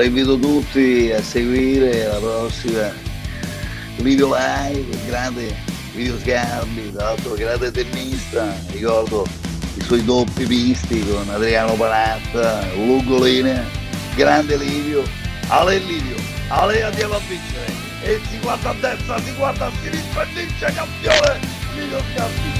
Allora 0.00 0.16
invito 0.16 0.38
tutti 0.38 1.12
a 1.12 1.22
seguire 1.22 2.06
la 2.06 2.16
prossima 2.16 2.90
video 3.96 4.34
live, 4.34 4.96
grande 5.06 5.54
video 5.92 6.18
schermi, 6.18 6.90
tra 6.90 7.04
l'altro 7.04 7.34
grande 7.34 7.70
tennista, 7.70 8.56
ricordo 8.68 9.26
i 9.74 9.82
suoi 9.82 10.02
doppi 10.02 10.46
visti 10.46 11.06
con 11.06 11.28
Adriano 11.28 11.74
Panatta, 11.74 12.66
Linea, 12.72 13.62
grande 14.14 14.56
Livio, 14.56 15.02
Ale 15.48 15.76
Livio, 15.80 16.16
Ale 16.48 16.82
andiamo 16.82 17.16
a 17.16 17.20
vincere, 17.28 17.70
e 18.02 18.20
si 18.30 18.38
guarda 18.38 18.70
a 18.70 18.74
destra, 18.80 19.20
si 19.20 19.34
guarda 19.34 19.66
a 19.66 19.70
sinistra 19.82 20.22
e 20.22 20.26
vince 20.32 20.72
campione, 20.72 21.40
video 21.74 22.02
schermi. 22.14 22.59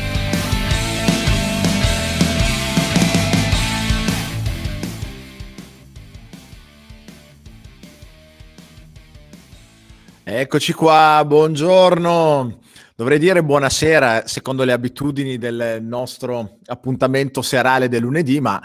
Eccoci 10.32 10.74
qua, 10.74 11.24
buongiorno. 11.26 12.60
Dovrei 12.94 13.18
dire 13.18 13.42
buonasera 13.42 14.28
secondo 14.28 14.62
le 14.62 14.70
abitudini 14.70 15.38
del 15.38 15.78
nostro 15.82 16.58
appuntamento 16.66 17.42
serale 17.42 17.88
del 17.88 18.02
lunedì, 18.02 18.40
ma 18.40 18.62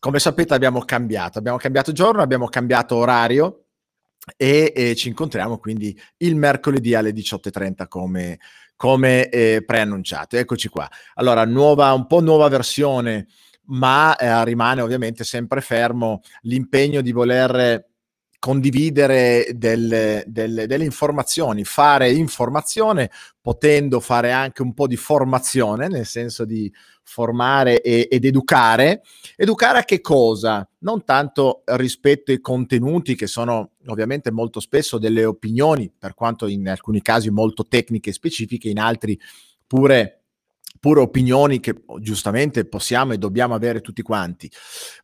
come 0.00 0.18
sapete 0.18 0.52
abbiamo 0.52 0.80
cambiato. 0.80 1.38
Abbiamo 1.38 1.56
cambiato 1.56 1.92
giorno, 1.92 2.20
abbiamo 2.20 2.48
cambiato 2.48 2.96
orario 2.96 3.64
e, 4.36 4.70
e 4.76 4.94
ci 4.96 5.08
incontriamo 5.08 5.56
quindi 5.56 5.98
il 6.18 6.36
mercoledì 6.36 6.94
alle 6.94 7.12
18.30 7.12 7.88
come, 7.88 8.38
come 8.76 9.30
eh, 9.30 9.64
preannunciato. 9.64 10.36
Eccoci 10.36 10.68
qua. 10.68 10.86
Allora, 11.14 11.46
nuova, 11.46 11.90
un 11.94 12.06
po' 12.06 12.20
nuova 12.20 12.48
versione, 12.48 13.28
ma 13.68 14.14
eh, 14.14 14.44
rimane 14.44 14.82
ovviamente 14.82 15.24
sempre 15.24 15.62
fermo 15.62 16.20
l'impegno 16.42 17.00
di 17.00 17.12
voler 17.12 17.86
condividere 18.38 19.50
delle, 19.54 20.22
delle, 20.26 20.66
delle, 20.66 20.84
informazioni, 20.84 21.64
fare 21.64 22.12
informazione, 22.12 23.10
potendo 23.40 23.98
fare 24.00 24.30
anche 24.30 24.62
un 24.62 24.74
po' 24.74 24.86
di 24.86 24.96
formazione, 24.96 25.88
nel 25.88 26.06
senso 26.06 26.44
di 26.44 26.72
formare 27.02 27.80
e, 27.80 28.06
ed 28.10 28.24
educare. 28.24 29.02
Educare 29.36 29.78
a 29.78 29.84
che 29.84 30.00
cosa? 30.00 30.68
Non 30.78 31.04
tanto 31.04 31.62
rispetto 31.64 32.30
ai 32.30 32.40
contenuti, 32.40 33.16
che 33.16 33.26
sono 33.26 33.72
ovviamente 33.86 34.30
molto 34.30 34.60
spesso 34.60 34.98
delle 34.98 35.24
opinioni, 35.24 35.92
per 35.96 36.14
quanto 36.14 36.46
in 36.46 36.68
alcuni 36.68 37.02
casi 37.02 37.30
molto 37.30 37.66
tecniche 37.66 38.10
e 38.10 38.14
specifiche, 38.14 38.68
in 38.68 38.78
altri 38.78 39.18
pure 39.66 40.14
pure 40.80 41.00
opinioni 41.00 41.58
che 41.58 41.74
giustamente 41.98 42.64
possiamo 42.64 43.12
e 43.12 43.18
dobbiamo 43.18 43.52
avere 43.52 43.80
tutti 43.80 44.00
quanti, 44.00 44.48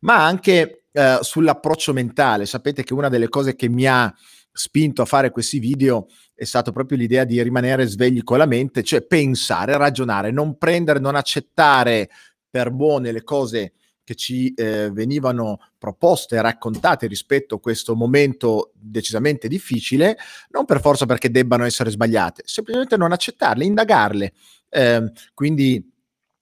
ma 0.01 0.25
anche 0.25 0.84
eh, 0.95 1.17
sull'approccio 1.19 1.91
mentale. 1.91 2.45
Sapete 2.45 2.83
che 2.83 2.93
una 2.93 3.09
delle 3.09 3.27
cose 3.27 3.55
che 3.55 3.67
mi 3.67 3.85
ha 3.85 4.13
spinto 4.49 5.01
a 5.01 5.05
fare 5.05 5.29
questi 5.29 5.59
video 5.59 6.07
è 6.33 6.45
stata 6.45 6.71
proprio 6.71 6.97
l'idea 6.97 7.25
di 7.25 7.41
rimanere 7.43 7.85
svegli 7.85 8.23
con 8.23 8.37
la 8.37 8.45
mente, 8.45 8.81
cioè 8.81 9.01
pensare, 9.01 9.75
ragionare, 9.75 10.31
non 10.31 10.57
prendere, 10.57 10.99
non 10.99 11.15
accettare 11.15 12.09
per 12.49 12.71
buone 12.71 13.11
le 13.11 13.23
cose 13.23 13.73
che 14.05 14.15
ci 14.15 14.53
eh, 14.53 14.89
venivano 14.91 15.59
proposte 15.77 16.39
raccontate 16.41 17.07
rispetto 17.07 17.55
a 17.55 17.59
questo 17.59 17.93
momento 17.95 18.71
decisamente 18.75 19.49
difficile, 19.49 20.15
non 20.51 20.63
per 20.63 20.79
forza 20.79 21.05
perché 21.05 21.29
debbano 21.29 21.65
essere 21.65 21.89
sbagliate, 21.89 22.43
semplicemente 22.45 22.95
non 22.95 23.11
accettarle, 23.11 23.65
indagarle. 23.65 24.33
Eh, 24.69 25.11
quindi 25.33 25.91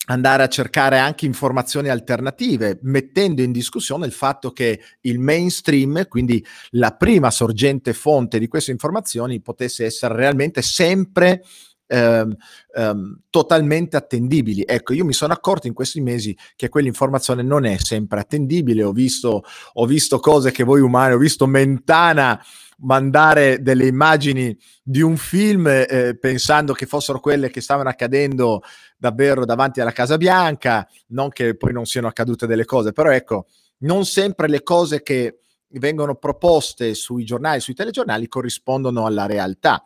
andare 0.05 0.43
a 0.43 0.47
cercare 0.47 0.99
anche 0.99 1.25
informazioni 1.25 1.89
alternative, 1.89 2.79
mettendo 2.83 3.41
in 3.41 3.51
discussione 3.51 4.05
il 4.05 4.11
fatto 4.11 4.51
che 4.51 4.81
il 5.01 5.19
mainstream, 5.19 6.07
quindi 6.07 6.45
la 6.71 6.91
prima 6.91 7.31
sorgente 7.31 7.93
fonte 7.93 8.39
di 8.39 8.47
queste 8.47 8.71
informazioni, 8.71 9.41
potesse 9.41 9.85
essere 9.85 10.15
realmente 10.15 10.61
sempre 10.61 11.43
ehm, 11.87 12.35
ehm, 12.75 13.19
totalmente 13.29 13.95
attendibili. 13.95 14.63
Ecco, 14.65 14.93
io 14.93 15.05
mi 15.05 15.13
sono 15.13 15.33
accorto 15.33 15.67
in 15.67 15.73
questi 15.73 16.01
mesi 16.01 16.35
che 16.55 16.69
quell'informazione 16.69 17.41
non 17.41 17.65
è 17.65 17.77
sempre 17.77 18.19
attendibile. 18.19 18.83
Ho 18.83 18.91
visto, 18.91 19.43
ho 19.73 19.85
visto 19.85 20.19
cose 20.19 20.51
che 20.51 20.63
voi 20.63 20.81
umani, 20.81 21.13
ho 21.13 21.17
visto 21.17 21.47
Mentana 21.47 22.41
mandare 22.79 23.61
delle 23.61 23.87
immagini 23.87 24.57
di 24.81 25.01
un 25.01 25.17
film 25.17 25.67
eh, 25.67 26.17
pensando 26.19 26.73
che 26.73 26.85
fossero 26.85 27.19
quelle 27.19 27.49
che 27.49 27.61
stavano 27.61 27.89
accadendo 27.89 28.61
davvero 28.97 29.45
davanti 29.45 29.81
alla 29.81 29.91
Casa 29.91 30.17
Bianca, 30.17 30.87
non 31.07 31.29
che 31.29 31.55
poi 31.55 31.73
non 31.73 31.85
siano 31.85 32.07
accadute 32.07 32.47
delle 32.47 32.65
cose, 32.65 32.91
però 32.91 33.11
ecco, 33.11 33.47
non 33.79 34.05
sempre 34.05 34.47
le 34.47 34.63
cose 34.63 35.01
che 35.01 35.39
vengono 35.79 36.15
proposte 36.15 36.93
sui 36.93 37.23
giornali, 37.25 37.59
sui 37.59 37.73
telegiornali 37.73 38.27
corrispondono 38.27 39.05
alla 39.05 39.25
realtà. 39.25 39.83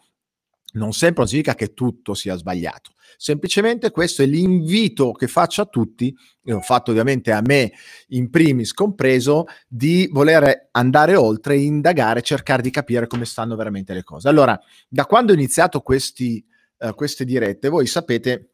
Non 0.73 0.93
sempre 0.93 1.25
significa 1.25 1.55
che 1.55 1.73
tutto 1.73 2.13
sia 2.13 2.35
sbagliato. 2.35 2.91
Semplicemente 3.17 3.89
questo 3.89 4.21
è 4.21 4.25
l'invito 4.25 5.11
che 5.11 5.27
faccio 5.27 5.61
a 5.61 5.65
tutti, 5.65 6.15
e 6.43 6.53
ho 6.53 6.61
fatto 6.61 6.91
ovviamente 6.91 7.31
a 7.31 7.41
me 7.43 7.71
in 8.09 8.29
primis 8.29 8.73
compreso, 8.73 9.45
di 9.67 10.07
voler 10.11 10.69
andare 10.71 11.15
oltre, 11.15 11.57
indagare, 11.57 12.21
cercare 12.21 12.61
di 12.61 12.69
capire 12.69 13.07
come 13.07 13.25
stanno 13.25 13.55
veramente 13.55 13.93
le 13.93 14.03
cose. 14.03 14.27
Allora, 14.27 14.59
da 14.87 15.05
quando 15.05 15.31
ho 15.31 15.35
iniziato 15.35 15.81
questi, 15.81 16.45
uh, 16.79 16.93
queste 16.93 17.25
dirette, 17.25 17.69
voi 17.69 17.87
sapete 17.87 18.49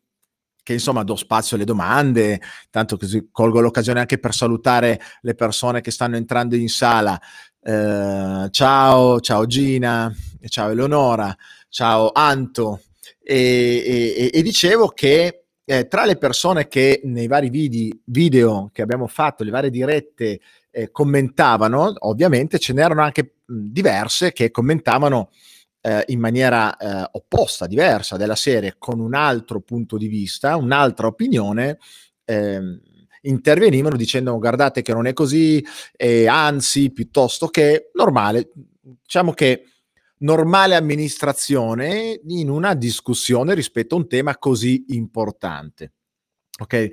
che 0.63 0.74
insomma 0.74 1.03
do 1.03 1.18
spazio 1.18 1.57
alle 1.57 1.66
domande, 1.66 2.40
tanto 2.69 2.95
così 2.95 3.28
colgo 3.31 3.59
l'occasione 3.59 4.00
anche 4.00 4.18
per 4.18 4.34
salutare 4.34 5.00
le 5.22 5.35
persone 5.35 5.81
che 5.81 5.91
stanno 5.91 6.16
entrando 6.16 6.56
in 6.56 6.69
sala. 6.69 7.19
Eh, 7.62 8.47
ciao, 8.50 9.19
ciao 9.19 9.45
Gina, 9.45 10.13
ciao 10.48 10.72
Eleonora, 10.72 11.36
ciao 11.70 12.12
Anto, 12.14 12.81
e, 13.22 13.84
e, 14.16 14.31
e 14.34 14.42
dicevo 14.42 14.90
che 14.90 15.46
eh, 15.66 15.88
tra 15.88 16.06
le 16.06 16.18
persone 16.18 16.68
che 16.68 17.02
nei 17.06 17.28
vari 17.28 17.50
vidi, 17.50 18.02
video 18.06 18.70
che 18.74 18.81
abbiamo 18.81 19.08
fatto, 19.08 19.44
le 19.44 19.52
varie 19.52 19.70
dirette, 19.70 20.40
eh, 20.72 20.92
commentavano, 20.92 21.94
ovviamente 22.00 22.59
ce 22.59 22.74
n'erano 22.74 23.02
anche 23.02 23.36
diverse 23.46 24.34
che 24.34 24.52
commentavano 24.52 25.30
eh, 25.81 26.04
in 26.08 26.20
maniera 26.20 26.75
eh, 26.75 27.10
opposta, 27.14 27.68
diversa 27.68 28.18
della 28.18 28.36
serie, 28.36 28.75
con 28.78 29.00
un 29.00 29.14
altro 29.14 29.62
punto 29.62 29.98
di 29.98 30.08
vista, 30.08 30.56
un'altra 30.56 31.08
opinione. 31.08 31.78
Ehm, 32.25 32.81
intervenivano 33.25 33.96
dicendo 33.96 34.38
guardate 34.38 34.81
che 34.81 34.92
non 34.94 35.08
è 35.08 35.14
così, 35.14 35.64
e 35.96 36.28
anzi, 36.28 36.92
piuttosto 36.92 37.48
che 37.48 37.92
normale. 37.94 38.50
Diciamo 38.81 39.31
che 39.31 39.73
normale 40.24 40.76
amministrazione 40.76 42.20
in 42.28 42.50
una 42.50 42.74
discussione 42.74 43.54
rispetto 43.54 43.96
a 43.96 44.00
un 44.00 44.08
tema 44.08 44.38
così 44.38 44.86
importante. 44.90 45.94
Ok? 46.60 46.90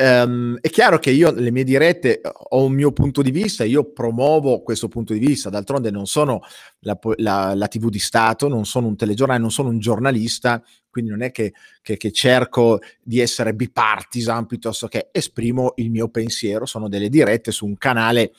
Um, 0.00 0.56
è 0.60 0.70
chiaro 0.70 1.00
che 1.00 1.10
io 1.10 1.32
le 1.32 1.50
mie 1.50 1.64
dirette 1.64 2.20
ho 2.22 2.64
un 2.64 2.72
mio 2.72 2.92
punto 2.92 3.20
di 3.20 3.32
vista, 3.32 3.64
io 3.64 3.90
promuovo 3.90 4.62
questo 4.62 4.86
punto 4.86 5.12
di 5.12 5.18
vista, 5.18 5.50
d'altronde 5.50 5.90
non 5.90 6.06
sono 6.06 6.42
la, 6.80 6.96
la, 7.16 7.52
la 7.56 7.66
TV 7.66 7.88
di 7.88 7.98
Stato, 7.98 8.46
non 8.46 8.64
sono 8.64 8.86
un 8.86 8.94
telegiornale, 8.94 9.40
non 9.40 9.50
sono 9.50 9.70
un 9.70 9.80
giornalista, 9.80 10.62
quindi 10.88 11.10
non 11.10 11.22
è 11.22 11.32
che, 11.32 11.52
che, 11.82 11.96
che, 11.96 12.12
cerco 12.12 12.78
di 13.02 13.18
essere 13.18 13.54
bipartisan 13.54 14.46
piuttosto 14.46 14.86
che 14.86 15.08
esprimo 15.10 15.72
il 15.76 15.90
mio 15.90 16.08
pensiero, 16.10 16.64
sono 16.64 16.88
delle 16.88 17.08
dirette 17.08 17.50
su 17.50 17.66
un 17.66 17.76
canale 17.76 18.32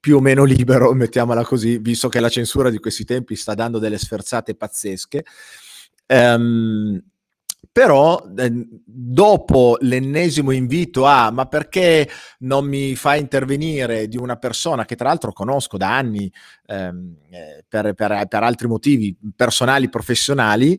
più 0.00 0.16
o 0.16 0.20
meno 0.20 0.44
libero, 0.44 0.92
mettiamola 0.92 1.44
così, 1.44 1.78
visto 1.78 2.08
che 2.08 2.18
la 2.18 2.28
censura 2.28 2.70
di 2.70 2.78
questi 2.78 3.04
tempi 3.04 3.36
sta 3.36 3.54
dando 3.54 3.78
delle 3.78 3.98
sferzate 3.98 4.56
pazzesche. 4.56 5.24
Um, 6.08 7.00
però 7.72 8.20
eh, 8.36 8.66
dopo 8.84 9.76
l'ennesimo 9.80 10.50
invito 10.50 11.04
a 11.04 11.30
ma 11.30 11.46
perché 11.46 12.08
non 12.40 12.66
mi 12.66 12.96
fa 12.96 13.14
intervenire 13.14 14.08
di 14.08 14.16
una 14.16 14.36
persona 14.36 14.84
che 14.84 14.96
tra 14.96 15.08
l'altro 15.08 15.32
conosco 15.32 15.76
da 15.76 15.96
anni 15.96 16.30
ehm, 16.66 17.16
eh, 17.30 17.64
per, 17.68 17.94
per, 17.94 18.26
per, 18.26 18.42
altri 18.42 18.66
motivi 18.66 19.16
personali, 19.36 19.88
professionali, 19.88 20.78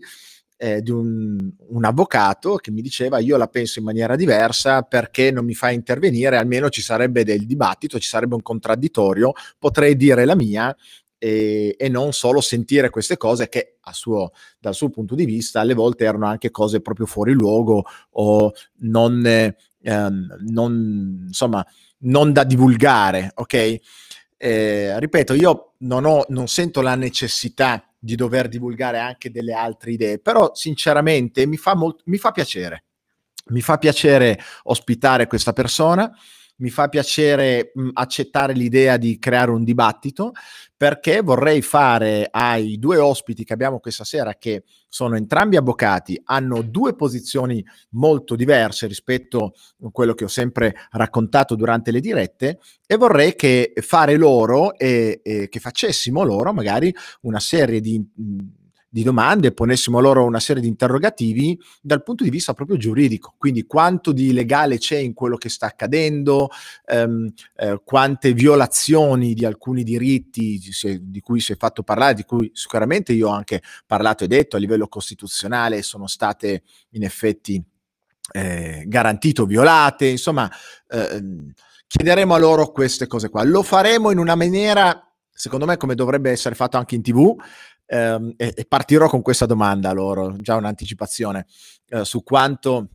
eh, 0.61 0.83
di 0.83 0.91
un, 0.91 1.37
un, 1.69 1.85
avvocato 1.85 2.57
che 2.57 2.69
mi 2.69 2.83
diceva 2.83 3.17
io 3.17 3.35
la 3.35 3.47
penso 3.47 3.79
in 3.79 3.85
maniera 3.85 4.15
diversa 4.15 4.83
perché 4.83 5.31
non 5.31 5.43
mi 5.43 5.55
fa 5.55 5.71
intervenire, 5.71 6.37
almeno 6.37 6.69
ci 6.69 6.83
sarebbe 6.83 7.23
del 7.23 7.47
dibattito, 7.47 7.97
ci 7.97 8.07
sarebbe 8.07 8.35
un 8.35 8.43
contraddittorio, 8.43 9.33
potrei 9.57 9.95
dire 9.95 10.23
la 10.23 10.35
mia 10.35 10.75
e, 11.17 11.75
e 11.75 11.89
non 11.89 12.13
solo 12.13 12.41
sentire 12.41 12.91
queste 12.91 13.17
cose 13.17 13.49
che 13.49 13.77
suo, 13.91 14.33
dal 14.59 14.75
suo 14.75 14.89
punto 14.89 15.15
di 15.15 15.25
vista 15.25 15.61
alle 15.61 15.73
volte 15.73 16.03
erano 16.03 16.27
anche 16.27 16.51
cose 16.51 16.79
proprio 16.79 17.07
fuori 17.07 17.33
luogo 17.33 17.83
o 18.11 18.51
non, 18.81 19.25
eh, 19.25 19.55
non, 19.81 21.23
insomma, 21.25 21.65
non 22.01 22.33
da 22.33 22.43
divulgare, 22.43 23.31
ok? 23.33 23.79
Eh, 24.43 24.99
ripeto, 24.99 25.35
io 25.35 25.73
non, 25.81 26.03
ho, 26.03 26.25
non 26.29 26.47
sento 26.47 26.81
la 26.81 26.95
necessità 26.95 27.88
di 27.99 28.15
dover 28.15 28.47
divulgare 28.47 28.97
anche 28.97 29.29
delle 29.29 29.53
altre 29.53 29.91
idee, 29.91 30.17
però 30.17 30.55
sinceramente 30.55 31.45
mi 31.45 31.57
fa, 31.57 31.75
molt- 31.75 32.01
mi 32.05 32.17
fa 32.17 32.31
piacere. 32.31 32.85
Mi 33.49 33.61
fa 33.61 33.77
piacere 33.77 34.39
ospitare 34.63 35.27
questa 35.27 35.53
persona, 35.53 36.11
mi 36.55 36.71
fa 36.71 36.88
piacere 36.88 37.71
mh, 37.75 37.89
accettare 37.93 38.53
l'idea 38.53 38.97
di 38.97 39.19
creare 39.19 39.51
un 39.51 39.63
dibattito 39.63 40.31
perché 40.81 41.21
vorrei 41.21 41.61
fare 41.61 42.27
ai 42.31 42.79
due 42.79 42.97
ospiti 42.97 43.43
che 43.43 43.53
abbiamo 43.53 43.79
questa 43.79 44.03
sera, 44.03 44.33
che 44.33 44.63
sono 44.89 45.15
entrambi 45.15 45.55
avvocati, 45.55 46.19
hanno 46.23 46.63
due 46.63 46.95
posizioni 46.95 47.63
molto 47.91 48.35
diverse 48.35 48.87
rispetto 48.87 49.53
a 49.83 49.91
quello 49.91 50.15
che 50.15 50.23
ho 50.23 50.27
sempre 50.27 50.73
raccontato 50.89 51.53
durante 51.53 51.91
le 51.91 51.99
dirette, 51.99 52.57
e 52.87 52.95
vorrei 52.95 53.35
che 53.35 53.73
fare 53.75 54.17
loro 54.17 54.75
e, 54.75 55.19
e 55.21 55.49
che 55.49 55.59
facessimo 55.59 56.23
loro 56.23 56.51
magari 56.51 56.91
una 57.21 57.39
serie 57.39 57.79
di 57.79 58.03
di 58.93 59.03
domande, 59.03 59.53
ponessimo 59.53 60.01
loro 60.01 60.25
una 60.25 60.41
serie 60.41 60.61
di 60.61 60.67
interrogativi 60.67 61.57
dal 61.79 62.03
punto 62.03 62.25
di 62.25 62.29
vista 62.29 62.53
proprio 62.53 62.75
giuridico, 62.75 63.35
quindi 63.38 63.65
quanto 63.65 64.11
di 64.11 64.33
legale 64.33 64.79
c'è 64.79 64.97
in 64.97 65.13
quello 65.13 65.38
che 65.38 65.47
sta 65.47 65.67
accadendo, 65.67 66.49
ehm, 66.88 67.31
eh, 67.55 67.81
quante 67.85 68.33
violazioni 68.33 69.33
di 69.33 69.45
alcuni 69.45 69.83
diritti 69.83 70.59
se, 70.73 70.99
di 71.01 71.21
cui 71.21 71.39
si 71.39 71.53
è 71.53 71.55
fatto 71.55 71.83
parlare, 71.83 72.15
di 72.15 72.23
cui 72.23 72.51
sicuramente 72.53 73.13
io 73.13 73.29
ho 73.29 73.31
anche 73.31 73.61
parlato 73.85 74.25
e 74.25 74.27
detto 74.27 74.57
a 74.57 74.59
livello 74.59 74.89
costituzionale 74.89 75.83
sono 75.83 76.07
state 76.07 76.63
in 76.89 77.03
effetti 77.03 77.63
eh, 78.33 78.83
garantite 78.88 79.41
o 79.41 79.45
violate, 79.45 80.07
insomma 80.07 80.51
eh, 80.89 81.23
chiederemo 81.88 82.33
a 82.33 82.38
loro 82.38 82.71
queste 82.73 83.07
cose 83.07 83.29
qua. 83.29 83.43
Lo 83.43 83.63
faremo 83.63 84.11
in 84.11 84.17
una 84.17 84.35
maniera 84.35 85.05
secondo 85.41 85.65
me 85.65 85.75
come 85.77 85.95
dovrebbe 85.95 86.29
essere 86.29 86.53
fatto 86.53 86.77
anche 86.77 86.93
in 86.93 87.01
tv 87.01 87.35
ehm, 87.91 88.33
e, 88.38 88.53
e, 88.55 88.65
partirò 88.65 89.07
con 89.09 89.21
questa 89.21 89.45
domanda 89.45 89.91
loro, 89.91 90.35
già 90.38 90.55
un'anticipazione, 90.55 91.45
eh, 91.89 92.05
su 92.05 92.23
quanto 92.23 92.89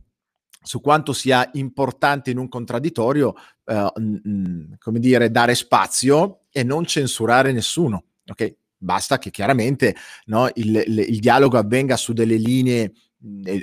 su 0.67 0.81
quanto 0.81 1.13
sia 1.13 1.49
importante 1.53 2.29
in 2.29 2.37
un 2.37 2.49
contraddittorio, 2.49 3.35
eh, 3.63 3.91
mh, 3.95 4.75
come 4.79 4.99
dire, 4.99 5.31
dare 5.31 5.55
spazio 5.55 6.41
e 6.51 6.63
non 6.63 6.83
censurare 6.83 7.53
nessuno. 7.53 8.03
Ok? 8.25 8.55
Basta 8.75 9.17
che 9.17 9.31
chiaramente 9.31 9.95
no, 10.25 10.49
il, 10.55 10.83
il, 10.85 10.99
il, 10.99 11.19
dialogo 11.19 11.57
avvenga 11.57 11.95
su 11.95 12.11
delle 12.11 12.35
linee 12.35 12.91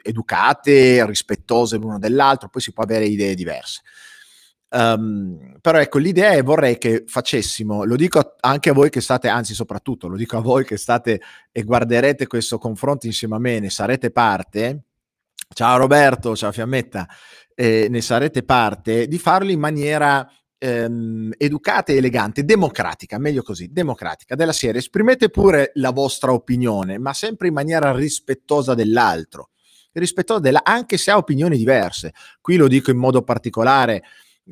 educate, 0.03 1.05
rispettose 1.05 1.77
l'uno 1.77 1.99
dell'altro, 1.99 2.49
poi 2.49 2.63
si 2.63 2.73
può 2.73 2.83
avere 2.83 3.05
idee 3.05 3.35
diverse. 3.35 3.83
Um, 4.77 5.57
però 5.61 5.79
ecco, 5.79 5.99
l'idea 5.99 6.33
è 6.33 6.43
vorrei 6.43 6.79
che 6.79 7.05
facessimo, 7.07 7.85
lo 7.85 7.95
dico 7.95 8.35
anche 8.41 8.71
a 8.71 8.73
voi 8.73 8.91
che 8.91 9.01
state, 9.01 9.29
anzi 9.29 9.55
soprattutto 9.55 10.09
lo 10.09 10.17
dico 10.17 10.37
a 10.37 10.41
voi 10.41 10.65
che 10.65 10.77
state 10.77 11.21
e 11.53 11.63
guarderete 11.63 12.27
questo 12.27 12.59
confronto 12.59 13.07
insieme 13.07 13.37
a 13.37 13.39
me, 13.39 13.61
ne 13.61 13.71
sarete 13.71 14.11
parte. 14.11 14.83
Ciao 15.55 15.77
Roberto, 15.79 16.35
ciao 16.35 16.51
Fiammetta, 16.51 17.07
eh, 17.55 17.87
ne 17.89 18.01
sarete 18.01 18.43
parte, 18.43 19.07
di 19.07 19.17
farlo 19.17 19.53
in 19.53 19.61
maniera 19.61 20.29
ehm, 20.59 21.33
educata 21.39 21.93
e 21.93 21.97
elegante, 21.97 22.45
democratica, 22.45 23.17
meglio 23.19 23.43
così, 23.43 23.69
democratica, 23.71 24.35
della 24.35 24.53
serie. 24.53 24.81
Esprimete 24.81 25.31
pure 25.31 25.71
la 25.75 25.91
vostra 25.93 26.33
opinione, 26.33 26.99
ma 26.99 27.13
sempre 27.15 27.47
in 27.47 27.55
maniera 27.55 27.93
rispettosa 27.93 28.75
dell'altro, 28.75 29.51
rispettosa 29.93 30.41
della, 30.41 30.65
anche 30.65 30.97
se 30.97 31.13
ha 31.13 31.17
opinioni 31.17 31.57
diverse. 31.57 32.13
Qui 32.41 32.57
lo 32.57 32.67
dico 32.67 32.91
in 32.91 32.99
modo 32.99 33.23
particolare 33.23 34.03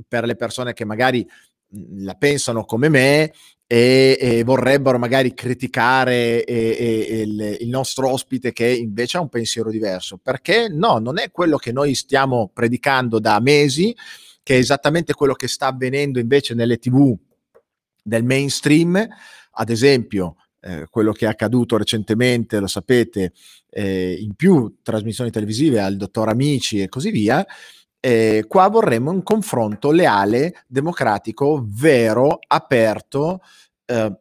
per 0.06 0.24
le 0.24 0.36
persone 0.36 0.72
che 0.72 0.84
magari 0.84 1.26
mhmm, 1.68 2.04
la 2.04 2.14
pensano 2.14 2.64
come 2.64 2.88
me 2.88 3.32
e, 3.72 4.18
e 4.20 4.44
vorrebbero 4.44 4.98
magari 4.98 5.32
criticare 5.32 6.44
e, 6.44 6.76
e, 6.78 7.20
il, 7.22 7.56
il, 7.60 7.68
nostro 7.68 8.10
ospite 8.10 8.52
che 8.52 8.68
invece 8.68 9.16
ha 9.16 9.22
un 9.22 9.30
pensiero 9.30 9.70
diverso. 9.70 10.18
Perché 10.18 10.68
no, 10.68 10.98
non 10.98 11.18
è 11.18 11.30
quello 11.30 11.56
che 11.56 11.72
noi 11.72 11.94
stiamo 11.94 12.50
predicando 12.52 13.18
da 13.18 13.40
mesi, 13.40 13.96
che 14.42 14.56
è 14.56 14.58
esattamente 14.58 15.14
quello 15.14 15.32
che 15.32 15.48
sta 15.48 15.68
avvenendo 15.68 16.18
invece 16.18 16.52
nelle 16.52 16.76
tv 16.76 17.16
del 18.02 18.24
mainstream, 18.24 19.08
ad 19.52 19.70
esempio. 19.70 20.36
Eh, 20.64 20.86
quello 20.90 21.12
che 21.12 21.24
è 21.24 21.28
accaduto 21.28 21.76
recentemente, 21.76 22.60
lo 22.60 22.68
sapete, 22.68 23.32
eh, 23.70 24.12
in 24.20 24.34
più 24.34 24.76
trasmissioni 24.82 25.30
televisive 25.30 25.80
al 25.80 25.96
dottor 25.96 26.28
Amici 26.28 26.80
e 26.80 26.88
così 26.88 27.10
via, 27.10 27.44
eh, 28.04 28.46
qua 28.48 28.68
vorremmo 28.68 29.12
un 29.12 29.22
confronto 29.22 29.92
leale, 29.92 30.64
democratico, 30.66 31.64
vero, 31.64 32.40
aperto 32.48 33.40
eh, 33.86 34.18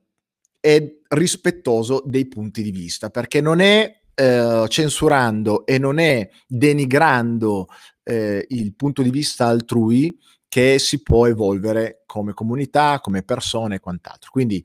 e 0.60 1.01
rispettoso 1.07 2.04
dei 2.06 2.28
punti 2.28 2.62
di 2.62 2.69
vista, 2.69 3.10
perché 3.10 3.42
non 3.42 3.60
è 3.60 4.01
eh, 4.13 4.66
censurando 4.68 5.66
e 5.66 5.80
non 5.80 5.98
è 5.98 6.30
denigrando 6.45 7.66
eh, 8.04 8.45
il 8.50 8.75
punto 8.75 9.01
di 9.01 9.10
vista 9.10 9.48
altrui 9.48 10.16
che 10.48 10.77
si 10.77 11.01
può 11.01 11.25
evolvere 11.25 12.04
come 12.06 12.34
comunità, 12.34 13.00
come 13.00 13.24
persone 13.24 13.75
e 13.75 13.80
quant'altro. 13.80 14.30
Quindi 14.30 14.63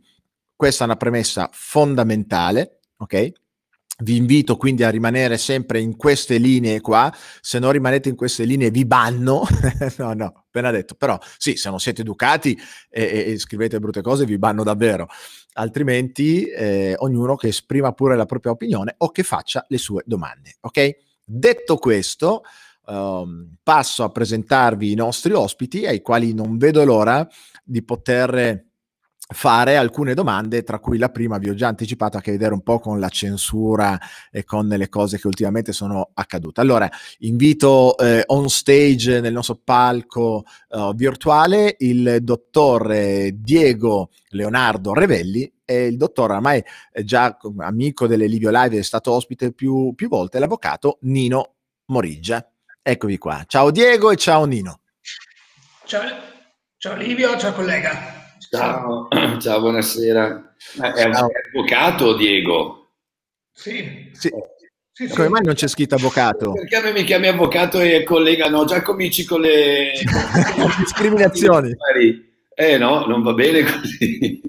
questa 0.54 0.84
è 0.84 0.86
una 0.86 0.96
premessa 0.96 1.48
fondamentale, 1.52 2.80
ok? 2.98 3.32
Vi 3.98 4.14
invito 4.14 4.58
quindi 4.58 4.82
a 4.82 4.90
rimanere 4.90 5.38
sempre 5.38 5.80
in 5.80 5.96
queste 5.96 6.36
linee 6.36 6.82
qua, 6.82 7.10
se 7.40 7.58
non 7.58 7.72
rimanete 7.72 8.10
in 8.10 8.14
queste 8.14 8.44
linee 8.44 8.70
vi 8.70 8.84
banno, 8.84 9.46
no 9.96 10.12
no, 10.12 10.44
appena 10.46 10.70
detto, 10.70 10.94
però 10.96 11.18
sì, 11.38 11.56
se 11.56 11.70
non 11.70 11.80
siete 11.80 12.02
educati 12.02 12.58
e, 12.90 13.24
e, 13.28 13.38
scrivete 13.38 13.78
brutte 13.78 14.02
cose 14.02 14.26
vi 14.26 14.36
banno 14.36 14.64
davvero, 14.64 15.08
altrimenti 15.54 16.44
eh, 16.44 16.94
ognuno 16.98 17.36
che 17.36 17.48
esprima 17.48 17.92
pure 17.92 18.16
la 18.16 18.26
propria 18.26 18.52
opinione 18.52 18.96
o 18.98 19.10
che 19.10 19.22
faccia 19.22 19.64
le 19.68 19.78
sue 19.78 20.02
domande, 20.04 20.56
ok? 20.60 20.96
Detto 21.24 21.76
questo, 21.78 22.42
um, 22.86 23.56
passo 23.62 24.04
a 24.04 24.10
presentarvi 24.10 24.92
i 24.92 24.94
nostri 24.94 25.32
ospiti 25.32 25.86
ai 25.86 26.02
quali 26.02 26.34
non 26.34 26.58
vedo 26.58 26.84
l'ora 26.84 27.26
di 27.64 27.82
poter 27.82 28.65
fare 29.28 29.76
alcune 29.76 30.14
domande, 30.14 30.62
tra 30.62 30.78
cui 30.78 30.98
la 30.98 31.08
prima 31.08 31.38
vi 31.38 31.48
ho 31.48 31.54
già 31.54 31.66
anticipato 31.66 32.16
a 32.16 32.20
che 32.20 32.30
vedere 32.30 32.54
un 32.54 32.62
po' 32.62 32.78
con 32.78 33.00
la 33.00 33.08
censura 33.08 33.98
e 34.30 34.44
con 34.44 34.68
le 34.68 34.88
cose 34.88 35.18
che 35.18 35.26
ultimamente 35.26 35.72
sono 35.72 36.10
accadute. 36.14 36.60
Allora, 36.60 36.88
invito 37.20 37.96
eh, 37.98 38.22
on 38.26 38.48
stage 38.48 39.20
nel 39.20 39.32
nostro 39.32 39.60
palco 39.62 40.44
uh, 40.68 40.94
virtuale 40.94 41.74
il 41.80 42.18
dottor 42.20 42.92
eh, 42.92 43.32
Diego 43.34 44.10
Leonardo 44.28 44.92
Revelli 44.92 45.52
e 45.64 45.86
il 45.86 45.96
dottor, 45.96 46.30
ormai 46.30 46.62
già 47.02 47.36
amico 47.58 48.06
delle 48.06 48.26
Livio 48.26 48.50
Live, 48.52 48.78
è 48.78 48.82
stato 48.82 49.12
ospite 49.12 49.52
più, 49.52 49.92
più 49.96 50.08
volte, 50.08 50.38
l'avvocato 50.38 50.98
Nino 51.02 51.54
Moriggia. 51.86 52.48
Eccovi 52.80 53.18
qua. 53.18 53.42
Ciao 53.48 53.72
Diego 53.72 54.12
e 54.12 54.16
ciao 54.16 54.44
Nino. 54.44 54.80
Ciao, 55.84 56.02
ciao 56.76 56.94
Livio, 56.94 57.36
ciao 57.36 57.52
collega. 57.52 58.15
Ciao, 58.50 59.08
ciao 59.40 59.60
buonasera. 59.60 60.54
È 60.94 61.04
un 61.04 61.14
avvocato 61.14 62.14
Diego? 62.14 62.90
Sì. 63.52 64.10
sì. 64.12 64.30
Sì, 64.92 65.08
Come 65.08 65.28
mai 65.28 65.42
non 65.42 65.52
c'è 65.52 65.68
scritto 65.68 65.96
avvocato? 65.96 66.52
Perché 66.52 66.76
a 66.76 66.82
me 66.82 66.92
mi 66.92 67.04
chiami 67.04 67.26
avvocato 67.26 67.80
e 67.80 68.02
collega, 68.02 68.48
no, 68.48 68.64
già 68.64 68.80
cominci 68.80 69.26
con 69.26 69.42
le 69.42 69.92
discriminazioni. 70.78 71.76
Eh 72.54 72.78
no, 72.78 73.04
non 73.04 73.22
va 73.22 73.34
bene 73.34 73.62
così. 73.62 74.40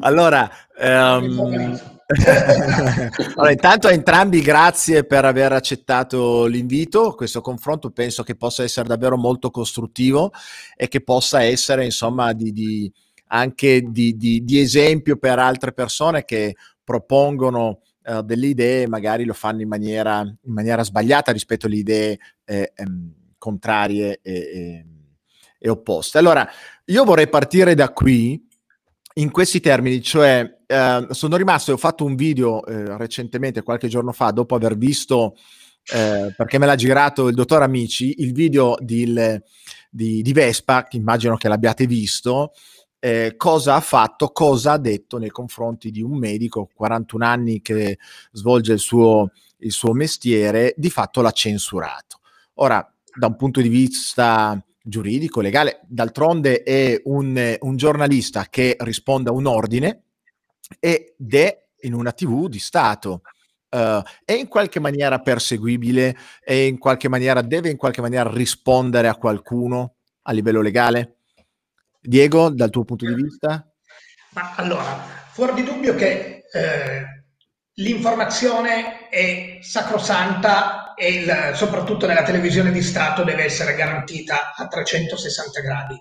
allora, 0.00 0.50
um, 0.80 1.80
allora, 3.34 3.50
intanto 3.52 3.86
a 3.86 3.92
entrambi 3.92 4.40
grazie 4.40 5.04
per 5.04 5.26
aver 5.26 5.52
accettato 5.52 6.46
l'invito. 6.46 7.12
Questo 7.12 7.42
confronto 7.42 7.90
penso 7.90 8.22
che 8.22 8.34
possa 8.34 8.62
essere 8.62 8.88
davvero 8.88 9.18
molto 9.18 9.50
costruttivo 9.50 10.32
e 10.74 10.88
che 10.88 11.02
possa 11.02 11.42
essere, 11.42 11.84
insomma, 11.84 12.32
di, 12.32 12.52
di, 12.52 12.90
anche 13.26 13.82
di, 13.82 14.16
di, 14.16 14.58
esempio 14.58 15.18
per 15.18 15.38
altre 15.38 15.72
persone 15.72 16.24
che 16.24 16.56
propongono 16.82 17.80
uh, 18.04 18.22
delle 18.22 18.46
idee, 18.46 18.88
magari 18.88 19.26
lo 19.26 19.34
fanno 19.34 19.60
in 19.60 19.68
maniera, 19.68 20.20
in 20.20 20.52
maniera 20.52 20.82
sbagliata 20.82 21.30
rispetto 21.30 21.66
alle 21.66 21.76
idee 21.76 22.18
eh, 22.46 22.72
ehm, 22.74 23.12
contrarie 23.36 24.20
e, 24.22 24.32
e, 24.32 24.86
e 25.58 25.68
opposte. 25.68 26.16
Allora, 26.16 26.48
io 26.86 27.04
vorrei 27.04 27.28
partire 27.28 27.74
da 27.74 27.92
qui 27.92 28.42
in 29.16 29.30
questi 29.30 29.60
termini, 29.60 30.00
cioè 30.00 30.57
eh, 30.68 31.06
sono 31.10 31.36
rimasto 31.36 31.70
e 31.70 31.74
ho 31.74 31.78
fatto 31.78 32.04
un 32.04 32.14
video 32.14 32.64
eh, 32.66 32.96
recentemente, 32.98 33.62
qualche 33.62 33.88
giorno 33.88 34.12
fa, 34.12 34.30
dopo 34.30 34.54
aver 34.54 34.76
visto, 34.76 35.34
eh, 35.94 36.34
perché 36.36 36.58
me 36.58 36.66
l'ha 36.66 36.74
girato 36.74 37.28
il 37.28 37.34
dottor 37.34 37.62
Amici, 37.62 38.16
il 38.18 38.32
video 38.34 38.76
di, 38.78 39.14
di, 39.88 40.20
di 40.20 40.32
Vespa, 40.34 40.84
che 40.84 40.98
immagino 40.98 41.36
che 41.36 41.48
l'abbiate 41.48 41.86
visto, 41.86 42.52
eh, 42.98 43.34
cosa 43.38 43.76
ha 43.76 43.80
fatto, 43.80 44.28
cosa 44.28 44.72
ha 44.72 44.78
detto 44.78 45.16
nei 45.16 45.30
confronti 45.30 45.90
di 45.90 46.02
un 46.02 46.18
medico, 46.18 46.68
41 46.74 47.24
anni 47.24 47.62
che 47.62 47.98
svolge 48.32 48.74
il 48.74 48.78
suo, 48.78 49.30
il 49.60 49.72
suo 49.72 49.94
mestiere, 49.94 50.74
di 50.76 50.90
fatto 50.90 51.22
l'ha 51.22 51.30
censurato. 51.30 52.20
Ora, 52.54 52.86
da 53.14 53.28
un 53.28 53.36
punto 53.36 53.62
di 53.62 53.68
vista 53.68 54.62
giuridico, 54.82 55.40
legale. 55.40 55.80
D'altronde 55.86 56.62
è 56.62 57.00
un, 57.04 57.56
un 57.60 57.76
giornalista 57.76 58.46
che 58.50 58.76
risponde 58.80 59.30
a 59.30 59.32
un 59.32 59.46
ordine 59.46 60.07
ed 60.78 61.34
è 61.34 61.66
in 61.80 61.94
una 61.94 62.12
TV 62.12 62.48
di 62.48 62.58
Stato. 62.58 63.22
Uh, 63.70 64.02
è 64.24 64.32
in 64.32 64.48
qualche 64.48 64.80
maniera 64.80 65.18
perseguibile 65.18 66.16
e 66.42 66.66
in 66.66 66.78
qualche 66.78 67.08
maniera 67.08 67.42
deve 67.42 67.68
in 67.68 67.76
qualche 67.76 68.00
maniera 68.00 68.30
rispondere 68.32 69.08
a 69.08 69.16
qualcuno 69.16 69.96
a 70.22 70.32
livello 70.32 70.62
legale? 70.62 71.16
Diego, 72.00 72.48
dal 72.50 72.70
tuo 72.70 72.84
punto 72.84 73.06
di 73.06 73.14
vista? 73.14 73.70
Ma 74.30 74.54
allora, 74.56 74.84
fuori 75.32 75.54
di 75.54 75.64
dubbio 75.64 75.94
che 75.94 76.44
eh, 76.50 77.04
l'informazione 77.74 79.08
è 79.08 79.58
sacrosanta 79.60 80.94
e 80.94 81.12
il, 81.12 81.50
soprattutto 81.54 82.06
nella 82.06 82.22
televisione 82.22 82.70
di 82.70 82.82
Stato 82.82 83.24
deve 83.24 83.44
essere 83.44 83.74
garantita 83.74 84.54
a 84.54 84.66
360 84.66 85.60
gradi. 85.60 86.00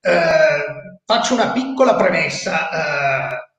Eh, 0.00 1.00
faccio 1.04 1.34
una 1.34 1.52
piccola 1.52 1.94
premessa 1.94 2.70
eh, 2.70 3.51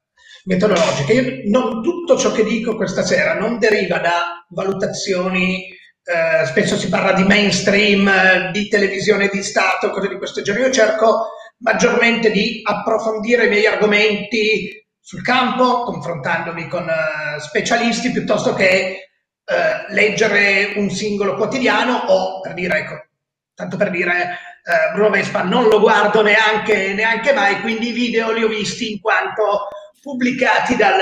metodologica. 0.46 1.14
Io 1.14 1.42
non 1.46 1.82
tutto 1.82 2.18
ciò 2.18 2.32
che 2.32 2.44
dico 2.44 2.76
questa 2.76 3.04
sera 3.04 3.34
non 3.34 3.60
deriva 3.60 4.00
da 4.00 4.46
valutazioni, 4.50 5.66
eh, 5.66 6.46
spesso 6.46 6.78
si 6.78 6.90
parla 6.90 7.14
di 7.14 7.24
mainstream, 7.24 8.52
di 8.52 8.68
televisione 8.68 9.30
di 9.32 9.42
Stato, 9.42 9.90
cose 9.90 10.10
di 10.10 10.18
questo 10.18 10.42
genere. 10.42 10.66
Io 10.66 10.74
cerco 10.74 11.28
maggiormente 11.60 12.30
di 12.30 12.62
approfondire 12.64 13.46
i 13.46 13.50
miei 13.50 13.66
argomenti 13.66 14.86
sul 15.00 15.22
campo, 15.22 15.84
confrontandomi 15.84 16.68
con 16.68 16.84
uh, 16.84 17.40
specialisti, 17.40 18.12
piuttosto 18.12 18.54
che 18.54 19.10
uh, 19.46 19.94
leggere 19.94 20.74
un 20.76 20.90
singolo 20.90 21.36
quotidiano 21.36 22.04
o, 22.08 22.40
per 22.40 22.54
dire, 22.54 22.78
ecco, 22.80 23.06
tanto 23.54 23.76
per 23.78 23.90
dire, 23.90 24.12
uh, 24.12 24.94
Bruno 24.94 25.10
Vespa 25.10 25.44
non 25.44 25.68
lo 25.68 25.80
guardo 25.80 26.22
neanche, 26.22 26.94
neanche 26.94 27.34
mai, 27.34 27.60
quindi 27.62 27.90
i 27.90 27.94
video 27.94 28.32
li 28.32 28.44
ho 28.44 28.48
visti 28.48 28.92
in 28.92 29.02
quanto 29.02 29.68
pubblicati, 30.04 30.76
dal, 30.76 31.00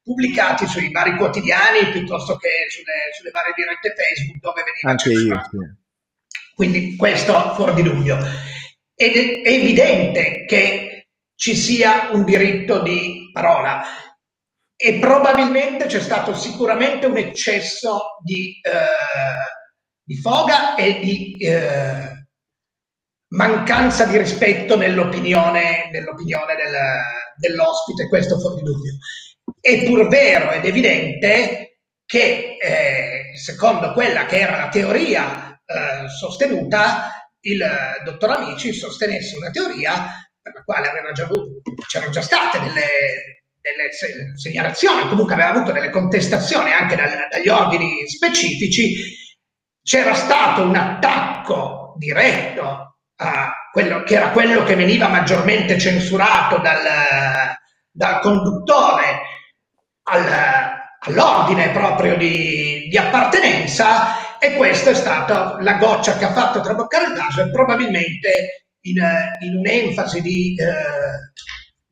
pubblicati 0.00 0.68
sui 0.68 0.92
vari 0.92 1.16
quotidiani 1.16 1.90
piuttosto 1.90 2.36
che 2.36 2.48
sulle, 2.70 3.10
sulle 3.18 3.30
varie 3.32 3.52
dirette 3.56 3.92
Facebook 3.96 4.38
dove 4.38 4.62
veniva 4.62 4.90
Anche 4.90 5.10
io, 5.10 5.42
sì. 5.50 5.84
Quindi 6.54 6.96
questo 6.96 7.54
fuori 7.54 7.74
di 7.74 7.82
dubbio. 7.82 8.16
Ed 8.94 9.16
è 9.16 9.48
evidente 9.48 10.44
che 10.46 11.08
ci 11.34 11.56
sia 11.56 12.10
un 12.12 12.24
diritto 12.24 12.80
di 12.82 13.30
parola 13.32 13.84
e 14.76 14.98
probabilmente 15.00 15.86
c'è 15.86 16.00
stato 16.00 16.34
sicuramente 16.34 17.06
un 17.06 17.16
eccesso 17.16 18.16
di, 18.22 18.58
eh, 18.62 18.70
di 20.02 20.16
foga 20.16 20.76
e 20.76 21.00
di 21.00 21.32
eh, 21.40 22.26
mancanza 23.34 24.06
di 24.06 24.16
rispetto 24.16 24.76
nell'opinione, 24.76 25.90
nell'opinione 25.90 26.54
del, 26.54 26.74
dell'ospite, 27.38 28.08
questo 28.08 28.38
fuori 28.38 28.62
dubbio. 28.62 28.94
È 29.60 29.84
pur 29.84 30.08
vero 30.08 30.50
ed 30.52 30.64
evidente 30.64 31.78
che 32.04 32.56
eh, 32.60 33.36
secondo 33.36 33.92
quella 33.92 34.26
che 34.26 34.38
era 34.38 34.56
la 34.56 34.68
teoria 34.68 35.60
eh, 35.64 36.08
sostenuta, 36.08 37.28
il 37.40 37.64
dottor 38.04 38.30
Amici 38.30 38.72
sostenesse 38.72 39.36
una 39.36 39.50
teoria 39.50 40.26
per 40.40 40.54
la 40.54 40.62
quale 40.62 41.12
già 41.12 41.24
avuto, 41.24 41.60
c'erano 41.88 42.12
già 42.12 42.22
state 42.22 42.60
delle, 42.60 43.42
delle 43.60 44.36
segnalazioni, 44.36 45.08
comunque 45.08 45.34
aveva 45.34 45.50
avuto 45.50 45.72
delle 45.72 45.90
contestazioni 45.90 46.70
anche 46.70 46.94
dal, 46.94 47.26
dagli 47.30 47.48
ordini 47.48 48.08
specifici, 48.08 49.14
c'era 49.82 50.14
stato 50.14 50.62
un 50.62 50.76
attacco 50.76 51.94
diretto 51.98 52.98
a 53.16 53.52
quello 53.76 54.04
che 54.04 54.14
era 54.14 54.30
quello 54.30 54.62
che 54.62 54.74
veniva 54.74 55.06
maggiormente 55.08 55.78
censurato 55.78 56.56
dal, 56.60 56.80
dal 57.90 58.20
conduttore 58.20 59.20
al, 60.04 60.26
all'ordine 61.00 61.68
proprio 61.72 62.16
di, 62.16 62.88
di 62.88 62.96
appartenenza 62.96 64.38
e 64.38 64.54
questa 64.54 64.92
è 64.92 64.94
stata 64.94 65.58
la 65.60 65.74
goccia 65.74 66.16
che 66.16 66.24
ha 66.24 66.32
fatto 66.32 66.62
traboccare 66.62 67.08
il 67.08 67.12
naso 67.20 67.42
e 67.42 67.50
probabilmente 67.50 68.68
in, 68.86 68.96
in 69.40 69.56
un'enfasi 69.56 70.22
di, 70.22 70.54
eh, 70.58 71.34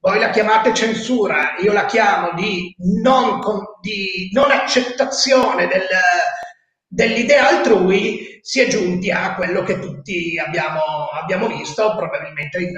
voi 0.01 0.19
la 0.19 0.31
chiamate 0.31 0.73
censura, 0.73 1.55
io 1.63 1.75
la 1.75 1.85
chiamo 1.85 2.31
di 2.35 2.75
non, 3.03 3.41
di 3.83 4.31
non 4.33 4.51
accettazione 4.51 5.67
del, 5.67 5.87
dell'idea 6.95 7.49
altrui, 7.49 8.39
si 8.41 8.61
è 8.61 8.69
giunti 8.69 9.11
a 9.11 9.35
quello 9.35 9.63
che 9.63 9.79
tutti 9.81 10.39
abbiamo, 10.39 10.81
abbiamo 11.13 11.49
visto, 11.49 11.95
probabilmente 11.97 12.59
in, 12.59 12.73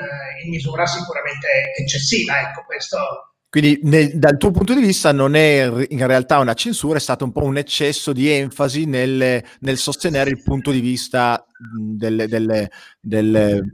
in 0.44 0.50
misura 0.50 0.86
sicuramente 0.86 1.46
eccessiva. 1.76 2.40
Ecco, 2.40 2.64
questo 2.64 2.98
quindi 3.48 3.80
nel, 3.84 4.18
dal 4.18 4.36
tuo 4.36 4.50
punto 4.50 4.74
di 4.74 4.82
vista 4.82 5.12
non 5.12 5.34
è 5.34 5.70
in 5.88 6.06
realtà 6.06 6.38
una 6.40 6.52
censura, 6.52 6.98
è 6.98 7.00
stato 7.00 7.24
un 7.24 7.32
po' 7.32 7.44
un 7.44 7.56
eccesso 7.56 8.12
di 8.12 8.30
enfasi 8.30 8.84
nel, 8.84 9.42
nel 9.60 9.78
sostenere 9.78 10.28
il 10.28 10.42
punto 10.42 10.70
di 10.70 10.80
vista 10.80 11.46
del, 11.74 12.26
del, 12.28 12.68
del, 13.00 13.72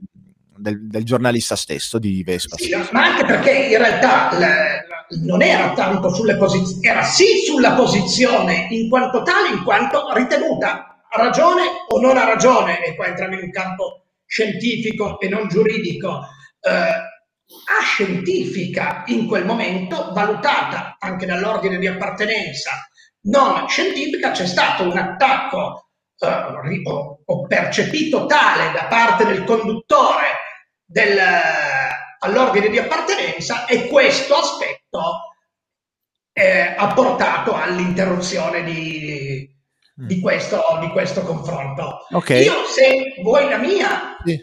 del 0.57 1.05
giornalista 1.05 1.57
stesso 1.57 1.99
di 1.99 2.23
Vespa. 2.23 2.57
Sì, 2.59 2.71
ma 2.93 3.07
anche 3.07 3.25
perché 3.25 3.51
in 3.51 3.79
realtà 3.79 4.39
la, 4.39 4.72
non 5.21 5.43
era 5.43 5.73
tanto 5.73 6.13
sulle 6.13 6.37
posizioni, 6.37 6.87
era 6.87 7.03
sì 7.03 7.43
sulla 7.45 7.73
posizione 7.73 8.67
in 8.71 8.89
quanto 8.89 9.23
tale, 9.23 9.49
in 9.49 9.63
quanto 9.63 10.13
ritenuta 10.13 11.05
a 11.09 11.23
ragione 11.23 11.63
o 11.89 12.01
non 12.01 12.17
ha 12.17 12.25
ragione, 12.25 12.85
e 12.85 12.95
qua 12.95 13.07
entriamo 13.07 13.35
in 13.35 13.45
un 13.45 13.51
campo 13.51 14.05
scientifico 14.27 15.21
e 15.21 15.29
non 15.29 15.49
giuridico. 15.49 16.21
Eh, 16.61 17.11
ascientifica 17.79 19.03
in 19.07 19.27
quel 19.27 19.45
momento, 19.45 20.11
valutata 20.13 20.97
anche 20.99 21.27
dall'ordine 21.27 21.77
di 21.77 21.87
appartenenza 21.87 22.71
non 23.25 23.69
scientifica, 23.69 24.31
c'è 24.31 24.47
stato 24.47 24.85
un 24.85 24.97
attacco 24.97 25.91
eh, 26.19 26.83
o, 26.85 27.47
percepito 27.47 28.27
tale 28.27 28.73
da 28.73 28.87
parte 28.87 29.25
del 29.25 29.45
conduttore 29.45 30.27
del, 30.85 31.19
all'ordine 32.21 32.69
di 32.69 32.79
appartenenza 32.79 33.67
e 33.67 33.87
questo 33.87 34.35
aspetto 34.35 34.82
eh, 36.33 36.75
ha 36.77 36.93
portato 36.93 37.55
all'interruzione 37.55 38.63
di, 38.65 39.49
di, 39.95 40.21
questo, 40.21 40.61
di 40.81 40.89
questo 40.89 41.23
confronto. 41.23 42.07
Okay. 42.11 42.45
Io 42.45 42.65
se 42.67 43.15
vuoi 43.23 43.49
la 43.49 43.59
mia, 43.59 44.17
sì. 44.25 44.39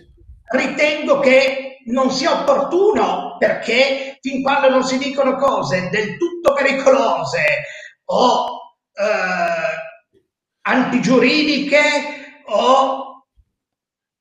ritengo 0.51 1.19
che 1.19 1.79
non 1.85 2.11
sia 2.11 2.41
opportuno 2.41 3.37
perché 3.37 4.17
fin 4.21 4.41
quando 4.41 4.69
non 4.69 4.83
si 4.83 4.97
dicono 4.97 5.35
cose 5.35 5.89
del 5.89 6.17
tutto 6.17 6.53
pericolose 6.53 7.41
o 8.05 8.75
eh, 8.93 9.87
antigiuridiche 10.61 12.43
o 12.45 13.25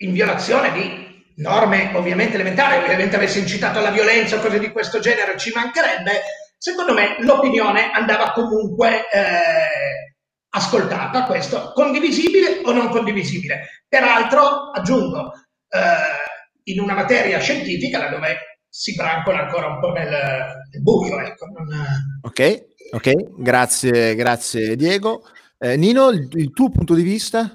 in 0.00 0.12
violazione 0.12 0.72
di 0.72 1.07
norme 1.38 1.92
ovviamente 1.94 2.34
elementari, 2.34 2.82
ovviamente 2.82 3.16
avesse 3.16 3.38
incitato 3.38 3.78
alla 3.78 3.90
violenza 3.90 4.36
o 4.36 4.40
cose 4.40 4.58
di 4.58 4.70
questo 4.70 4.98
genere 4.98 5.38
ci 5.38 5.52
mancherebbe, 5.54 6.22
secondo 6.56 6.92
me 6.92 7.16
l'opinione 7.20 7.90
andava 7.90 8.32
comunque 8.32 9.08
eh, 9.10 10.14
ascoltata, 10.50 11.24
questo 11.24 11.72
condivisibile 11.74 12.60
o 12.64 12.72
non 12.72 12.88
condivisibile. 12.88 13.84
Peraltro, 13.88 14.70
aggiungo, 14.72 15.32
eh, 15.68 16.72
in 16.72 16.80
una 16.80 16.94
materia 16.94 17.38
scientifica 17.38 17.98
là 17.98 18.08
dove 18.08 18.36
si 18.68 18.94
brancola 18.94 19.44
ancora 19.44 19.66
un 19.66 19.80
po' 19.80 19.90
nel, 19.92 20.08
nel 20.08 20.82
buio. 20.82 21.18
Ecco. 21.20 21.46
Non... 21.46 21.68
Ok, 22.22 22.66
ok, 22.92 23.40
grazie, 23.40 24.14
grazie 24.14 24.76
Diego. 24.76 25.22
Eh, 25.58 25.76
Nino, 25.76 26.10
il, 26.10 26.28
il, 26.32 26.52
tuo 26.52 26.70
punto 26.70 26.94
di 26.94 27.02
vista? 27.02 27.50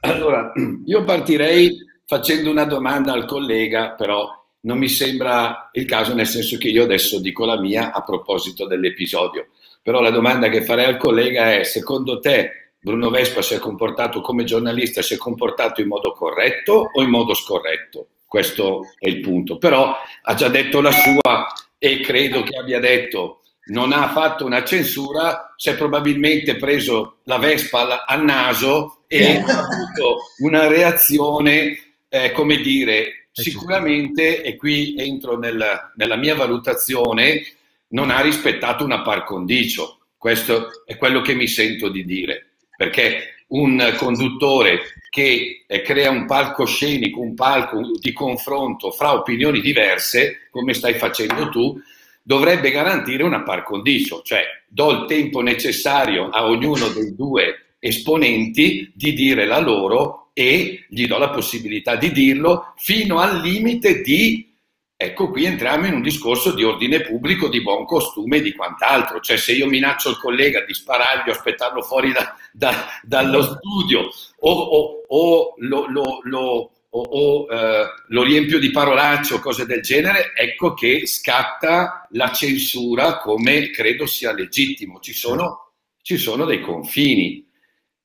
allora, 0.00 0.52
io 0.84 1.04
partirei 1.04 1.76
facendo 2.06 2.50
una 2.50 2.64
domanda 2.64 3.12
al 3.12 3.26
collega, 3.26 3.90
però 3.90 4.28
non 4.60 4.78
mi 4.78 4.88
sembra 4.88 5.70
il 5.72 5.84
caso, 5.84 6.14
nel 6.14 6.26
senso 6.26 6.56
che 6.58 6.68
io 6.68 6.84
adesso 6.84 7.20
dico 7.20 7.44
la 7.44 7.58
mia 7.58 7.92
a 7.92 8.02
proposito 8.02 8.66
dell'episodio. 8.66 9.48
Però 9.82 10.00
la 10.00 10.10
domanda 10.10 10.48
che 10.48 10.62
farei 10.62 10.86
al 10.86 10.96
collega 10.96 11.52
è, 11.52 11.64
secondo 11.64 12.18
te 12.18 12.72
Bruno 12.80 13.10
Vespa 13.10 13.42
si 13.42 13.54
è 13.54 13.58
comportato 13.58 14.20
come 14.20 14.44
giornalista, 14.44 15.02
si 15.02 15.14
è 15.14 15.16
comportato 15.16 15.80
in 15.80 15.88
modo 15.88 16.12
corretto 16.12 16.90
o 16.92 17.02
in 17.02 17.10
modo 17.10 17.34
scorretto? 17.34 18.08
questo 18.26 18.82
è 18.98 19.08
il 19.08 19.20
punto. 19.20 19.56
Però 19.56 19.94
ha 20.22 20.34
già 20.34 20.48
detto 20.48 20.80
la 20.80 20.92
sua 20.92 21.46
e 21.78 22.00
credo 22.00 22.42
che 22.42 22.56
abbia 22.56 22.80
detto 22.80 23.40
non 23.68 23.92
ha 23.92 24.10
fatto 24.10 24.44
una 24.44 24.62
censura, 24.62 25.54
si 25.56 25.70
è 25.70 25.74
probabilmente 25.74 26.56
preso 26.56 27.18
la 27.24 27.38
Vespa 27.38 28.04
al, 28.04 28.24
naso 28.24 29.04
e 29.08 29.38
ha 29.38 29.58
avuto 29.58 30.18
una 30.38 30.68
reazione, 30.68 31.85
eh, 32.24 32.32
come 32.32 32.58
dire, 32.58 33.06
eh, 33.06 33.14
sicuramente, 33.32 34.42
e 34.42 34.56
qui 34.56 34.94
entro 34.96 35.38
nel, 35.38 35.92
nella 35.96 36.16
mia 36.16 36.34
valutazione, 36.34 37.44
non 37.88 38.10
ha 38.10 38.20
rispettato 38.20 38.84
una 38.84 39.02
par 39.02 39.24
condicio. 39.24 39.98
Questo 40.16 40.82
è 40.86 40.96
quello 40.96 41.20
che 41.20 41.34
mi 41.34 41.46
sento 41.46 41.88
di 41.88 42.04
dire, 42.04 42.54
perché 42.76 43.44
un 43.48 43.94
conduttore 43.96 44.80
che 45.10 45.64
eh, 45.66 45.82
crea 45.82 46.10
un 46.10 46.26
palcoscenico, 46.26 47.20
un 47.20 47.34
palco 47.34 47.80
di 48.00 48.12
confronto 48.12 48.90
fra 48.90 49.14
opinioni 49.14 49.60
diverse, 49.60 50.48
come 50.50 50.74
stai 50.74 50.94
facendo 50.94 51.48
tu, 51.48 51.80
dovrebbe 52.22 52.70
garantire 52.70 53.22
una 53.22 53.42
par 53.42 53.62
condicio, 53.62 54.22
cioè 54.24 54.42
do 54.66 54.90
il 54.90 55.04
tempo 55.06 55.42
necessario 55.42 56.28
a 56.28 56.46
ognuno 56.46 56.88
dei 56.88 57.14
due 57.14 57.74
esponenti 57.78 58.90
di 58.94 59.12
dire 59.12 59.44
la 59.44 59.60
loro 59.60 60.25
e 60.38 60.84
gli 60.90 61.06
do 61.06 61.16
la 61.16 61.30
possibilità 61.30 61.96
di 61.96 62.12
dirlo 62.12 62.74
fino 62.76 63.20
al 63.20 63.40
limite 63.40 64.02
di 64.02 64.52
Ecco, 64.98 65.28
qui 65.28 65.44
entriamo 65.44 65.86
in 65.86 65.92
un 65.92 66.00
discorso 66.00 66.52
di 66.52 66.64
ordine 66.64 67.02
pubblico, 67.02 67.48
di 67.50 67.60
buon 67.60 67.84
costume 67.84 68.38
e 68.38 68.40
di 68.40 68.54
quant'altro. 68.54 69.20
Cioè, 69.20 69.36
se 69.36 69.52
io 69.52 69.66
minaccio 69.66 70.08
il 70.08 70.16
collega 70.16 70.64
di 70.64 70.72
sparargli 70.72 71.28
o 71.28 71.32
aspettarlo 71.32 71.82
fuori 71.82 72.12
da, 72.12 72.34
da, 72.50 72.86
dallo 73.02 73.42
studio 73.42 74.10
o, 74.38 74.50
o, 74.50 75.02
o 75.06 75.54
lo, 75.58 75.86
lo, 75.90 76.20
lo, 76.22 76.70
o 76.88 77.46
eh, 77.50 77.84
lo, 78.08 78.22
riempio 78.22 78.58
di 78.58 78.70
parolacce 78.70 79.34
o 79.34 79.38
cose 79.38 79.66
del 79.66 79.82
genere, 79.82 80.32
ecco 80.34 80.72
che 80.72 81.06
scatta 81.06 82.08
la 82.12 82.32
censura 82.32 83.18
come 83.18 83.68
credo 83.68 84.06
sia 84.06 84.32
legittimo. 84.32 84.98
Ci 85.00 85.12
sono, 85.12 85.72
ci 86.00 86.16
sono 86.16 86.46
dei 86.46 86.62
confini. 86.62 87.45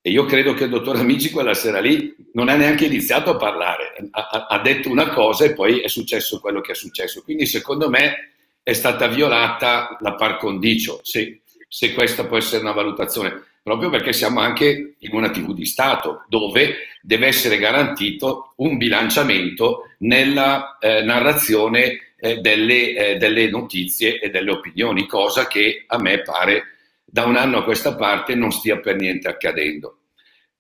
E 0.04 0.10
io 0.10 0.26
credo 0.26 0.54
che 0.54 0.64
il 0.64 0.72
dottor 0.72 0.96
Amici 0.96 1.30
quella 1.30 1.54
sera 1.54 1.80
lì 1.80 2.16
non 2.34 2.50
ha 2.50 2.56
neanche 2.56 2.86
iniziato 2.86 3.30
a 3.30 3.36
parlare, 3.36 3.94
ha, 4.10 4.48
ha, 4.50 4.60
detto 4.60 4.90
una 4.90 5.10
cosa 5.10 5.46
e 5.46 5.54
poi 5.54 5.80
è 5.80 5.88
successo 5.88 6.40
quello 6.40 6.60
che 6.60 6.72
è 6.72 6.76
successo. 6.76 7.22
Quindi 7.22 7.46
secondo 7.46 7.88
me 7.88 8.32
è 8.64 8.74
stata 8.74 9.08
violata 9.08 9.98
la 10.00 10.16
par 10.16 10.38
condicio, 10.38 11.02
se, 11.04 11.42
se 11.68 11.94
questa 11.94 12.26
può 12.26 12.38
essere 12.38 12.64
una 12.64 12.72
valutazione, 12.72 13.44
proprio 13.62 13.92
perché 13.92 14.12
siamo 14.12 14.40
anche 14.40 14.96
in 14.98 15.14
una 15.14 15.30
TV 15.30 15.54
di 15.54 15.66
Stato 15.66 16.26
dove 16.28 16.78
deve 17.02 17.28
essere 17.28 17.60
garantito 17.60 18.54
un 18.58 18.78
bilanciamento 18.78 19.92
nella 20.00 20.78
eh, 20.80 21.04
narrazione 21.04 22.14
eh, 22.18 22.38
delle, 22.38 22.94
eh, 22.94 23.18
delle 23.18 23.50
notizie 23.50 24.20
e 24.20 24.32
delle 24.32 24.52
opinioni, 24.52 25.06
cosa 25.06 25.46
che 25.46 25.84
a 25.86 26.00
me 26.00 26.22
pare 26.22 26.71
da 27.12 27.26
un 27.26 27.36
anno 27.36 27.58
a 27.58 27.64
questa 27.64 27.96
parte 27.96 28.36
non 28.36 28.52
stia 28.52 28.80
per 28.80 28.96
niente 28.96 29.28
accadendo. 29.28 29.98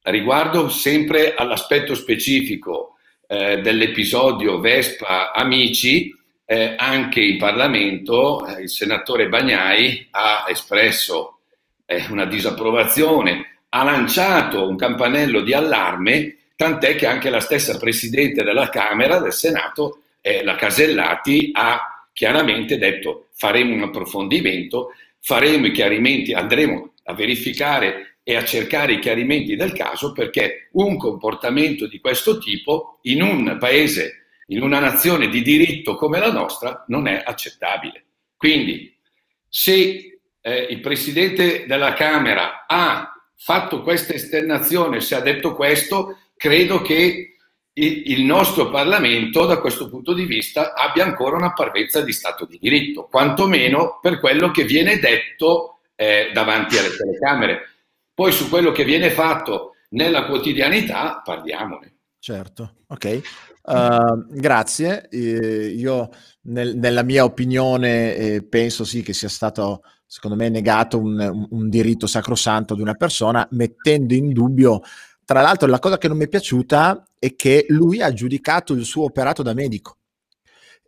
Riguardo 0.01 0.67
sempre 0.67 1.33
all'aspetto 1.33 1.95
specifico 1.95 2.97
eh, 3.27 3.61
dell'episodio 3.61 4.59
Vespa 4.59 5.31
Amici, 5.31 6.13
eh, 6.45 6.73
anche 6.75 7.21
in 7.21 7.37
Parlamento 7.37 8.45
eh, 8.45 8.63
il 8.63 8.69
senatore 8.69 9.29
Bagnai 9.29 10.07
ha 10.11 10.45
espresso 10.49 11.39
eh, 11.85 12.05
una 12.09 12.25
disapprovazione, 12.25 13.59
ha 13.69 13.83
lanciato 13.83 14.67
un 14.67 14.75
campanello 14.75 15.39
di 15.39 15.53
allarme, 15.53 16.35
tant'è 16.57 16.95
che 16.95 17.07
anche 17.07 17.29
la 17.29 17.39
stessa 17.39 17.77
Presidente 17.77 18.43
della 18.43 18.67
Camera 18.67 19.19
del 19.19 19.31
Senato, 19.31 20.01
eh, 20.19 20.43
la 20.43 20.55
Casellati, 20.55 21.51
ha 21.53 22.07
chiaramente 22.11 22.77
detto 22.77 23.27
faremo 23.31 23.73
un 23.73 23.83
approfondimento 23.83 24.89
faremo 25.21 25.67
i 25.67 25.71
chiarimenti, 25.71 26.33
andremo 26.33 26.93
a 27.03 27.13
verificare 27.13 28.17
e 28.23 28.35
a 28.35 28.43
cercare 28.43 28.93
i 28.93 28.99
chiarimenti 28.99 29.55
del 29.55 29.73
caso 29.73 30.11
perché 30.11 30.69
un 30.73 30.97
comportamento 30.97 31.87
di 31.87 31.99
questo 31.99 32.37
tipo 32.37 32.99
in 33.03 33.21
un 33.21 33.57
paese, 33.59 34.25
in 34.47 34.61
una 34.61 34.79
nazione 34.79 35.29
di 35.29 35.41
diritto 35.41 35.95
come 35.95 36.19
la 36.19 36.31
nostra 36.31 36.83
non 36.87 37.07
è 37.07 37.21
accettabile. 37.25 38.03
Quindi 38.37 38.95
se 39.47 40.19
eh, 40.41 40.67
il 40.69 40.79
Presidente 40.79 41.65
della 41.65 41.93
Camera 41.93 42.65
ha 42.67 43.11
fatto 43.35 43.81
questa 43.81 44.13
esternazione, 44.13 45.01
se 45.01 45.15
ha 45.15 45.19
detto 45.19 45.55
questo, 45.55 46.17
credo 46.35 46.81
che 46.81 47.30
il 47.73 48.23
nostro 48.23 48.69
Parlamento 48.69 49.45
da 49.45 49.59
questo 49.59 49.89
punto 49.89 50.13
di 50.13 50.25
vista 50.25 50.73
abbia 50.73 51.05
ancora 51.05 51.37
una 51.37 51.53
parvenza 51.53 52.01
di 52.01 52.11
Stato 52.11 52.45
di 52.45 52.57
diritto, 52.59 53.07
quantomeno 53.09 53.99
per 54.01 54.19
quello 54.19 54.51
che 54.51 54.65
viene 54.65 54.99
detto 54.99 55.79
eh, 55.95 56.31
davanti 56.33 56.77
alle 56.77 56.95
telecamere. 56.95 57.59
Poi 58.13 58.31
su 58.33 58.49
quello 58.49 58.71
che 58.71 58.83
viene 58.83 59.09
fatto 59.09 59.75
nella 59.89 60.25
quotidianità 60.25 61.21
parliamone. 61.23 61.95
Certo, 62.19 62.75
ok. 62.87 63.21
Uh, 63.63 64.25
grazie. 64.29 65.07
Eh, 65.09 65.67
io 65.67 66.09
nel, 66.43 66.75
nella 66.75 67.03
mia 67.03 67.23
opinione 67.23 68.15
eh, 68.15 68.43
penso 68.43 68.83
sì 68.83 69.01
che 69.01 69.13
sia 69.13 69.29
stato, 69.29 69.81
secondo 70.05 70.35
me, 70.35 70.49
negato 70.49 70.99
un, 70.99 71.47
un, 71.49 71.69
diritto 71.69 72.05
sacrosanto 72.05 72.75
di 72.75 72.81
una 72.81 72.95
persona, 72.95 73.47
mettendo 73.51 74.13
in 74.13 74.33
dubbio 74.33 74.81
tra 75.23 75.41
l'altro, 75.41 75.67
la 75.69 75.79
cosa 75.79 75.97
che 75.97 76.09
non 76.09 76.17
mi 76.17 76.25
è 76.25 76.27
piaciuta 76.27 77.05
è 77.21 77.35
che 77.35 77.65
lui 77.67 78.01
ha 78.01 78.11
giudicato 78.11 78.73
il 78.73 78.83
suo 78.83 79.03
operato 79.03 79.43
da 79.43 79.53
medico 79.53 79.97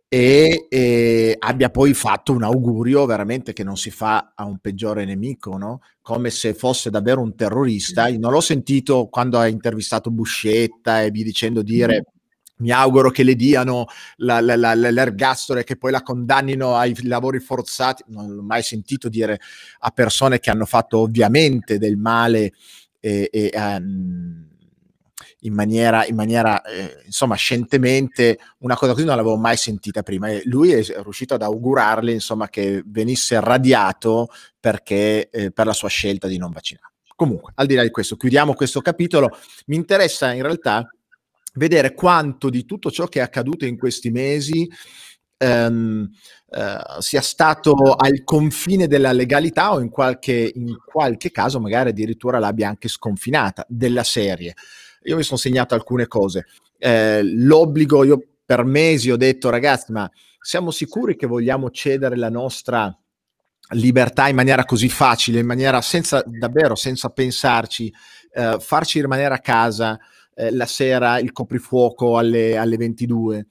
e, 0.08 0.66
e, 0.68 1.36
abbia 1.38 1.70
poi 1.70 1.94
fatto 1.94 2.32
un 2.32 2.42
augurio 2.42 3.06
veramente 3.06 3.52
che 3.52 3.62
non 3.62 3.76
si 3.76 3.92
fa 3.92 4.32
a 4.34 4.44
un 4.44 4.58
peggiore 4.58 5.04
nemico, 5.04 5.56
no? 5.56 5.80
come 6.02 6.30
se 6.30 6.52
fosse 6.54 6.90
davvero 6.90 7.20
un 7.20 7.36
terrorista. 7.36 8.08
Io 8.08 8.18
non 8.18 8.32
l'ho 8.32 8.40
sentito 8.40 9.06
quando 9.06 9.38
ha 9.38 9.46
intervistato 9.46 10.10
Buscetta 10.10 11.02
e 11.02 11.12
vi 11.12 11.22
dicendo 11.22 11.62
dire 11.62 12.06
mi 12.56 12.72
auguro 12.72 13.10
che 13.10 13.22
le 13.22 13.36
diano 13.36 13.86
la, 14.16 14.40
la, 14.40 14.56
la, 14.56 14.74
l'ergastolo 14.74 15.60
e 15.60 15.64
che 15.64 15.76
poi 15.76 15.92
la 15.92 16.02
condannino 16.02 16.74
ai 16.74 17.00
lavori 17.04 17.38
forzati. 17.38 18.02
Non 18.08 18.34
l'ho 18.34 18.42
mai 18.42 18.64
sentito 18.64 19.08
dire 19.08 19.38
a 19.80 19.90
persone 19.90 20.40
che 20.40 20.50
hanno 20.50 20.66
fatto 20.66 20.98
ovviamente 20.98 21.78
del 21.78 21.96
male 21.96 22.52
e, 22.98 23.28
e 23.30 23.50
um, 23.54 24.53
in 25.44 25.54
maniera, 25.54 26.06
in 26.06 26.14
maniera 26.14 26.62
eh, 26.62 27.02
insomma, 27.06 27.34
scientemente 27.34 28.38
una 28.58 28.76
cosa 28.76 28.92
così 28.92 29.04
non 29.04 29.16
l'avevo 29.16 29.36
mai 29.36 29.56
sentita 29.56 30.02
prima. 30.02 30.28
E 30.28 30.42
lui 30.44 30.72
è 30.72 30.82
riuscito 31.02 31.34
ad 31.34 31.42
augurarle, 31.42 32.12
insomma, 32.12 32.48
che 32.48 32.82
venisse 32.86 33.40
radiato 33.40 34.28
perché, 34.58 35.28
eh, 35.30 35.50
per 35.50 35.66
la 35.66 35.72
sua 35.72 35.88
scelta 35.88 36.26
di 36.26 36.38
non 36.38 36.50
vaccinare. 36.50 36.92
Comunque, 37.14 37.52
al 37.56 37.66
di 37.66 37.74
là 37.74 37.82
di 37.82 37.90
questo, 37.90 38.16
chiudiamo 38.16 38.54
questo 38.54 38.80
capitolo. 38.80 39.30
Mi 39.66 39.76
interessa 39.76 40.32
in 40.32 40.42
realtà 40.42 40.88
vedere 41.54 41.94
quanto 41.94 42.50
di 42.50 42.64
tutto 42.64 42.90
ciò 42.90 43.06
che 43.06 43.20
è 43.20 43.22
accaduto 43.22 43.64
in 43.64 43.78
questi 43.78 44.10
mesi 44.10 44.68
ehm, 45.36 46.10
eh, 46.50 46.76
sia 46.98 47.20
stato 47.20 47.74
al 47.96 48.24
confine 48.24 48.86
della 48.86 49.12
legalità 49.12 49.72
o 49.72 49.80
in 49.80 49.90
qualche, 49.90 50.50
in 50.54 50.76
qualche 50.84 51.30
caso 51.30 51.60
magari 51.60 51.90
addirittura 51.90 52.38
l'abbia 52.38 52.68
anche 52.68 52.88
sconfinata 52.88 53.64
della 53.68 54.04
serie. 54.04 54.54
Io 55.04 55.16
mi 55.16 55.22
sono 55.22 55.38
segnato 55.38 55.74
alcune 55.74 56.06
cose. 56.06 56.46
Eh, 56.78 57.22
l'obbligo, 57.22 58.04
io 58.04 58.22
per 58.44 58.64
mesi 58.64 59.10
ho 59.10 59.16
detto 59.16 59.50
ragazzi, 59.50 59.92
ma 59.92 60.10
siamo 60.40 60.70
sicuri 60.70 61.16
che 61.16 61.26
vogliamo 61.26 61.70
cedere 61.70 62.16
la 62.16 62.28
nostra 62.28 62.96
libertà 63.70 64.28
in 64.28 64.36
maniera 64.36 64.64
così 64.64 64.88
facile, 64.88 65.40
in 65.40 65.46
maniera 65.46 65.80
senza 65.80 66.22
davvero 66.26 66.74
senza 66.74 67.08
pensarci, 67.08 67.92
eh, 68.32 68.58
farci 68.60 69.00
rimanere 69.00 69.34
a 69.34 69.38
casa 69.38 69.98
eh, 70.34 70.50
la 70.50 70.66
sera 70.66 71.18
il 71.18 71.32
coprifuoco 71.32 72.18
alle, 72.18 72.56
alle 72.58 72.76
22 72.76 73.46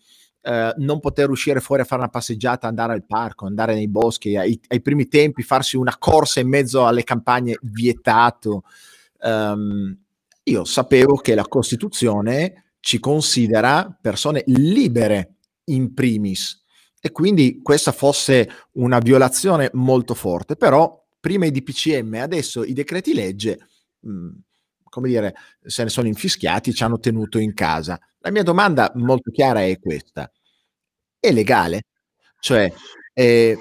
eh, 0.45 0.73
non 0.77 0.99
poter 0.99 1.29
uscire 1.29 1.61
fuori 1.61 1.83
a 1.83 1.85
fare 1.85 2.01
una 2.01 2.09
passeggiata, 2.09 2.67
andare 2.67 2.91
al 2.91 3.05
parco, 3.05 3.45
andare 3.45 3.73
nei 3.75 3.87
boschi, 3.87 4.35
ai, 4.35 4.59
ai 4.67 4.81
primi 4.81 5.07
tempi 5.07 5.41
farsi 5.41 5.77
una 5.77 5.95
corsa 5.97 6.41
in 6.41 6.49
mezzo 6.49 6.85
alle 6.85 7.03
campagne 7.03 7.57
vietato. 7.61 8.63
Um, 9.21 9.97
io 10.43 10.65
sapevo 10.65 11.15
che 11.15 11.35
la 11.35 11.47
Costituzione 11.47 12.73
ci 12.79 12.99
considera 12.99 13.97
persone 14.01 14.43
libere 14.47 15.35
in 15.65 15.93
primis 15.93 16.61
e 16.99 17.11
quindi 17.11 17.61
questa 17.61 17.91
fosse 17.91 18.49
una 18.73 18.99
violazione 18.99 19.69
molto 19.73 20.13
forte, 20.13 20.55
però 20.55 21.01
prima 21.19 21.45
i 21.45 21.51
DPCM, 21.51 22.15
adesso 22.15 22.63
i 22.63 22.73
decreti 22.73 23.13
legge, 23.13 23.67
mm, 24.07 24.29
come 24.83 25.07
dire, 25.09 25.33
se 25.61 25.83
ne 25.83 25.89
sono 25.89 26.07
infischiati, 26.07 26.73
ci 26.73 26.83
hanno 26.83 26.99
tenuto 26.99 27.39
in 27.39 27.53
casa. 27.53 27.99
La 28.19 28.31
mia 28.31 28.43
domanda 28.43 28.91
molto 28.95 29.31
chiara 29.31 29.63
è 29.63 29.79
questa. 29.79 30.31
È 31.19 31.31
legale? 31.31 31.83
Cioè, 32.39 32.71
è, 33.13 33.57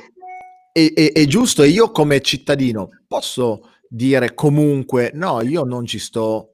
è, 0.73 0.93
è, 0.93 1.13
è 1.13 1.27
giusto 1.27 1.63
e 1.63 1.69
io 1.69 1.91
come 1.91 2.21
cittadino 2.21 2.89
posso 3.07 3.71
dire 3.89 4.35
comunque 4.35 5.11
no, 5.15 5.43
io 5.43 5.65
non 5.65 5.87
ci 5.87 5.99
sto 5.99 6.52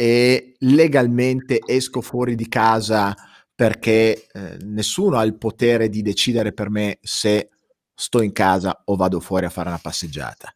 e 0.00 0.54
legalmente 0.60 1.60
esco 1.66 2.00
fuori 2.00 2.34
di 2.34 2.48
casa 2.48 3.14
perché 3.54 4.28
eh, 4.32 4.56
nessuno 4.62 5.18
ha 5.18 5.24
il 5.24 5.36
potere 5.36 5.90
di 5.90 6.00
decidere 6.00 6.54
per 6.54 6.70
me 6.70 6.96
se 7.02 7.50
sto 7.94 8.22
in 8.22 8.32
casa 8.32 8.80
o 8.86 8.96
vado 8.96 9.20
fuori 9.20 9.44
a 9.44 9.50
fare 9.50 9.68
una 9.68 9.76
passeggiata. 9.76 10.54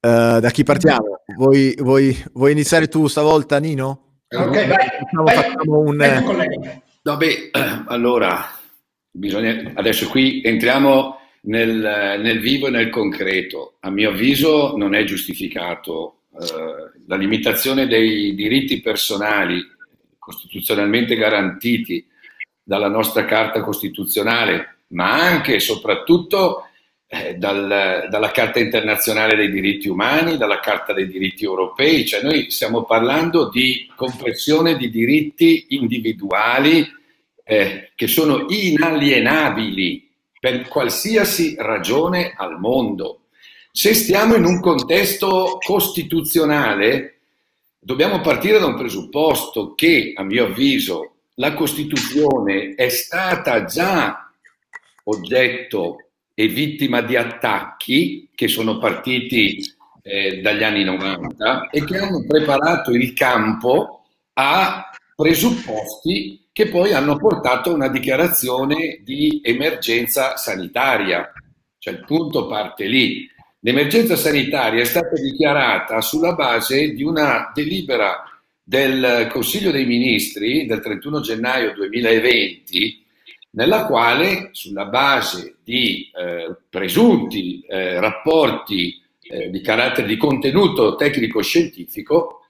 Uh, 0.00 0.40
da 0.40 0.48
chi 0.50 0.64
partiamo? 0.64 1.20
Vuoi, 1.36 1.74
vuoi, 1.78 2.24
vuoi, 2.32 2.52
iniziare 2.52 2.88
tu 2.88 3.06
stavolta, 3.06 3.58
Nino? 3.58 4.20
Ok, 4.34 4.66
vai. 4.66 4.88
Facciamo, 4.98 5.24
vai. 5.24 5.34
facciamo 5.36 5.78
un... 5.78 6.82
Vabbè, 7.02 7.50
allora, 7.88 8.48
bisogna... 9.10 9.72
adesso 9.74 10.08
qui 10.08 10.40
entriamo 10.42 11.18
nel, 11.42 12.20
nel, 12.20 12.40
vivo 12.40 12.66
e 12.66 12.70
nel 12.70 12.90
concreto. 12.90 13.76
A 13.80 13.90
mio 13.90 14.10
avviso 14.10 14.76
non 14.76 14.94
è 14.94 15.04
giustificato. 15.04 16.22
Uh, 16.30 17.00
la 17.06 17.16
limitazione 17.16 17.86
dei 17.86 18.34
diritti 18.34 18.80
personali 18.80 19.62
costituzionalmente 20.18 21.14
garantiti 21.16 22.06
dalla 22.62 22.88
nostra 22.88 23.24
Carta 23.24 23.60
Costituzionale, 23.60 24.84
ma 24.88 25.12
anche 25.12 25.56
e 25.56 25.60
soprattutto 25.60 26.68
eh, 27.08 27.34
dal, 27.34 28.06
dalla 28.08 28.30
Carta 28.30 28.60
internazionale 28.60 29.34
dei 29.34 29.50
diritti 29.50 29.88
umani, 29.88 30.36
dalla 30.36 30.60
Carta 30.60 30.92
dei 30.92 31.08
diritti 31.08 31.44
europei, 31.44 32.06
cioè 32.06 32.22
noi 32.22 32.50
stiamo 32.50 32.84
parlando 32.84 33.50
di 33.50 33.90
compressione 33.94 34.76
di 34.76 34.88
diritti 34.88 35.66
individuali 35.70 36.88
eh, 37.44 37.90
che 37.94 38.06
sono 38.06 38.46
inalienabili 38.48 40.11
per 40.42 40.66
qualsiasi 40.66 41.54
ragione 41.56 42.34
al 42.36 42.58
mondo. 42.58 43.26
Se 43.70 43.94
stiamo 43.94 44.34
in 44.34 44.44
un 44.44 44.58
contesto 44.58 45.56
costituzionale, 45.64 47.20
dobbiamo 47.78 48.20
partire 48.20 48.58
da 48.58 48.66
un 48.66 48.74
presupposto 48.74 49.74
che, 49.76 50.14
a 50.16 50.24
mio 50.24 50.46
avviso, 50.46 51.12
la 51.34 51.54
Costituzione 51.54 52.74
è 52.74 52.88
stata 52.88 53.62
già 53.66 54.32
oggetto 55.04 56.08
e 56.34 56.48
vittima 56.48 57.02
di 57.02 57.14
attacchi 57.14 58.28
che 58.34 58.48
sono 58.48 58.78
partiti 58.78 59.62
eh, 60.02 60.40
dagli 60.40 60.64
anni 60.64 60.82
90 60.82 61.68
e 61.70 61.84
che 61.84 61.98
hanno 61.98 62.24
preparato 62.26 62.90
il 62.90 63.12
campo 63.12 64.06
a 64.32 64.90
presupposti 65.14 66.41
che 66.52 66.68
poi 66.68 66.92
hanno 66.92 67.16
portato 67.16 67.70
a 67.70 67.74
una 67.74 67.88
dichiarazione 67.88 69.00
di 69.02 69.40
emergenza 69.42 70.36
sanitaria. 70.36 71.32
Cioè 71.78 71.94
il 71.94 72.04
punto 72.04 72.46
parte 72.46 72.86
lì. 72.86 73.28
L'emergenza 73.60 74.16
sanitaria 74.16 74.80
è 74.82 74.84
stata 74.84 75.14
dichiarata 75.14 76.00
sulla 76.00 76.34
base 76.34 76.92
di 76.92 77.02
una 77.02 77.50
delibera 77.54 78.22
del 78.62 79.28
Consiglio 79.30 79.70
dei 79.70 79.86
Ministri 79.86 80.66
del 80.66 80.80
31 80.80 81.20
gennaio 81.20 81.72
2020 81.72 83.02
nella 83.52 83.86
quale 83.86 84.50
sulla 84.52 84.86
base 84.86 85.56
di 85.62 86.10
eh, 86.14 86.56
presunti 86.68 87.60
eh, 87.60 88.00
rapporti 88.00 89.00
eh, 89.20 89.50
di 89.50 89.60
carattere 89.60 90.06
di 90.06 90.16
contenuto 90.16 90.94
tecnico-scientifico 90.94 92.46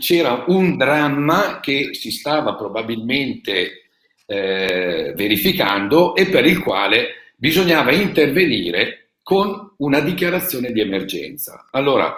c'era 0.00 0.44
un 0.48 0.76
dramma 0.76 1.60
che 1.60 1.90
si 1.92 2.10
stava 2.10 2.54
probabilmente 2.54 3.90
eh, 4.26 5.12
verificando 5.16 6.14
e 6.14 6.26
per 6.26 6.46
il 6.46 6.60
quale 6.60 7.32
bisognava 7.36 7.92
intervenire 7.92 9.12
con 9.22 9.74
una 9.78 10.00
dichiarazione 10.00 10.72
di 10.72 10.80
emergenza. 10.80 11.68
Allora, 11.70 12.14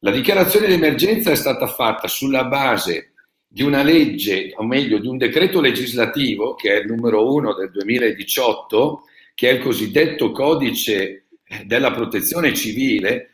la 0.00 0.10
dichiarazione 0.10 0.66
di 0.66 0.74
emergenza 0.74 1.30
è 1.30 1.34
stata 1.34 1.66
fatta 1.66 2.06
sulla 2.08 2.44
base 2.44 3.12
di 3.46 3.62
una 3.62 3.82
legge, 3.82 4.52
o 4.54 4.64
meglio 4.64 4.98
di 4.98 5.08
un 5.08 5.16
decreto 5.16 5.60
legislativo, 5.60 6.54
che 6.54 6.72
è 6.72 6.80
il 6.80 6.86
numero 6.86 7.32
1 7.34 7.54
del 7.54 7.70
2018, 7.70 9.02
che 9.34 9.50
è 9.50 9.52
il 9.54 9.60
cosiddetto 9.60 10.30
codice 10.30 11.26
della 11.64 11.90
protezione 11.90 12.54
civile, 12.54 13.32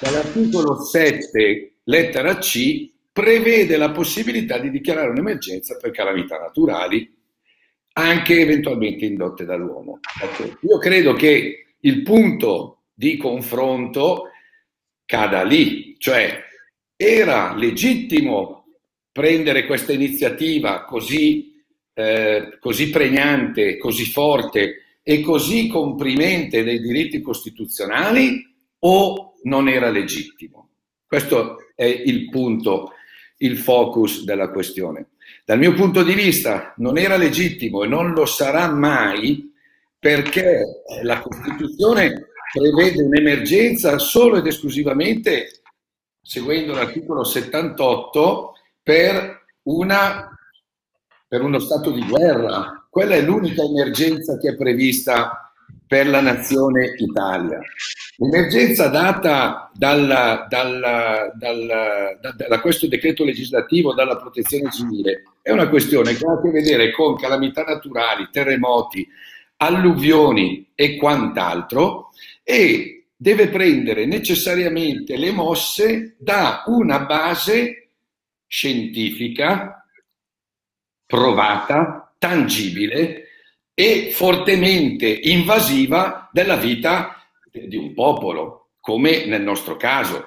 dall'articolo 0.00 0.80
7, 0.80 1.74
lettera 1.84 2.38
C, 2.38 2.90
prevede 3.18 3.76
la 3.76 3.90
possibilità 3.90 4.58
di 4.58 4.70
dichiarare 4.70 5.08
un'emergenza 5.08 5.76
per 5.76 5.90
calamità 5.90 6.38
naturali, 6.38 7.12
anche 7.94 8.38
eventualmente 8.38 9.06
indotte 9.06 9.44
dall'uomo. 9.44 9.98
Ecco, 10.22 10.56
io 10.64 10.78
credo 10.78 11.14
che 11.14 11.74
il 11.80 12.02
punto 12.04 12.82
di 12.94 13.16
confronto 13.16 14.30
cada 15.04 15.42
lì, 15.42 15.96
cioè 15.98 16.44
era 16.94 17.56
legittimo 17.56 18.66
prendere 19.10 19.66
questa 19.66 19.92
iniziativa 19.92 20.84
così, 20.84 21.60
eh, 21.94 22.56
così 22.60 22.88
pregnante, 22.88 23.78
così 23.78 24.04
forte 24.04 25.00
e 25.02 25.20
così 25.22 25.66
comprimente 25.66 26.62
dei 26.62 26.80
diritti 26.80 27.20
costituzionali 27.20 28.48
o 28.78 29.32
non 29.42 29.68
era 29.68 29.90
legittimo? 29.90 30.68
Questo 31.04 31.56
è 31.74 31.84
il 31.84 32.28
punto, 32.28 32.92
il 33.38 33.58
focus 33.58 34.24
della 34.24 34.50
questione. 34.50 35.10
Dal 35.44 35.58
mio 35.58 35.72
punto 35.74 36.02
di 36.02 36.14
vista 36.14 36.74
non 36.78 36.98
era 36.98 37.16
legittimo 37.16 37.82
e 37.82 37.88
non 37.88 38.12
lo 38.12 38.26
sarà 38.26 38.70
mai 38.70 39.52
perché 39.98 40.82
la 41.02 41.20
Costituzione 41.20 42.28
prevede 42.52 43.02
un'emergenza 43.02 43.98
solo 43.98 44.36
ed 44.36 44.46
esclusivamente 44.46 45.62
seguendo 46.22 46.74
l'articolo 46.74 47.24
78 47.24 48.52
per, 48.82 49.46
una, 49.62 50.30
per 51.26 51.42
uno 51.42 51.58
stato 51.58 51.90
di 51.90 52.04
guerra. 52.04 52.86
Quella 52.90 53.14
è 53.14 53.22
l'unica 53.22 53.62
emergenza 53.62 54.36
che 54.38 54.50
è 54.50 54.56
prevista 54.56 55.47
per 55.88 56.06
la 56.06 56.20
nazione 56.20 56.94
Italia. 56.98 57.58
L'emergenza 58.18 58.88
data 58.88 59.70
dalla, 59.74 60.46
dalla, 60.48 61.32
dalla, 61.34 62.16
da, 62.20 62.46
da, 62.46 62.60
questo 62.60 62.86
decreto 62.86 63.24
legislativo, 63.24 63.94
dalla 63.94 64.16
protezione 64.16 64.70
civile, 64.70 65.22
è 65.40 65.50
una 65.50 65.68
questione 65.68 66.14
che 66.14 66.26
ha 66.26 66.32
a 66.32 66.40
che 66.40 66.50
vedere 66.50 66.92
con 66.92 67.16
calamità 67.16 67.62
naturali, 67.62 68.28
terremoti, 68.30 69.08
alluvioni 69.56 70.70
e 70.74 70.96
quant'altro 70.96 72.10
e 72.44 73.06
deve 73.16 73.48
prendere 73.48 74.04
necessariamente 74.04 75.16
le 75.16 75.32
mosse 75.32 76.14
da 76.18 76.64
una 76.66 77.00
base 77.00 77.88
scientifica, 78.46 79.84
provata, 81.06 82.14
tangibile 82.18 83.27
e 83.80 84.10
fortemente 84.10 85.06
invasiva 85.06 86.28
della 86.32 86.56
vita 86.56 87.24
di 87.52 87.76
un 87.76 87.94
popolo, 87.94 88.70
come 88.80 89.24
nel 89.26 89.42
nostro 89.42 89.76
caso. 89.76 90.24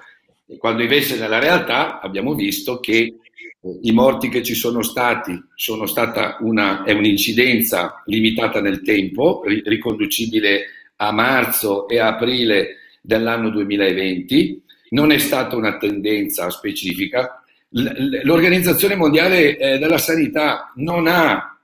Quando 0.57 0.83
invece 0.83 1.19
nella 1.19 1.37
realtà 1.37 1.99
abbiamo 1.99 2.33
visto 2.33 2.79
che 2.79 2.95
eh, 2.99 3.79
i 3.81 3.91
morti 3.91 4.29
che 4.29 4.41
ci 4.41 4.53
sono 4.53 4.81
stati 4.81 5.37
sono 5.53 5.85
stata 5.85 6.37
una, 6.39 6.85
è 6.85 6.93
un'incidenza 6.93 8.01
limitata 8.05 8.61
nel 8.61 8.81
tempo, 8.83 9.43
riconducibile 9.45 10.67
a 10.95 11.11
marzo 11.11 11.89
e 11.89 11.99
aprile 11.99 12.77
dell'anno 13.01 13.49
2020, 13.49 14.63
non 14.91 15.11
è 15.11 15.17
stata 15.17 15.57
una 15.57 15.75
tendenza 15.75 16.49
specifica, 16.49 17.43
L'Organizzazione 17.73 18.95
Mondiale 18.95 19.57
eh, 19.57 19.77
della 19.77 19.97
Sanità 19.97 20.73
non 20.75 21.07
ha 21.07 21.57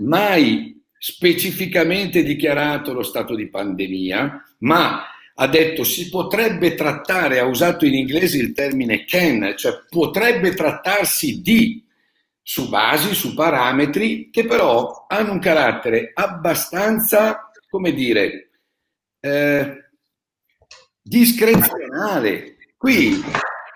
mai 0.00 0.79
specificamente 1.02 2.22
dichiarato 2.22 2.92
lo 2.92 3.02
stato 3.02 3.34
di 3.34 3.48
pandemia, 3.48 4.44
ma 4.58 5.06
ha 5.34 5.46
detto 5.46 5.82
si 5.82 6.10
potrebbe 6.10 6.74
trattare, 6.74 7.38
ha 7.38 7.46
usato 7.46 7.86
in 7.86 7.94
inglese 7.94 8.36
il 8.36 8.52
termine 8.52 9.06
can, 9.06 9.54
cioè 9.56 9.80
potrebbe 9.88 10.52
trattarsi 10.52 11.40
di, 11.40 11.82
su 12.42 12.68
basi, 12.68 13.14
su 13.14 13.32
parametri 13.32 14.28
che 14.30 14.44
però 14.44 15.06
hanno 15.08 15.32
un 15.32 15.38
carattere 15.38 16.10
abbastanza, 16.12 17.50
come 17.70 17.94
dire, 17.94 18.50
eh, 19.20 19.90
discrezionale. 21.00 22.56
Qui 22.76 23.22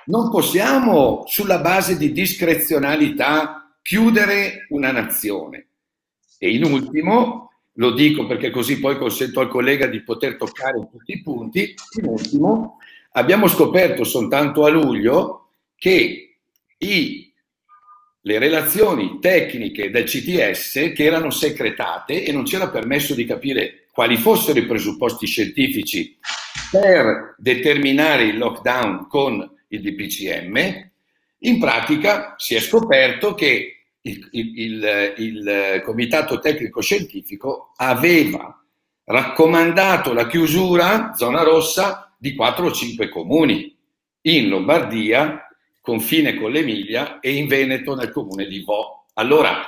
non 0.06 0.28
possiamo 0.30 1.24
sulla 1.26 1.58
base 1.58 1.96
di 1.96 2.12
discrezionalità 2.12 3.74
chiudere 3.80 4.66
una 4.68 4.92
nazione. 4.92 5.68
E 6.38 6.50
in 6.52 6.64
ultimo, 6.64 7.52
lo 7.74 7.90
dico 7.92 8.26
perché 8.26 8.50
così 8.50 8.78
poi 8.78 8.96
consento 8.96 9.40
al 9.40 9.48
collega 9.48 9.86
di 9.86 10.02
poter 10.02 10.36
toccare 10.36 10.88
tutti 10.90 11.12
i 11.12 11.22
punti, 11.22 11.74
in 12.00 12.08
ultimo, 12.08 12.78
abbiamo 13.12 13.48
scoperto 13.48 14.04
soltanto 14.04 14.64
a 14.64 14.68
luglio 14.68 15.48
che 15.76 16.36
i, 16.78 17.32
le 18.20 18.38
relazioni 18.38 19.18
tecniche 19.20 19.90
del 19.90 20.04
CTS 20.04 20.92
che 20.94 21.04
erano 21.04 21.30
segretate 21.30 22.24
e 22.24 22.32
non 22.32 22.44
c'era 22.44 22.70
permesso 22.70 23.14
di 23.14 23.24
capire 23.24 23.86
quali 23.92 24.16
fossero 24.16 24.58
i 24.58 24.66
presupposti 24.66 25.26
scientifici 25.26 26.18
per 26.70 27.36
determinare 27.38 28.24
il 28.24 28.38
lockdown 28.38 29.06
con 29.06 29.48
il 29.68 29.80
DPCM, 29.80 30.90
in 31.38 31.58
pratica 31.58 32.34
si 32.36 32.54
è 32.54 32.60
scoperto 32.60 33.34
che 33.34 33.73
il, 34.06 34.28
il, 34.32 34.58
il, 34.58 35.14
il 35.16 35.82
Comitato 35.84 36.38
Tecnico 36.38 36.80
Scientifico 36.80 37.72
aveva 37.76 38.58
raccomandato 39.04 40.12
la 40.12 40.26
chiusura, 40.26 41.12
zona 41.14 41.42
rossa, 41.42 42.14
di 42.18 42.34
4 42.34 42.66
o 42.66 42.72
5 42.72 43.08
comuni, 43.08 43.74
in 44.22 44.48
Lombardia, 44.48 45.48
confine 45.80 46.34
con 46.34 46.50
l'Emilia, 46.50 47.20
e 47.20 47.34
in 47.34 47.46
Veneto, 47.46 47.94
nel 47.94 48.10
comune 48.10 48.46
di 48.46 48.60
Vo. 48.60 49.06
Allora, 49.14 49.66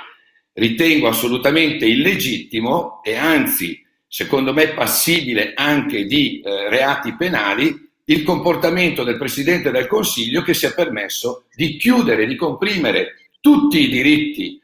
ritengo 0.53 1.07
assolutamente 1.07 1.85
illegittimo 1.85 3.01
e 3.03 3.15
anzi, 3.15 3.83
secondo 4.07 4.53
me, 4.53 4.69
passibile 4.69 5.53
anche 5.55 6.05
di 6.05 6.41
eh, 6.41 6.69
reati 6.69 7.15
penali 7.15 7.85
il 8.05 8.23
comportamento 8.23 9.03
del 9.03 9.17
Presidente 9.17 9.69
del 9.69 9.87
Consiglio 9.87 10.41
che 10.41 10.53
si 10.53 10.65
è 10.65 10.73
permesso 10.73 11.45
di 11.53 11.75
chiudere, 11.77 12.25
di 12.25 12.35
comprimere 12.35 13.26
tutti 13.39 13.79
i 13.79 13.89
diritti 13.89 14.61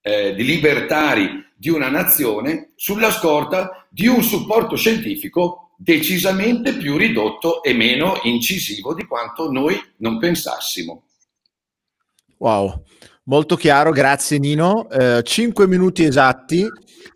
eh, 0.00 0.34
di 0.34 0.44
libertari 0.44 1.50
di 1.54 1.68
una 1.68 1.88
nazione 1.88 2.72
sulla 2.74 3.10
scorta 3.10 3.86
di 3.88 4.06
un 4.08 4.22
supporto 4.22 4.76
scientifico 4.76 5.74
decisamente 5.76 6.74
più 6.74 6.96
ridotto 6.96 7.62
e 7.62 7.72
meno 7.72 8.18
incisivo 8.22 8.94
di 8.94 9.04
quanto 9.04 9.50
noi 9.50 9.80
non 9.98 10.18
pensassimo. 10.18 11.04
Wow, 12.38 12.84
molto 13.24 13.56
chiaro, 13.56 13.90
grazie 13.90 14.38
Nino. 14.38 14.88
Eh, 14.90 15.22
cinque 15.24 15.66
minuti 15.66 16.04
esatti 16.04 16.66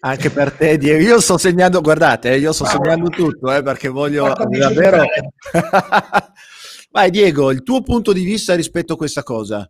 anche 0.01 0.31
per 0.31 0.53
te, 0.53 0.79
Diego. 0.79 1.03
Io 1.03 1.21
sto 1.21 1.39
segnando, 1.39 1.81
guardate, 1.81 2.33
eh, 2.33 2.39
io 2.39 2.53
sto 2.53 2.65
segnando 2.65 3.09
tutto 3.09 3.53
eh, 3.53 3.63
perché 3.63 3.89
voglio 3.89 4.33
davvero. 4.33 5.05
Vai, 6.91 7.11
Diego, 7.11 7.51
il 7.51 7.63
tuo 7.63 7.83
punto 7.83 8.13
di 8.13 8.25
vista 8.25 8.55
rispetto 8.55 8.95
a 8.95 8.97
questa 8.97 9.23
cosa? 9.23 9.69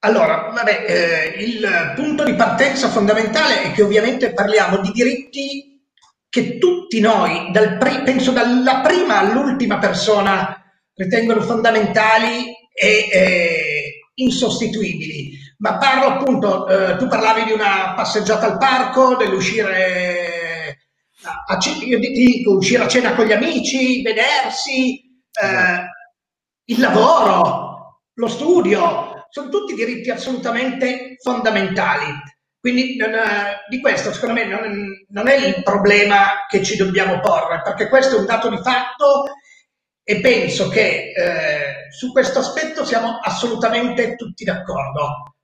Allora, 0.00 0.50
vabbè, 0.54 0.84
eh, 0.86 1.42
il 1.42 1.92
punto 1.96 2.22
di 2.22 2.34
partenza 2.34 2.88
fondamentale 2.88 3.62
è 3.62 3.72
che 3.72 3.82
ovviamente 3.82 4.32
parliamo 4.32 4.78
di 4.78 4.92
diritti 4.92 5.82
che 6.28 6.58
tutti 6.58 7.00
noi, 7.00 7.50
dal 7.50 7.78
pri- 7.78 8.02
penso 8.02 8.30
dalla 8.30 8.80
prima 8.80 9.18
all'ultima 9.18 9.78
persona, 9.78 10.62
ritengono 10.94 11.40
fondamentali 11.40 12.54
e 12.72 13.08
eh, 13.10 14.00
insostituibili. 14.14 15.36
Ma 15.58 15.78
parlo 15.78 16.06
appunto, 16.06 16.68
eh, 16.68 16.96
tu 16.96 17.08
parlavi 17.08 17.44
di 17.44 17.52
una 17.52 17.94
passeggiata 17.96 18.46
al 18.46 18.58
parco, 18.58 19.16
dell'uscire 19.16 20.78
a, 21.22 21.54
a, 21.54 21.58
io 21.84 21.98
dico, 21.98 22.52
uscire 22.52 22.84
a 22.84 22.88
cena 22.88 23.14
con 23.14 23.26
gli 23.26 23.32
amici, 23.32 24.02
vedersi, 24.02 25.00
eh, 25.32 25.86
il 26.66 26.80
lavoro, 26.80 28.02
lo 28.14 28.28
studio, 28.28 29.07
sono 29.30 29.48
tutti 29.48 29.74
diritti 29.74 30.10
assolutamente 30.10 31.16
fondamentali. 31.22 32.12
Quindi 32.60 32.96
non, 32.96 33.12
di 33.68 33.80
questo 33.80 34.12
secondo 34.12 34.34
me 34.34 34.44
non, 34.44 35.06
non, 35.08 35.28
è 35.28 35.36
il 35.36 35.62
problema 35.62 36.46
che 36.48 36.62
ci 36.62 36.76
dobbiamo 36.76 37.20
porre, 37.20 37.62
perché 37.62 37.88
questo 37.88 38.16
è 38.16 38.18
un 38.18 38.26
dato 38.26 38.48
di 38.50 38.58
fatto 38.58 39.24
e 40.02 40.20
penso 40.20 40.68
che 40.68 41.12
eh, 41.12 41.90
su 41.90 42.12
questo 42.12 42.40
aspetto 42.40 42.84
siamo 42.84 43.18
assolutamente 43.22 44.16
tutti 44.16 44.44
d'accordo. 44.44 45.34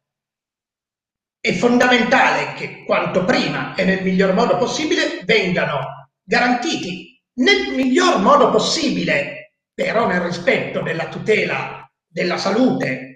È 1.39 1.53
fondamentale 1.53 2.55
che 2.55 2.85
quanto 2.85 3.25
prima 3.25 3.75
e 3.75 3.85
nel 3.85 4.03
miglior 4.03 4.33
modo 4.33 4.57
possibile 4.57 5.21
vengano 5.25 6.11
garantiti 6.23 7.21
nel 7.35 7.75
miglior 7.75 8.21
modo 8.21 8.51
possibile, 8.51 9.55
però 9.73 10.07
nel 10.07 10.21
rispetto 10.21 10.81
della 10.83 11.09
tutela 11.09 11.89
della 12.07 12.37
salute 12.37 13.14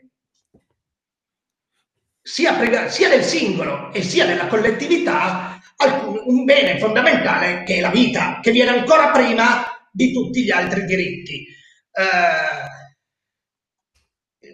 sia, 2.29 2.91
sia 2.91 3.09
del 3.09 3.25
singolo 3.25 3.91
e 3.91 4.03
sia 4.03 4.27
della 4.27 4.49
collettività 4.49 5.59
alcun, 5.77 6.21
un 6.27 6.45
bene 6.45 6.79
fondamentale 6.79 7.63
che 7.63 7.77
è 7.77 7.81
la 7.81 7.89
vita, 7.89 8.39
che 8.43 8.51
viene 8.51 8.71
ancora 8.71 9.09
prima 9.09 9.65
di 9.91 10.13
tutti 10.13 10.45
gli 10.45 10.51
altri 10.51 10.85
diritti. 10.85 11.47
Eh, 11.91 12.67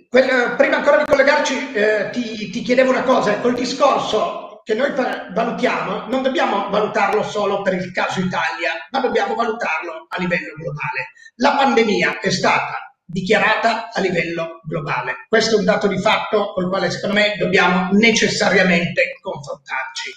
quel, 0.08 0.54
prima 0.56 0.76
ancora 0.76 0.98
di 0.98 1.04
collegarci 1.04 1.72
eh, 1.72 2.10
ti, 2.12 2.50
ti, 2.50 2.62
chiedevo 2.62 2.90
una 2.90 3.02
cosa, 3.02 3.40
col 3.40 3.54
discorso 3.54 4.60
che 4.62 4.74
noi 4.74 4.92
valutiamo, 4.94 6.06
non 6.06 6.22
dobbiamo 6.22 6.70
valutarlo 6.70 7.24
solo 7.24 7.62
per 7.62 7.74
il 7.74 7.90
caso 7.90 8.20
Italia, 8.20 8.86
ma 8.90 9.00
dobbiamo 9.00 9.34
valutarlo 9.34 10.06
a 10.08 10.20
livello 10.20 10.54
globale. 10.54 11.10
La 11.36 11.56
pandemia 11.56 12.20
è 12.20 12.30
stata 12.30 12.83
dichiarata 13.04 13.92
a 13.92 14.00
livello 14.00 14.60
globale. 14.64 15.26
Questo 15.28 15.56
è 15.56 15.58
un 15.58 15.64
dato 15.64 15.86
di 15.86 15.98
fatto 15.98 16.52
col 16.52 16.68
quale 16.68 16.90
secondo 16.90 17.16
me 17.16 17.36
dobbiamo 17.38 17.90
necessariamente 17.92 19.18
confrontarci. 19.20 20.10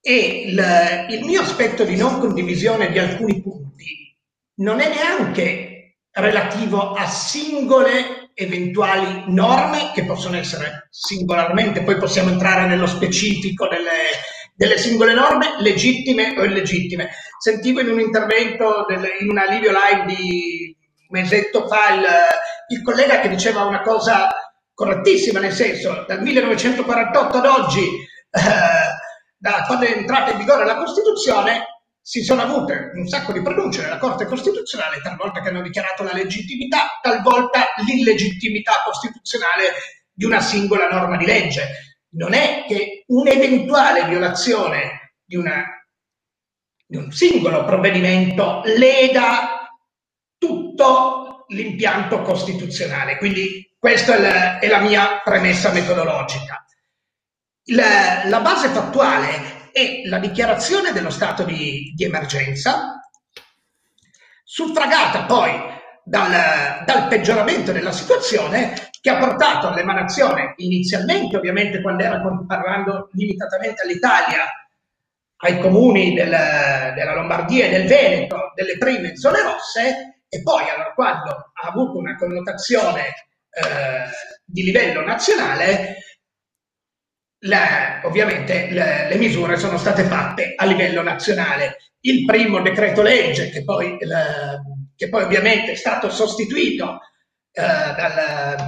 E 0.00 0.42
il, 0.46 1.06
il 1.10 1.24
mio 1.24 1.42
aspetto 1.42 1.84
di 1.84 1.96
non 1.96 2.18
condivisione 2.18 2.90
di 2.90 2.98
alcuni 2.98 3.40
punti 3.40 4.16
non 4.56 4.80
è 4.80 4.88
neanche 4.88 5.98
relativo 6.10 6.92
a 6.92 7.06
singole 7.06 8.30
eventuali 8.34 9.24
norme 9.28 9.92
che 9.94 10.04
possono 10.04 10.36
essere 10.36 10.88
singolarmente, 10.90 11.82
poi 11.82 11.96
possiamo 11.96 12.30
entrare 12.30 12.66
nello 12.66 12.86
specifico 12.86 13.68
delle, 13.68 14.10
delle 14.54 14.78
singole 14.78 15.14
norme, 15.14 15.56
legittime 15.60 16.38
o 16.38 16.44
illegittime. 16.44 17.10
Sentivo 17.38 17.80
in 17.80 17.88
un 17.88 18.00
intervento, 18.00 18.84
del, 18.88 19.08
in 19.20 19.30
una 19.30 19.46
video 19.46 19.70
live 19.70 20.14
di 20.14 20.76
mesetto 21.12 21.68
fa 21.68 21.92
il, 21.92 22.04
il 22.68 22.82
collega 22.82 23.20
che 23.20 23.28
diceva 23.28 23.64
una 23.64 23.82
cosa 23.82 24.28
correttissima, 24.74 25.38
nel 25.38 25.52
senso, 25.52 26.04
dal 26.08 26.22
1948 26.22 27.36
ad 27.36 27.46
oggi, 27.46 27.84
eh, 27.84 28.40
da 29.36 29.64
quando 29.66 29.86
è 29.86 29.96
entrata 29.96 30.32
in 30.32 30.38
vigore 30.38 30.64
la 30.64 30.76
Costituzione, 30.76 31.66
si 32.00 32.24
sono 32.24 32.42
avute 32.42 32.90
un 32.94 33.06
sacco 33.06 33.32
di 33.32 33.42
pronunce 33.42 33.82
nella 33.82 33.98
Corte 33.98 34.24
Costituzionale, 34.24 35.00
talvolta 35.00 35.40
che 35.40 35.50
hanno 35.50 35.62
dichiarato 35.62 36.02
la 36.02 36.14
legittimità, 36.14 36.98
talvolta 37.00 37.66
l'illegittimità 37.86 38.82
costituzionale 38.84 39.72
di 40.12 40.24
una 40.24 40.40
singola 40.40 40.88
norma 40.88 41.16
di 41.16 41.26
legge. 41.26 42.00
Non 42.14 42.34
è 42.34 42.64
che 42.66 43.04
un'eventuale 43.06 44.08
violazione 44.08 45.14
di, 45.24 45.36
una, 45.36 45.64
di 46.84 46.96
un 46.96 47.12
singolo 47.12 47.64
provvedimento 47.64 48.62
leda 48.64 49.61
tutto 50.82 51.44
l'impianto 51.48 52.22
costituzionale. 52.22 53.16
Quindi 53.16 53.70
questa 53.78 54.16
è 54.16 54.20
la, 54.20 54.58
è 54.58 54.68
la 54.68 54.80
mia 54.80 55.20
premessa 55.22 55.70
metodologica. 55.70 56.64
La, 57.66 58.24
la, 58.26 58.40
base 58.40 58.68
fattuale 58.68 59.70
è 59.70 60.02
la 60.06 60.18
dichiarazione 60.18 60.92
dello 60.92 61.10
stato 61.10 61.44
di, 61.44 61.92
di 61.94 62.04
emergenza, 62.04 63.00
suffragata 64.42 65.22
poi 65.22 65.52
dal, 66.02 66.82
dal, 66.84 67.06
peggioramento 67.06 67.70
della 67.70 67.92
situazione 67.92 68.90
che 69.00 69.10
ha 69.10 69.18
portato 69.18 69.68
all'emanazione, 69.68 70.54
inizialmente 70.56 71.36
ovviamente 71.36 71.80
quando 71.80 72.02
era 72.02 72.20
parlando 72.46 73.08
limitatamente 73.12 73.82
all'Italia, 73.82 74.44
ai 75.44 75.60
comuni 75.60 76.14
del, 76.14 76.30
della 76.30 77.14
Lombardia 77.14 77.66
e 77.66 77.70
del 77.70 77.86
Veneto, 77.86 78.52
delle 78.54 78.78
prime 78.78 79.16
zone 79.16 79.42
rosse, 79.42 80.11
e 80.34 80.40
poi 80.40 80.66
allora, 80.70 80.94
quando 80.94 81.28
ha 81.28 81.68
avuto 81.68 81.98
una 81.98 82.16
connotazione 82.16 83.00
eh, 83.50 84.08
di 84.46 84.62
livello 84.62 85.02
nazionale, 85.02 85.96
la, 87.40 88.00
ovviamente 88.04 88.70
le, 88.70 89.08
le, 89.10 89.16
misure 89.16 89.58
sono 89.58 89.76
state 89.76 90.04
fatte 90.04 90.54
a 90.56 90.64
livello 90.64 91.02
nazionale. 91.02 91.92
Il 92.00 92.24
primo 92.24 92.62
decreto 92.62 93.02
legge, 93.02 93.50
che 93.50 93.62
poi, 93.62 93.98
la, 94.06 94.58
che 94.96 95.10
poi 95.10 95.24
ovviamente 95.24 95.72
è 95.72 95.74
stato 95.74 96.08
sostituito 96.08 97.00
eh, 97.52 97.60
dal, 97.60 98.64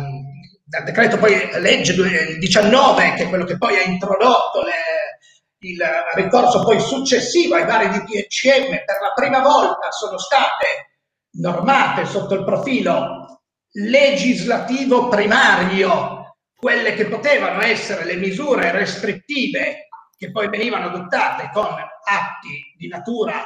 dal, 0.64 0.84
decreto 0.84 1.16
poi 1.16 1.48
legge 1.60 1.94
19, 2.38 3.14
che 3.14 3.22
è 3.22 3.28
quello 3.30 3.46
che 3.46 3.56
poi 3.56 3.78
ha 3.78 3.84
introdotto 3.84 4.60
le, 4.60 5.16
il 5.60 5.82
ricorso 6.12 6.62
poi 6.62 6.78
successivo 6.78 7.54
ai 7.54 7.64
vari 7.64 7.88
DPCM, 7.88 8.68
per 8.84 9.00
la 9.00 9.12
prima 9.14 9.40
volta 9.40 9.90
sono 9.92 10.18
state 10.18 10.92
normate 11.34 12.06
sotto 12.06 12.34
il 12.34 12.44
profilo 12.44 13.42
legislativo 13.72 15.08
primario, 15.08 16.36
quelle 16.54 16.94
che 16.94 17.06
potevano 17.06 17.62
essere 17.62 18.04
le 18.04 18.16
misure 18.16 18.70
restrittive 18.70 19.88
che 20.16 20.30
poi 20.30 20.48
venivano 20.48 20.86
adottate 20.86 21.50
con 21.52 21.66
atti 21.66 22.74
di 22.76 22.88
natura 22.88 23.42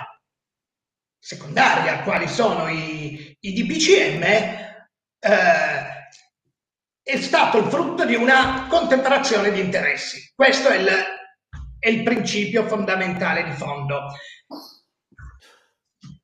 secondaria, 1.18 2.02
quali 2.02 2.28
sono 2.28 2.68
i, 2.68 3.36
i 3.40 3.52
DPCM, 3.52 4.22
eh, 4.22 5.98
è 7.02 7.16
stato 7.16 7.58
il 7.58 7.64
frutto 7.64 8.04
di 8.04 8.14
una 8.14 8.66
contemperazione 8.68 9.50
di 9.50 9.60
interessi. 9.60 10.30
Questo 10.34 10.68
è 10.68 10.76
il, 10.76 10.88
è 11.78 11.88
il 11.88 12.02
principio 12.02 12.66
fondamentale 12.66 13.44
di 13.44 13.52
fondo 13.52 14.12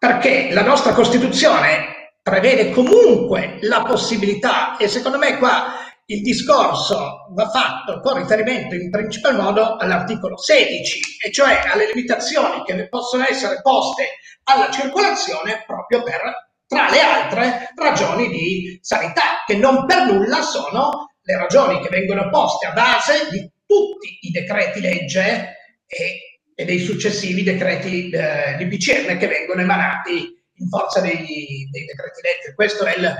perché 0.07 0.53
la 0.53 0.63
nostra 0.63 0.93
Costituzione 0.93 2.13
prevede 2.21 2.71
comunque 2.73 3.57
la 3.63 3.83
possibilità, 3.83 4.77
e 4.77 4.87
secondo 4.87 5.17
me 5.17 5.39
qua 5.39 5.77
il 6.07 6.21
discorso 6.21 7.29
va 7.31 7.49
fatto 7.49 8.01
con 8.01 8.19
riferimento 8.19 8.75
in 8.75 8.91
principal 8.91 9.35
modo 9.35 9.77
all'articolo 9.77 10.37
16, 10.37 11.01
e 11.25 11.33
cioè 11.33 11.63
alle 11.73 11.87
limitazioni 11.87 12.63
che 12.65 12.87
possono 12.91 13.25
essere 13.27 13.63
poste 13.63 14.19
alla 14.45 14.71
circolazione 14.71 15.65
proprio 15.67 16.03
per, 16.03 16.21
tra 16.67 16.91
le 16.91 17.01
altre, 17.01 17.71
ragioni 17.75 18.29
di 18.29 18.79
sanità, 18.83 19.43
che 19.47 19.57
non 19.57 19.87
per 19.87 20.05
nulla 20.05 20.43
sono 20.43 21.15
le 21.23 21.37
ragioni 21.39 21.81
che 21.81 21.89
vengono 21.89 22.29
poste 22.29 22.67
a 22.67 22.73
base 22.73 23.31
di 23.31 23.41
tutti 23.65 24.19
i 24.21 24.31
decreti 24.31 24.83
legge 24.83 25.57
e 25.87 26.34
e 26.55 26.65
dei 26.65 26.79
successivi 26.79 27.43
decreti 27.43 28.11
eh, 28.11 28.57
di 28.57 28.67
PCM 28.67 29.19
che 29.19 29.27
vengono 29.27 29.61
emanati 29.61 30.33
in 30.57 30.69
forza 30.69 31.01
dei, 31.01 31.69
dei 31.71 31.85
decreti 31.85 32.21
legge. 32.23 32.55
Questo 32.55 32.85
è 32.85 32.97
il 32.97 33.15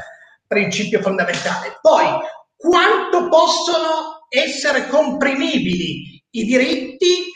principio 0.47 1.01
fondamentale. 1.01 1.79
Poi, 1.81 2.07
quanto 2.57 3.29
possono 3.29 4.27
essere 4.29 4.87
comprimibili 4.87 6.23
i 6.31 6.45
diritti, 6.45 7.31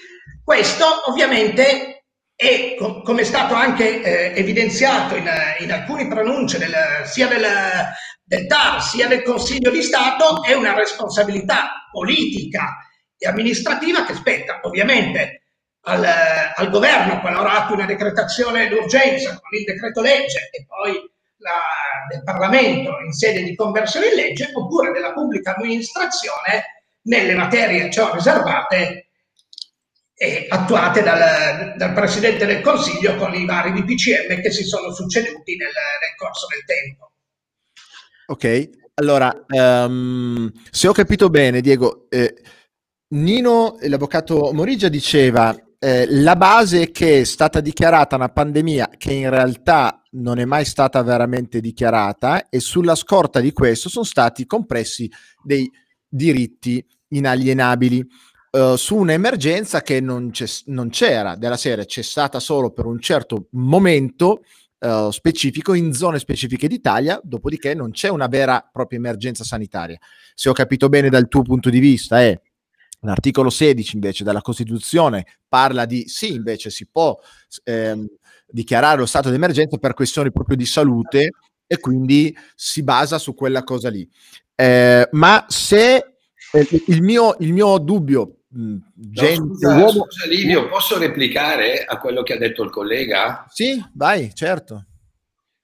questo 0.45 0.85
ovviamente 1.07 2.05
è, 2.35 2.77
come 2.77 3.23
è 3.23 3.25
stato 3.25 3.55
anche 3.55 4.03
eh, 4.03 4.39
evidenziato 4.39 5.17
in, 5.17 5.29
in, 5.59 5.73
alcune 5.73 6.07
pronunce 6.07 6.59
del, 6.59 6.73
sia 7.05 7.27
del, 7.27 7.45
del 8.23 8.47
TAR 8.47 8.81
sia 8.81 9.09
del 9.09 9.23
Consiglio 9.23 9.71
di 9.71 9.83
Stato, 9.83 10.45
è 10.45 10.55
una 10.55 10.75
responsabilità 10.75 11.89
politica 11.91 12.77
e 13.17 13.27
amministrativa 13.27 14.05
che 14.05 14.15
spetta 14.15 14.61
ovviamente 14.63 15.48
al, 15.89 16.05
al 16.55 16.71
governo 16.71 17.21
qualora 17.21 17.63
attua 17.63 17.77
una 17.77 17.87
decretazione 17.87 18.69
d'urgenza 18.69 19.31
con 19.31 19.59
il 19.59 19.65
decreto 19.65 20.03
legge 20.03 20.51
e 20.53 20.67
poi 20.67 20.93
la, 21.39 21.59
del 22.09 22.23
Parlamento 22.23 22.99
in 23.05 23.13
sede 23.13 23.43
di 23.43 23.55
conversione 23.55 24.09
in 24.09 24.15
legge 24.15 24.51
oppure 24.53 24.93
della 24.93 25.13
pubblica 25.13 25.57
amministrazione 25.57 26.85
nelle 27.03 27.35
materie 27.35 27.91
ciò 27.91 28.13
riservate 28.13 29.07
e 30.15 30.47
attuate 30.49 31.03
dal, 31.03 31.75
dal, 31.77 31.93
Presidente 31.93 32.45
del 32.45 32.61
Consiglio 32.61 33.15
con 33.15 33.35
i 33.35 33.47
vari 33.47 33.73
DPCM 33.73 34.41
che 34.41 34.51
si 34.51 34.65
sono 34.65 34.93
succeduti 34.93 35.57
nel, 35.57 35.69
nel 35.69 36.17
corso 36.17 36.47
del 36.49 36.65
tempo. 36.65 37.13
Ok, 38.27 38.71
allora, 38.95 39.33
um, 39.49 40.51
se 40.71 40.89
ho 40.89 40.93
capito 40.93 41.31
bene, 41.31 41.61
Diego, 41.61 42.07
eh, 42.11 42.35
Nino, 43.11 43.79
l'avvocato 43.81 44.53
Morigia, 44.53 44.89
diceva 44.89 45.57
eh, 45.81 46.07
la 46.11 46.35
base 46.35 46.83
è 46.83 46.91
che 46.91 47.21
è 47.21 47.25
stata 47.25 47.61
dichiarata 47.61 48.17
una 48.17 48.29
pandemia 48.29 48.91
che 48.97 49.13
in 49.13 49.31
realtà 49.31 50.03
non 50.13 50.39
è 50.39 50.45
mai 50.45 50.65
stata 50.65 51.01
veramente 51.03 51.61
dichiarata 51.61 52.49
e 52.49 52.59
sulla 52.59 52.97
scorta 52.97 53.39
di 53.41 53.53
questo 53.53 53.89
sono 53.89 54.05
stati 54.05 54.45
compressi 54.45 55.11
dei 55.43 55.71
diritti 56.09 56.85
inalienabili. 57.09 58.05
Uh, 58.51 58.77
su 58.77 58.97
un'emergenza 58.97 59.83
che 59.83 60.01
non, 60.01 60.31
non, 60.65 60.89
c'era 60.89 61.37
della 61.37 61.59
serie, 61.59 61.85
c'è 61.85 62.03
stata 62.03 62.41
solo 62.41 62.71
per 62.71 62.87
un 62.87 62.99
certo 62.99 63.49
momento 63.51 64.43
uh, 64.79 65.11
specifico 65.11 65.75
in 65.75 65.93
zone 65.93 66.19
specifiche 66.19 66.67
d'Italia, 66.67 67.21
dopodiché 67.23 67.75
non 67.75 67.91
c'è 67.91 68.09
una 68.09 68.27
vera 68.27 68.67
propria 68.73 68.99
emergenza 68.99 69.45
sanitaria. 69.45 69.99
Se 70.35 70.49
ho 70.49 70.55
capito 70.55 70.89
bene 70.89 71.11
dal 71.11 71.29
tuo 71.29 71.43
punto 71.43 71.69
di 71.69 71.79
vista 71.79 72.23
è 72.23 72.41
L'articolo 73.01 73.49
16 73.49 73.95
invece 73.95 74.25
della 74.25 74.41
Costituzione 74.41 75.25
parla 75.49 75.85
di 75.85 76.09
sì, 76.09 76.33
invece 76.35 76.71
si 76.71 76.87
può 76.91 77.17
ehm, 77.65 78.07
dichiarare 78.47 78.99
lo 78.99 79.07
stato 79.07 79.29
di 79.29 79.37
emergenza 79.37 79.77
per 79.77 79.95
questioni 79.95 80.33
proprio 80.33 80.57
di 80.57 80.67
salute 80.67 81.31
e 81.67 81.79
quindi 81.79 82.37
si 82.57 82.83
basa 82.83 83.19
su 83.19 83.35
quella 83.35 83.63
cosa 83.63 83.89
lì. 83.89 84.09
Eh, 84.55 85.09
ma 85.13 85.45
se 85.47 86.15
eh, 86.53 86.69
il, 86.87 87.03
mio, 87.03 87.37
il 87.39 87.53
mio 87.53 87.79
dubbio, 87.79 88.39
mh, 88.49 88.77
gente, 88.95 89.41
no, 89.41 89.55
scusa, 89.55 89.77
uomo, 89.77 90.07
scusa 90.09 90.27
Livio, 90.27 90.69
posso 90.69 90.99
replicare 90.99 91.85
a 91.85 91.99
quello 91.99 92.23
che 92.25 92.33
ha 92.33 92.39
detto 92.39 92.65
il 92.65 92.71
collega? 92.71 93.47
Sì, 93.49 93.81
vai, 93.95 94.35
certo. 94.35 94.87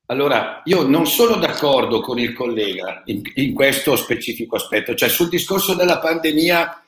Allora, 0.06 0.60
io 0.64 0.86
non 0.86 1.06
sono 1.06 1.36
d'accordo 1.36 2.00
con 2.00 2.18
il 2.18 2.34
collega 2.34 3.02
in, 3.06 3.22
in 3.36 3.54
questo 3.54 3.96
specifico 3.96 4.56
aspetto, 4.56 4.94
cioè 4.94 5.08
sul 5.08 5.30
discorso 5.30 5.74
della 5.74 5.98
pandemia 5.98 6.83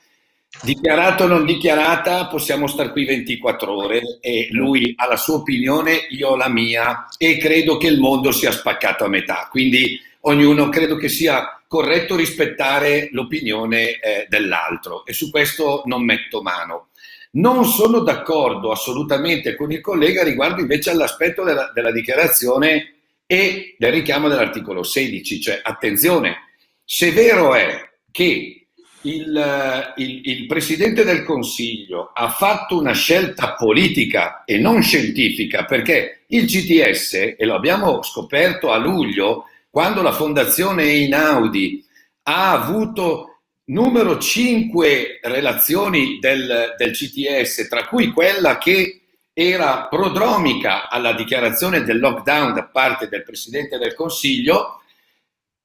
Dichiarata 0.62 1.24
o 1.24 1.26
non 1.26 1.44
dichiarata, 1.44 2.26
possiamo 2.26 2.66
star 2.66 2.90
qui 2.90 3.04
24 3.04 3.72
ore 3.72 4.18
e 4.20 4.48
lui 4.50 4.94
ha 4.96 5.06
la 5.06 5.16
sua 5.16 5.36
opinione, 5.36 6.06
io 6.10 6.30
ho 6.30 6.36
la 6.36 6.48
mia 6.48 7.06
e 7.18 7.36
credo 7.36 7.76
che 7.76 7.86
il 7.86 8.00
mondo 8.00 8.32
sia 8.32 8.50
spaccato 8.50 9.04
a 9.04 9.08
metà. 9.08 9.48
Quindi 9.50 10.00
ognuno 10.20 10.68
credo 10.68 10.96
che 10.96 11.08
sia 11.08 11.60
corretto 11.68 12.16
rispettare 12.16 13.08
l'opinione 13.12 13.98
eh, 13.98 14.26
dell'altro 14.28 15.04
e 15.04 15.12
su 15.12 15.30
questo 15.30 15.82
non 15.84 16.04
metto 16.04 16.42
mano. 16.42 16.88
Non 17.32 17.66
sono 17.66 18.00
d'accordo 18.00 18.70
assolutamente 18.70 19.54
con 19.54 19.70
il 19.70 19.80
collega 19.80 20.24
riguardo 20.24 20.60
invece 20.60 20.90
all'aspetto 20.90 21.44
della, 21.44 21.70
della 21.74 21.92
dichiarazione 21.92 22.94
e 23.26 23.74
del 23.78 23.92
richiamo 23.92 24.28
dell'articolo 24.28 24.82
16, 24.82 25.40
cioè 25.40 25.60
attenzione, 25.62 26.36
se 26.84 27.10
vero 27.12 27.54
è 27.54 27.90
che 28.10 28.55
il, 29.06 29.92
il, 29.96 30.20
il, 30.24 30.46
Presidente 30.46 31.04
del 31.04 31.24
Consiglio 31.24 32.10
ha 32.12 32.28
fatto 32.28 32.78
una 32.78 32.92
scelta 32.92 33.54
politica 33.54 34.44
e 34.44 34.58
non 34.58 34.82
scientifica 34.82 35.64
perché 35.64 36.24
il 36.28 36.46
CTS, 36.46 37.34
e 37.38 37.44
lo 37.44 37.54
abbiamo 37.54 38.02
scoperto 38.02 38.72
a 38.72 38.76
luglio, 38.76 39.44
quando 39.70 40.02
la 40.02 40.12
Fondazione 40.12 40.84
Einaudi 40.84 41.84
ha 42.24 42.52
avuto 42.52 43.40
numero 43.66 44.18
5 44.18 45.20
relazioni 45.22 46.18
del, 46.18 46.74
del 46.76 46.90
CTS, 46.92 47.68
tra 47.68 47.86
cui 47.86 48.10
quella 48.10 48.58
che 48.58 49.02
era 49.32 49.86
prodromica 49.88 50.88
alla 50.88 51.12
dichiarazione 51.12 51.82
del 51.82 51.98
lockdown 51.98 52.54
da 52.54 52.64
parte 52.64 53.08
del 53.08 53.22
Presidente 53.22 53.76
del 53.78 53.94
Consiglio, 53.94 54.80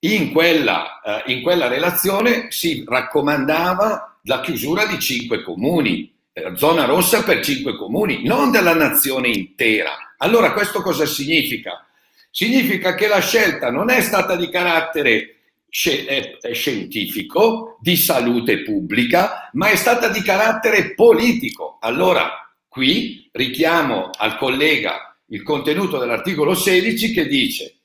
in 0.04 0.32
quella, 0.32 1.02
eh, 1.02 1.34
in 1.34 1.42
quella 1.42 1.68
relazione 1.68 2.48
si 2.50 2.84
raccomandava 2.88 4.20
la 4.24 4.42
chiusura 4.42 4.86
di 4.86 5.00
cinque 5.00 5.44
comuni, 5.44 6.12
eh, 6.34 6.54
zona 6.56 6.86
rossa 6.86 7.24
per 7.24 7.44
cinque 7.44 7.76
comuni, 7.76 8.24
non 8.24 8.52
della 8.52 8.74
nazione 8.74 9.30
intera. 9.30 10.14
Allora 10.18 10.54
questo 10.54 10.82
cosa 10.82 11.06
significa? 11.06 11.86
Significa 12.32 12.96
che 12.96 13.08
la 13.08 13.20
scelta 13.20 13.70
non 13.70 13.90
è 13.90 14.02
stata 14.02 14.36
di 14.36 14.50
carattere 14.50 15.36
scientifico, 15.70 17.78
di 17.80 17.96
salute 17.96 18.64
pubblica, 18.64 19.50
ma 19.54 19.70
è 19.70 19.76
stata 19.76 20.10
di 20.10 20.22
carattere 20.22 20.94
politico. 20.94 21.78
Allora, 21.80 22.30
qui 22.68 23.30
richiamo 23.32 24.10
al 24.18 24.38
collega 24.38 25.16
il 25.28 25.44
contenuto 25.44 25.98
dell'articolo 25.98 26.54
16 26.54 27.14
che 27.14 27.28
dice 27.28 27.81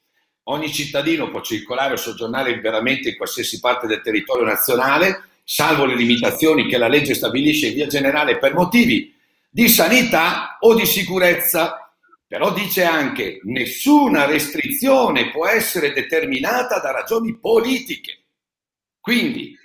ogni 0.48 0.72
cittadino 0.72 1.30
può 1.30 1.40
circolare 1.40 1.94
o 1.94 1.96
soggiornare 1.96 2.52
liberamente 2.52 3.10
in 3.10 3.16
qualsiasi 3.16 3.60
parte 3.60 3.86
del 3.86 4.02
territorio 4.02 4.44
nazionale, 4.44 5.28
salvo 5.42 5.84
le 5.84 5.94
limitazioni 5.94 6.66
che 6.66 6.78
la 6.78 6.88
legge 6.88 7.14
stabilisce 7.14 7.68
in 7.68 7.74
via 7.74 7.86
generale 7.86 8.38
per 8.38 8.54
motivi 8.54 9.14
di 9.48 9.68
sanità 9.68 10.58
o 10.60 10.74
di 10.74 10.86
sicurezza. 10.86 11.80
Però 12.28 12.52
dice 12.52 12.84
anche 12.84 13.38
nessuna 13.44 14.26
restrizione 14.26 15.30
può 15.30 15.46
essere 15.46 15.92
determinata 15.92 16.80
da 16.80 16.90
ragioni 16.90 17.38
politiche. 17.38 18.24
Quindi, 19.00 19.56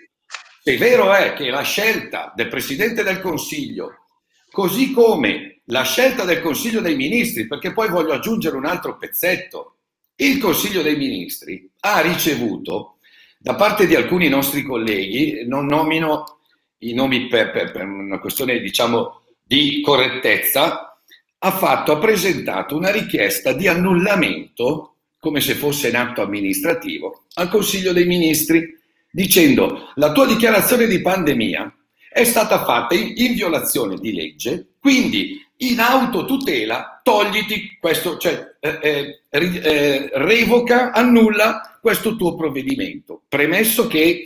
se 0.61 0.77
vero 0.77 1.11
è 1.11 1.33
che 1.33 1.49
la 1.49 1.63
scelta 1.63 2.31
del 2.35 2.47
Presidente 2.47 3.01
del 3.01 3.19
Consiglio, 3.19 4.05
così 4.51 4.91
come 4.91 5.61
la 5.65 5.83
scelta 5.83 6.23
del 6.23 6.41
Consiglio 6.41 6.81
dei 6.81 6.95
Ministri, 6.95 7.47
perché 7.47 7.73
poi 7.73 7.89
voglio 7.89 8.13
aggiungere 8.13 8.55
un 8.55 8.65
altro 8.65 8.97
pezzetto, 8.97 9.77
il 10.25 10.38
Consiglio 10.38 10.81
dei 10.81 10.95
Ministri 10.95 11.69
ha 11.81 12.01
ricevuto 12.01 12.97
da 13.39 13.55
parte 13.55 13.88
di 13.88 13.95
alcuni 13.95 14.29
nostri 14.29 14.62
colleghi, 14.62 15.45
non 15.47 15.65
nomino 15.65 16.39
i 16.79 16.93
nomi 16.93 17.27
per, 17.27 17.51
per, 17.51 17.71
per 17.71 17.86
una 17.86 18.19
questione 18.19 18.60
diciamo 18.60 19.21
di 19.43 19.81
correttezza, 19.84 20.95
ha, 21.39 21.51
fatto, 21.51 21.91
ha 21.91 21.97
presentato 21.97 22.75
una 22.75 22.91
richiesta 22.91 23.53
di 23.53 23.67
annullamento, 23.67 24.97
come 25.19 25.41
se 25.41 25.55
fosse 25.55 25.89
in 25.89 25.95
atto 25.95 26.22
amministrativo, 26.22 27.24
al 27.36 27.49
Consiglio 27.49 27.91
dei 27.91 28.05
Ministri, 28.05 28.78
dicendo 29.09 29.91
la 29.95 30.11
tua 30.11 30.28
dichiarazione 30.28 30.86
di 30.86 31.01
pandemia 31.01 31.76
è 32.13 32.24
stata 32.24 32.63
fatta 32.63 32.93
in, 32.93 33.13
in 33.15 33.34
violazione 33.34 33.97
di 33.97 34.13
legge, 34.13 34.74
quindi 34.80 35.43
in 35.62 35.80
autotutela 35.80 37.01
togliti 37.03 37.78
questo, 37.80 38.18
cioè 38.18 38.55
eh, 38.59 38.80
eh, 38.82 39.22
eh, 39.30 40.09
revoca, 40.14 40.91
annulla 40.91 41.78
questo 41.82 42.16
tuo 42.16 42.36
provvedimento. 42.36 43.24
Premesso 43.28 43.88
che 43.88 44.26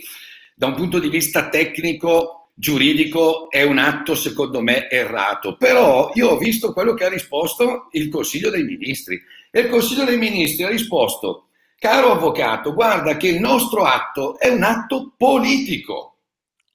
da 0.54 0.66
un 0.66 0.74
punto 0.74 0.98
di 0.98 1.08
vista 1.08 1.48
tecnico, 1.48 2.50
giuridico, 2.54 3.50
è 3.50 3.62
un 3.62 3.78
atto 3.78 4.14
secondo 4.14 4.60
me 4.60 4.88
errato, 4.88 5.56
però 5.56 6.10
io 6.14 6.30
ho 6.30 6.38
visto 6.38 6.72
quello 6.72 6.94
che 6.94 7.04
ha 7.04 7.10
risposto 7.10 7.88
il 7.92 8.08
Consiglio 8.08 8.50
dei 8.50 8.64
Ministri. 8.64 9.20
E 9.50 9.60
il 9.60 9.68
Consiglio 9.68 10.04
dei 10.04 10.16
Ministri 10.16 10.64
ha 10.64 10.68
risposto, 10.68 11.48
caro 11.78 12.12
avvocato, 12.12 12.72
guarda 12.72 13.16
che 13.18 13.28
il 13.28 13.40
nostro 13.40 13.84
atto 13.84 14.38
è 14.38 14.48
un 14.48 14.62
atto 14.62 15.12
politico, 15.16 16.18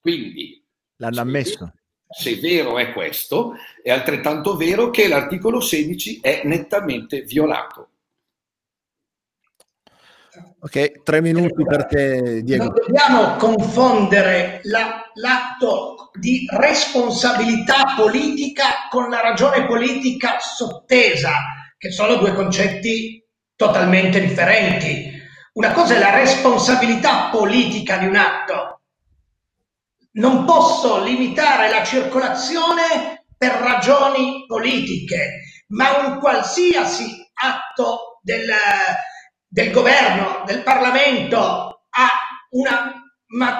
quindi... 0.00 0.60
L'hanno 0.96 1.20
ammesso 1.20 1.72
se 2.12 2.36
vero 2.36 2.78
è 2.78 2.92
questo, 2.92 3.54
è 3.82 3.90
altrettanto 3.90 4.56
vero 4.56 4.90
che 4.90 5.08
l'articolo 5.08 5.60
16 5.60 6.20
è 6.20 6.42
nettamente 6.44 7.22
violato. 7.22 7.88
Ok, 10.60 11.02
tre 11.02 11.20
minuti 11.20 11.64
per 11.64 11.86
te, 11.86 12.42
Diego. 12.42 12.64
Non 12.64 12.74
dobbiamo 12.74 13.36
confondere 13.36 14.60
la, 14.64 15.10
l'atto 15.14 16.10
di 16.14 16.46
responsabilità 16.50 17.94
politica 17.96 18.86
con 18.88 19.10
la 19.10 19.20
ragione 19.20 19.66
politica 19.66 20.38
sottesa, 20.38 21.32
che 21.76 21.90
sono 21.90 22.14
due 22.14 22.32
concetti 22.32 23.22
totalmente 23.56 24.20
differenti. 24.20 25.10
Una 25.54 25.72
cosa 25.72 25.96
è 25.96 25.98
la 25.98 26.14
responsabilità 26.14 27.28
politica 27.30 27.98
di 27.98 28.06
un 28.06 28.16
atto, 28.16 28.71
non 30.12 30.44
posso 30.44 31.02
limitare 31.02 31.70
la 31.70 31.84
circolazione 31.84 33.24
per 33.36 33.52
ragioni 33.52 34.44
politiche, 34.46 35.40
ma 35.68 36.06
un 36.06 36.18
qualsiasi 36.18 37.30
atto 37.34 38.18
del, 38.22 38.48
del 39.46 39.70
governo, 39.70 40.42
del 40.44 40.62
Parlamento 40.62 41.86
ha 41.88 42.10
una 42.50 43.02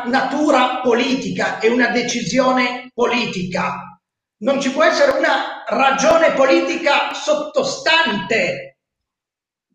natura 0.07 0.81
politica 0.81 1.59
e 1.59 1.69
una 1.69 1.89
decisione 1.89 2.91
politica. 2.93 3.99
Non 4.43 4.61
ci 4.61 4.71
può 4.71 4.83
essere 4.85 5.13
una 5.13 5.65
ragione 5.67 6.33
politica 6.33 7.15
sottostante 7.15 8.81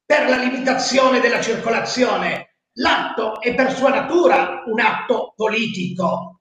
per 0.06 0.30
la 0.30 0.38
limitazione 0.38 1.20
della 1.20 1.42
circolazione. 1.42 2.56
L'atto 2.74 3.42
è 3.42 3.56
per 3.56 3.74
sua 3.74 3.90
natura 3.90 4.64
un 4.68 4.80
atto 4.80 5.34
politico, 5.36 6.37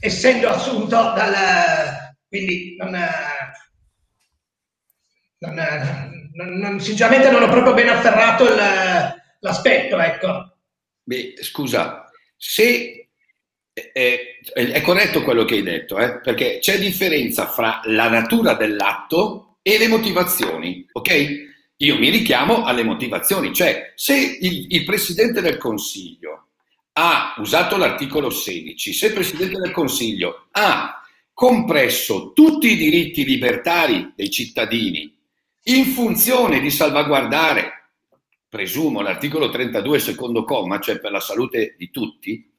essendo 0.00 0.48
assunto 0.48 0.96
dal... 0.96 1.34
quindi 2.28 2.76
non, 2.78 2.96
non, 5.38 5.54
non, 6.32 6.58
non 6.58 6.80
sinceramente 6.80 7.30
non 7.30 7.42
ho 7.42 7.48
proprio 7.48 7.74
ben 7.74 7.88
afferrato 7.88 8.44
il, 8.44 8.58
l'aspetto, 9.40 9.98
ecco. 9.98 10.56
Beh, 11.02 11.34
scusa, 11.40 12.10
se 12.36 13.08
è, 13.72 14.38
è, 14.52 14.80
corretto 14.80 15.22
quello 15.22 15.44
che 15.44 15.54
hai 15.54 15.62
detto, 15.62 15.98
eh? 15.98 16.20
perché 16.20 16.58
c'è 16.60 16.78
differenza 16.78 17.46
fra 17.46 17.80
la 17.84 18.08
natura 18.08 18.54
dell'atto 18.54 19.58
e 19.62 19.78
le 19.78 19.88
motivazioni, 19.88 20.86
ok? 20.92 21.48
Io 21.76 21.98
mi 21.98 22.10
richiamo 22.10 22.64
alle 22.64 22.82
motivazioni, 22.82 23.54
cioè 23.54 23.92
se 23.94 24.14
il, 24.14 24.66
il 24.70 24.84
Presidente 24.84 25.40
del 25.40 25.56
Consiglio 25.56 26.49
ha 26.92 27.34
usato 27.38 27.76
l'articolo 27.76 28.30
16, 28.30 28.92
se 28.92 29.06
il 29.06 29.12
Presidente 29.12 29.58
del 29.58 29.72
Consiglio 29.72 30.48
ha 30.52 31.02
compresso 31.32 32.32
tutti 32.32 32.72
i 32.72 32.76
diritti 32.76 33.24
libertari 33.24 34.12
dei 34.14 34.30
cittadini 34.30 35.16
in 35.64 35.86
funzione 35.86 36.60
di 36.60 36.70
salvaguardare, 36.70 37.92
presumo, 38.48 39.00
l'articolo 39.00 39.50
32 39.50 39.98
secondo 40.00 40.44
comma, 40.44 40.80
cioè 40.80 40.98
per 40.98 41.12
la 41.12 41.20
salute 41.20 41.76
di 41.78 41.90
tutti, 41.90 42.50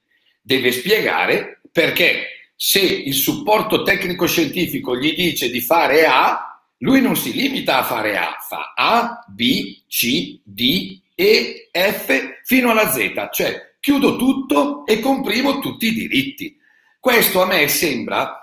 deve 0.42 0.72
spiegare 0.72 1.62
perché 1.72 2.52
se 2.56 2.80
il 2.80 3.14
supporto 3.14 3.84
tecnico-scientifico 3.84 4.96
gli 4.96 5.14
dice 5.14 5.50
di 5.50 5.62
fare 5.62 6.06
A, 6.06 6.62
lui 6.78 7.02
non 7.02 7.16
si 7.16 7.34
limita 7.34 7.80
a 7.80 7.84
fare 7.84 8.18
A, 8.18 8.38
fa 8.40 8.74
A, 8.76 9.26
B, 9.28 9.84
C, 9.88 10.40
D, 10.44 11.00
E, 11.16 11.70
F 11.72 12.40
fino 12.44 12.72
alla 12.72 12.92
Z, 12.92 13.30
cioè 13.32 13.71
chiudo 13.82 14.16
tutto 14.16 14.86
e 14.86 15.00
comprimo 15.00 15.60
tutti 15.60 15.88
i 15.88 15.94
diritti. 15.94 16.58
Questo 17.00 17.42
a 17.42 17.48
me 17.48 17.68
sembra 17.68 18.40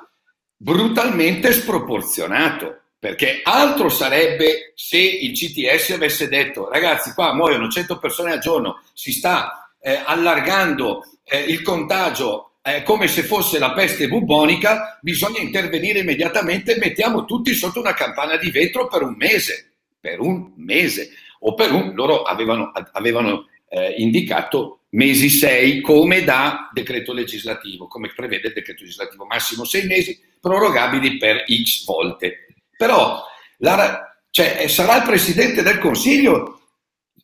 brutalmente 0.56 1.52
sproporzionato, 1.52 2.80
perché 2.98 3.40
altro 3.44 3.88
sarebbe 3.88 4.72
se 4.74 4.98
il 4.98 5.32
CTS 5.32 5.90
avesse 5.90 6.28
detto 6.28 6.68
ragazzi 6.68 7.14
qua 7.14 7.32
muoiono 7.32 7.68
100 7.68 7.98
persone 7.98 8.32
al 8.32 8.40
giorno, 8.40 8.82
si 8.92 9.12
sta 9.12 9.70
eh, 9.80 10.02
allargando 10.04 11.04
eh, 11.22 11.38
il 11.38 11.62
contagio 11.62 12.54
è 12.60 12.82
come 12.82 13.06
se 13.06 13.22
fosse 13.22 13.58
la 13.58 13.72
peste 13.72 14.08
bubonica, 14.08 14.98
bisogna 15.00 15.38
intervenire 15.38 16.00
immediatamente 16.00 16.74
e 16.74 16.78
mettiamo 16.78 17.24
tutti 17.24 17.54
sotto 17.54 17.78
una 17.78 17.94
campana 17.94 18.36
di 18.36 18.50
vetro 18.50 18.88
per 18.88 19.02
un 19.02 19.14
mese, 19.16 19.70
per 19.98 20.20
un 20.20 20.52
mese, 20.56 21.10
o 21.40 21.54
per 21.54 21.72
un, 21.72 21.94
loro 21.94 22.22
avevano, 22.22 22.72
avevano 22.92 23.46
eh, 23.68 23.94
indicato 23.98 24.77
mesi 24.90 25.28
sei 25.28 25.80
come 25.80 26.24
da 26.24 26.70
decreto 26.72 27.12
legislativo, 27.12 27.86
come 27.86 28.12
prevede 28.14 28.48
il 28.48 28.54
decreto 28.54 28.82
legislativo, 28.82 29.26
massimo 29.26 29.64
sei 29.64 29.86
mesi, 29.86 30.18
prorogabili 30.40 31.16
per 31.16 31.44
x 31.44 31.84
volte. 31.84 32.46
Però 32.76 33.22
la, 33.58 34.16
cioè, 34.30 34.66
sarà 34.68 34.96
il 34.96 35.02
Presidente 35.02 35.62
del 35.62 35.78
Consiglio 35.78 36.60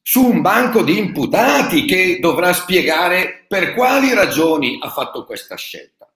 su 0.03 0.23
un 0.23 0.43
banco 0.43 0.83
di 0.83 0.99
imputati 0.99 1.87
che 1.87 2.19
dovrà 2.21 2.53
spiegare 2.53 3.45
per 3.49 3.73
quali 3.73 4.13
ragioni 4.13 4.79
ha 4.83 4.91
fatto 4.91 5.25
questa 5.25 5.57
scelta. 5.57 6.13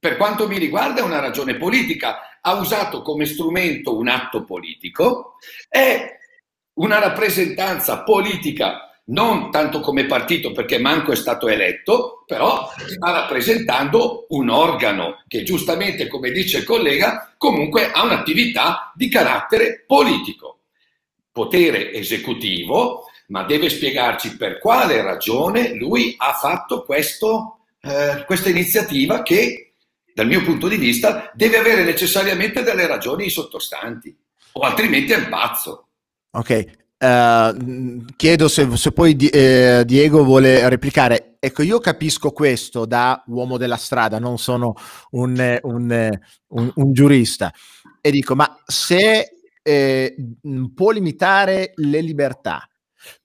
Per 0.00 0.16
quanto 0.16 0.48
mi 0.48 0.58
riguarda 0.58 1.00
è 1.00 1.04
una 1.04 1.20
ragione 1.20 1.56
politica, 1.56 2.40
ha 2.40 2.54
usato 2.54 3.02
come 3.02 3.26
strumento 3.26 3.96
un 3.96 4.08
atto 4.08 4.44
politico, 4.44 5.36
è 5.68 6.18
una 6.74 6.98
rappresentanza 6.98 8.02
politica 8.02 8.87
non 9.08 9.50
tanto 9.50 9.80
come 9.80 10.06
partito 10.06 10.52
perché 10.52 10.78
Manco 10.78 11.12
è 11.12 11.16
stato 11.16 11.48
eletto, 11.48 12.24
però 12.26 12.68
sta 12.86 13.10
rappresentando 13.10 14.26
un 14.30 14.48
organo 14.48 15.22
che 15.26 15.42
giustamente, 15.42 16.08
come 16.08 16.30
dice 16.30 16.58
il 16.58 16.64
collega, 16.64 17.34
comunque 17.36 17.90
ha 17.90 18.02
un'attività 18.04 18.92
di 18.94 19.08
carattere 19.08 19.84
politico. 19.86 20.60
Potere 21.30 21.92
esecutivo 21.92 23.04
ma 23.28 23.44
deve 23.44 23.68
spiegarci 23.68 24.36
per 24.36 24.58
quale 24.58 25.02
ragione 25.02 25.74
lui 25.74 26.14
ha 26.16 26.32
fatto 26.34 26.84
questo, 26.84 27.60
eh, 27.80 28.24
questa 28.26 28.48
iniziativa 28.48 29.22
che, 29.22 29.74
dal 30.14 30.26
mio 30.26 30.42
punto 30.42 30.68
di 30.68 30.76
vista, 30.76 31.30
deve 31.34 31.58
avere 31.58 31.84
necessariamente 31.84 32.62
delle 32.62 32.86
ragioni 32.86 33.28
sottostanti, 33.28 34.16
o 34.52 34.60
altrimenti 34.62 35.12
è 35.12 35.16
un 35.16 35.28
pazzo. 35.28 35.88
Ok, 36.30 36.77
uh, 36.98 38.04
chiedo 38.16 38.48
se, 38.48 38.76
se 38.76 38.92
poi 38.92 39.16
eh, 39.16 39.82
Diego 39.86 40.24
vuole 40.24 40.68
replicare. 40.68 41.36
Ecco, 41.40 41.62
io 41.62 41.78
capisco 41.78 42.30
questo 42.32 42.84
da 42.84 43.22
uomo 43.28 43.56
della 43.58 43.76
strada, 43.76 44.18
non 44.18 44.38
sono 44.38 44.74
un, 45.10 45.58
un, 45.62 46.18
un, 46.48 46.72
un 46.74 46.92
giurista, 46.92 47.52
e 48.00 48.10
dico, 48.10 48.34
ma 48.34 48.60
se 48.66 49.36
eh, 49.62 50.16
può 50.74 50.90
limitare 50.90 51.72
le 51.76 52.00
libertà, 52.00 52.68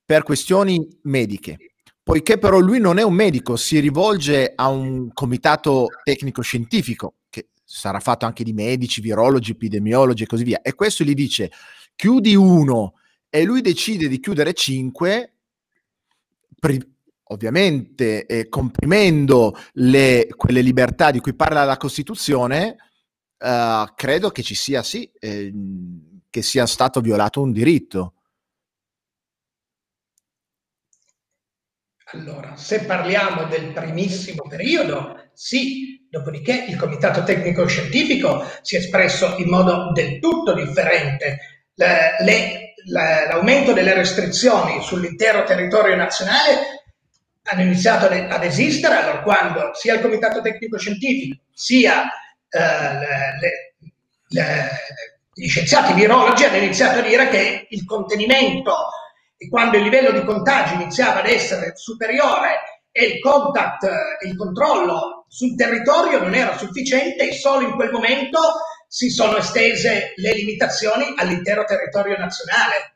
per 0.05 0.23
questioni 0.23 0.85
mediche. 1.03 1.57
Poiché 2.03 2.37
però 2.37 2.59
lui 2.59 2.79
non 2.79 2.97
è 2.97 3.01
un 3.01 3.13
medico, 3.13 3.55
si 3.55 3.79
rivolge 3.79 4.51
a 4.53 4.67
un 4.67 5.13
comitato 5.13 5.87
tecnico-scientifico, 6.03 7.15
che 7.29 7.47
sarà 7.63 8.01
fatto 8.01 8.25
anche 8.25 8.43
di 8.43 8.51
medici, 8.51 8.99
virologi, 8.99 9.51
epidemiologi 9.51 10.23
e 10.23 10.27
così 10.27 10.43
via, 10.43 10.61
e 10.61 10.73
questo 10.75 11.05
gli 11.05 11.13
dice 11.13 11.49
chiudi 11.95 12.35
uno 12.35 12.95
e 13.35 13.43
lui 13.45 13.61
decide 13.61 14.07
di 14.07 14.19
chiudere 14.19 14.53
cinque, 14.53 15.37
pri- 16.59 16.79
ovviamente 17.29 18.27
eh, 18.27 18.47
comprimendo 18.47 19.57
le, 19.73 20.27
quelle 20.35 20.61
libertà 20.61 21.09
di 21.09 21.19
cui 21.19 21.33
parla 21.33 21.63
la 21.63 21.77
Costituzione, 21.77 22.75
eh, 23.39 23.91
credo 23.95 24.29
che 24.29 24.43
ci 24.43 24.53
sia 24.53 24.83
sì, 24.83 25.11
eh, 25.19 25.51
che 26.29 26.43
sia 26.43 26.67
stato 26.67 27.01
violato 27.01 27.41
un 27.41 27.51
diritto. 27.51 28.13
Allora, 32.11 32.55
se 32.55 32.85
parliamo 32.85 33.45
del 33.45 33.73
primissimo 33.73 34.43
periodo, 34.47 35.31
sì, 35.33 36.05
dopodiché 36.07 36.65
il 36.69 36.77
Comitato 36.77 37.23
Tecnico 37.23 37.65
Scientifico 37.65 38.45
si 38.61 38.75
è 38.75 38.77
espresso 38.77 39.37
in 39.37 39.49
modo 39.49 39.91
del 39.91 40.19
tutto 40.19 40.53
differente. 40.53 41.39
Le, 41.73 42.17
le, 42.19 42.62
l'aumento 42.85 43.73
delle 43.73 43.93
restrizioni 43.93 44.81
sull'intero 44.81 45.43
territorio 45.43 45.95
nazionale 45.95 46.83
hanno 47.43 47.61
iniziato 47.61 48.05
ad 48.05 48.43
esistere 48.43 48.95
allora 48.95 49.21
quando 49.21 49.71
sia 49.73 49.95
il 49.95 50.01
Comitato 50.01 50.41
Tecnico 50.41 50.77
Scientifico 50.77 51.41
sia 51.53 52.09
eh, 52.49 52.59
le, 52.59 53.73
le, 54.29 54.69
gli 55.33 55.47
scienziati 55.47 55.93
virologi 55.93 56.43
hanno 56.43 56.57
iniziato 56.57 56.99
a 56.99 57.01
dire 57.01 57.27
che 57.29 57.67
il 57.69 57.85
contenimento 57.85 58.87
e 59.35 59.49
quando 59.49 59.77
il 59.77 59.83
livello 59.83 60.11
di 60.11 60.23
contagio 60.23 60.75
iniziava 60.75 61.19
ad 61.19 61.27
essere 61.27 61.73
superiore 61.75 62.81
e 62.91 63.05
il 63.05 63.19
contact 63.19 63.83
e 63.83 64.27
il 64.27 64.37
controllo 64.37 65.25
sul 65.27 65.55
territorio 65.55 66.19
non 66.19 66.35
era 66.35 66.55
sufficiente 66.57 67.27
e 67.27 67.33
solo 67.33 67.67
in 67.67 67.73
quel 67.73 67.91
momento 67.91 68.39
si 68.93 69.09
sono 69.09 69.37
estese 69.37 70.13
le 70.17 70.35
limitazioni 70.35 71.15
all'intero 71.15 71.65
territorio 71.65 72.15
nazionale. 72.15 72.93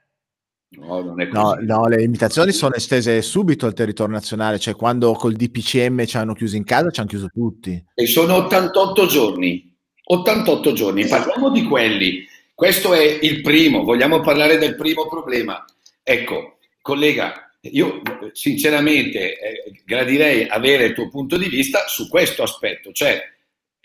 No, 0.69 1.01
no, 1.01 1.57
no, 1.59 1.87
le 1.87 1.97
limitazioni 1.97 2.51
sono 2.51 2.75
estese 2.75 3.23
subito 3.23 3.65
al 3.65 3.73
territorio 3.73 4.13
nazionale, 4.13 4.59
cioè 4.59 4.75
quando 4.75 5.13
col 5.13 5.33
DPCM 5.33 6.05
ci 6.05 6.17
hanno 6.17 6.35
chiuso 6.35 6.55
in 6.55 6.65
casa 6.65 6.91
ci 6.91 6.99
hanno 6.99 7.09
chiuso 7.09 7.29
tutti. 7.33 7.83
E 7.95 8.05
sono 8.05 8.35
88 8.35 9.07
giorni, 9.07 9.75
88 10.03 10.73
giorni, 10.73 11.07
parliamo 11.07 11.49
di 11.49 11.63
quelli. 11.63 12.27
Questo 12.53 12.93
è 12.93 13.01
il 13.01 13.41
primo, 13.41 13.83
vogliamo 13.83 14.19
parlare 14.19 14.59
del 14.59 14.75
primo 14.75 15.07
problema. 15.07 15.65
Ecco, 16.03 16.59
collega, 16.79 17.51
io 17.61 18.03
sinceramente 18.33 19.39
eh, 19.39 19.81
gradirei 19.83 20.47
avere 20.47 20.85
il 20.85 20.93
tuo 20.93 21.09
punto 21.09 21.37
di 21.37 21.49
vista 21.49 21.87
su 21.87 22.07
questo 22.07 22.43
aspetto, 22.43 22.91
cioè 22.91 23.19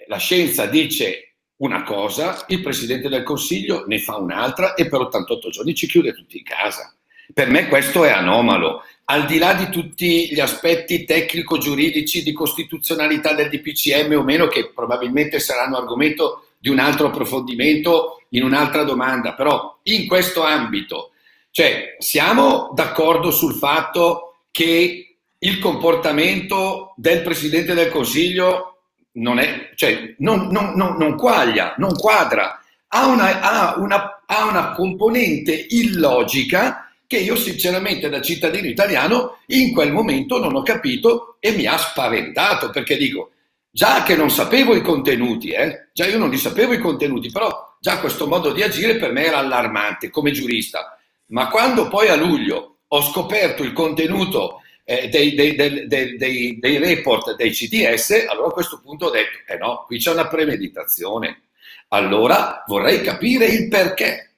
la 0.08 0.18
scienza 0.18 0.66
dice 0.66 1.31
una 1.62 1.84
cosa, 1.84 2.44
il 2.48 2.60
Presidente 2.60 3.08
del 3.08 3.22
Consiglio 3.22 3.84
ne 3.86 3.98
fa 3.98 4.16
un'altra 4.16 4.74
e 4.74 4.88
per 4.88 5.00
88 5.00 5.48
giorni 5.50 5.74
ci 5.74 5.86
chiude 5.86 6.12
tutti 6.12 6.38
in 6.38 6.44
casa. 6.44 6.92
Per 7.32 7.48
me 7.48 7.68
questo 7.68 8.04
è 8.04 8.10
anomalo. 8.10 8.82
al 9.04 9.26
di 9.26 9.38
là 9.38 9.52
di 9.52 9.68
tutti 9.68 10.32
gli 10.32 10.40
aspetti 10.40 11.04
tecnico-giuridici 11.04 12.22
di 12.22 12.32
costituzionalità 12.32 13.34
del 13.34 13.50
DPCM 13.50 14.14
o 14.16 14.22
meno, 14.22 14.46
che 14.46 14.70
probabilmente 14.72 15.38
saranno 15.38 15.76
argomento 15.76 16.48
di 16.58 16.68
un 16.68 16.78
altro 16.78 17.08
approfondimento 17.08 18.22
in 18.30 18.42
un'altra 18.42 18.84
domanda, 18.84 19.34
però 19.34 19.78
in 19.84 20.06
questo 20.06 20.42
ambito, 20.42 21.10
cioè 21.50 21.96
siamo 21.98 22.70
d'accordo 22.74 23.30
sul 23.30 23.54
fatto 23.54 24.36
che 24.50 25.16
il 25.38 25.58
comportamento 25.58 26.94
del 26.96 27.22
Presidente 27.22 27.74
del 27.74 27.90
Consiglio 27.90 28.71
non, 29.12 29.38
è, 29.38 29.70
cioè, 29.74 30.14
non, 30.18 30.48
non, 30.48 30.72
non 30.74 31.16
quaglia, 31.16 31.74
non 31.78 31.94
quadra, 31.94 32.60
ha 32.88 33.06
una, 33.06 33.40
ha, 33.40 33.74
una, 33.78 34.22
ha 34.26 34.44
una 34.46 34.72
componente 34.72 35.66
illogica 35.70 36.90
che 37.06 37.18
io 37.18 37.36
sinceramente 37.36 38.08
da 38.08 38.22
cittadino 38.22 38.66
italiano 38.66 39.40
in 39.48 39.72
quel 39.72 39.92
momento 39.92 40.38
non 40.38 40.56
ho 40.56 40.62
capito 40.62 41.36
e 41.40 41.52
mi 41.52 41.66
ha 41.66 41.76
spaventato 41.76 42.70
perché 42.70 42.96
dico, 42.96 43.32
già 43.70 44.02
che 44.02 44.16
non 44.16 44.30
sapevo 44.30 44.74
i 44.74 44.80
contenuti, 44.80 45.50
eh, 45.50 45.88
già 45.92 46.06
io 46.06 46.18
non 46.18 46.30
li 46.30 46.38
sapevo 46.38 46.72
i 46.72 46.78
contenuti, 46.78 47.30
però 47.30 47.76
già 47.80 47.98
questo 48.00 48.26
modo 48.26 48.52
di 48.52 48.62
agire 48.62 48.96
per 48.96 49.12
me 49.12 49.26
era 49.26 49.38
allarmante 49.38 50.08
come 50.08 50.30
giurista, 50.30 50.96
ma 51.26 51.48
quando 51.48 51.88
poi 51.88 52.08
a 52.08 52.16
luglio 52.16 52.78
ho 52.86 53.02
scoperto 53.02 53.62
il 53.62 53.72
contenuto 53.72 54.61
eh, 54.84 55.08
dei, 55.08 55.34
dei, 55.34 55.86
dei, 55.86 56.58
dei, 56.58 56.78
report 56.78 57.36
dei 57.36 57.50
CTS, 57.50 58.26
allora 58.28 58.48
a 58.48 58.52
questo 58.52 58.80
punto 58.80 59.06
ho 59.06 59.10
detto, 59.10 59.38
eh 59.46 59.56
no, 59.56 59.84
qui 59.86 59.98
c'è 59.98 60.10
una 60.10 60.28
premeditazione, 60.28 61.42
allora 61.88 62.64
vorrei 62.66 63.00
capire 63.00 63.46
il 63.46 63.68
perché. 63.68 64.28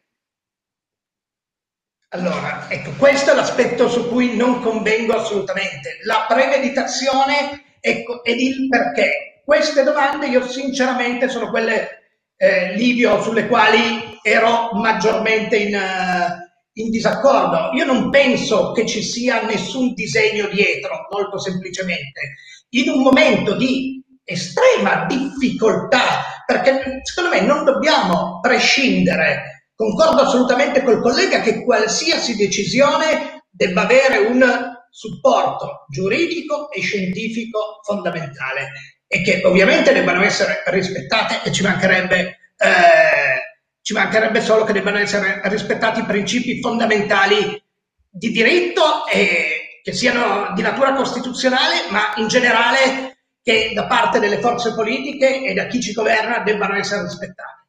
Allora, 2.10 2.66
ecco, 2.68 2.90
questo 2.96 3.32
è 3.32 3.34
l'aspetto 3.34 3.88
su 3.88 4.08
cui 4.08 4.36
non 4.36 4.60
convengo 4.60 5.14
assolutamente. 5.14 5.98
La 6.04 6.26
premeditazione 6.28 7.78
ecco, 7.80 8.22
ed 8.22 8.38
il 8.40 8.68
perché. 8.68 9.42
Queste 9.44 9.82
domande 9.82 10.28
io 10.28 10.46
sinceramente 10.46 11.28
sono 11.28 11.50
quelle, 11.50 12.02
eh, 12.36 12.74
Livio, 12.76 13.20
sulle 13.20 13.48
quali 13.48 14.18
ero 14.22 14.70
maggiormente 14.74 15.56
in, 15.56 15.74
uh, 15.74 16.43
in 16.74 16.90
disaccordo. 16.90 17.70
Io 17.74 17.84
non 17.84 18.10
penso 18.10 18.72
che 18.72 18.86
ci 18.86 19.02
sia 19.02 19.42
nessun 19.42 19.94
disegno 19.94 20.46
dietro, 20.48 21.06
molto 21.10 21.38
semplicemente. 21.38 22.34
In 22.70 22.90
un 22.90 23.02
momento 23.02 23.56
di 23.56 24.02
estrema 24.24 25.06
difficoltà, 25.06 26.42
perché 26.46 27.00
secondo 27.02 27.36
me 27.36 27.40
non 27.42 27.64
dobbiamo 27.64 28.40
prescindere 28.40 29.54
Concordo 29.76 30.22
assolutamente 30.22 30.84
col 30.84 31.02
collega 31.02 31.40
che 31.40 31.64
qualsiasi 31.64 32.36
decisione 32.36 33.44
debba 33.50 33.82
avere 33.82 34.18
un 34.18 34.42
supporto 34.88 35.86
giuridico 35.88 36.70
e 36.70 36.80
scientifico 36.80 37.80
fondamentale 37.82 38.70
e 39.08 39.22
che 39.22 39.42
ovviamente 39.44 39.92
debbano 39.92 40.22
essere 40.22 40.62
rispettate 40.66 41.40
e 41.42 41.52
ci 41.52 41.64
mancherebbe, 41.64 42.20
eh, 42.56 43.53
ci 43.84 43.92
mancherebbe 43.92 44.40
solo 44.40 44.64
che 44.64 44.72
debbano 44.72 44.96
essere 44.96 45.42
rispettati 45.44 46.00
i 46.00 46.06
principi 46.06 46.58
fondamentali 46.62 47.62
di 48.08 48.30
diritto 48.30 49.06
e 49.06 49.80
che 49.82 49.92
siano 49.92 50.54
di 50.54 50.62
natura 50.62 50.94
costituzionale, 50.94 51.90
ma 51.90 52.14
in 52.16 52.26
generale 52.26 53.18
che 53.42 53.72
da 53.74 53.84
parte 53.86 54.20
delle 54.20 54.40
forze 54.40 54.72
politiche 54.72 55.44
e 55.44 55.52
da 55.52 55.66
chi 55.66 55.82
ci 55.82 55.92
governa 55.92 56.38
debbano 56.38 56.76
essere 56.76 57.02
rispettati. 57.02 57.62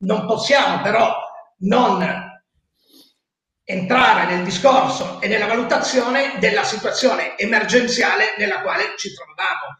Non 0.00 0.26
possiamo 0.26 0.82
però 0.82 1.10
non 1.60 2.06
entrare 3.64 4.26
nel 4.26 4.44
discorso 4.44 5.22
e 5.22 5.28
nella 5.28 5.46
valutazione 5.46 6.36
della 6.38 6.64
situazione 6.64 7.38
emergenziale 7.38 8.34
nella 8.36 8.60
quale 8.60 8.92
ci 8.98 9.08
trovavamo. 9.14 9.78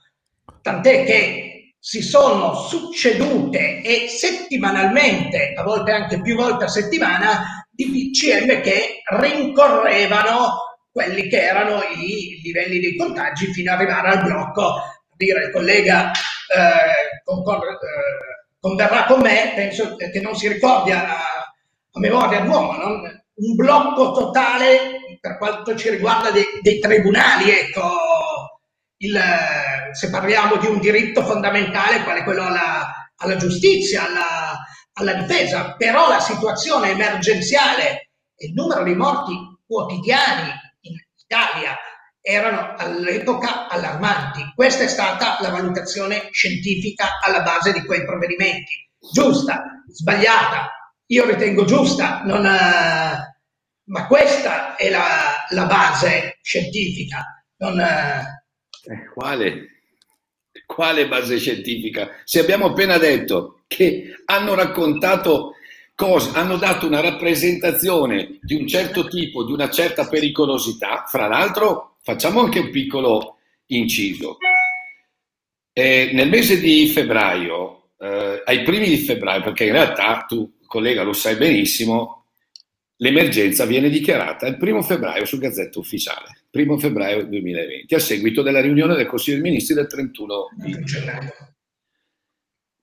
Tant'è 0.62 1.04
che 1.04 1.61
si 1.84 2.00
sono 2.00 2.54
succedute 2.54 3.80
e 3.82 4.06
settimanalmente, 4.06 5.52
a 5.56 5.64
volte 5.64 5.90
anche 5.90 6.20
più 6.20 6.36
volte 6.36 6.64
a 6.64 6.68
settimana, 6.68 7.66
di 7.72 7.90
PCM 7.90 8.60
che 8.60 9.02
rincorrevano 9.18 10.78
quelli 10.92 11.26
che 11.26 11.42
erano 11.42 11.82
i 11.96 12.40
livelli 12.44 12.78
dei 12.78 12.96
contagi 12.96 13.52
fino 13.52 13.72
ad 13.72 13.80
arrivare 13.80 14.10
al 14.10 14.22
blocco. 14.22 14.74
Dire 15.16 15.46
il 15.46 15.50
collega 15.50 16.12
eh, 16.12 17.20
concorre, 17.24 17.70
eh, 17.70 18.46
converrà 18.60 19.04
con 19.06 19.20
me, 19.20 19.52
penso 19.56 19.96
che 19.96 20.20
non 20.20 20.36
si 20.36 20.46
ricordi 20.46 20.92
a, 20.92 21.16
a 21.16 21.98
memoria 21.98 22.42
d'uomo, 22.42 22.76
non? 22.76 23.22
un 23.34 23.54
blocco 23.56 24.12
totale 24.12 25.18
per 25.20 25.36
quanto 25.36 25.74
ci 25.74 25.90
riguarda 25.90 26.30
dei, 26.30 26.44
dei 26.60 26.78
tribunali, 26.78 27.50
ecco, 27.50 27.90
il, 29.02 29.20
se 29.92 30.10
parliamo 30.10 30.56
di 30.56 30.66
un 30.66 30.78
diritto 30.78 31.24
fondamentale 31.24 32.02
quale 32.02 32.22
quello 32.22 32.44
alla, 32.44 33.10
alla 33.16 33.36
giustizia, 33.36 34.06
alla, 34.06 34.58
alla, 34.94 35.14
difesa, 35.14 35.74
però 35.76 36.08
la 36.08 36.20
situazione 36.20 36.90
emergenziale 36.90 38.10
e 38.36 38.46
il 38.46 38.52
numero 38.52 38.82
di 38.84 38.94
morti 38.94 39.34
quotidiani 39.66 40.50
in 40.82 40.94
Italia 41.16 41.76
erano 42.20 42.74
all'epoca 42.76 43.68
allarmanti. 43.68 44.52
Questa 44.54 44.84
è 44.84 44.88
stata 44.88 45.38
la 45.40 45.50
valutazione 45.50 46.28
scientifica 46.30 47.18
alla 47.20 47.42
base 47.42 47.72
di 47.72 47.84
quei 47.84 48.04
provvedimenti. 48.04 48.88
Giusta, 49.12 49.82
sbagliata, 49.88 50.70
io 51.06 51.26
ritengo 51.26 51.64
giusta, 51.64 52.22
non, 52.22 52.44
uh, 52.44 53.90
ma 53.90 54.06
questa 54.06 54.76
è 54.76 54.88
la, 54.88 55.44
la 55.48 55.66
base 55.66 56.38
scientifica. 56.40 57.44
Non, 57.56 57.78
uh... 57.78 58.41
eh, 58.84 59.06
quale? 59.12 59.68
Quale 60.66 61.08
base 61.08 61.38
scientifica? 61.38 62.20
Se 62.24 62.40
abbiamo 62.40 62.66
appena 62.66 62.98
detto 62.98 63.62
che 63.66 64.22
hanno 64.26 64.54
raccontato 64.54 65.54
cose, 65.94 66.30
hanno 66.34 66.56
dato 66.56 66.86
una 66.86 67.00
rappresentazione 67.00 68.38
di 68.40 68.54
un 68.54 68.66
certo 68.66 69.08
tipo, 69.08 69.44
di 69.44 69.52
una 69.52 69.70
certa 69.70 70.08
pericolosità, 70.08 71.04
fra 71.06 71.26
l'altro 71.26 71.96
facciamo 72.02 72.40
anche 72.40 72.58
un 72.58 72.70
piccolo 72.70 73.38
inciso. 73.66 74.38
Eh, 75.72 76.10
nel 76.12 76.28
mese 76.28 76.58
di 76.60 76.86
febbraio, 76.88 77.90
eh, 77.98 78.42
ai 78.44 78.62
primi 78.62 78.88
di 78.88 78.98
febbraio, 78.98 79.42
perché 79.42 79.64
in 79.64 79.72
realtà 79.72 80.24
tu 80.28 80.58
collega 80.66 81.02
lo 81.02 81.12
sai 81.12 81.36
benissimo, 81.36 82.26
l'emergenza 82.96 83.64
viene 83.64 83.88
dichiarata 83.88 84.46
il 84.46 84.56
primo 84.56 84.82
febbraio 84.82 85.24
sul 85.24 85.38
Gazzetta 85.38 85.78
Ufficiale, 85.78 86.41
primo 86.52 86.76
febbraio 86.76 87.24
2020, 87.24 87.94
a 87.94 87.98
seguito 87.98 88.42
della 88.42 88.60
riunione 88.60 88.94
del 88.94 89.06
Consiglio 89.06 89.40
dei 89.40 89.50
Ministri 89.50 89.74
del 89.74 89.86
31 89.86 90.48
gennaio. 90.84 91.32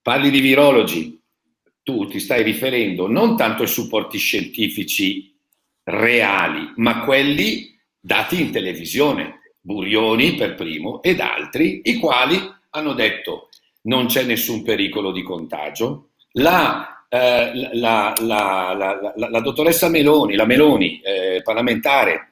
Parli 0.02 0.30
di 0.30 0.40
virologi, 0.40 1.22
tu 1.84 2.08
ti 2.08 2.18
stai 2.18 2.42
riferendo 2.42 3.06
non 3.06 3.36
tanto 3.36 3.62
ai 3.62 3.68
supporti 3.68 4.18
scientifici 4.18 5.32
reali, 5.84 6.72
ma 6.76 7.04
quelli 7.04 7.78
dati 8.00 8.40
in 8.40 8.50
televisione, 8.50 9.38
Burioni 9.60 10.34
per 10.34 10.56
primo 10.56 11.00
ed 11.00 11.20
altri, 11.20 11.82
i 11.84 11.98
quali 11.98 12.38
hanno 12.70 12.92
detto 12.92 13.50
non 13.82 14.06
c'è 14.06 14.24
nessun 14.24 14.64
pericolo 14.64 15.12
di 15.12 15.22
contagio, 15.22 16.10
la 16.32 17.00
eh, 17.12 17.70
la, 17.72 18.14
la, 18.20 18.72
la, 18.72 19.14
la, 19.16 19.40
dottoressa 19.40 19.88
Meloni, 19.88 20.36
la 20.36 20.46
Meloni 20.46 21.00
eh, 21.00 21.40
parlamentare, 21.42 22.29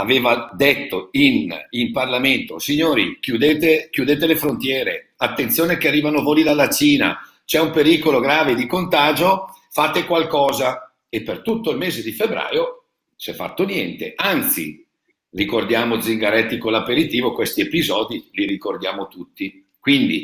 aveva 0.00 0.50
detto 0.54 1.08
in, 1.12 1.54
in 1.70 1.92
Parlamento, 1.92 2.58
signori, 2.58 3.18
chiudete, 3.20 3.88
chiudete 3.90 4.26
le 4.26 4.36
frontiere, 4.36 5.12
attenzione 5.16 5.76
che 5.76 5.88
arrivano 5.88 6.22
voli 6.22 6.42
dalla 6.42 6.70
Cina, 6.70 7.18
c'è 7.44 7.60
un 7.60 7.70
pericolo 7.70 8.20
grave 8.20 8.54
di 8.54 8.66
contagio, 8.66 9.54
fate 9.70 10.04
qualcosa. 10.04 10.84
E 11.12 11.22
per 11.22 11.42
tutto 11.42 11.72
il 11.72 11.76
mese 11.76 12.02
di 12.02 12.12
febbraio 12.12 12.84
si 13.16 13.30
è 13.30 13.34
fatto 13.34 13.64
niente, 13.64 14.12
anzi, 14.14 14.86
ricordiamo 15.30 16.00
Zingaretti 16.00 16.56
con 16.56 16.72
l'aperitivo, 16.72 17.32
questi 17.32 17.62
episodi 17.62 18.28
li 18.32 18.46
ricordiamo 18.46 19.08
tutti. 19.08 19.66
Quindi 19.78 20.22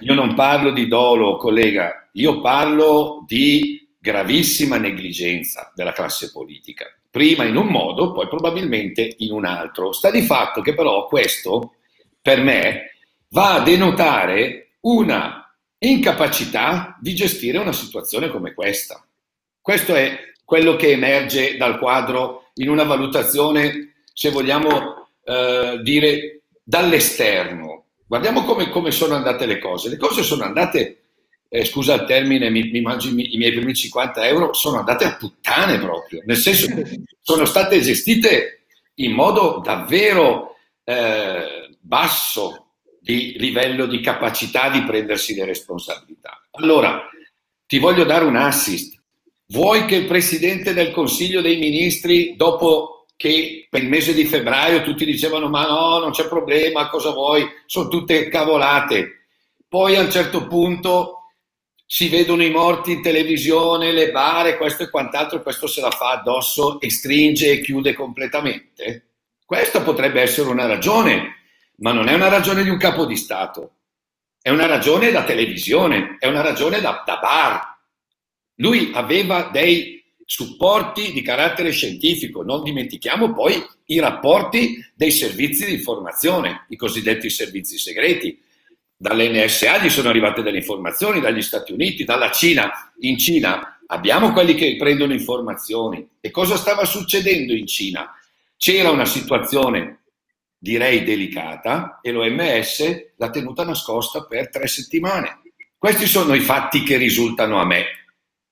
io 0.00 0.14
non 0.14 0.34
parlo 0.34 0.70
di 0.70 0.88
dolo, 0.88 1.36
collega, 1.36 2.08
io 2.12 2.40
parlo 2.40 3.24
di 3.26 3.83
gravissima 4.04 4.76
negligenza 4.76 5.72
della 5.74 5.92
classe 5.92 6.30
politica. 6.30 6.84
Prima 7.10 7.44
in 7.44 7.56
un 7.56 7.68
modo, 7.68 8.12
poi 8.12 8.28
probabilmente 8.28 9.14
in 9.18 9.32
un 9.32 9.46
altro. 9.46 9.92
Sta 9.92 10.10
di 10.10 10.20
fatto 10.20 10.60
che 10.60 10.74
però 10.74 11.06
questo, 11.06 11.76
per 12.20 12.42
me, 12.42 12.96
va 13.30 13.54
a 13.54 13.62
denotare 13.62 14.72
una 14.80 15.50
incapacità 15.78 16.98
di 17.00 17.14
gestire 17.14 17.56
una 17.56 17.72
situazione 17.72 18.28
come 18.28 18.52
questa. 18.52 19.02
Questo 19.58 19.94
è 19.94 20.18
quello 20.44 20.76
che 20.76 20.90
emerge 20.90 21.56
dal 21.56 21.78
quadro 21.78 22.50
in 22.56 22.68
una 22.68 22.84
valutazione, 22.84 23.94
se 24.12 24.28
vogliamo 24.28 25.08
eh, 25.24 25.80
dire, 25.82 26.42
dall'esterno 26.62 27.84
Guardiamo 28.06 28.44
come, 28.44 28.68
come, 28.68 28.90
sono 28.90 29.14
andate 29.14 29.46
le 29.46 29.58
cose. 29.58 29.88
Le 29.88 29.96
cose 29.96 30.22
sono 30.22 30.44
andate, 30.44 31.03
eh, 31.48 31.64
scusa 31.64 31.94
il 31.94 32.04
termine, 32.04 32.50
mi, 32.50 32.70
mi 32.70 32.80
mangio 32.80 33.08
i, 33.08 33.34
i, 33.34 33.36
miei 33.36 33.52
primi 33.52 33.74
50 33.74 34.26
euro, 34.26 34.52
sono 34.52 34.78
andate 34.78 35.04
a 35.04 35.16
puttane 35.16 35.78
proprio, 35.78 36.22
nel 36.24 36.36
senso 36.36 36.66
che 36.66 37.02
sono 37.20 37.44
state 37.44 37.80
gestite 37.80 38.64
in 38.96 39.12
modo 39.12 39.60
davvero 39.62 40.56
eh, 40.84 41.76
basso 41.80 42.66
di 43.00 43.36
livello 43.38 43.86
di 43.86 44.00
capacità 44.00 44.70
di 44.70 44.82
prendersi 44.82 45.34
le 45.34 45.44
responsabilità. 45.44 46.42
Allora, 46.52 47.08
ti 47.66 47.78
voglio 47.78 48.04
dare 48.04 48.24
un 48.24 48.36
assist. 48.36 48.98
Vuoi 49.48 49.84
che 49.84 49.96
il 49.96 50.06
Presidente 50.06 50.72
del 50.72 50.90
Consiglio 50.90 51.40
dei 51.40 51.58
Ministri, 51.58 52.34
dopo 52.34 52.94
che 53.16 53.66
per 53.70 53.82
il 53.82 53.88
mese 53.88 54.12
di 54.12 54.24
febbraio 54.24 54.82
tutti 54.82 55.04
dicevano 55.04 55.48
ma 55.48 55.66
no, 55.66 55.98
non 55.98 56.10
c'è 56.10 56.26
problema, 56.26 56.88
cosa 56.88 57.10
vuoi, 57.10 57.46
sono 57.66 57.88
tutte 57.88 58.28
cavolate, 58.28 59.26
poi 59.68 59.96
a 59.96 60.00
un 60.00 60.10
certo 60.10 60.46
punto 60.46 61.23
si 61.86 62.08
vedono 62.08 62.42
i 62.42 62.50
morti 62.50 62.92
in 62.92 63.02
televisione, 63.02 63.92
le 63.92 64.10
bare, 64.10 64.56
questo 64.56 64.84
e 64.84 64.90
quant'altro, 64.90 65.42
questo 65.42 65.66
se 65.66 65.80
la 65.80 65.90
fa 65.90 66.10
addosso 66.10 66.80
e 66.80 66.90
stringe 66.90 67.50
e 67.50 67.60
chiude 67.60 67.92
completamente. 67.92 69.08
Questa 69.44 69.82
potrebbe 69.82 70.20
essere 70.20 70.48
una 70.48 70.66
ragione, 70.66 71.36
ma 71.76 71.92
non 71.92 72.08
è 72.08 72.14
una 72.14 72.28
ragione 72.28 72.62
di 72.62 72.70
un 72.70 72.78
capo 72.78 73.04
di 73.04 73.16
Stato, 73.16 73.72
è 74.40 74.50
una 74.50 74.66
ragione 74.66 75.10
da 75.10 75.24
televisione, 75.24 76.16
è 76.18 76.26
una 76.26 76.40
ragione 76.40 76.80
da, 76.80 77.02
da 77.04 77.18
bar. 77.18 77.78
Lui 78.56 78.90
aveva 78.94 79.50
dei 79.52 80.02
supporti 80.26 81.12
di 81.12 81.22
carattere 81.22 81.70
scientifico, 81.70 82.42
non 82.42 82.62
dimentichiamo 82.62 83.32
poi 83.32 83.62
i 83.86 83.98
rapporti 84.00 84.84
dei 84.94 85.10
servizi 85.10 85.66
di 85.66 85.74
informazione, 85.74 86.64
i 86.68 86.76
cosiddetti 86.76 87.28
servizi 87.28 87.78
segreti, 87.78 88.42
dall'NSA 89.04 89.80
gli 89.80 89.90
sono 89.90 90.08
arrivate 90.08 90.40
delle 90.40 90.56
informazioni, 90.56 91.20
dagli 91.20 91.42
Stati 91.42 91.74
Uniti, 91.74 92.04
dalla 92.04 92.30
Cina. 92.30 92.90
In 93.00 93.18
Cina 93.18 93.78
abbiamo 93.88 94.32
quelli 94.32 94.54
che 94.54 94.76
prendono 94.78 95.12
informazioni. 95.12 96.08
E 96.22 96.30
cosa 96.30 96.56
stava 96.56 96.86
succedendo 96.86 97.52
in 97.52 97.66
Cina? 97.66 98.14
C'era 98.56 98.88
una 98.88 99.04
situazione, 99.04 100.04
direi, 100.56 101.04
delicata 101.04 101.98
e 102.00 102.12
l'OMS 102.12 103.12
l'ha 103.16 103.28
tenuta 103.28 103.62
nascosta 103.62 104.24
per 104.24 104.48
tre 104.48 104.66
settimane. 104.66 105.42
Questi 105.76 106.06
sono 106.06 106.32
i 106.32 106.40
fatti 106.40 106.82
che 106.82 106.96
risultano 106.96 107.60
a 107.60 107.66
me. 107.66 107.84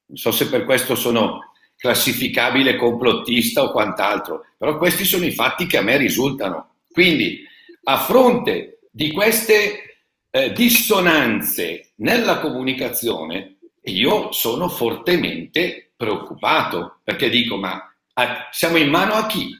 Non 0.04 0.18
so 0.18 0.32
se 0.32 0.50
per 0.50 0.66
questo 0.66 0.94
sono 0.94 1.54
classificabile 1.78 2.76
complottista 2.76 3.62
o 3.62 3.70
quant'altro, 3.70 4.44
però 4.58 4.76
questi 4.76 5.06
sono 5.06 5.24
i 5.24 5.32
fatti 5.32 5.64
che 5.64 5.78
a 5.78 5.82
me 5.82 5.96
risultano. 5.96 6.74
Quindi, 6.92 7.42
a 7.84 8.00
fronte 8.00 8.80
di 8.90 9.12
queste 9.12 9.91
eh, 10.34 10.52
dissonanze 10.52 11.92
nella 11.96 12.40
comunicazione, 12.40 13.58
io 13.82 14.32
sono 14.32 14.68
fortemente 14.68 15.92
preoccupato 15.94 17.00
perché 17.04 17.28
dico: 17.28 17.56
ma 17.56 17.94
a, 18.14 18.48
siamo 18.50 18.78
in 18.78 18.88
mano 18.88 19.12
a 19.12 19.26
chi? 19.26 19.50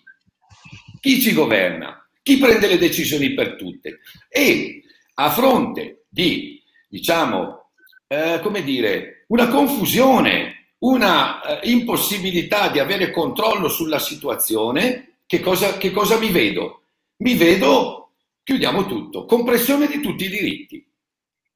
Chi 0.99 1.21
ci 1.21 1.35
governa? 1.35 2.09
Chi 2.23 2.39
prende 2.39 2.69
le 2.69 2.79
decisioni 2.79 3.35
per 3.35 3.57
tutte? 3.57 4.01
E 4.29 4.83
a 5.15 5.31
fronte 5.31 6.05
di, 6.09 6.63
diciamo, 6.89 7.71
eh, 8.07 8.41
come 8.41 8.63
dire, 8.63 9.25
una 9.29 9.49
confusione, 9.49 10.75
una 10.79 11.61
eh, 11.61 11.71
impossibilità 11.71 12.69
di 12.69 12.79
avere 12.79 13.11
controllo 13.11 13.69
sulla 13.69 13.99
situazione, 13.99 15.17
che 15.27 15.41
cosa, 15.41 15.77
che 15.77 15.91
cosa 15.91 16.19
mi 16.19 16.31
vedo? 16.31 16.85
Mi 17.19 17.35
vedo 17.35 18.02
chiudiamo 18.43 18.87
tutto, 18.87 19.25
compressione 19.25 19.87
di 19.87 20.01
tutti 20.01 20.25
i 20.25 20.29
diritti. 20.29 20.87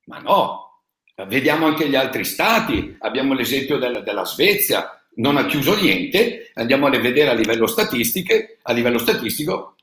Ma 0.05 0.19
no, 0.19 0.83
vediamo 1.27 1.67
anche 1.67 1.89
gli 1.89 1.97
altri 1.97 2.25
stati, 2.25 2.97
abbiamo 3.01 3.35
l'esempio 3.35 3.79
della, 3.79 4.01
della 4.01 4.25
Svezia, 4.25 4.91
non 5.17 5.37
ha 5.37 5.47
chiuso 5.47 5.75
niente, 5.81 6.51
andiamo 6.55 6.87
a 6.87 6.91
vedere 6.91 7.31
a 7.31 7.35
livello, 7.35 7.67
a 7.67 8.73
livello 8.73 8.99
statistico, 8.99 9.77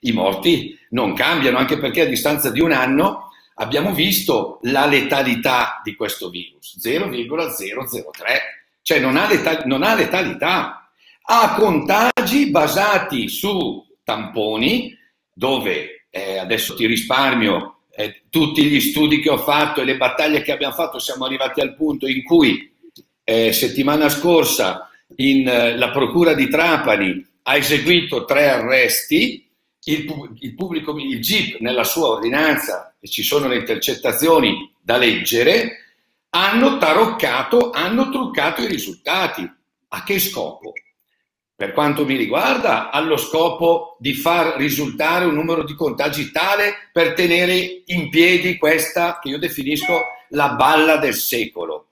i 0.00 0.12
morti 0.12 0.78
non 0.90 1.14
cambiano, 1.14 1.58
anche 1.58 1.78
perché 1.78 2.02
a 2.02 2.06
distanza 2.06 2.50
di 2.50 2.60
un 2.60 2.72
anno 2.72 3.30
abbiamo 3.54 3.92
visto 3.94 4.58
la 4.62 4.86
letalità 4.86 5.80
di 5.84 5.94
questo 5.94 6.30
virus, 6.30 6.78
0,003, 6.78 8.40
cioè 8.82 8.98
non 8.98 9.16
ha, 9.16 9.28
letal- 9.28 9.62
non 9.66 9.82
ha 9.84 9.94
letalità, 9.94 10.90
ha 11.22 11.54
contagi 11.54 12.50
basati 12.50 13.28
su 13.28 13.86
tamponi 14.02 14.98
dove 15.32 16.01
eh, 16.14 16.36
adesso 16.36 16.74
ti 16.74 16.84
risparmio 16.84 17.78
eh, 17.94 18.24
tutti 18.28 18.64
gli 18.64 18.80
studi 18.80 19.20
che 19.20 19.30
ho 19.30 19.38
fatto 19.38 19.80
e 19.80 19.84
le 19.84 19.96
battaglie 19.96 20.42
che 20.42 20.52
abbiamo 20.52 20.74
fatto, 20.74 20.98
siamo 20.98 21.24
arrivati 21.24 21.60
al 21.60 21.74
punto 21.74 22.06
in 22.06 22.22
cui 22.22 22.70
eh, 23.24 23.52
settimana 23.52 24.10
scorsa 24.10 24.90
in, 25.16 25.48
eh, 25.48 25.76
la 25.76 25.90
Procura 25.90 26.34
di 26.34 26.48
Trapani 26.48 27.26
ha 27.44 27.56
eseguito 27.56 28.24
tre 28.24 28.50
arresti, 28.50 29.48
il, 29.84 30.36
il 30.40 30.54
pubblico, 30.54 30.96
il 30.98 31.20
GIP 31.20 31.60
nella 31.60 31.84
sua 31.84 32.08
ordinanza, 32.08 32.94
e 33.00 33.08
ci 33.08 33.22
sono 33.22 33.48
le 33.48 33.56
intercettazioni 33.56 34.70
da 34.80 34.98
leggere, 34.98 35.78
hanno 36.30 36.76
taroccato, 36.76 37.70
hanno 37.70 38.10
truccato 38.10 38.62
i 38.62 38.66
risultati. 38.66 39.50
A 39.94 40.04
che 40.04 40.18
scopo? 40.18 40.72
Per 41.62 41.74
quanto 41.74 42.04
mi 42.04 42.16
riguarda, 42.16 42.90
allo 42.90 43.16
scopo 43.16 43.96
di 44.00 44.14
far 44.14 44.56
risultare 44.56 45.26
un 45.26 45.34
numero 45.34 45.62
di 45.62 45.74
contagi 45.74 46.32
tale 46.32 46.88
per 46.92 47.12
tenere 47.12 47.82
in 47.86 48.08
piedi 48.08 48.56
questa 48.58 49.20
che 49.22 49.28
io 49.28 49.38
definisco 49.38 50.00
la 50.30 50.54
balla 50.54 50.96
del 50.96 51.14
secolo. 51.14 51.90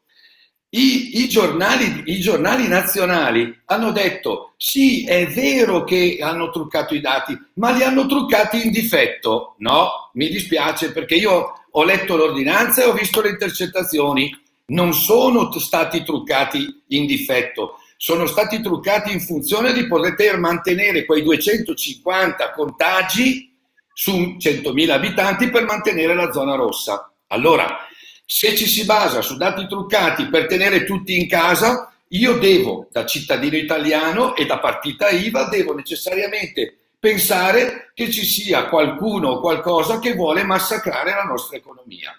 I, 0.70 1.20
i, 1.22 1.28
giornali, 1.28 2.02
I, 2.06 2.18
giornali, 2.18 2.66
nazionali 2.66 3.60
hanno 3.66 3.92
detto 3.92 4.54
sì, 4.56 5.04
è 5.04 5.28
vero 5.28 5.84
che 5.84 6.18
hanno 6.20 6.50
truccato 6.50 6.96
i 6.96 7.00
dati, 7.00 7.38
ma 7.54 7.70
li 7.70 7.84
hanno 7.84 8.06
truccati 8.06 8.66
in 8.66 8.72
difetto. 8.72 9.54
No, 9.58 10.10
mi 10.14 10.28
dispiace 10.30 10.90
perché 10.90 11.14
io 11.14 11.52
ho 11.70 11.84
letto 11.84 12.16
l'ordinanza 12.16 12.82
e 12.82 12.86
ho 12.86 12.92
visto 12.92 13.20
le 13.20 13.28
intercettazioni. 13.28 14.36
Non 14.66 14.92
sono 14.94 15.48
stati 15.52 16.02
truccati 16.02 16.82
in 16.88 17.06
difetto, 17.06 17.76
sono 18.02 18.24
stati 18.24 18.62
truccati 18.62 19.12
in 19.12 19.20
funzione 19.20 19.74
di 19.74 19.86
poter 19.86 20.38
mantenere 20.38 21.04
quei 21.04 21.22
250 21.22 22.50
contagi 22.52 23.54
su 23.92 24.38
100.000 24.38 24.88
abitanti 24.88 25.50
per 25.50 25.64
mantenere 25.64 26.14
la 26.14 26.32
zona 26.32 26.54
rossa. 26.54 27.12
Allora, 27.26 27.86
se 28.24 28.56
ci 28.56 28.66
si 28.66 28.86
basa 28.86 29.20
su 29.20 29.36
dati 29.36 29.66
truccati 29.66 30.28
per 30.28 30.46
tenere 30.46 30.84
tutti 30.84 31.14
in 31.14 31.28
casa, 31.28 31.92
io 32.08 32.38
devo, 32.38 32.88
da 32.90 33.04
cittadino 33.04 33.58
italiano 33.58 34.34
e 34.34 34.46
da 34.46 34.58
partita 34.58 35.10
IVA, 35.10 35.50
devo 35.50 35.74
necessariamente 35.74 36.78
pensare 36.98 37.90
che 37.92 38.10
ci 38.10 38.24
sia 38.24 38.64
qualcuno 38.64 39.28
o 39.28 39.40
qualcosa 39.40 39.98
che 39.98 40.14
vuole 40.14 40.42
massacrare 40.42 41.10
la 41.10 41.24
nostra 41.24 41.58
economia. 41.58 42.18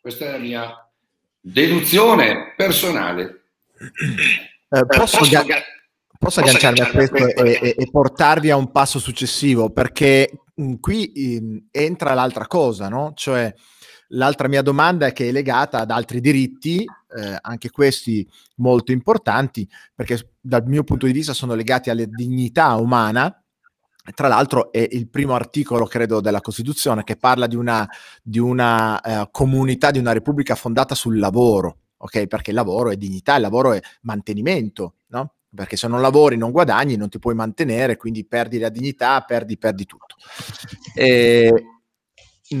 Questa 0.00 0.26
è 0.26 0.30
la 0.30 0.38
mia 0.38 0.88
deduzione 1.40 2.54
personale. 2.56 3.42
Eh, 4.72 4.78
eh, 4.78 4.86
posso, 4.86 5.18
posso, 5.18 5.44
ga- 5.44 5.62
posso 6.16 6.40
agganciarmi 6.40 6.80
a 6.80 6.90
questo 6.90 7.16
e, 7.16 7.58
e, 7.60 7.74
e, 7.76 7.90
portarvi 7.90 8.50
a 8.50 8.56
un 8.56 8.70
passo 8.70 9.00
successivo 9.00 9.70
perché 9.70 10.30
mh, 10.54 10.62
mm, 10.62 10.74
qui 10.78 11.12
mh, 11.14 11.44
mm, 11.44 11.56
entra 11.72 12.14
l'altra 12.14 12.46
cosa, 12.46 12.88
no? 12.88 13.12
Cioè 13.16 13.52
l'altra 14.10 14.46
mia 14.46 14.62
domanda 14.62 15.06
è 15.06 15.12
che 15.12 15.28
è 15.28 15.32
legata 15.32 15.80
ad 15.80 15.90
altri 15.90 16.20
diritti, 16.20 16.84
eh, 16.84 17.38
anche 17.40 17.70
questi 17.70 18.26
molto 18.56 18.92
importanti, 18.92 19.68
perché 19.92 20.34
dal 20.40 20.64
mio 20.66 20.84
punto 20.84 21.06
di 21.06 21.12
vista 21.12 21.34
sono 21.34 21.54
legati 21.54 21.90
alla 21.90 22.04
dignità 22.04 22.74
umana. 22.76 23.34
Tra 24.14 24.28
l'altro 24.28 24.72
è 24.72 24.86
il 24.90 25.08
primo 25.08 25.34
articolo, 25.34 25.84
credo, 25.86 26.20
della 26.20 26.40
Costituzione 26.40 27.04
che 27.04 27.16
parla 27.16 27.46
di 27.46 27.54
una, 27.54 27.88
di 28.22 28.38
una 28.38 29.00
eh, 29.00 29.28
comunità, 29.30 29.90
di 29.90 29.98
una 29.98 30.12
repubblica 30.12 30.54
fondata 30.54 30.94
sul 30.94 31.18
lavoro 31.18 31.79
ok? 32.02 32.26
Perché 32.26 32.50
il 32.50 32.56
lavoro 32.56 32.90
è 32.90 32.96
dignità, 32.96 33.36
il 33.36 33.42
lavoro 33.42 33.72
è 33.72 33.80
mantenimento, 34.02 34.94
no? 35.08 35.34
Perché 35.54 35.76
se 35.76 35.88
non 35.88 36.00
lavori 36.00 36.36
non 36.36 36.52
guadagni, 36.52 36.96
non 36.96 37.08
ti 37.08 37.18
puoi 37.18 37.34
mantenere, 37.34 37.96
quindi 37.96 38.24
perdi 38.24 38.58
la 38.58 38.68
dignità, 38.68 39.20
perdi, 39.22 39.58
perdi 39.58 39.84
tutto. 39.84 40.16
E 40.94 41.52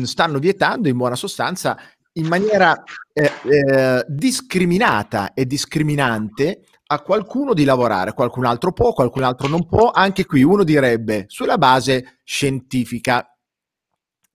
stanno 0.04 0.38
vietando 0.38 0.88
in 0.88 0.96
buona 0.96 1.16
sostanza 1.16 1.78
in 2.14 2.26
maniera 2.26 2.82
eh, 3.12 3.32
eh, 3.44 4.04
discriminata 4.08 5.32
e 5.34 5.46
discriminante 5.46 6.64
a 6.86 7.00
qualcuno 7.02 7.54
di 7.54 7.64
lavorare, 7.64 8.12
qualcun 8.14 8.44
altro 8.44 8.72
può, 8.72 8.92
qualcun 8.92 9.22
altro 9.22 9.46
non 9.46 9.66
può, 9.66 9.90
anche 9.90 10.26
qui 10.26 10.42
uno 10.42 10.64
direbbe 10.64 11.24
sulla 11.28 11.56
base 11.56 12.20
scientifica. 12.24 13.24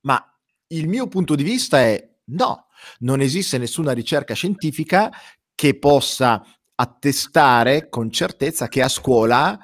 Ma 0.01 0.23
il 0.67 0.87
mio 0.87 1.07
punto 1.07 1.35
di 1.35 1.43
vista 1.43 1.79
è 1.79 2.15
no, 2.25 2.64
non 2.99 3.21
esiste 3.21 3.57
nessuna 3.57 3.91
ricerca 3.91 4.33
scientifica 4.33 5.11
che 5.53 5.77
possa 5.77 6.43
attestare 6.75 7.89
con 7.89 8.11
certezza 8.11 8.67
che 8.67 8.81
a 8.81 8.89
scuola 8.89 9.57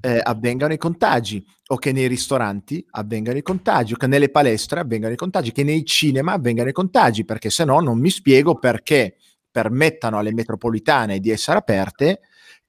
eh, 0.00 0.20
avvengano 0.22 0.72
i 0.72 0.78
contagi 0.78 1.44
o 1.68 1.76
che 1.76 1.92
nei 1.92 2.08
ristoranti 2.08 2.84
avvengano 2.90 3.38
i 3.38 3.42
contagi 3.42 3.92
o 3.92 3.96
che 3.96 4.06
nelle 4.06 4.30
palestre 4.30 4.80
avvengano 4.80 5.12
i 5.12 5.16
contagi, 5.16 5.52
che 5.52 5.62
nei 5.62 5.84
cinema 5.84 6.32
avvengano 6.32 6.68
i 6.68 6.72
contagi, 6.72 7.24
perché 7.24 7.50
se 7.50 7.64
no 7.64 7.80
non 7.80 7.98
mi 7.98 8.10
spiego 8.10 8.58
perché 8.58 9.16
permettano 9.50 10.18
alle 10.18 10.32
metropolitane 10.32 11.20
di 11.20 11.30
essere 11.30 11.58
aperte 11.58 12.20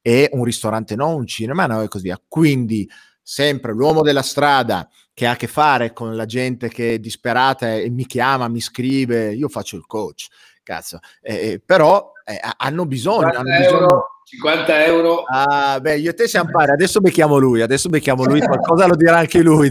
e 0.02 0.30
un 0.34 0.44
ristorante 0.44 0.96
no, 0.96 1.16
un 1.16 1.26
cinema 1.26 1.66
no 1.66 1.82
e 1.82 1.88
così 1.88 2.06
via. 2.06 2.22
Quindi 2.28 2.88
sempre 3.22 3.74
l'uomo 3.74 4.02
della 4.02 4.22
strada 4.22 4.88
che 5.14 5.28
ha 5.28 5.32
a 5.32 5.36
che 5.36 5.48
fare 5.48 5.94
con 5.94 6.16
la 6.16 6.26
gente 6.26 6.70
che 6.70 6.94
è 6.94 7.00
disperata 7.00 7.76
e 7.76 7.90
mi 7.90 8.06
chiama, 8.06 8.48
mi 8.48 8.62
scrive, 8.62 9.34
io 9.34 9.50
faccio 9.50 9.76
il 9.76 9.86
coach, 9.86 10.28
cazzo, 10.64 11.00
eh, 11.22 11.62
però 11.64 12.12
eh, 12.26 12.40
hanno 12.58 12.86
bisogno, 12.86 13.28
hanno 13.28 13.58
bisogno 13.58 14.12
50 14.32 14.86
euro. 14.86 15.24
Ah, 15.24 15.80
beh, 15.82 15.98
io 15.98 16.12
e 16.12 16.14
te 16.14 16.28
siamo 16.28 16.52
pari. 16.52 16.72
Adesso 16.72 17.02
becchiamo 17.02 17.38
lui. 17.38 17.62
Adesso 17.62 17.90
becchiamo 17.90 18.24
lui. 18.24 18.40
Qualcosa 18.40 18.88
lo 18.88 18.96
dirà 18.96 19.18
anche 19.18 19.42
lui. 19.42 19.70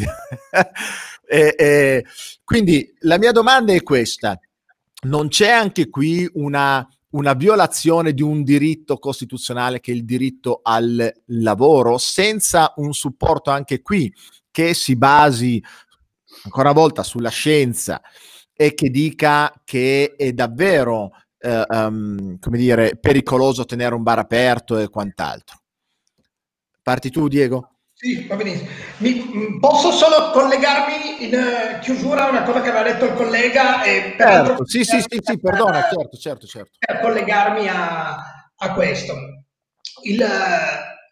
e, 1.26 1.54
e, 1.56 2.04
quindi 2.44 2.94
la 3.00 3.16
mia 3.16 3.32
domanda 3.32 3.72
è 3.72 3.82
questa: 3.82 4.38
non 5.04 5.28
c'è 5.28 5.50
anche 5.50 5.88
qui 5.88 6.28
una, 6.34 6.86
una 7.10 7.34
violazione 7.34 8.12
di 8.12 8.22
un 8.22 8.42
diritto 8.44 8.98
costituzionale 8.98 9.80
che 9.80 9.92
è 9.92 9.94
il 9.94 10.04
diritto 10.04 10.60
al 10.62 11.12
lavoro, 11.26 11.98
senza 11.98 12.72
un 12.76 12.92
supporto 12.92 13.50
anche 13.50 13.82
qui 13.82 14.12
che 14.50 14.74
si 14.74 14.96
basi 14.96 15.62
ancora 16.44 16.70
una 16.70 16.80
volta 16.80 17.02
sulla 17.02 17.30
scienza 17.30 18.00
e 18.52 18.74
che 18.74 18.90
dica 18.90 19.52
che 19.64 20.14
è 20.16 20.32
davvero 20.32 21.10
eh, 21.38 21.64
um, 21.68 22.38
come 22.38 22.58
dire, 22.58 22.96
pericoloso 22.96 23.64
tenere 23.64 23.94
un 23.94 24.02
bar 24.02 24.18
aperto 24.18 24.78
e 24.78 24.88
quant'altro. 24.88 25.58
Parti 26.82 27.10
tu, 27.10 27.28
Diego? 27.28 27.79
Sì, 28.00 28.26
va 28.26 28.34
benissimo. 28.34 28.70
Mi, 28.96 29.12
mm, 29.12 29.58
posso 29.58 29.90
solo 29.92 30.30
collegarmi 30.30 31.22
in 31.22 31.34
uh, 31.34 31.78
chiusura 31.80 32.24
a 32.24 32.30
una 32.30 32.44
cosa 32.44 32.62
che 32.62 32.70
aveva 32.70 32.90
detto 32.90 33.04
il 33.04 33.12
collega? 33.12 33.82
E 33.82 34.14
certo, 34.16 34.66
sì, 34.66 34.84
sì, 34.84 35.02
sì, 35.06 35.20
sì, 35.22 35.38
perdona, 35.38 35.82
certo, 35.82 36.16
certo, 36.16 36.46
certo. 36.46 36.70
Per 36.78 36.98
collegarmi 37.00 37.68
a, 37.68 38.16
a 38.56 38.72
questo. 38.72 39.14
Il, 40.04 40.26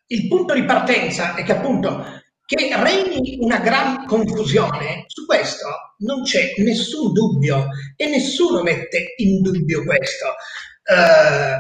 il 0.06 0.28
punto 0.28 0.54
di 0.54 0.64
partenza 0.64 1.34
è 1.34 1.42
che 1.42 1.52
appunto 1.52 2.22
che 2.46 2.74
regni 2.74 3.36
una 3.42 3.58
gran 3.58 4.06
confusione, 4.06 5.04
su 5.08 5.26
questo 5.26 5.68
non 5.98 6.22
c'è 6.22 6.54
nessun 6.56 7.12
dubbio 7.12 7.66
e 7.96 8.06
nessuno 8.06 8.62
mette 8.62 9.12
in 9.18 9.42
dubbio 9.42 9.84
questo. 9.84 10.28
Uh, 10.84 11.54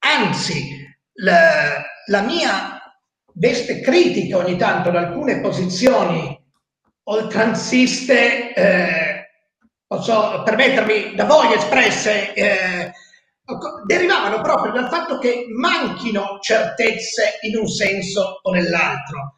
anzi, 0.00 0.86
la, 1.14 1.82
la, 2.08 2.20
mia 2.20 2.77
veste 3.38 3.80
critica 3.80 4.38
ogni 4.38 4.56
tanto 4.56 4.90
da 4.90 4.98
alcune 4.98 5.40
posizioni 5.40 6.36
oltranziste, 7.04 8.52
eh, 8.52 9.28
posso 9.86 10.42
permettermi, 10.44 11.14
da 11.14 11.24
voi 11.24 11.54
espresse, 11.54 12.34
eh, 12.34 12.92
derivavano 13.86 14.42
proprio 14.42 14.72
dal 14.72 14.88
fatto 14.88 15.18
che 15.18 15.46
manchino 15.48 16.38
certezze 16.40 17.38
in 17.42 17.56
un 17.56 17.66
senso 17.66 18.40
o 18.42 18.50
nell'altro. 18.50 19.36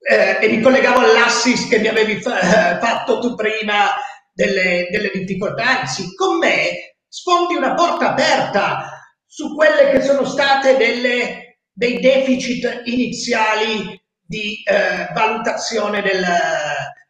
Eh, 0.00 0.38
e 0.40 0.48
mi 0.48 0.60
collegavo 0.60 1.00
all'assist 1.00 1.68
che 1.68 1.80
mi 1.80 1.88
avevi 1.88 2.20
fa- 2.20 2.38
eh, 2.38 2.78
fatto 2.78 3.18
tu 3.18 3.34
prima 3.34 3.88
delle, 4.32 4.86
delle 4.90 5.10
difficoltà, 5.12 5.80
anzi 5.80 6.14
con 6.14 6.38
me 6.38 6.96
sfondi 7.08 7.56
una 7.56 7.74
porta 7.74 8.10
aperta 8.10 9.12
su 9.26 9.56
quelle 9.56 9.90
che 9.90 10.00
sono 10.02 10.24
state 10.24 10.76
delle, 10.76 11.47
dei 11.78 12.00
deficit 12.00 12.82
iniziali 12.86 14.02
di 14.20 14.60
eh, 14.64 15.12
valutazione 15.14 16.02
del, 16.02 16.26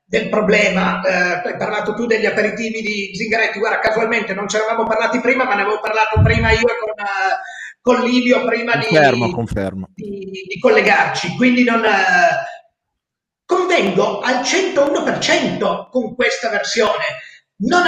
del 0.05 0.29
problema. 0.29 1.01
Eh, 1.01 1.49
hai 1.49 1.57
parlato 1.57 1.95
tu 1.95 2.05
degli 2.05 2.27
aperitivi 2.27 2.83
di 2.83 3.11
Zingaretti, 3.14 3.61
guarda, 3.61 3.79
casualmente 3.79 4.35
non 4.35 4.47
ci 4.47 4.57
eravamo 4.57 4.87
parlati 4.87 5.21
prima, 5.21 5.45
ma 5.45 5.55
ne 5.55 5.62
avevo 5.62 5.81
parlato 5.81 6.21
prima 6.23 6.51
io 6.51 6.66
con, 6.66 6.93
uh, 6.97 7.81
con 7.81 8.05
Livio 8.05 8.45
prima 8.45 8.73
confermo, 8.75 9.27
di, 9.27 9.33
confermo. 9.33 9.89
Di, 9.95 10.31
di, 10.47 10.59
collegarci. 10.61 11.35
Quindi 11.37 11.64
non, 11.64 11.81
uh, 11.81 13.47
convengo 13.47 14.21
al 14.21 14.41
101% 14.41 15.89
con 15.91 16.14
questa 16.14 16.51
versione. 16.51 17.25
Non, 17.61 17.85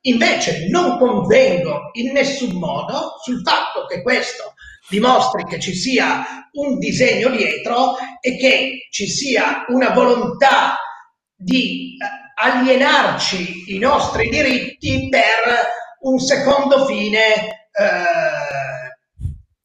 invece 0.00 0.66
non 0.70 0.96
convengo 0.96 1.90
in 1.92 2.12
nessun 2.12 2.58
modo 2.58 3.18
sul 3.22 3.42
fatto 3.42 3.84
che 3.84 4.00
questo 4.00 4.51
dimostri 4.92 5.44
che 5.44 5.58
ci 5.58 5.74
sia 5.74 6.48
un 6.52 6.78
disegno 6.78 7.30
dietro 7.30 7.96
e 8.20 8.36
che 8.36 8.88
ci 8.90 9.08
sia 9.08 9.64
una 9.68 9.90
volontà 9.90 10.76
di 11.34 11.96
eh, 11.96 12.06
alienarci 12.42 13.74
i 13.74 13.78
nostri 13.78 14.28
diritti 14.28 15.08
per 15.08 15.70
un 16.00 16.18
secondo 16.18 16.84
fine 16.84 17.68
eh, 17.72 18.90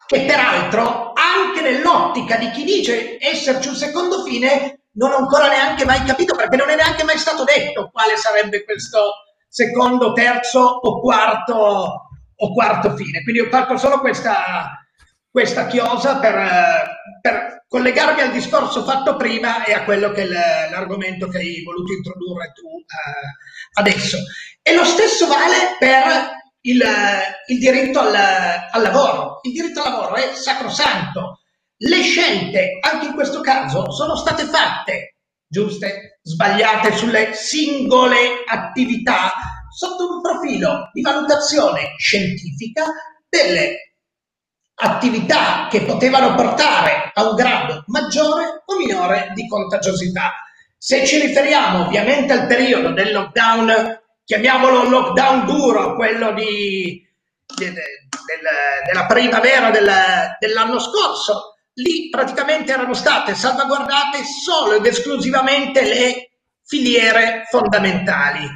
che 0.05 0.21
peraltro 0.21 1.11
anche 1.13 1.61
nell'ottica 1.61 2.37
di 2.37 2.49
chi 2.51 2.63
dice 2.63 3.17
esserci 3.19 3.67
un 3.67 3.75
secondo 3.75 4.23
fine 4.23 4.83
non 4.93 5.11
ho 5.11 5.17
ancora 5.17 5.49
neanche 5.49 5.83
mai 5.83 6.03
capito 6.03 6.35
perché 6.35 6.55
non 6.55 6.69
è 6.69 6.75
neanche 6.75 7.03
mai 7.03 7.17
stato 7.17 7.43
detto 7.43 7.89
quale 7.91 8.15
sarebbe 8.15 8.63
questo 8.63 9.11
secondo, 9.49 10.13
terzo 10.13 10.59
o 10.59 10.99
quarto, 11.01 12.09
o 12.35 12.53
quarto 12.53 12.95
fine. 12.95 13.23
Quindi 13.23 13.41
ho 13.41 13.49
fatto 13.49 13.77
solo 13.77 13.99
questa, 13.99 14.86
questa 15.37 15.67
chiosa 15.67 16.17
per, 16.17 16.33
per, 17.21 17.65
collegarmi 17.67 18.21
al 18.21 18.31
discorso 18.31 18.83
fatto 18.83 19.17
prima 19.17 19.63
e 19.65 19.71
a 19.71 19.83
quello 19.83 20.09
che 20.09 20.23
è 20.23 20.25
l'argomento 20.25 21.27
che 21.27 21.37
hai 21.37 21.61
voluto 21.61 21.93
introdurre 21.93 22.53
tu 22.55 22.65
uh, 22.65 23.79
adesso. 23.79 24.17
E 24.63 24.73
lo 24.73 24.83
stesso 24.83 25.27
vale 25.27 25.75
per 25.77 26.31
il, 26.61 26.83
il 27.49 27.59
diritto 27.59 27.99
al, 27.99 28.15
al 28.15 28.81
lavoro. 28.81 29.37
Il 29.43 29.51
diritto 29.51 29.83
al 29.83 29.91
lavoro 29.91 30.15
è 30.15 30.33
sacrosanto 30.33 31.41
le 31.75 32.01
scelte, 32.01 32.79
anche 32.81 33.05
in 33.05 33.13
questo 33.13 33.39
caso, 33.39 33.91
sono 33.91 34.15
state 34.15 34.43
fatte, 34.45 35.17
giuste, 35.47 36.19
sbagliate 36.23 36.95
sulle 36.95 37.35
singole 37.35 38.41
attività 38.43 39.31
sotto 39.69 40.15
un 40.15 40.19
profilo 40.19 40.89
di 40.93 41.01
valutazione 41.01 41.93
scientifica 41.99 42.85
delle 43.29 43.86
attività 44.79 45.67
che 45.69 45.81
potevano 45.81 46.35
portare 46.35 47.11
a 47.13 47.29
un 47.29 47.35
grado 47.35 47.83
maggiore 47.87 48.63
o 48.65 48.77
minore 48.77 49.31
di 49.33 49.47
contagiosità. 49.47 50.33
Se 50.77 51.05
ci 51.05 51.19
riferiamo 51.19 51.85
ovviamente 51.85 52.33
al 52.33 52.45
periodo 52.45 52.91
del 52.91 53.11
lockdown, 53.11 54.01
chiamiamolo 54.23 54.87
lockdown 54.87 55.45
duro, 55.45 55.95
quello 55.95 56.31
di, 56.33 57.03
de, 57.55 57.65
de, 57.65 57.73
del, 57.73 58.85
della 58.85 59.05
primavera 59.07 59.71
del, 59.71 59.91
dell'anno 60.39 60.79
scorso, 60.79 61.55
lì 61.73 62.09
praticamente 62.09 62.71
erano 62.71 62.93
state 62.93 63.33
salvaguardate 63.33 64.23
solo 64.23 64.73
ed 64.73 64.85
esclusivamente 64.85 65.83
le 65.83 66.31
filiere 66.63 67.45
fondamentali. 67.49 68.47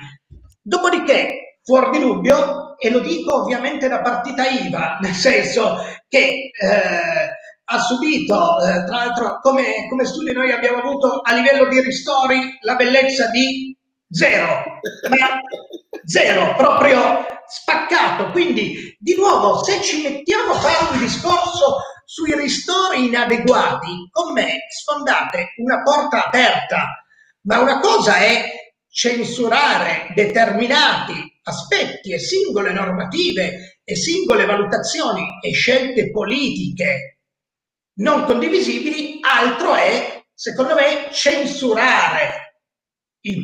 Dopodiché, 0.61 1.59
fuori 1.63 1.89
di 1.91 1.99
dubbio, 1.99 2.60
e 2.83 2.89
lo 2.89 2.99
dico 2.99 3.43
ovviamente 3.43 3.87
da 3.87 4.01
partita 4.01 4.49
IVA, 4.49 4.97
nel 5.01 5.13
senso 5.13 5.77
che 6.09 6.49
eh, 6.59 7.29
ha 7.63 7.79
subito, 7.79 8.59
eh, 8.59 8.85
tra 8.85 8.95
l'altro 8.95 9.39
come, 9.39 9.87
come 9.87 10.03
studio 10.03 10.33
noi 10.33 10.51
abbiamo 10.51 10.79
avuto 10.79 11.21
a 11.21 11.31
livello 11.35 11.67
di 11.67 11.79
ristori 11.79 12.57
la 12.61 12.73
bellezza 12.73 13.27
di 13.27 13.77
zero, 14.09 14.63
zero, 16.05 16.55
proprio 16.55 17.23
spaccato. 17.47 18.31
Quindi, 18.31 18.97
di 18.97 19.15
nuovo, 19.15 19.63
se 19.63 19.79
ci 19.81 20.01
mettiamo 20.01 20.53
a 20.53 20.59
fare 20.59 20.91
un 20.93 20.99
discorso 21.01 21.81
sui 22.03 22.35
ristori 22.35 23.05
inadeguati, 23.05 24.09
con 24.09 24.33
me 24.33 24.57
sfondate 24.75 25.53
una 25.57 25.83
porta 25.83 26.25
aperta, 26.25 26.87
ma 27.41 27.59
una 27.59 27.79
cosa 27.79 28.15
è 28.15 28.43
censurare 28.89 30.11
determinati 30.15 31.30
aspetti 31.43 32.13
e 32.13 32.19
singole 32.19 32.71
normative 32.71 33.79
e 33.83 33.95
singole 33.95 34.45
valutazioni 34.45 35.25
e 35.41 35.51
scelte 35.51 36.11
politiche 36.11 37.19
non 37.95 38.25
condivisibili, 38.25 39.19
altro 39.21 39.75
è, 39.75 40.23
secondo 40.33 40.75
me, 40.75 41.09
censurare 41.11 42.57
il, 43.21 43.43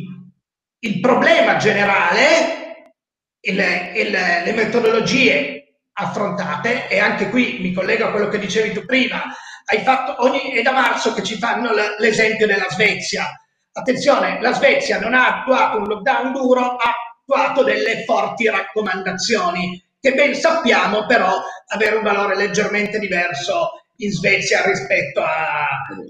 il 0.80 1.00
problema 1.00 1.58
generale, 1.58 2.94
il, 3.42 3.60
il, 3.96 4.12
le 4.12 4.54
metodologie 4.54 5.80
affrontate 5.94 6.88
e 6.88 7.00
anche 7.00 7.30
qui 7.30 7.58
mi 7.60 7.74
collego 7.74 8.06
a 8.06 8.12
quello 8.12 8.28
che 8.30 8.40
dicevi 8.40 8.74
tu 8.74 8.86
prima, 8.86 9.24
hai 9.66 9.80
fatto 9.80 10.24
ogni, 10.24 10.52
è 10.52 10.62
da 10.62 10.72
marzo 10.72 11.14
che 11.14 11.24
ci 11.24 11.38
fanno 11.38 11.72
l'esempio 11.98 12.48
della 12.48 12.70
Svezia. 12.70 13.26
Attenzione, 13.72 14.40
la 14.42 14.54
Svezia 14.54 15.00
non 15.00 15.14
ha 15.14 15.42
attuato 15.42 15.78
un 15.78 15.88
lockdown 15.88 16.32
duro, 16.32 16.76
ha 16.76 16.94
attuato 17.28 17.64
delle 17.64 18.06
forti 18.06 18.50
raccomandazioni 18.50 19.84
che 20.00 20.14
ben 20.14 20.34
sappiamo 20.34 21.06
però 21.06 21.44
avere 21.68 21.98
un 21.98 22.04
valore 22.04 22.38
leggermente 22.38 22.98
diverso 22.98 23.72
in 23.98 24.12
Svezia 24.12 24.64
rispetto 24.64 25.22
a, 25.22 25.68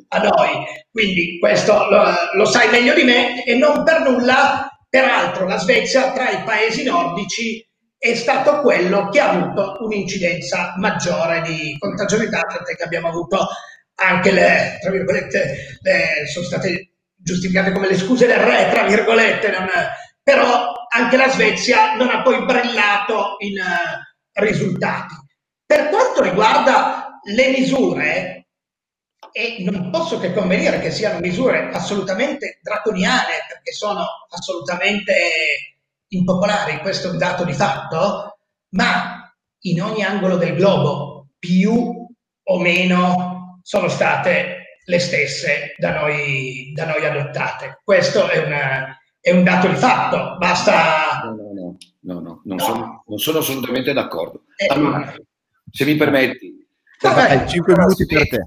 a 0.10 0.18
noi. 0.20 0.66
Quindi 0.92 1.40
questo 1.40 1.90
lo, 1.90 2.04
lo 2.34 2.46
sai 2.46 2.70
meglio 2.70 2.94
di 2.94 3.04
me 3.04 3.44
e 3.44 3.56
non 3.56 3.84
per 3.84 4.02
nulla, 4.02 4.70
peraltro 4.88 5.48
la 5.48 5.58
Svezia 5.58 6.12
tra 6.12 6.30
i 6.30 6.44
paesi 6.44 6.84
nordici 6.84 7.66
è 7.98 8.14
stato 8.14 8.62
quello 8.62 9.10
che 9.10 9.20
ha 9.20 9.32
avuto 9.32 9.78
un'incidenza 9.80 10.76
maggiore 10.78 11.42
di 11.42 11.76
contagiosità, 11.80 12.42
tant'è 12.42 12.76
che 12.76 12.84
abbiamo 12.84 13.08
avuto 13.08 13.48
anche 13.96 14.32
le, 14.32 14.78
tra 14.80 14.92
virgolette, 14.92 15.80
le, 15.82 16.28
sono 16.32 16.46
state 16.46 16.92
giustificate 17.16 17.72
come 17.72 17.88
le 17.88 17.98
scuse 17.98 18.28
del 18.28 18.38
re, 18.38 18.70
tra 18.70 18.84
virgolette, 18.84 19.50
non, 19.50 19.68
però 20.22 20.77
anche 20.98 21.18
la 21.18 21.30
Svezia 21.30 21.96
non 21.96 22.10
ha 22.10 22.22
poi 22.24 22.44
brillato 22.44 23.36
in 23.40 23.60
uh, 23.60 24.42
risultati. 24.42 25.16
Per 25.66 25.90
quanto 25.90 26.22
riguarda 26.22 27.20
le 27.24 27.50
misure, 27.50 28.48
e 29.32 29.58
non 29.60 29.92
posso 29.92 30.20
che 30.20 30.34
convenire 30.34 30.80
che 30.80 30.92
siano 30.92 31.20
misure 31.20 31.70
assolutamente 31.72 32.60
draconiane, 32.62 33.46
perché 33.48 33.72
sono 33.74 34.06
assolutamente 34.30 35.14
impopolari, 36.10 36.80
questo 36.80 37.10
è 37.10 37.12
un 37.12 37.18
dato 37.18 37.44
di 37.44 37.54
fatto, 37.54 38.40
ma 38.70 39.32
in 39.62 39.82
ogni 39.82 40.04
angolo 40.04 40.38
del 40.38 40.56
globo, 40.56 41.28
più 41.38 42.08
o 42.44 42.60
meno, 42.60 43.60
sono 43.62 43.90
state 43.90 44.80
le 44.86 45.00
stesse 45.00 45.74
da 45.78 46.00
noi, 46.00 46.72
da 46.74 46.86
noi 46.86 47.06
adottate. 47.06 47.82
Questo 47.84 48.30
è, 48.30 48.38
una, 48.38 48.98
è, 49.28 49.32
un 49.32 49.44
dato 49.44 49.68
di 49.68 49.76
fatto, 49.76 50.38
basta... 50.38 51.22
No, 51.24 51.36
no, 51.36 51.78
no, 52.02 52.14
no, 52.14 52.20
no 52.22 52.42
non, 52.44 52.60
Sono, 52.60 53.04
non, 53.06 53.18
Sono, 53.18 53.40
assolutamente 53.40 53.94
d'accordo. 53.94 54.44
Eh, 54.56 54.68
allora, 54.68 55.14
se 55.72 55.86
mi 55.86 55.96
permetti, 55.96 56.58
Vabbè, 57.00 57.48
5 57.48 57.74
minuti 57.78 58.06
per 58.06 58.28
te. 58.28 58.44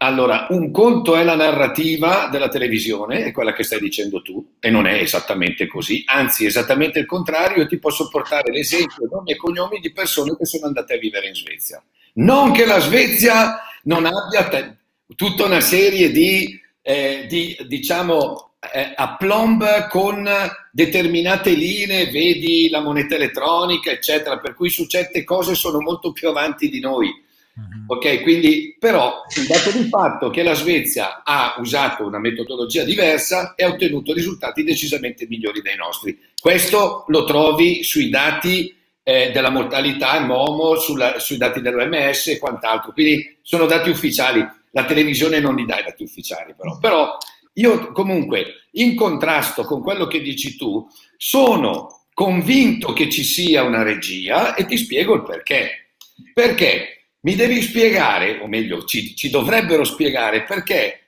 Allora, 0.00 0.46
un 0.50 0.70
conto 0.70 1.16
è 1.16 1.24
la 1.24 1.34
narrativa 1.34 2.28
della 2.30 2.48
televisione, 2.48 3.24
è 3.24 3.32
quella 3.32 3.52
che 3.52 3.64
stai 3.64 3.80
dicendo 3.80 4.22
tu, 4.22 4.54
e 4.60 4.70
non 4.70 4.86
è 4.86 4.92
esattamente 4.92 5.66
così, 5.66 6.04
anzi 6.06 6.46
esattamente 6.46 7.00
il 7.00 7.06
contrario, 7.06 7.62
io 7.62 7.66
ti 7.66 7.78
posso 7.78 8.08
portare 8.08 8.52
l'esempio, 8.52 9.08
nomi 9.10 9.32
e 9.32 9.36
cognomi 9.36 9.80
di 9.80 9.92
persone 9.92 10.36
che 10.36 10.46
sono 10.46 10.66
andate 10.66 10.94
a 10.94 10.98
vivere 10.98 11.26
in 11.26 11.34
Svezia. 11.34 11.82
Non 12.14 12.52
che 12.52 12.64
la 12.64 12.78
Svezia 12.78 13.58
non 13.84 14.06
abbia 14.06 14.46
te- 14.48 14.76
tutta 15.16 15.46
una 15.46 15.60
serie 15.60 16.12
di, 16.12 16.58
eh, 16.80 17.26
di 17.28 17.56
diciamo, 17.66 18.47
eh, 18.72 18.92
aplomb 18.94 19.88
con 19.88 20.28
determinate 20.72 21.50
linee, 21.50 22.10
vedi 22.10 22.68
la 22.68 22.80
moneta 22.80 23.14
elettronica, 23.14 23.90
eccetera, 23.90 24.38
per 24.38 24.54
cui 24.54 24.70
su 24.70 24.86
certe 24.86 25.24
cose 25.24 25.54
sono 25.54 25.80
molto 25.80 26.12
più 26.12 26.28
avanti 26.28 26.68
di 26.68 26.80
noi 26.80 27.26
Mhm. 27.58 27.84
Ok, 27.88 28.22
quindi 28.22 28.76
però 28.78 29.22
il 29.36 29.46
dato 29.46 29.72
di 29.72 29.88
fatto 29.88 30.30
che 30.30 30.44
la 30.44 30.54
Svezia 30.54 31.22
ha 31.24 31.56
usato 31.58 32.06
una 32.06 32.20
metodologia 32.20 32.84
diversa 32.84 33.54
e 33.56 33.64
ha 33.64 33.68
ottenuto 33.68 34.12
risultati 34.12 34.62
decisamente 34.62 35.26
migliori 35.26 35.60
dei 35.60 35.74
nostri. 35.74 36.16
Questo 36.40 37.04
lo 37.08 37.24
trovi 37.24 37.82
sui 37.82 38.08
dati 38.10 38.72
eh, 39.02 39.32
della 39.32 39.50
mortalità 39.50 40.16
in 40.18 40.26
Momo, 40.26 40.76
sulla, 40.76 41.18
sui 41.18 41.36
dati 41.36 41.60
dell'OMS 41.60 42.28
e 42.28 42.38
quant'altro. 42.38 42.92
Quindi 42.92 43.38
sono 43.42 43.66
dati 43.66 43.90
ufficiali. 43.90 44.46
La 44.72 44.84
televisione 44.84 45.40
non 45.40 45.56
li 45.56 45.64
dà 45.64 45.80
i 45.80 45.84
dati 45.84 46.04
ufficiali, 46.04 46.54
però. 46.56 46.78
Però 46.78 47.16
io 47.58 47.92
comunque, 47.92 48.66
in 48.72 48.94
contrasto 48.94 49.64
con 49.64 49.82
quello 49.82 50.06
che 50.06 50.20
dici 50.20 50.56
tu, 50.56 50.86
sono 51.16 52.06
convinto 52.14 52.92
che 52.92 53.10
ci 53.10 53.22
sia 53.22 53.62
una 53.62 53.82
regia 53.82 54.54
e 54.54 54.64
ti 54.64 54.76
spiego 54.76 55.14
il 55.14 55.22
perché. 55.22 55.90
Perché? 56.32 56.92
Mi 57.20 57.34
devi 57.34 57.60
spiegare, 57.60 58.38
o 58.40 58.46
meglio, 58.46 58.84
ci, 58.84 59.14
ci 59.16 59.28
dovrebbero 59.28 59.84
spiegare 59.84 60.44
perché 60.44 61.00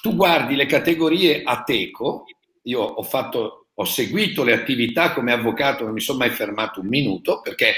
tu 0.00 0.14
guardi 0.14 0.56
le 0.56 0.66
categorie 0.66 1.42
a 1.44 1.62
teco, 1.62 2.24
io 2.62 2.80
ho, 2.80 3.02
fatto, 3.02 3.66
ho 3.74 3.84
seguito 3.84 4.42
le 4.42 4.54
attività 4.54 5.12
come 5.12 5.32
avvocato, 5.32 5.84
non 5.84 5.92
mi 5.92 6.00
sono 6.00 6.18
mai 6.18 6.30
fermato 6.30 6.80
un 6.80 6.86
minuto, 6.86 7.40
perché 7.42 7.74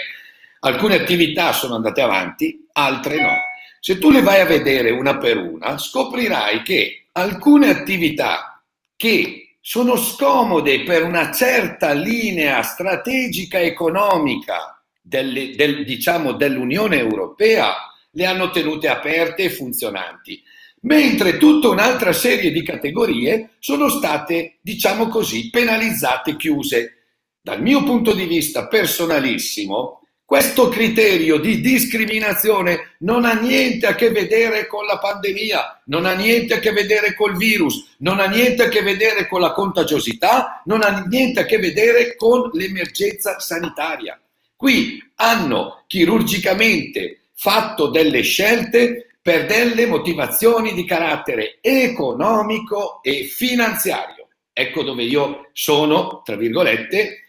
alcune 0.61 0.95
attività 0.95 1.53
sono 1.53 1.75
andate 1.75 2.01
avanti, 2.01 2.67
altre 2.73 3.21
no. 3.21 3.33
Se 3.81 3.99
tu 3.99 4.13
le 4.13 4.23
vai 4.23 4.41
a 4.41 4.47
vedere 4.47 4.91
una 4.91 5.19
per 5.19 5.39
una, 5.39 5.77
scoprirai 5.77 6.63
che 6.63 7.02
alcune 7.13 7.69
attività 7.69 8.63
che 8.97 9.57
sono 9.61 9.97
scomode 9.97 10.83
per 10.83 11.05
una 11.05 11.31
certa 11.33 11.93
linea 11.93 12.63
strategica 12.63 13.61
economica 13.61 14.83
delle, 15.01 15.55
del, 15.55 15.85
diciamo, 15.85 16.33
dell'Unione 16.33 16.99
Europea 16.99 17.75
le 18.11 18.27
hanno 18.27 18.51
tenute 18.51 18.89
aperte 18.89 19.45
e 19.45 19.51
funzionanti, 19.51 20.43
mentre 20.81 21.37
tutta 21.37 21.69
un'altra 21.69 22.13
serie 22.13 22.51
di 22.51 22.63
categorie 22.63 23.51
sono 23.59 23.89
state, 23.89 24.59
diciamo 24.61 25.09
così, 25.09 25.51
penalizzate, 25.51 26.37
chiuse. 26.37 26.97
Dal 27.41 27.61
mio 27.61 27.83
punto 27.83 28.13
di 28.15 28.27
vista 28.27 28.69
personalissimo, 28.69 30.02
questo 30.33 30.71
criterio 30.71 31.37
di 31.37 31.61
discriminazione 31.61 32.95
non 33.01 33.27
ha 33.27 33.35
niente 33.35 33.87
a 33.87 33.95
che 33.95 34.09
vedere 34.09 34.67
con 34.67 34.87
la 34.87 34.97
pandemia, 34.97 35.83
non 35.89 36.07
ha 36.07 36.15
niente 36.15 36.55
a 36.55 36.59
che 36.59 36.73
vedere 36.73 37.15
col 37.15 37.37
virus, 37.37 37.97
non 37.99 38.19
ha 38.19 38.25
niente 38.25 38.63
a 38.63 38.69
che 38.69 38.81
vedere 38.81 39.29
con 39.29 39.43
la 39.43 39.53
contagiosità, 39.53 40.63
non 40.65 40.81
ha 40.83 41.05
niente 41.07 41.41
a 41.41 41.45
che 41.45 41.59
vedere 41.59 42.17
con 42.17 42.49
l'emergenza 42.55 43.41
sanitaria. 43.41 44.19
Qui 44.57 45.03
hanno 45.17 45.85
chirurgicamente 45.87 47.25
fatto 47.35 47.89
delle 47.89 48.23
scelte 48.23 49.17
per 49.21 49.45
delle 49.45 49.85
motivazioni 49.85 50.73
di 50.73 50.87
carattere 50.87 51.59
economico 51.61 53.03
e 53.03 53.25
finanziario. 53.25 54.29
Ecco 54.51 54.83
dove 54.83 55.03
io 55.03 55.51
sono, 55.53 56.23
tra 56.25 56.37
virgolette, 56.37 57.22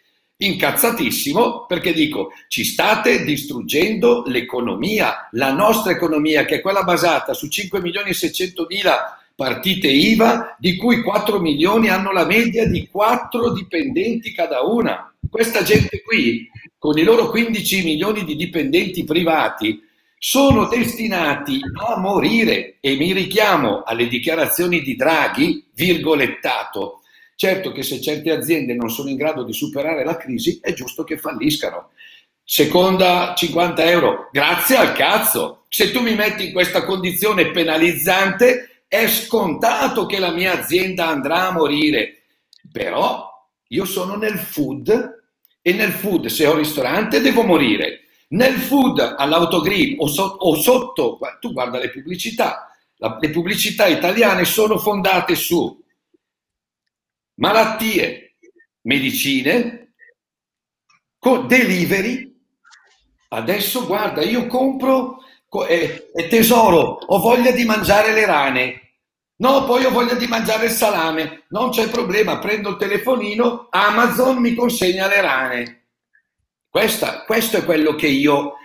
incazzatissimo 0.45 1.65
perché 1.65 1.93
dico 1.93 2.31
ci 2.47 2.63
state 2.63 3.23
distruggendo 3.23 4.23
l'economia, 4.27 5.27
la 5.31 5.51
nostra 5.51 5.91
economia 5.91 6.45
che 6.45 6.55
è 6.55 6.61
quella 6.61 6.83
basata 6.83 7.33
su 7.33 7.47
5 7.47 7.81
milioni 7.81 8.09
e 8.09 8.13
600 8.13 8.65
mila 8.69 9.17
partite 9.35 9.87
IVA 9.87 10.55
di 10.59 10.75
cui 10.75 11.01
4 11.01 11.39
milioni 11.39 11.89
hanno 11.89 12.11
la 12.11 12.25
media 12.25 12.67
di 12.67 12.87
4 12.87 13.53
dipendenti 13.53 14.31
cada 14.31 14.61
una. 14.61 15.11
Questa 15.29 15.63
gente 15.63 16.01
qui 16.01 16.49
con 16.83 16.97
i 16.97 17.03
loro 17.03 17.29
15 17.29 17.81
milioni 17.85 18.25
di 18.25 18.35
dipendenti 18.35 19.05
privati, 19.05 19.81
sono 20.17 20.67
destinati 20.67 21.61
a 21.87 21.97
morire 21.97 22.75
e 22.81 22.97
mi 22.97 23.13
richiamo 23.13 23.83
alle 23.83 24.07
dichiarazioni 24.07 24.81
di 24.81 24.97
Draghi, 24.97 25.65
virgolettato. 25.73 27.02
Certo 27.35 27.71
che 27.71 27.83
se 27.83 27.99
certe 27.99 28.31
aziende 28.31 28.73
non 28.73 28.89
sono 28.89 29.09
in 29.09 29.15
grado 29.15 29.43
di 29.43 29.53
superare 29.53 30.03
la 30.03 30.17
crisi 30.17 30.59
è 30.61 30.73
giusto 30.73 31.03
che 31.03 31.17
falliscano. 31.17 31.89
Seconda 32.43 33.33
50 33.35 33.83
euro, 33.85 34.29
grazie 34.31 34.75
al 34.75 34.93
cazzo. 34.93 35.63
Se 35.69 35.91
tu 35.91 36.01
mi 36.01 36.13
metti 36.13 36.47
in 36.47 36.51
questa 36.51 36.83
condizione 36.83 37.51
penalizzante, 37.51 38.83
è 38.87 39.07
scontato 39.07 40.05
che 40.05 40.19
la 40.19 40.31
mia 40.31 40.59
azienda 40.59 41.07
andrà 41.07 41.47
a 41.47 41.51
morire. 41.51 42.23
Però 42.71 43.27
io 43.69 43.85
sono 43.85 44.15
nel 44.15 44.37
food 44.37 45.21
e 45.61 45.73
nel 45.73 45.91
food, 45.91 46.27
se 46.27 46.45
ho 46.45 46.55
ristorante, 46.55 47.21
devo 47.21 47.43
morire. 47.43 48.01
Nel 48.29 48.55
food, 48.55 49.15
all'autogrill 49.17 49.95
o, 49.99 50.07
so, 50.07 50.23
o 50.23 50.55
sotto, 50.55 51.17
tu 51.39 51.53
guarda 51.53 51.79
le 51.79 51.89
pubblicità, 51.89 52.69
la, 52.97 53.17
le 53.19 53.29
pubblicità 53.29 53.87
italiane 53.87 54.45
sono 54.45 54.77
fondate 54.77 55.35
su 55.35 55.82
malattie, 57.35 58.35
medicine, 58.81 59.93
delivery. 61.47 62.31
Adesso 63.29 63.85
guarda, 63.85 64.21
io 64.21 64.47
compro 64.47 65.19
eh, 65.67 66.11
eh, 66.13 66.27
tesoro, 66.27 66.99
ho 67.05 67.19
voglia 67.19 67.51
di 67.51 67.65
mangiare 67.65 68.13
le 68.13 68.25
rane. 68.25 68.81
No, 69.37 69.65
poi 69.65 69.83
ho 69.85 69.89
voglia 69.89 70.13
di 70.13 70.27
mangiare 70.27 70.65
il 70.65 70.71
salame. 70.71 71.45
Non 71.49 71.69
c'è 71.69 71.89
problema, 71.89 72.39
prendo 72.39 72.69
il 72.69 72.77
telefonino, 72.77 73.67
Amazon 73.71 74.37
mi 74.37 74.53
consegna 74.53 75.07
le 75.07 75.21
rane. 75.21 75.85
Questa, 76.69 77.23
questo 77.23 77.57
è 77.57 77.65
quello 77.65 77.95
che 77.95 78.07
io 78.07 78.55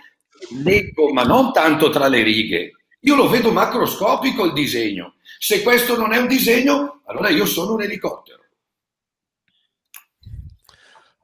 leggo, 0.63 1.11
ma 1.11 1.23
non 1.23 1.51
tanto 1.51 1.89
tra 1.89 2.07
le 2.07 2.23
righe. 2.23 2.73
Io 3.01 3.15
lo 3.15 3.29
vedo 3.29 3.51
macroscopico 3.51 4.45
il 4.45 4.53
disegno. 4.53 5.15
Se 5.37 5.61
questo 5.63 5.97
non 5.97 6.13
è 6.13 6.17
un 6.17 6.27
disegno, 6.27 7.01
allora 7.05 7.29
io 7.29 7.45
sono 7.45 7.73
un 7.73 7.81
elicottero. 7.81 8.38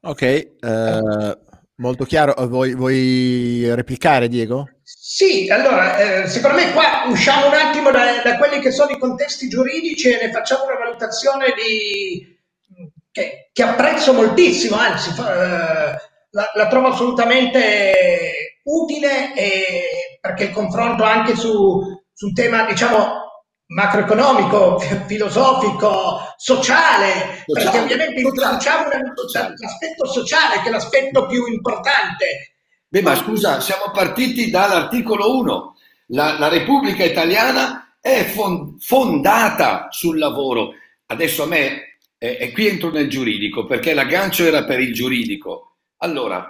Ok, 0.06 0.22
eh, 0.22 1.38
molto 1.78 2.06
chiaro. 2.06 2.36
Vuoi, 2.48 2.76
vuoi 2.76 3.74
replicare, 3.74 4.28
Diego? 4.28 4.70
Sì, 4.84 5.50
allora, 5.50 5.98
eh, 5.98 6.28
secondo 6.28 6.58
me 6.58 6.72
qua 6.74 7.06
usciamo 7.08 7.48
un 7.48 7.56
attimo 7.56 7.90
da, 7.90 8.22
da, 8.24 8.38
quelli 8.38 8.60
che 8.60 8.70
sono 8.70 8.92
i 8.92 9.00
contesti 9.00 9.48
giuridici 9.48 10.12
e 10.12 10.28
ne 10.28 10.32
facciamo 10.32 10.66
una 10.66 10.78
valutazione 10.78 11.48
di, 11.56 12.38
che, 13.12 13.50
che 13.52 13.64
apprezzo 13.64 14.14
moltissimo, 14.14 14.76
anzi 14.76 15.10
eh, 15.10 15.24
la, 15.24 16.52
la, 16.54 16.68
trovo 16.70 16.90
assolutamente 16.90 18.60
utile 18.66 19.34
e, 19.34 20.20
perché 20.22 20.44
il 20.46 20.52
confronto 20.52 21.04
anche 21.04 21.36
su, 21.36 21.82
su 22.14 22.28
un 22.28 22.34
tema, 22.34 22.66
diciamo, 22.66 23.25
macroeconomico, 23.68 24.80
filosofico, 25.08 26.34
sociale, 26.38 27.44
sociale 27.46 27.46
perché 27.46 27.80
ovviamente 27.80 28.22
introduciamo 28.22 28.88
l'aspetto 28.88 30.06
sociale 30.06 30.62
che 30.62 30.68
è 30.68 30.72
l'aspetto 30.72 31.26
più 31.26 31.46
importante 31.48 32.56
Beh, 32.96 33.02
ma 33.02 33.14
scusa, 33.16 33.60
siamo 33.60 33.92
partiti 33.92 34.50
dall'articolo 34.50 35.38
1. 35.38 35.76
La, 36.10 36.40
la 36.40 36.48
Repubblica 36.48 37.04
Italiana 37.04 37.98
è 38.00 38.24
fondata 38.80 39.88
sul 39.90 40.18
lavoro. 40.18 40.76
adesso 41.08 41.44
a 41.44 41.48
me, 41.48 41.98
eh, 42.18 42.38
e 42.40 42.52
qui 42.54 42.68
entro 42.68 42.92
nel 42.92 43.10
giuridico, 43.10 43.66
perché 43.66 43.94
l'aggancio 43.94 44.46
era 44.46 44.64
per 44.64 44.80
il 44.80 44.94
giuridico. 44.94 45.76
Allora, 45.98 46.50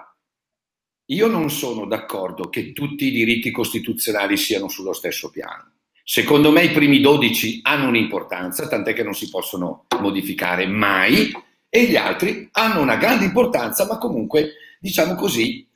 io 1.06 1.28
non 1.28 1.50
sono 1.50 1.88
d'accordo 1.88 2.50
che 2.50 2.74
tutti 2.74 3.06
i 3.06 3.12
diritti 3.12 3.50
costituzionali 3.50 4.38
siano 4.38 4.68
sullo 4.68 4.94
stesso 4.94 5.32
piano. 5.32 5.75
Secondo 6.08 6.52
me 6.52 6.66
i 6.66 6.70
primi 6.70 7.00
12 7.02 7.62
hanno 7.64 7.88
un'importanza, 7.88 8.68
tant'è 8.68 8.94
che 8.94 9.02
non 9.02 9.16
si 9.16 9.28
possono 9.28 9.86
modificare 10.00 10.68
mai, 10.68 11.36
e 11.68 11.86
gli 11.86 11.96
altri 11.96 12.48
hanno 12.52 12.80
una 12.80 12.96
grande 12.96 13.26
importanza, 13.26 13.88
ma 13.88 13.98
comunque, 13.98 14.52
diciamo 14.80 15.16
così, 15.16 15.68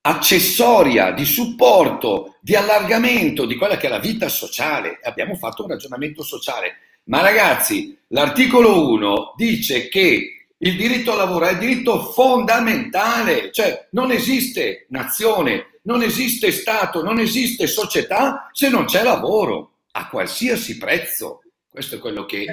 accessoria, 0.00 1.12
di 1.12 1.24
supporto, 1.24 2.38
di 2.40 2.56
allargamento 2.56 3.46
di 3.46 3.54
quella 3.54 3.76
che 3.76 3.86
è 3.86 3.90
la 3.90 4.00
vita 4.00 4.28
sociale. 4.28 4.98
Abbiamo 5.00 5.36
fatto 5.36 5.62
un 5.62 5.68
ragionamento 5.68 6.24
sociale. 6.24 6.78
Ma 7.04 7.20
ragazzi, 7.20 7.96
l'articolo 8.08 8.90
1 8.90 9.34
dice 9.36 9.88
che 9.88 10.48
il 10.58 10.76
diritto 10.76 11.12
al 11.12 11.18
lavoro 11.18 11.46
è 11.46 11.52
il 11.52 11.58
diritto 11.58 12.02
fondamentale, 12.10 13.52
cioè 13.52 13.86
non 13.92 14.10
esiste 14.10 14.86
nazione, 14.88 15.77
non 15.88 16.02
esiste 16.02 16.52
Stato, 16.52 17.02
non 17.02 17.18
esiste 17.18 17.66
società 17.66 18.50
se 18.52 18.68
non 18.68 18.84
c'è 18.84 19.02
lavoro, 19.02 19.78
a 19.92 20.08
qualsiasi 20.08 20.76
prezzo. 20.76 21.40
Questo 21.66 21.96
è 21.96 21.98
quello 21.98 22.26
che... 22.26 22.44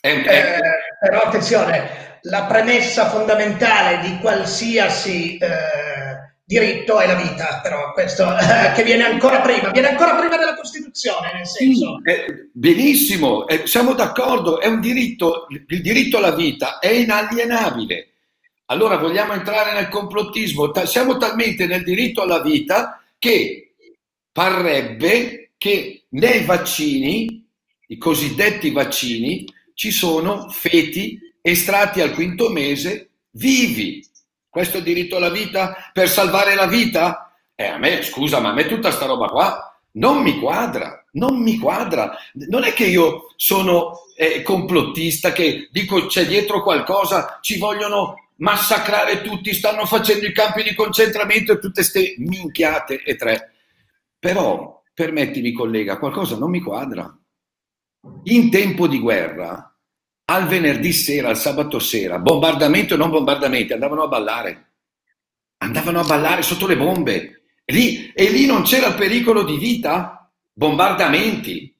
È, 0.00 0.08
è... 0.08 0.56
Eh, 0.56 0.60
però 0.98 1.20
attenzione, 1.20 2.18
la 2.22 2.44
premessa 2.44 3.10
fondamentale 3.10 4.00
di 4.00 4.18
qualsiasi... 4.18 5.36
Eh 5.36 6.28
diritto 6.50 6.98
è 6.98 7.06
la 7.06 7.14
vita, 7.14 7.60
però 7.62 7.92
questo 7.92 8.24
eh, 8.36 8.72
che 8.74 8.82
viene 8.82 9.04
ancora 9.04 9.40
prima, 9.40 9.70
viene 9.70 9.90
ancora 9.90 10.16
prima 10.16 10.36
della 10.36 10.56
Costituzione, 10.56 11.32
nel 11.32 11.46
senso. 11.46 12.00
Sì, 12.02 12.10
eh, 12.10 12.50
benissimo, 12.52 13.46
eh, 13.46 13.68
siamo 13.68 13.94
d'accordo, 13.94 14.58
è 14.60 14.66
un 14.66 14.80
diritto, 14.80 15.46
il 15.48 15.80
diritto 15.80 16.16
alla 16.16 16.32
vita 16.32 16.80
è 16.80 16.88
inalienabile. 16.88 18.09
Allora 18.70 18.98
vogliamo 18.98 19.32
entrare 19.32 19.72
nel 19.72 19.88
complottismo, 19.88 20.70
siamo 20.84 21.16
talmente 21.16 21.66
nel 21.66 21.82
diritto 21.82 22.22
alla 22.22 22.40
vita 22.40 23.02
che 23.18 23.74
parrebbe 24.30 25.50
che 25.58 26.04
nei 26.10 26.44
vaccini, 26.44 27.46
i 27.88 27.98
cosiddetti 27.98 28.70
vaccini, 28.70 29.44
ci 29.74 29.90
sono 29.90 30.48
feti 30.50 31.18
estratti 31.42 32.00
al 32.00 32.12
quinto 32.12 32.48
mese 32.50 33.08
vivi 33.32 34.04
questo 34.50 34.78
è 34.78 34.82
diritto 34.82 35.16
alla 35.16 35.30
vita 35.30 35.90
per 35.92 36.08
salvare 36.08 36.56
la 36.56 36.66
vita? 36.66 37.32
Eh, 37.54 37.66
a 37.66 37.78
me, 37.78 38.02
scusa, 38.02 38.40
ma 38.40 38.50
a 38.50 38.52
me 38.52 38.66
tutta 38.66 38.90
sta 38.90 39.06
roba 39.06 39.28
qua 39.28 39.70
non 39.92 40.22
mi 40.22 40.38
quadra, 40.38 41.04
non 41.12 41.40
mi 41.40 41.58
quadra. 41.58 42.16
Non 42.48 42.64
è 42.64 42.72
che 42.72 42.86
io 42.86 43.32
sono 43.36 44.06
eh, 44.16 44.42
complottista, 44.42 45.32
che 45.32 45.68
dico 45.72 46.06
c'è 46.06 46.26
dietro 46.26 46.62
qualcosa, 46.62 47.38
ci 47.40 47.58
vogliono 47.58 48.29
massacrare 48.40 49.22
tutti, 49.22 49.54
stanno 49.54 49.86
facendo 49.86 50.26
i 50.26 50.32
campi 50.32 50.62
di 50.62 50.74
concentramento 50.74 51.52
e 51.52 51.58
tutte 51.58 51.80
queste 51.80 52.14
minchiate 52.18 53.02
e 53.02 53.16
tre. 53.16 53.52
Però, 54.18 54.82
permettimi 54.92 55.52
collega, 55.52 55.98
qualcosa 55.98 56.36
non 56.36 56.50
mi 56.50 56.60
quadra. 56.60 57.16
In 58.24 58.50
tempo 58.50 58.86
di 58.86 58.98
guerra, 58.98 59.74
al 60.26 60.46
venerdì 60.46 60.92
sera, 60.92 61.28
al 61.28 61.38
sabato 61.38 61.78
sera, 61.78 62.18
bombardamento 62.18 62.94
e 62.94 62.96
non 62.96 63.10
bombardamenti, 63.10 63.72
andavano 63.72 64.02
a 64.02 64.08
ballare. 64.08 64.72
Andavano 65.58 66.00
a 66.00 66.04
ballare 66.04 66.42
sotto 66.42 66.66
le 66.66 66.76
bombe. 66.76 67.42
Lì, 67.66 68.12
e 68.12 68.30
lì 68.30 68.46
non 68.46 68.62
c'era 68.62 68.92
pericolo 68.92 69.44
di 69.44 69.58
vita? 69.58 70.30
Bombardamenti. 70.52 71.74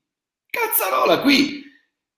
Cazzarola, 0.46 1.20
qui 1.20 1.60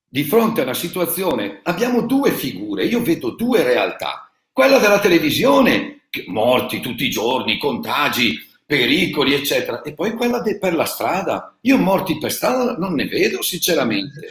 di 0.09 0.24
fronte 0.24 0.61
a 0.61 0.64
una 0.64 0.74
situazione 0.74 1.61
abbiamo 1.62 2.03
due 2.03 2.32
figure, 2.32 2.84
io 2.84 3.03
vedo 3.03 3.30
due 3.30 3.62
realtà. 3.62 4.32
Quella 4.53 4.78
della 4.78 4.98
televisione, 4.98 6.03
morti 6.26 6.80
tutti 6.80 7.05
i 7.05 7.11
giorni, 7.11 7.59
contagi, 7.59 8.38
pericoli, 8.66 9.34
eccetera, 9.34 9.82
e 9.82 9.94
poi 9.94 10.12
quella 10.12 10.40
de- 10.40 10.59
per 10.59 10.74
la 10.74 10.84
strada. 10.84 11.57
Io 11.62 11.78
morti 11.78 12.18
per 12.18 12.30
strada 12.32 12.76
non 12.76 12.94
ne 12.94 13.07
vedo, 13.07 13.42
sinceramente. 13.42 14.28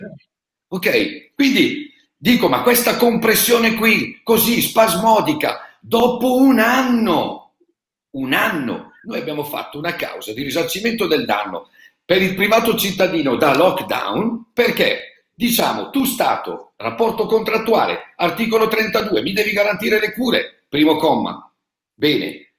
Ok? 0.67 1.33
Quindi 1.35 1.89
Dico, 2.21 2.47
ma 2.49 2.61
questa 2.61 2.97
compressione 2.97 3.73
qui, 3.73 4.19
così 4.21 4.61
spasmodica, 4.61 5.75
dopo 5.79 6.35
un 6.35 6.59
anno, 6.59 7.53
un 8.11 8.33
anno, 8.33 8.91
noi 9.05 9.17
abbiamo 9.17 9.43
fatto 9.43 9.79
una 9.79 9.95
causa 9.95 10.31
di 10.31 10.43
risarcimento 10.43 11.07
del 11.07 11.25
danno 11.25 11.69
per 12.05 12.21
il 12.21 12.35
privato 12.35 12.75
cittadino 12.75 13.37
da 13.37 13.55
lockdown 13.55 14.51
perché 14.53 15.10
diciamo 15.41 15.89
tu 15.89 16.05
Stato, 16.05 16.73
rapporto 16.77 17.25
contrattuale, 17.25 18.13
articolo 18.15 18.67
32, 18.67 19.21
mi 19.21 19.33
devi 19.33 19.51
garantire 19.51 19.99
le 19.99 20.13
cure, 20.13 20.65
primo 20.69 20.95
comma. 20.97 21.51
Bene, 21.93 22.53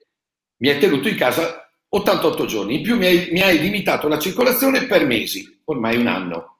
mi 0.59 0.69
hai 0.69 0.79
tenuto 0.79 1.09
in 1.09 1.17
casa 1.17 1.71
88 1.89 2.45
giorni, 2.47 2.77
in 2.77 2.83
più 2.83 2.97
mi 2.97 3.07
hai, 3.07 3.29
mi 3.31 3.41
hai 3.41 3.59
limitato 3.59 4.09
la 4.09 4.19
circolazione 4.19 4.87
per 4.87 5.07
mesi, 5.07 5.61
ormai 5.65 5.97
un 5.97 6.07
anno 6.07 6.53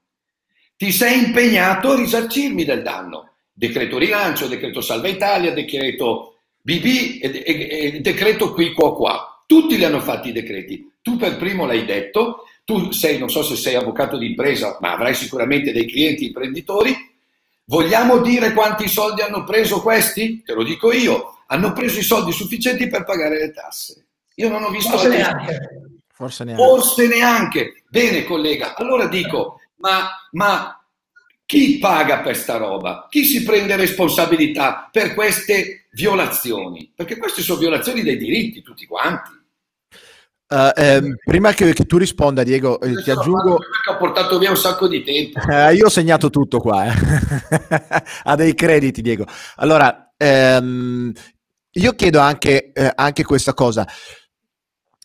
ti 0.83 0.91
sei 0.91 1.27
impegnato 1.27 1.93
a 1.93 1.95
risarcirmi 1.95 2.65
del 2.65 2.83
danno. 2.83 3.35
Decreto 3.53 3.99
rilancio, 3.99 4.49
decreto 4.49 4.81
salva 4.81 5.07
Italia, 5.07 5.53
decreto 5.53 6.39
BB 6.61 7.21
e, 7.23 7.43
e, 7.45 7.69
e 7.95 8.01
decreto 8.01 8.53
qui 8.53 8.73
qua 8.73 8.93
qua. 8.93 9.45
Tutti 9.47 9.77
li 9.77 9.85
hanno 9.85 10.01
fatti 10.01 10.31
i 10.31 10.33
decreti. 10.33 10.91
Tu 11.01 11.17
per 11.17 11.37
primo 11.37 11.67
l'hai 11.67 11.85
detto, 11.85 12.47
tu 12.65 12.93
sei, 12.93 13.19
non 13.19 13.31
so 13.31 13.43
se 13.43 13.57
sei 13.57 13.75
avvocato 13.75 14.17
di 14.17 14.27
impresa, 14.27 14.79
ma 14.81 14.93
avrai 14.93 15.15
sicuramente 15.15 15.73
dei 15.73 15.87
clienti 15.87 16.27
imprenditori. 16.27 16.95
Vogliamo 17.65 18.19
dire 18.19 18.53
quanti 18.53 18.89
soldi 18.89 19.23
hanno 19.23 19.45
preso 19.45 19.81
questi? 19.81 20.43
Te 20.43 20.53
lo 20.53 20.63
dico 20.63 20.93
io. 20.93 21.39
Hanno 21.47 21.73
preso 21.73 21.99
i 21.99 22.03
soldi 22.03 22.33
sufficienti 22.33 22.89
per 22.89 23.05
pagare 23.05 23.39
le 23.39 23.53
tasse. 23.53 24.07
Io 24.37 24.49
non 24.49 24.63
ho 24.63 24.71
visto... 24.71 24.91
Forse 24.91 25.09
neanche. 25.09 25.71
Forse 26.09 26.45
neanche. 26.45 26.63
Forse 26.63 27.07
neanche. 27.09 27.83
Bene, 27.89 28.25
collega. 28.25 28.75
Allora 28.75 29.07
dico, 29.07 29.61
ma, 29.77 30.09
ma 30.33 30.83
chi 31.45 31.79
paga 31.79 32.21
per 32.21 32.37
sta 32.37 32.57
roba? 32.57 33.07
Chi 33.11 33.25
si 33.25 33.43
prende 33.43 33.77
responsabilità 33.77 34.89
per 34.91 35.15
queste 35.15 35.87
violazioni? 35.91 36.91
Perché 36.95 37.17
queste 37.19 37.43
sono 37.43 37.59
violazioni 37.59 38.03
dei 38.03 38.17
diritti, 38.17 38.63
tutti 38.63 38.87
quanti. 38.87 39.31
Uh, 40.53 40.71
ehm, 40.75 41.15
prima 41.25 41.53
che, 41.55 41.73
che, 41.73 41.87
tu 41.87 41.97
risponda, 41.97 42.43
Diego, 42.43 42.79
eh, 42.81 43.03
ti 43.03 43.11
aggiungo. 43.11 43.55
Ho 43.55 43.97
portato 43.97 44.39
via 44.39 44.51
un 44.51 44.57
sacco 44.59 44.87
di 44.87 45.03
tempo. 45.03 45.41
Uh, 45.41 45.73
io 45.75 45.87
ho 45.87 45.89
segnato 45.89 46.29
tutto 46.29 46.59
qua, 46.59 46.85
eh. 46.85 46.93
ha 48.25 48.35
dei 48.35 48.55
crediti, 48.55 49.01
Diego. 49.01 49.25
Allora, 49.57 50.13
ehm, 50.15 51.11
io 51.71 51.93
chiedo 51.95 52.19
anche, 52.19 52.71
eh, 52.73 52.93
anche 52.95 53.25
questa 53.25 53.55
cosa 53.55 53.87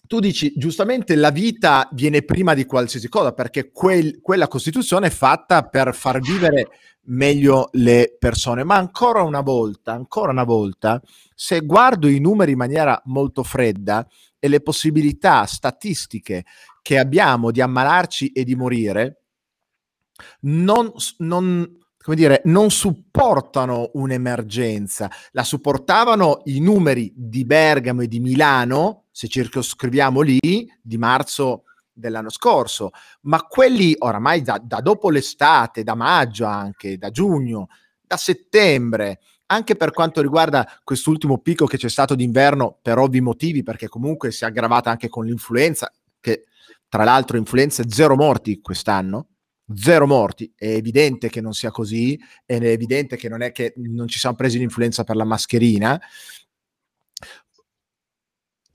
tu 0.08 0.20
dici 0.20 0.54
giustamente 0.56 1.16
la 1.16 1.32
vita 1.32 1.88
viene 1.92 2.24
prima 2.24 2.54
di 2.54 2.66
qualsiasi 2.66 3.10
cosa 3.10 3.34
perché 3.34 3.72
quel, 3.72 4.22
quella 4.22 4.48
Costituzione 4.48 5.08
è 5.08 5.10
fatta 5.10 5.64
per 5.64 5.94
far 5.94 6.22
vivere 6.22 6.70
meglio 7.08 7.70
le 7.74 8.16
persone, 8.18 8.64
ma 8.64 8.76
ancora 8.76 9.22
una 9.24 9.42
volta, 9.42 9.94
ancora 9.94 10.32
una 10.32 10.44
volta, 10.44 11.02
se 11.36 11.62
guardo 11.62 12.08
i 12.08 12.20
numeri 12.20 12.52
in 12.54 12.58
maniera 12.58 13.00
molto 13.06 13.44
fredda 13.44 14.08
e 14.40 14.48
le 14.48 14.62
possibilità 14.62 15.46
statistiche 15.46 16.46
che 16.82 16.98
abbiamo 16.98 17.52
di 17.52 17.62
ammalarci 17.62 18.32
e 18.32 18.44
di 18.44 18.56
morire, 18.56 19.22
non, 20.42 20.92
non, 21.18 21.78
come 21.98 22.16
dire, 22.16 22.42
non 22.46 22.72
supportano 22.72 23.92
un'emergenza, 23.94 25.10
la 25.32 25.44
supportavano 25.44 26.42
i 26.46 26.60
numeri 26.60 27.12
di 27.16 27.46
Bergamo 27.46 28.02
e 28.02 28.08
di 28.08 28.20
Milano 28.20 29.04
se 29.18 29.28
circoscriviamo 29.28 30.22
lì, 30.22 30.72
di 30.80 30.98
marzo 31.00 31.64
dell'anno 31.98 32.30
scorso, 32.30 32.92
ma 33.22 33.42
quelli 33.42 33.96
oramai 33.98 34.42
da, 34.42 34.62
da 34.64 34.80
dopo 34.82 35.10
l'estate, 35.10 35.84
da 35.84 35.96
maggio 35.96 36.46
anche, 36.46 36.98
da 36.98 37.10
giugno, 37.10 37.68
da 38.02 38.18
settembre, 38.18 39.20
anche 39.48 39.76
per 39.76 39.92
quanto 39.92 40.22
riguarda 40.22 40.68
quest'ultimo 40.84 41.40
picco 41.40 41.66
che 41.66 41.78
c'è 41.78 41.90
stato 41.90 42.16
d'inverno 42.16 42.80
per 42.82 42.98
ovvi 42.98 43.22
motivi, 43.22 43.64
perché 43.64 43.88
comunque 43.88 44.32
si 44.32 44.44
è 44.44 44.48
aggravata 44.48 44.90
anche 44.90 45.10
con 45.10 45.26
l'influenza, 45.26 45.92
che 46.20 46.46
tra 46.90 47.04
l'altro 47.04 47.38
influenza 47.38 47.84
zero 47.88 48.16
morti 48.16 48.62
quest'anno, 48.62 49.28
zero 49.74 50.08
morti, 50.08 50.52
è 50.56 50.68
evidente 50.68 51.30
che 51.30 51.42
non 51.42 51.54
sia 51.54 51.72
così, 51.72 52.20
è 52.46 52.56
evidente 52.56 53.18
che 53.18 53.28
non 53.28 53.42
è 53.42 53.52
che 53.52 53.74
non 53.78 54.08
ci 54.08 54.20
siamo 54.20 54.36
presi 54.36 54.58
l'influenza 54.58 55.04
per 55.04 55.16
la 55.16 55.26
mascherina, 55.26 56.00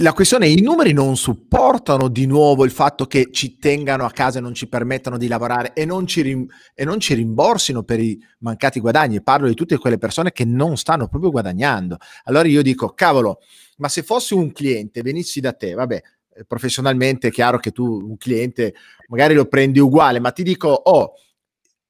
la 0.03 0.13
questione 0.13 0.47
è 0.47 0.49
i 0.49 0.61
numeri 0.61 0.93
non 0.93 1.17
supportano 1.17 2.09
di 2.09 2.27
nuovo 2.27 2.65
il 2.65 2.73
fatto 2.73 3.07
che 3.07 3.29
ci 3.31 3.59
tengano 3.59 4.05
a 4.05 4.11
casa 4.11 4.39
e 4.39 4.41
non 4.43 4.53
ci 4.53 4.69
permettano 4.69 5.17
di 5.17 5.29
lavorare 5.29 5.73
e 5.75 5.85
non 5.85 6.09
ci, 6.09 6.23
rim- 6.23 6.53
e 6.75 6.85
non 6.85 6.99
ci 6.99 7.15
rimborsino 7.15 7.85
per 7.85 8.01
i 8.01 8.21
mancati 8.39 8.81
guadagni. 8.81 9.23
Parlo 9.23 9.47
di 9.47 9.55
tutte 9.55 9.79
quelle 9.79 9.99
persone 9.99 10.33
che 10.33 10.45
non 10.45 10.77
stanno 10.77 11.07
proprio 11.07 11.31
guadagnando. 11.31 11.99
Allora 12.25 12.49
io 12.49 12.63
dico, 12.63 12.91
cavolo, 12.91 13.39
ma 13.77 13.89
se 13.89 14.03
fossi 14.03 14.35
un 14.35 14.51
cliente, 14.51 15.03
venissi 15.03 15.39
da 15.39 15.53
te, 15.53 15.73
vabbè, 15.75 16.03
eh, 16.35 16.45
professionalmente 16.47 17.29
è 17.29 17.31
chiaro 17.31 17.59
che 17.59 17.71
tu 17.71 17.85
un 17.85 18.17
cliente 18.17 18.75
magari 19.07 19.35
lo 19.35 19.47
prendi 19.47 19.79
uguale, 19.79 20.19
ma 20.19 20.33
ti 20.33 20.43
dico, 20.43 20.69
oh, 20.69 21.13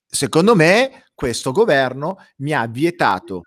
secondo 0.06 0.54
me 0.54 1.06
questo 1.14 1.50
governo 1.50 2.18
mi 2.36 2.52
ha 2.52 2.66
vietato 2.66 3.42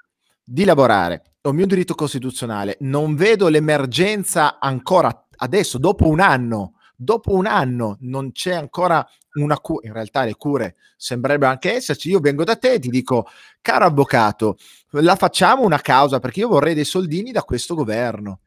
di 0.45 0.63
lavorare, 0.63 1.23
è 1.41 1.47
un 1.47 1.55
mio 1.55 1.65
diritto 1.65 1.95
costituzionale, 1.95 2.77
non 2.81 3.15
vedo 3.15 3.47
l'emergenza 3.47 4.59
ancora 4.59 5.27
adesso, 5.37 5.77
dopo 5.79 6.07
un 6.07 6.19
anno, 6.19 6.75
dopo 6.95 7.33
un 7.33 7.47
anno 7.47 7.97
non 8.01 8.31
c'è 8.31 8.53
ancora 8.53 9.05
una 9.33 9.59
cura, 9.59 9.87
in 9.87 9.93
realtà 9.93 10.23
le 10.23 10.35
cure 10.35 10.75
sembrerebbero 10.95 11.51
anche 11.51 11.73
esserci, 11.73 12.09
io 12.09 12.19
vengo 12.19 12.43
da 12.43 12.55
te 12.55 12.73
e 12.73 12.79
ti 12.79 12.89
dico, 12.89 13.27
caro 13.59 13.85
avvocato, 13.85 14.57
la 14.91 15.15
facciamo 15.15 15.63
una 15.63 15.81
causa 15.81 16.19
perché 16.19 16.41
io 16.41 16.47
vorrei 16.47 16.73
dei 16.73 16.85
soldini 16.85 17.31
da 17.31 17.43
questo 17.43 17.75
governo. 17.75 18.39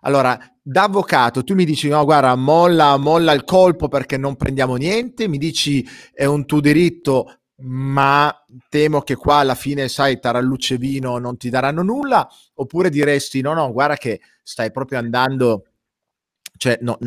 Allora, 0.00 0.38
da 0.62 0.84
avvocato, 0.84 1.44
tu 1.44 1.54
mi 1.54 1.64
dici: 1.64 1.88
no, 1.88 2.02
guarda, 2.04 2.34
molla, 2.34 2.96
molla 2.96 3.32
il 3.32 3.44
colpo 3.44 3.88
perché 3.88 4.16
non 4.16 4.36
prendiamo 4.36 4.76
niente. 4.76 5.28
Mi 5.28 5.38
dici: 5.38 5.86
è 6.12 6.24
un 6.24 6.46
tuo 6.46 6.60
diritto, 6.60 7.40
ma 7.66 8.44
temo 8.68 9.00
che 9.00 9.16
qua 9.16 9.36
alla 9.36 9.54
fine, 9.54 9.88
sai, 9.88 10.20
taralluce 10.20 10.76
vino 10.76 11.18
non 11.18 11.36
ti 11.36 11.48
daranno 11.50 11.82
nulla. 11.82 12.28
Oppure 12.54 12.90
diresti: 12.90 13.40
no, 13.40 13.54
no, 13.54 13.72
guarda 13.72 13.96
che 13.96 14.20
stai 14.42 14.70
proprio 14.70 14.98
andando, 14.98 15.64
cioè, 16.56 16.78
no, 16.82 16.98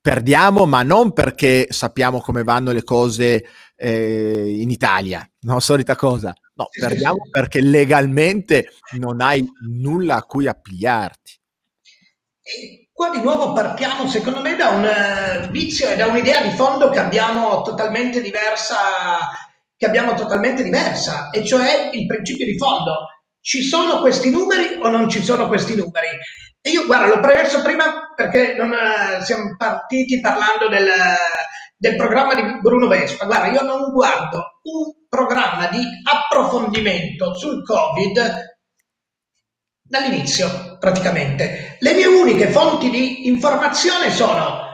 perdiamo, 0.00 0.66
ma 0.66 0.82
non 0.82 1.12
perché 1.12 1.66
sappiamo 1.70 2.20
come 2.20 2.42
vanno 2.42 2.72
le 2.72 2.84
cose 2.84 3.44
eh, 3.74 4.54
in 4.60 4.70
Italia, 4.70 5.28
no, 5.40 5.58
solita 5.60 5.96
cosa. 5.96 6.34
No, 6.54 6.68
perdiamo 6.70 7.28
perché 7.30 7.60
legalmente 7.60 8.70
non 8.92 9.20
hai 9.20 9.46
nulla 9.68 10.16
a 10.16 10.22
cui 10.22 10.46
appigliarti. 10.46 11.32
E 12.40 12.88
qua 12.92 13.10
di 13.10 13.20
nuovo 13.20 13.52
partiamo, 13.52 14.08
secondo 14.08 14.40
me, 14.40 14.56
da 14.56 14.68
un 14.68 14.84
uh, 15.48 15.50
vizio 15.50 15.88
e 15.90 15.96
da 15.96 16.06
un'idea 16.06 16.42
di 16.42 16.56
fondo 16.56 16.88
che 16.88 16.98
abbiamo 16.98 17.60
totalmente 17.62 18.22
diversa, 18.22 18.76
che 19.76 19.86
abbiamo 19.86 20.14
totalmente 20.14 20.62
diversa, 20.62 21.30
e 21.30 21.44
cioè 21.44 21.90
il 21.92 22.06
principio 22.06 22.46
di 22.46 22.56
fondo. 22.56 23.08
Ci 23.40 23.62
sono 23.62 24.00
questi 24.00 24.30
numeri 24.30 24.78
o 24.82 24.88
non 24.88 25.08
ci 25.08 25.22
sono 25.22 25.46
questi 25.46 25.76
numeri? 25.76 26.08
E 26.60 26.70
io, 26.70 26.84
guarda, 26.86 27.06
l'ho 27.06 27.20
premesso 27.20 27.62
prima 27.62 28.12
perché 28.14 28.54
non, 28.54 28.70
uh, 28.70 29.22
siamo 29.22 29.54
partiti 29.56 30.18
parlando 30.20 30.68
del, 30.68 30.88
del 31.76 31.94
programma 31.94 32.34
di 32.34 32.42
Bruno 32.60 32.88
Vespa. 32.88 33.26
Guarda, 33.26 33.46
io 33.52 33.62
non 33.62 33.92
guardo 33.92 34.60
un 34.62 35.06
programma 35.08 35.68
di 35.68 35.80
approfondimento 36.02 37.34
sul 37.34 37.64
Covid 37.64 38.54
dall'inizio 39.80 40.76
praticamente. 40.80 41.76
Le 41.78 41.94
mie 41.94 42.06
uniche 42.06 42.48
fonti 42.48 42.90
di 42.90 43.28
informazione 43.28 44.10
sono 44.10 44.65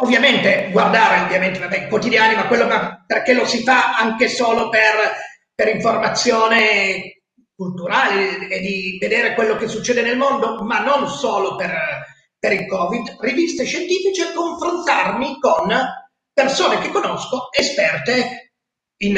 ovviamente 0.00 0.68
guardare 0.70 1.22
ovviamente 1.22 1.58
vabbè, 1.58 1.84
i 1.84 1.88
quotidiani, 1.88 2.34
ma 2.34 2.46
quello 2.46 2.66
perché 3.06 3.32
lo 3.32 3.44
si 3.46 3.62
fa 3.62 3.96
anche 3.96 4.28
solo 4.28 4.68
per, 4.68 4.92
per 5.54 5.68
informazione 5.68 7.22
culturale 7.54 8.48
e 8.48 8.60
di 8.60 8.96
vedere 8.98 9.34
quello 9.34 9.56
che 9.56 9.68
succede 9.68 10.02
nel 10.02 10.16
mondo, 10.16 10.62
ma 10.62 10.80
non 10.80 11.08
solo 11.08 11.56
per, 11.56 11.74
per 12.38 12.52
il 12.52 12.66
Covid, 12.66 13.16
riviste 13.20 13.64
scientifiche 13.64 14.30
e 14.30 14.32
confrontarmi 14.34 15.38
con 15.38 15.68
persone 16.32 16.78
che 16.78 16.88
conosco, 16.88 17.48
esperte 17.52 18.52
in, 19.02 19.12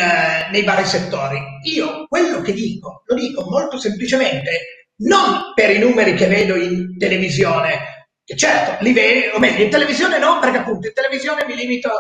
nei 0.51 0.65
vari 0.65 0.85
settori. 0.85 1.39
Io 1.65 2.07
quello 2.09 2.41
che 2.41 2.53
dico, 2.53 3.03
lo 3.07 3.15
dico 3.15 3.45
molto 3.49 3.79
semplicemente 3.79 4.87
non 5.03 5.53
per 5.55 5.71
i 5.71 5.79
numeri 5.79 6.15
che 6.15 6.27
vedo 6.27 6.55
in 6.55 6.97
televisione, 6.99 7.92
certo 8.25 8.83
li 8.83 8.93
vedo, 8.93 9.37
o 9.37 9.39
meglio, 9.39 9.65
in 9.65 9.71
televisione 9.71 10.19
no, 10.19 10.39
perché 10.39 10.59
appunto 10.59 10.87
in 10.87 10.93
televisione 10.93 11.45
mi 11.47 11.57
limito 11.57 11.91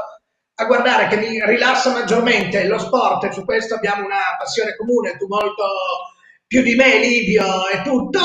a 0.54 0.64
guardare 0.64 1.08
che 1.08 1.16
mi 1.16 1.44
rilassa 1.44 1.92
maggiormente 1.92 2.64
lo 2.66 2.78
sport 2.78 3.24
e 3.24 3.32
su 3.32 3.44
questo 3.44 3.74
abbiamo 3.74 4.04
una 4.04 4.36
passione 4.38 4.76
comune, 4.76 5.16
tu 5.16 5.26
molto 5.26 5.64
più 6.46 6.62
di 6.62 6.74
me, 6.74 6.98
Livio 6.98 7.68
e 7.68 7.82
tutto. 7.82 8.20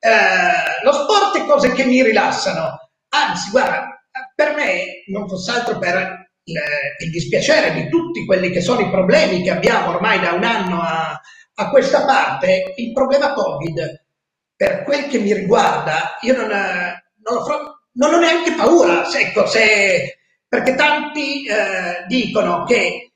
Eh, 0.00 0.84
lo 0.84 0.92
sport 0.92 1.38
è 1.38 1.46
cose 1.46 1.72
che 1.72 1.84
mi 1.84 2.02
rilassano, 2.02 2.90
anzi, 3.08 3.50
guarda, 3.50 4.00
per 4.34 4.54
me 4.54 5.04
non 5.06 5.28
fosse 5.28 5.50
altro 5.50 5.78
per 5.78 6.30
il, 6.44 6.56
il 7.04 7.10
dispiacere 7.10 7.72
di 7.72 7.88
tutti 7.88 8.24
quelli 8.24 8.50
che 8.50 8.60
sono 8.60 8.80
i 8.80 8.90
problemi 8.90 9.42
che 9.42 9.50
abbiamo 9.50 9.90
ormai 9.90 10.20
da 10.20 10.32
un 10.32 10.44
anno 10.44 10.80
a, 10.80 11.20
a 11.54 11.70
questa 11.70 12.04
parte, 12.04 12.74
il 12.76 12.92
problema 12.92 13.32
Covid 13.32 14.06
per 14.56 14.82
quel 14.82 15.06
che 15.06 15.18
mi 15.18 15.32
riguarda, 15.32 16.18
io 16.22 16.36
non, 16.36 16.50
non, 17.24 17.36
ho, 17.38 17.80
non 17.92 18.14
ho, 18.14 18.18
neanche 18.18 18.52
paura, 18.52 19.08
ecco, 19.12 19.46
se, 19.46 20.18
perché 20.48 20.74
tanti 20.74 21.46
eh, 21.46 22.04
dicono 22.06 22.64
che 22.64 23.12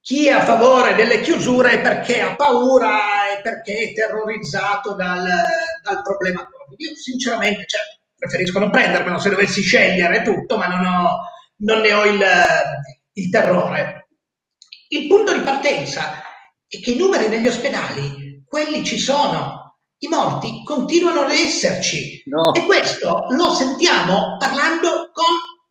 chi 0.00 0.28
è 0.28 0.30
a 0.30 0.44
favore 0.44 0.94
delle 0.94 1.20
chiusure 1.20 1.72
è 1.72 1.80
perché 1.80 2.20
ha 2.20 2.36
paura 2.36 3.32
e 3.36 3.40
perché 3.42 3.76
è 3.76 3.92
terrorizzato 3.92 4.94
dal, 4.94 5.26
dal 5.82 6.02
problema. 6.02 6.48
Io 6.76 6.94
sinceramente 6.94 7.64
cioè, 7.66 7.80
preferisco 8.16 8.60
non 8.60 8.70
prendermelo 8.70 9.18
se 9.18 9.30
dovessi 9.30 9.62
scegliere 9.62 10.22
tutto, 10.22 10.56
ma 10.56 10.68
non, 10.68 10.84
ho, 10.84 11.20
non 11.56 11.80
ne 11.80 11.92
ho 11.92 12.04
il, 12.04 12.24
il 13.14 13.30
terrore. 13.30 14.08
Il 14.90 15.08
punto 15.08 15.32
di 15.34 15.40
partenza 15.40 16.22
è 16.68 16.80
che 16.80 16.92
i 16.92 16.96
numeri 16.96 17.26
negli 17.26 17.48
ospedali, 17.48 18.44
quelli 18.46 18.84
ci 18.84 18.98
sono, 18.98 19.65
i 19.98 20.08
morti 20.08 20.62
continuano 20.64 21.22
ad 21.22 21.30
esserci 21.30 22.22
no. 22.26 22.52
e 22.52 22.64
questo 22.64 23.26
lo 23.30 23.54
sentiamo 23.54 24.36
parlando 24.38 25.10
con 25.12 25.24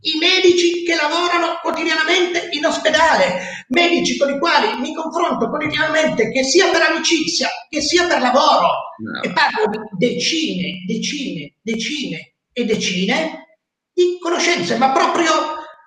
i 0.05 0.17
medici 0.17 0.83
che 0.83 0.95
lavorano 0.95 1.59
quotidianamente 1.61 2.49
in 2.51 2.65
ospedale, 2.65 3.65
medici 3.69 4.17
con 4.17 4.29
i 4.31 4.39
quali 4.39 4.79
mi 4.79 4.93
confronto 4.93 5.49
quotidianamente, 5.49 6.31
che 6.31 6.43
sia 6.43 6.69
per 6.69 6.81
amicizia, 6.81 7.49
che 7.67 7.81
sia 7.81 8.05
per 8.05 8.21
lavoro, 8.21 8.67
no. 8.97 9.21
e 9.23 9.31
parlo 9.31 9.67
di 9.69 9.79
decine, 9.97 10.83
decine, 10.85 11.55
decine 11.61 12.33
e 12.53 12.65
decine 12.65 13.59
di 13.91 14.17
conoscenze, 14.19 14.77
ma 14.77 14.91
proprio 14.91 15.31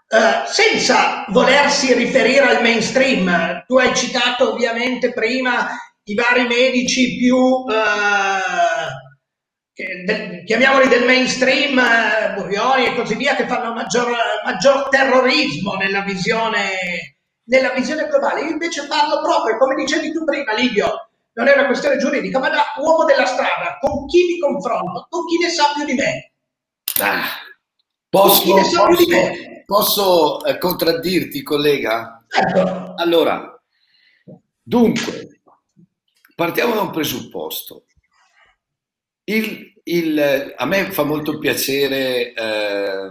eh, 0.08 0.42
senza 0.46 1.24
volersi 1.28 1.92
riferire 1.92 2.56
al 2.56 2.62
mainstream. 2.62 3.64
Tu 3.66 3.76
hai 3.76 3.94
citato 3.94 4.52
ovviamente 4.52 5.12
prima 5.12 5.68
i 6.08 6.14
vari 6.14 6.46
medici 6.46 7.16
più, 7.18 7.64
eh, 7.70 8.40
del, 10.04 10.44
chiamiamoli 10.44 10.88
del 10.88 11.04
mainstream, 11.04 11.78
eh, 11.78 12.32
Burioni 12.34 12.86
e 12.86 12.94
così 12.94 13.14
via, 13.14 13.36
che 13.36 13.46
fanno 13.46 13.74
maggior, 13.74 14.10
maggior 14.44 14.88
terrorismo 14.88 15.74
nella 15.74 16.00
visione, 16.02 17.16
nella 17.44 17.72
visione 17.72 18.08
globale. 18.08 18.40
Io 18.42 18.50
invece 18.50 18.86
parlo 18.86 19.20
proprio, 19.20 19.58
come 19.58 19.74
dicevi 19.74 20.12
tu 20.12 20.24
prima, 20.24 20.54
Livio, 20.54 21.10
non 21.34 21.46
è 21.46 21.52
una 21.52 21.66
questione 21.66 21.98
giuridica, 21.98 22.38
ma 22.38 22.48
da 22.48 22.64
uomo 22.78 23.04
della 23.04 23.26
strada, 23.26 23.76
con 23.78 24.06
chi 24.06 24.24
mi 24.24 24.38
confronto, 24.38 25.06
con 25.10 25.26
chi 25.26 25.38
ne 25.38 25.50
sa 25.50 25.72
più 25.74 25.84
di 25.84 25.94
me. 25.94 26.32
Ah, 27.00 27.26
posso, 28.08 28.50
posso, 28.50 28.86
posso 29.66 30.44
eh, 30.46 30.56
contraddirti, 30.56 31.42
collega? 31.42 32.24
Certo. 32.26 32.94
Allora, 32.96 33.62
dunque, 34.62 35.37
Partiamo 36.38 36.72
da 36.72 36.82
un 36.82 36.92
presupposto. 36.92 37.86
Il, 39.24 39.72
il, 39.82 40.54
a 40.56 40.64
me 40.66 40.92
fa 40.92 41.02
molto 41.02 41.36
piacere, 41.36 42.32
eh, 42.32 43.10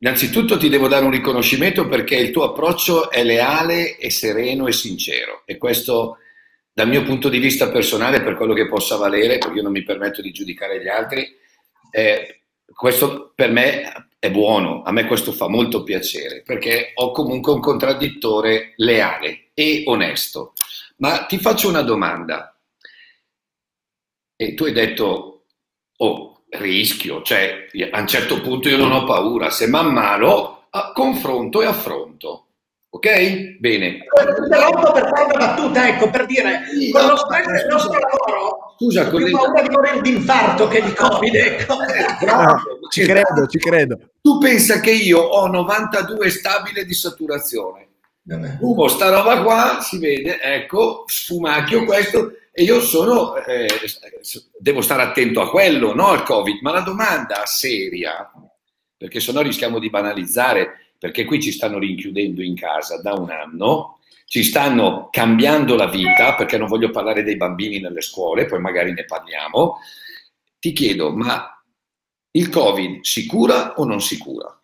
innanzitutto 0.00 0.58
ti 0.58 0.68
devo 0.68 0.86
dare 0.86 1.06
un 1.06 1.10
riconoscimento 1.10 1.88
perché 1.88 2.16
il 2.16 2.30
tuo 2.30 2.44
approccio 2.44 3.10
è 3.10 3.24
leale 3.24 3.96
e 3.96 4.10
sereno 4.10 4.66
e 4.66 4.72
sincero 4.72 5.44
e 5.46 5.56
questo 5.56 6.18
dal 6.70 6.88
mio 6.90 7.04
punto 7.04 7.30
di 7.30 7.38
vista 7.38 7.70
personale 7.70 8.20
per 8.20 8.36
quello 8.36 8.52
che 8.52 8.68
possa 8.68 8.96
valere, 8.96 9.38
perché 9.38 9.56
io 9.56 9.62
non 9.62 9.72
mi 9.72 9.82
permetto 9.82 10.20
di 10.20 10.30
giudicare 10.30 10.82
gli 10.82 10.88
altri, 10.88 11.26
eh, 11.90 12.42
questo 12.66 13.32
per 13.34 13.50
me 13.50 14.10
è 14.18 14.30
buono, 14.30 14.82
a 14.82 14.92
me 14.92 15.06
questo 15.06 15.32
fa 15.32 15.48
molto 15.48 15.84
piacere 15.84 16.42
perché 16.44 16.90
ho 16.96 17.12
comunque 17.12 17.50
un 17.50 17.60
contraddittore 17.60 18.74
leale 18.76 19.52
e 19.54 19.84
onesto. 19.86 20.52
Ma 20.98 21.24
ti 21.24 21.38
faccio 21.38 21.70
una 21.70 21.80
domanda. 21.80 22.52
E 24.40 24.54
tu 24.54 24.64
hai 24.64 24.72
detto, 24.72 25.46
oh, 25.96 26.42
rischio, 26.50 27.22
cioè 27.22 27.66
a 27.90 27.98
un 27.98 28.06
certo 28.06 28.40
punto 28.40 28.68
io 28.68 28.76
non 28.76 28.92
ho 28.92 29.02
paura, 29.02 29.50
se 29.50 29.66
man 29.66 29.92
mano 29.92 30.68
confronto 30.94 31.60
e 31.60 31.66
affronto. 31.66 32.44
Ok? 32.90 33.58
Bene. 33.58 33.98
Interrompo 34.44 34.92
per 34.92 35.08
fare 35.12 35.24
una 35.24 35.46
battuta, 35.46 35.88
ecco, 35.88 36.08
per 36.08 36.26
dire, 36.26 36.68
sì, 36.70 36.90
con 36.92 37.06
lo 37.06 37.16
stress 37.16 37.46
del 37.46 37.66
nostro 37.68 37.98
lavoro, 37.98 38.74
scusa, 38.78 39.08
ho 39.08 39.10
più 39.10 39.30
paura 39.30 39.62
di 39.62 39.68
morire 39.70 40.00
di 40.00 40.10
infarto 40.10 40.68
che 40.68 40.82
di 40.82 40.92
Covid, 40.92 41.34
ecco. 41.34 41.74
Eh, 41.82 42.24
bravo, 42.24 42.60
ci 42.90 43.02
credo, 43.02 43.46
ci 43.48 43.58
credo. 43.58 43.98
Tu 44.22 44.38
pensa 44.38 44.78
che 44.78 44.92
io 44.92 45.18
ho 45.18 45.48
92 45.48 46.30
stabile 46.30 46.84
di 46.84 46.94
saturazione. 46.94 47.86
Fumo 48.58 48.88
sta 48.88 49.10
roba 49.10 49.42
qua, 49.42 49.80
si 49.80 49.98
vede, 49.98 50.40
ecco, 50.40 51.04
sfumacchio 51.06 51.84
questo, 51.84 52.32
e 52.58 52.64
io 52.64 52.80
sono, 52.80 53.36
eh, 53.36 53.68
devo 54.58 54.80
stare 54.80 55.02
attento 55.02 55.40
a 55.40 55.48
quello, 55.48 55.94
no 55.94 56.08
al 56.08 56.24
Covid. 56.24 56.58
Ma 56.60 56.72
la 56.72 56.80
domanda 56.80 57.46
seria, 57.46 58.28
perché 58.96 59.20
sennò 59.20 59.42
rischiamo 59.42 59.78
di 59.78 59.90
banalizzare, 59.90 60.94
perché 60.98 61.24
qui 61.24 61.40
ci 61.40 61.52
stanno 61.52 61.78
rinchiudendo 61.78 62.42
in 62.42 62.56
casa 62.56 63.00
da 63.00 63.12
un 63.12 63.30
anno, 63.30 64.00
ci 64.24 64.42
stanno 64.42 65.08
cambiando 65.12 65.76
la 65.76 65.86
vita, 65.86 66.34
perché 66.34 66.58
non 66.58 66.66
voglio 66.66 66.90
parlare 66.90 67.22
dei 67.22 67.36
bambini 67.36 67.78
nelle 67.78 68.00
scuole, 68.00 68.46
poi 68.46 68.58
magari 68.58 68.92
ne 68.92 69.04
parliamo, 69.04 69.76
ti 70.58 70.72
chiedo, 70.72 71.12
ma 71.12 71.62
il 72.32 72.48
Covid 72.48 73.04
si 73.04 73.24
cura 73.26 73.74
o 73.74 73.84
non 73.84 74.00
si 74.00 74.18
cura? 74.18 74.58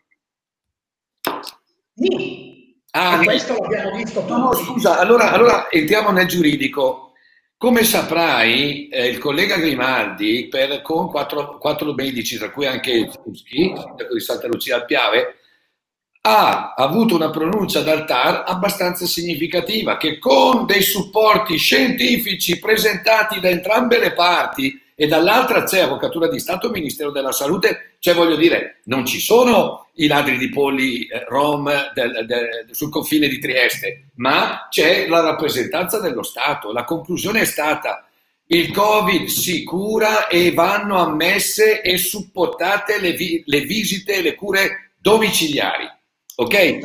Sì. 1.95 2.75
Ah, 2.91 3.21
questo 3.23 3.57
l'abbiamo 3.57 3.95
visto 3.95 4.19
tutti. 4.19 4.33
No, 4.33 4.53
scusa, 4.53 4.99
allora, 4.99 5.31
allora 5.31 5.71
entriamo 5.71 6.11
nel 6.11 6.27
giuridico. 6.27 7.13
Come 7.57 7.85
saprai, 7.85 8.89
eh, 8.89 9.09
il 9.09 9.19
collega 9.19 9.57
Grimaldi, 9.57 10.49
per, 10.49 10.83
con 10.83 11.09
quattro, 11.09 11.57
quattro 11.59 11.95
medici, 11.95 12.37
tra 12.37 12.51
cui 12.51 12.67
anche 12.67 13.11
sindaco 13.33 14.13
di 14.13 14.21
Santa 14.21 14.47
Lucia 14.49 14.77
al 14.77 14.85
Piave, 14.85 15.37
ha 16.27 16.75
avuto 16.75 17.15
una 17.15 17.31
pronuncia 17.31 17.81
dal 17.83 18.07
TAR 18.07 18.45
abbastanza 18.47 19.05
significativa 19.07 19.99
che 19.99 20.19
con 20.19 20.65
dei 20.65 20.83
supporti 20.83 21.57
scientifici 21.59 22.59
presentati 22.59 23.41
da 23.41 23.51
entrambe 23.51 23.99
le 23.99 24.13
parti 24.13 24.81
e 24.95 25.07
dall'altra 25.07 25.65
c'è 25.65 25.81
Avvocatura 25.81 26.29
di 26.29 26.39
Stato 26.39 26.71
Ministero 26.71 27.11
della 27.11 27.33
Salute, 27.33 27.97
cioè 27.99 28.15
voglio 28.15 28.37
dire, 28.37 28.81
non 28.85 29.05
ci 29.05 29.19
sono 29.19 29.89
i 29.95 30.07
ladri 30.07 30.39
di 30.39 30.49
polli 30.49 31.07
eh, 31.07 31.25
rom 31.29 31.71
del, 31.95 32.25
del, 32.27 32.69
sul 32.71 32.91
confine 32.91 33.29
di 33.29 33.39
Trieste, 33.39 34.11
ma 34.17 34.69
c'è 34.71 35.09
la 35.09 35.21
rappresentanza 35.21 35.99
dello 35.99 36.23
Stato. 36.23 36.73
La 36.73 36.85
conclusione 36.85 37.41
è 37.41 37.45
stata 37.45 38.07
il 38.47 38.73
Covid 38.73 39.27
si 39.27 39.65
cura 39.65 40.29
e 40.29 40.53
vanno 40.53 40.99
ammesse 40.99 41.81
e 41.81 41.97
supportate 41.97 43.01
le, 43.01 43.13
vi, 43.13 43.43
le 43.47 43.61
visite 43.61 44.17
e 44.17 44.23
le 44.23 44.35
cure 44.35 44.93
domiciliari. 44.99 45.89
Ok? 46.37 46.79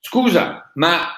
Scusa, 0.00 0.70
ma 0.74 1.08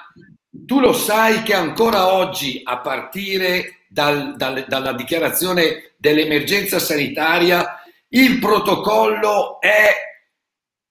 tu 0.49 0.79
lo 0.79 0.93
sai 0.93 1.43
che 1.43 1.53
ancora 1.53 2.13
oggi, 2.13 2.61
a 2.63 2.79
partire 2.79 3.76
dal, 3.87 4.35
dal, 4.35 4.65
dalla 4.67 4.93
dichiarazione 4.93 5.93
dell'emergenza 5.97 6.79
sanitaria, 6.79 7.81
il 8.09 8.39
protocollo 8.39 9.59
è 9.59 10.05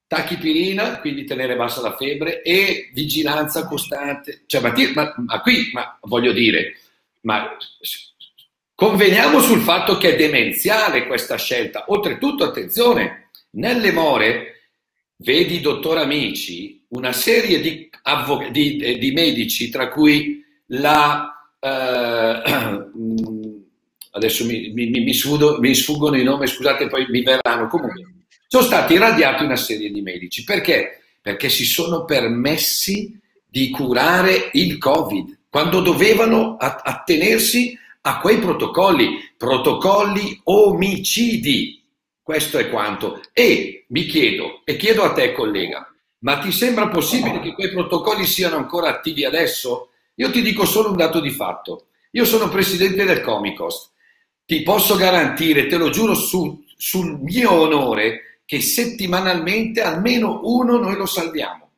tachipirina, 0.07 1.01
quindi 1.01 1.25
tenere 1.25 1.57
bassa 1.57 1.81
la 1.81 1.97
febbre, 1.97 2.43
e 2.43 2.91
vigilanza 2.93 3.67
costante. 3.67 4.43
Cioè, 4.47 4.61
ma, 4.61 4.73
ma, 4.95 5.15
ma 5.17 5.41
qui, 5.41 5.71
ma 5.73 5.99
voglio 6.03 6.33
dire, 6.33 6.77
ma 7.23 7.57
conveniamo 8.75 9.41
sul 9.41 9.61
fatto 9.61 9.97
che 9.97 10.15
è 10.15 10.17
demenziale 10.17 11.07
questa 11.07 11.37
scelta. 11.37 11.87
Oltretutto, 11.89 12.45
attenzione, 12.45 13.31
nelle 13.51 13.93
more 13.93 14.53
vedi, 15.17 15.61
dottor 15.61 15.99
Amici, 15.99 16.85
una 16.89 17.13
serie 17.13 17.61
di, 17.61 17.89
avvo- 18.03 18.49
di, 18.51 18.99
di 18.99 19.11
medici, 19.13 19.71
tra 19.71 19.89
cui 19.89 20.45
la... 20.67 21.31
Eh, 21.59 22.43
adesso 24.13 24.45
mi, 24.45 24.73
mi, 24.73 24.91
mi, 24.91 25.15
sfudo, 25.15 25.59
mi, 25.59 25.75
sfuggono 25.75 26.17
i 26.17 26.25
nomi, 26.25 26.47
scusate, 26.47 26.89
poi 26.89 27.07
mi 27.09 27.23
verranno. 27.23 27.69
Comunque, 27.69 28.15
sono 28.47 28.63
stati 28.63 28.95
irradiati 28.95 29.45
una 29.45 29.57
serie 29.57 29.91
di 29.91 30.01
medici. 30.03 30.45
Perché? 30.45 31.03
Perché 31.21 31.49
si 31.49 31.65
sono 31.65 32.05
permessi 32.05 33.19
di 33.47 33.71
curare 33.71 34.51
il 34.53 34.79
Covid, 34.79 35.39
quando 35.49 35.81
dovevano 35.81 36.57
attenersi 36.59 37.79
a 38.03 38.21
quei 38.21 38.39
protocolli, 38.39 39.33
protocolli 39.37 40.41
omicidi. 40.45 41.83
Questo 42.23 42.59
è 42.59 42.69
quanto. 42.71 43.21
E 43.33 43.87
mi 43.89 44.05
chiedo, 44.07 44.63
e 44.65 44.77
chiedo 44.77 45.03
a 45.03 45.13
te 45.13 45.33
collega, 45.33 45.89
ma 46.19 46.39
ti 46.39 46.53
sembra 46.53 46.89
possibile 46.89 47.41
che 47.41 47.53
quei 47.53 47.71
protocolli 47.71 48.25
siano 48.25 48.57
ancora 48.57 48.89
attivi 48.89 49.25
adesso? 49.25 49.91
Io 50.17 50.31
ti 50.31 50.43
dico 50.43 50.65
solo 50.65 50.91
un 50.91 50.97
dato 50.97 51.21
di 51.21 51.31
fatto. 51.31 51.87
Io 52.13 52.25
sono 52.25 52.49
presidente 52.49 53.05
del 53.05 53.21
Comicost. 53.21 53.93
Ti 54.45 54.63
posso 54.63 54.97
garantire, 54.97 55.67
te 55.67 55.77
lo 55.77 55.91
giuro 55.91 56.15
su, 56.15 56.65
sul 56.77 57.19
mio 57.21 57.53
onore, 57.53 58.41
che 58.45 58.61
settimanalmente 58.61 59.83
almeno 59.83 60.41
uno 60.45 60.79
noi 60.79 60.97
lo 60.97 61.07
salviamo. 61.07 61.71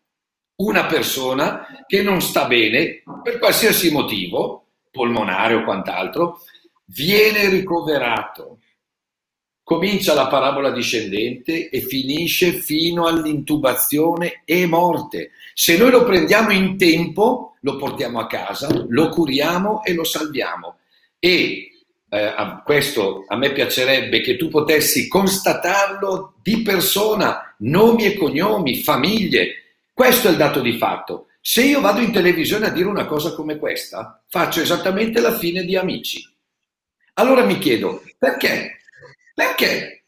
Una 0.57 0.87
persona 0.87 1.67
che 1.87 2.03
non 2.03 2.21
sta 2.21 2.47
bene 2.47 3.03
per 3.23 3.39
qualsiasi 3.39 3.91
motivo, 3.91 4.67
polmonare 4.91 5.55
o 5.55 5.65
quant'altro, 5.65 6.41
viene 6.87 7.49
ricoverato 7.49 8.59
comincia 9.69 10.15
la 10.15 10.29
parabola 10.29 10.71
discendente 10.71 11.69
e 11.69 11.83
finisce 11.83 12.53
fino 12.53 13.07
all'intubazione 13.07 14.41
e 14.47 14.65
morte. 14.65 15.33
Se 15.53 15.77
noi 15.77 15.91
lo 15.91 16.05
prendiamo 16.05 16.53
in 16.53 16.79
tempo, 16.79 17.57
lo 17.61 17.77
portiamo 17.77 18.19
a 18.19 18.27
casa, 18.27 18.67
lo 18.89 19.11
curiamo 19.11 19.85
e 19.85 19.93
lo 19.93 20.05
salviamo. 20.05 20.79
E 21.19 21.71
eh, 22.09 22.19
a 22.19 22.63
questo 22.65 23.27
a 23.29 23.37
me 23.37 23.53
piacerebbe 23.53 24.23
che 24.23 24.37
tu 24.37 24.49
potessi 24.49 25.07
constatarlo 25.07 26.37
di 26.43 26.63
persona, 26.63 27.55
nomi 27.59 28.07
e 28.07 28.17
cognomi, 28.17 28.77
famiglie. 28.77 29.65
Questo 29.93 30.29
è 30.29 30.31
il 30.31 30.39
dato 30.39 30.61
di 30.61 30.79
fatto. 30.79 31.27
Se 31.43 31.63
io 31.63 31.83
vado 31.83 32.01
in 32.01 32.11
televisione 32.11 32.69
a 32.69 32.71
dire 32.71 32.89
una 32.89 33.05
cosa 33.05 33.35
come 33.35 33.59
questa, 33.59 34.23
faccio 34.29 34.63
esattamente 34.63 35.21
la 35.21 35.37
fine 35.37 35.63
di 35.63 35.77
amici. 35.77 36.27
Allora 37.13 37.45
mi 37.45 37.59
chiedo, 37.59 38.03
perché 38.17 38.78
perché? 39.39 40.03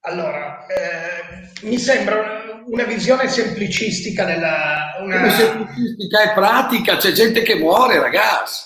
Allora, 0.00 0.66
eh, 0.66 1.52
mi 1.62 1.78
sembra 1.78 2.62
una 2.66 2.82
visione 2.82 3.28
semplicistica 3.28 4.24
della... 4.24 4.96
Una... 5.00 5.18
Come 5.18 5.30
semplicistica 5.30 6.22
è 6.22 6.34
pratica, 6.34 6.96
c'è 6.96 7.12
gente 7.12 7.42
che 7.42 7.54
muore, 7.54 8.00
ragazzi. 8.00 8.64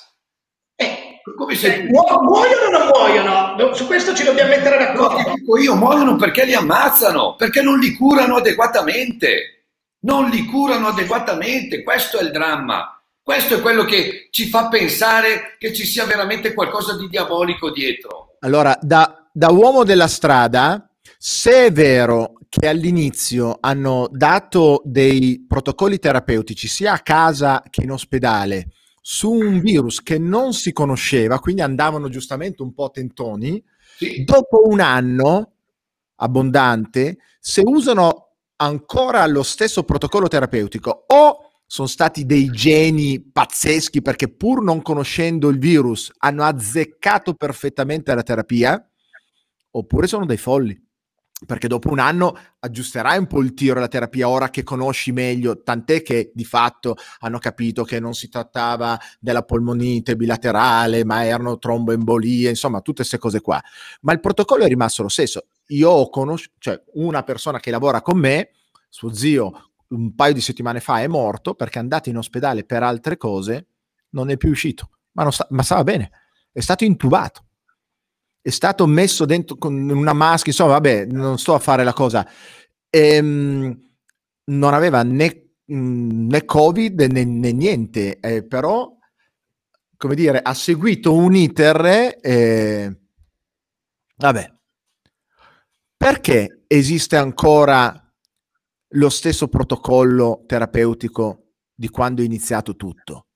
Eh, 0.76 1.20
come 1.36 1.54
se... 1.54 1.74
Eh, 1.74 1.82
muoiono 1.82 2.66
o 2.68 2.70
non 2.70 2.86
muoiono? 2.86 3.74
Su 3.74 3.86
questo 3.86 4.14
ci 4.14 4.24
dobbiamo 4.24 4.48
mettere 4.48 4.78
d'accordo. 4.78 5.28
No, 5.28 5.34
dico 5.34 5.58
io, 5.58 5.74
muoiono 5.74 6.16
perché 6.16 6.46
li 6.46 6.54
ammazzano, 6.54 7.36
perché 7.36 7.60
non 7.60 7.78
li 7.78 7.94
curano 7.94 8.36
adeguatamente. 8.36 9.66
Non 10.04 10.30
li 10.30 10.46
curano 10.46 10.88
adeguatamente, 10.88 11.82
questo 11.82 12.18
è 12.18 12.22
il 12.22 12.30
dramma. 12.30 13.01
Questo 13.22 13.54
è 13.54 13.60
quello 13.60 13.84
che 13.84 14.28
ci 14.30 14.48
fa 14.48 14.68
pensare 14.68 15.56
che 15.58 15.72
ci 15.72 15.84
sia 15.84 16.04
veramente 16.04 16.52
qualcosa 16.54 16.96
di 16.96 17.08
diabolico 17.08 17.70
dietro. 17.70 18.36
Allora, 18.40 18.76
da, 18.82 19.28
da 19.32 19.50
uomo 19.50 19.84
della 19.84 20.08
strada, 20.08 20.90
se 21.18 21.66
è 21.66 21.72
vero 21.72 22.32
che 22.48 22.66
all'inizio 22.66 23.58
hanno 23.60 24.08
dato 24.10 24.82
dei 24.84 25.44
protocolli 25.46 26.00
terapeutici 26.00 26.66
sia 26.66 26.94
a 26.94 26.98
casa 26.98 27.62
che 27.70 27.82
in 27.82 27.92
ospedale 27.92 28.72
su 29.00 29.30
un 29.30 29.60
virus 29.60 30.02
che 30.02 30.18
non 30.18 30.52
si 30.52 30.72
conosceva, 30.72 31.38
quindi 31.38 31.62
andavano 31.62 32.08
giustamente 32.08 32.62
un 32.62 32.74
po' 32.74 32.90
tentoni, 32.90 33.62
sì. 33.96 34.24
dopo 34.24 34.66
un 34.66 34.80
anno 34.80 35.52
abbondante, 36.16 37.18
se 37.38 37.62
usano 37.64 38.30
ancora 38.56 39.24
lo 39.26 39.44
stesso 39.44 39.84
protocollo 39.84 40.26
terapeutico 40.26 41.04
o 41.06 41.51
sono 41.72 41.88
stati 41.88 42.26
dei 42.26 42.50
geni 42.50 43.18
pazzeschi 43.18 44.02
perché 44.02 44.28
pur 44.28 44.62
non 44.62 44.82
conoscendo 44.82 45.48
il 45.48 45.58
virus 45.58 46.12
hanno 46.18 46.44
azzeccato 46.44 47.32
perfettamente 47.32 48.14
la 48.14 48.22
terapia, 48.22 48.90
oppure 49.70 50.06
sono 50.06 50.26
dei 50.26 50.36
folli. 50.36 50.78
Perché 51.46 51.68
dopo 51.68 51.88
un 51.88 51.98
anno 51.98 52.36
aggiusterai 52.58 53.16
un 53.16 53.26
po' 53.26 53.40
il 53.40 53.54
tiro 53.54 53.78
alla 53.78 53.88
terapia 53.88 54.28
ora 54.28 54.50
che 54.50 54.62
conosci 54.62 55.12
meglio, 55.12 55.62
tant'è 55.62 56.02
che 56.02 56.30
di 56.34 56.44
fatto 56.44 56.94
hanno 57.20 57.38
capito 57.38 57.84
che 57.84 57.98
non 57.98 58.12
si 58.12 58.28
trattava 58.28 59.00
della 59.18 59.42
polmonite 59.42 60.14
bilaterale, 60.14 61.06
ma 61.06 61.24
erano 61.24 61.56
tromboembolie, 61.56 62.50
insomma, 62.50 62.82
tutte 62.82 62.98
queste 62.98 63.16
cose 63.16 63.40
qua. 63.40 63.58
Ma 64.02 64.12
il 64.12 64.20
protocollo 64.20 64.64
è 64.64 64.68
rimasto 64.68 65.00
lo 65.00 65.08
stesso. 65.08 65.46
Io 65.68 65.88
ho 65.88 66.10
conosciuto, 66.10 66.54
cioè 66.58 66.82
una 66.96 67.22
persona 67.22 67.60
che 67.60 67.70
lavora 67.70 68.02
con 68.02 68.18
me, 68.18 68.50
suo 68.90 69.14
zio 69.14 69.71
un 69.92 70.14
paio 70.14 70.32
di 70.32 70.40
settimane 70.40 70.80
fa 70.80 71.00
è 71.00 71.06
morto 71.06 71.54
perché 71.54 71.78
è 71.78 71.82
andato 71.82 72.08
in 72.08 72.16
ospedale 72.16 72.64
per 72.64 72.82
altre 72.82 73.16
cose, 73.16 73.68
non 74.10 74.30
è 74.30 74.36
più 74.36 74.50
uscito, 74.50 74.90
ma, 75.12 75.30
sta, 75.30 75.46
ma 75.50 75.62
stava 75.62 75.84
bene, 75.84 76.10
è 76.52 76.60
stato 76.60 76.84
intubato, 76.84 77.46
è 78.40 78.50
stato 78.50 78.86
messo 78.86 79.24
dentro 79.24 79.56
con 79.56 79.74
una 79.74 80.12
maschera, 80.12 80.50
insomma, 80.50 80.72
vabbè, 80.72 81.06
non 81.06 81.38
sto 81.38 81.54
a 81.54 81.58
fare 81.58 81.84
la 81.84 81.92
cosa. 81.92 82.26
Ehm, 82.90 83.90
non 84.44 84.74
aveva 84.74 85.02
né, 85.04 85.50
né 85.66 86.44
Covid 86.44 87.00
né, 87.02 87.24
né 87.24 87.52
niente, 87.52 88.18
eh, 88.18 88.44
però, 88.44 88.92
come 89.96 90.14
dire, 90.14 90.40
ha 90.42 90.54
seguito 90.54 91.14
un 91.14 91.36
iter, 91.36 92.18
eh, 92.20 93.00
vabbè, 94.16 94.54
perché 95.96 96.64
esiste 96.66 97.16
ancora 97.16 98.01
lo 98.92 99.08
stesso 99.08 99.48
protocollo 99.48 100.44
terapeutico 100.46 101.52
di 101.74 101.88
quando 101.88 102.22
è 102.22 102.24
iniziato 102.24 102.76
tutto. 102.76 103.26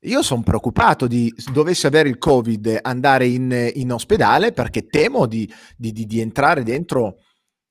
Io 0.00 0.22
sono 0.22 0.42
preoccupato 0.42 1.06
di 1.06 1.32
dovessi 1.52 1.86
avere 1.86 2.08
il 2.08 2.18
Covid 2.18 2.78
andare 2.82 3.26
in, 3.26 3.72
in 3.74 3.92
ospedale 3.92 4.52
perché 4.52 4.86
temo 4.86 5.26
di, 5.26 5.50
di, 5.76 5.90
di, 5.90 6.06
di 6.06 6.20
entrare 6.20 6.62
dentro 6.62 7.16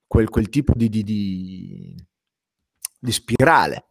quel, 0.06 0.30
quel 0.30 0.50
tipo 0.50 0.74
di, 0.76 0.90
spirale. 3.08 3.86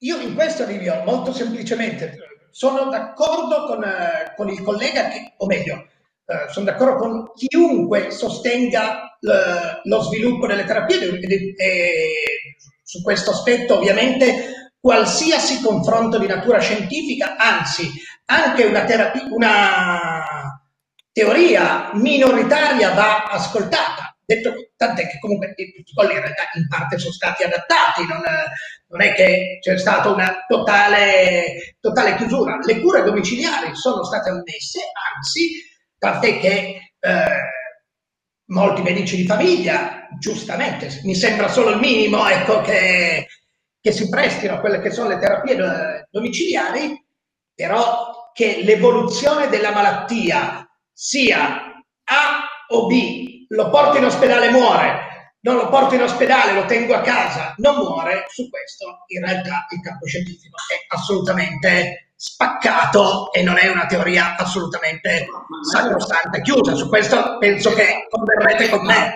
io 0.00 0.20
in 0.20 0.34
questo 0.34 0.66
Livio, 0.66 1.02
molto 1.04 1.32
semplicemente, 1.32 2.16
sono 2.50 2.90
d'accordo 2.90 3.66
con, 3.66 3.84
con 4.36 4.48
il 4.48 4.62
collega, 4.62 5.08
che, 5.08 5.34
o 5.36 5.46
meglio, 5.46 5.86
eh, 6.30 6.52
sono 6.52 6.66
d'accordo 6.66 6.96
con 6.96 7.32
chiunque 7.32 8.10
sostenga 8.10 9.16
l- 9.20 9.80
lo 9.84 10.02
sviluppo 10.02 10.46
delle 10.46 10.64
terapie 10.64 11.18
e, 11.20 11.54
e 11.56 12.12
su 12.82 13.02
questo 13.02 13.30
aspetto 13.30 13.76
ovviamente 13.76 14.72
qualsiasi 14.78 15.62
confronto 15.62 16.18
di 16.18 16.26
natura 16.26 16.60
scientifica, 16.60 17.36
anzi 17.36 17.90
anche 18.26 18.64
una, 18.64 18.84
terapia, 18.84 19.22
una 19.30 20.22
teoria 21.12 21.90
minoritaria 21.94 22.92
va 22.92 23.24
ascoltata. 23.24 24.14
Detto, 24.22 24.52
tant'è 24.76 25.08
che 25.08 25.18
comunque 25.20 25.54
i 25.56 25.72
protocolli 25.72 26.14
in 26.14 26.20
realtà 26.20 26.42
in 26.54 26.68
parte 26.68 26.98
sono 26.98 27.12
stati 27.14 27.44
adattati, 27.44 28.04
non, 28.06 28.22
non 28.88 29.00
è 29.00 29.14
che 29.14 29.58
c'è 29.62 29.78
stata 29.78 30.10
una 30.10 30.44
totale, 30.46 31.76
totale, 31.80 32.14
chiusura. 32.16 32.58
Le 32.62 32.78
cure 32.80 33.02
domiciliari 33.02 33.74
sono 33.74 34.04
state 34.04 34.28
ammesse, 34.28 34.80
anzi, 35.16 35.50
tant'è 35.98 36.38
che 36.38 36.92
eh, 36.98 37.24
molti 38.46 38.82
medici 38.82 39.16
di 39.16 39.26
famiglia, 39.26 40.08
giustamente, 40.18 41.00
mi 41.04 41.14
sembra 41.14 41.48
solo 41.48 41.70
il 41.70 41.78
minimo, 41.78 42.26
ecco, 42.26 42.60
che, 42.60 43.26
che 43.80 43.92
si 43.92 44.08
prestino 44.08 44.54
a 44.54 44.60
quelle 44.60 44.80
che 44.80 44.90
sono 44.90 45.08
le 45.08 45.18
terapie 45.18 46.08
domiciliari, 46.10 47.04
però 47.54 48.30
che 48.32 48.62
l'evoluzione 48.62 49.48
della 49.48 49.72
malattia 49.72 50.66
sia 50.92 51.74
A 52.04 52.44
o 52.68 52.86
B, 52.86 53.46
lo 53.48 53.70
porto 53.70 53.98
in 53.98 54.04
ospedale 54.04 54.50
muore, 54.50 55.34
non 55.40 55.56
lo 55.56 55.68
porto 55.68 55.94
in 55.94 56.02
ospedale, 56.02 56.52
lo 56.52 56.66
tengo 56.66 56.94
a 56.94 57.00
casa, 57.00 57.54
non 57.58 57.76
muore, 57.76 58.24
su 58.28 58.48
questo 58.48 59.04
in 59.08 59.24
realtà 59.24 59.66
il 59.70 59.80
campo 59.80 60.06
scientifico 60.06 60.56
è 60.72 60.94
assolutamente 60.94 62.07
spaccato 62.20 63.32
e 63.32 63.44
non 63.44 63.58
è 63.58 63.68
una 63.68 63.86
teoria 63.86 64.36
assolutamente 64.36 65.28
sacrosanta 65.70 66.40
chiusa. 66.40 66.74
Su 66.74 66.88
questo 66.88 67.36
penso 67.38 67.72
che 67.74 68.08
converrete 68.10 68.68
con 68.68 68.84
me. 68.84 69.14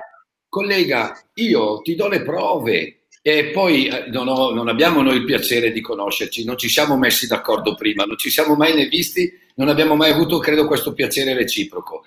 Collega, 0.49 1.21
io 1.35 1.81
ti 1.83 1.97
do 1.97 2.07
le 2.07 2.23
prove 2.23 3.07
e 3.21 3.47
poi 3.47 3.87
eh, 3.89 4.05
non, 4.09 4.29
ho, 4.29 4.53
non, 4.53 4.69
abbiamo 4.69 5.03
noi 5.03 5.17
il 5.17 5.25
piacere 5.25 5.73
di 5.73 5.81
conoscerci, 5.81 6.45
non 6.45 6.57
ci 6.57 6.69
siamo 6.69 6.97
messi 6.97 7.27
d'accordo 7.27 7.75
prima, 7.75 8.05
non 8.05 8.17
ci 8.19 8.31
siamo 8.31 8.55
mai 8.55 8.75
né 8.75 8.87
visti, 8.87 9.33
non 9.57 9.69
abbiamo 9.69 9.97
mai 9.97 10.13
avuto, 10.13 10.39
credo, 10.39 10.67
questo 10.69 10.93
piacere 10.93 11.35
reciproco. 11.35 12.05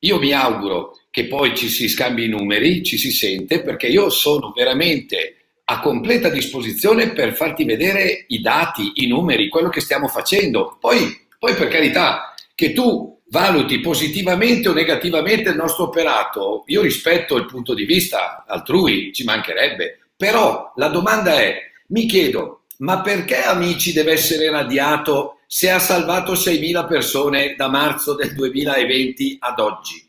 Io 0.00 0.18
mi 0.18 0.32
auguro 0.32 1.00
che 1.10 1.26
poi 1.26 1.56
ci 1.56 1.68
si 1.68 1.88
scambi 1.88 2.26
i 2.26 2.28
numeri, 2.28 2.84
ci 2.84 2.98
si 2.98 3.10
sente, 3.10 3.62
perché 3.62 3.88
io 3.88 4.10
sono 4.10 4.52
veramente 4.54 5.39
a 5.70 5.78
completa 5.78 6.28
disposizione 6.28 7.12
per 7.12 7.32
farti 7.32 7.62
vedere 7.64 8.24
i 8.26 8.40
dati, 8.40 8.90
i 8.94 9.06
numeri, 9.06 9.48
quello 9.48 9.68
che 9.68 9.80
stiamo 9.80 10.08
facendo. 10.08 10.76
Poi, 10.80 11.16
poi 11.38 11.54
per 11.54 11.68
carità, 11.68 12.34
che 12.56 12.72
tu 12.72 13.20
valuti 13.28 13.78
positivamente 13.78 14.68
o 14.68 14.72
negativamente 14.72 15.50
il 15.50 15.54
nostro 15.54 15.84
operato, 15.84 16.64
io 16.66 16.82
rispetto 16.82 17.36
il 17.36 17.46
punto 17.46 17.72
di 17.72 17.84
vista 17.84 18.44
altrui, 18.48 19.12
ci 19.12 19.22
mancherebbe, 19.22 20.08
però 20.16 20.72
la 20.74 20.88
domanda 20.88 21.40
è, 21.40 21.56
mi 21.90 22.04
chiedo, 22.06 22.62
ma 22.78 23.00
perché 23.00 23.44
Amici 23.44 23.92
deve 23.92 24.12
essere 24.12 24.50
radiato 24.50 25.38
se 25.46 25.70
ha 25.70 25.78
salvato 25.78 26.32
6.000 26.32 26.88
persone 26.88 27.54
da 27.54 27.68
marzo 27.68 28.16
del 28.16 28.34
2020 28.34 29.36
ad 29.38 29.60
oggi? 29.60 30.04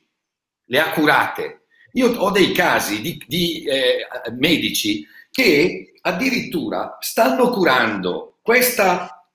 Le 0.65 0.79
ha 0.79 0.89
curate. 0.89 1.65
Io 1.93 2.07
ho 2.17 2.31
dei 2.31 2.51
casi 2.51 3.01
di, 3.01 3.21
di 3.27 3.63
eh, 3.63 4.07
medici 4.31 5.05
che 5.31 5.93
addirittura 6.01 6.97
stanno 6.99 7.49
curando 7.49 8.37
questa 8.41 9.25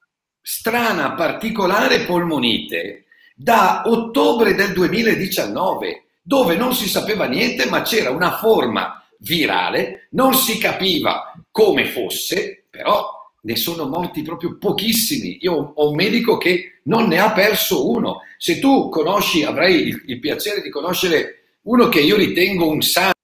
strana 0.40 1.14
particolare 1.14 2.00
polmonite 2.00 3.06
da 3.34 3.82
ottobre 3.86 4.54
del 4.54 4.72
2019, 4.72 6.04
dove 6.22 6.56
non 6.56 6.74
si 6.74 6.88
sapeva 6.88 7.26
niente, 7.26 7.66
ma 7.66 7.82
c'era 7.82 8.10
una 8.10 8.36
forma 8.36 9.04
virale, 9.18 10.08
non 10.10 10.34
si 10.34 10.58
capiva 10.58 11.32
come 11.50 11.86
fosse, 11.86 12.64
però 12.70 13.14
ne 13.42 13.56
sono 13.56 13.86
morti 13.86 14.22
proprio 14.22 14.56
pochissimi. 14.58 15.38
Io 15.42 15.72
ho 15.74 15.88
un 15.88 15.94
medico 15.94 16.36
che 16.36 16.80
non 16.84 17.06
ne 17.06 17.18
ha 17.18 17.32
perso 17.32 17.90
uno. 17.90 18.20
Se 18.38 18.58
tu 18.58 18.88
conosci, 18.88 19.44
avrai 19.44 19.88
il, 19.88 20.02
il 20.06 20.18
piacere 20.18 20.62
di 20.62 20.70
conoscere 20.70 21.58
uno 21.62 21.88
che 21.88 22.00
io 22.00 22.16
ritengo 22.16 22.68
un 22.68 22.82
santo, 22.82 23.15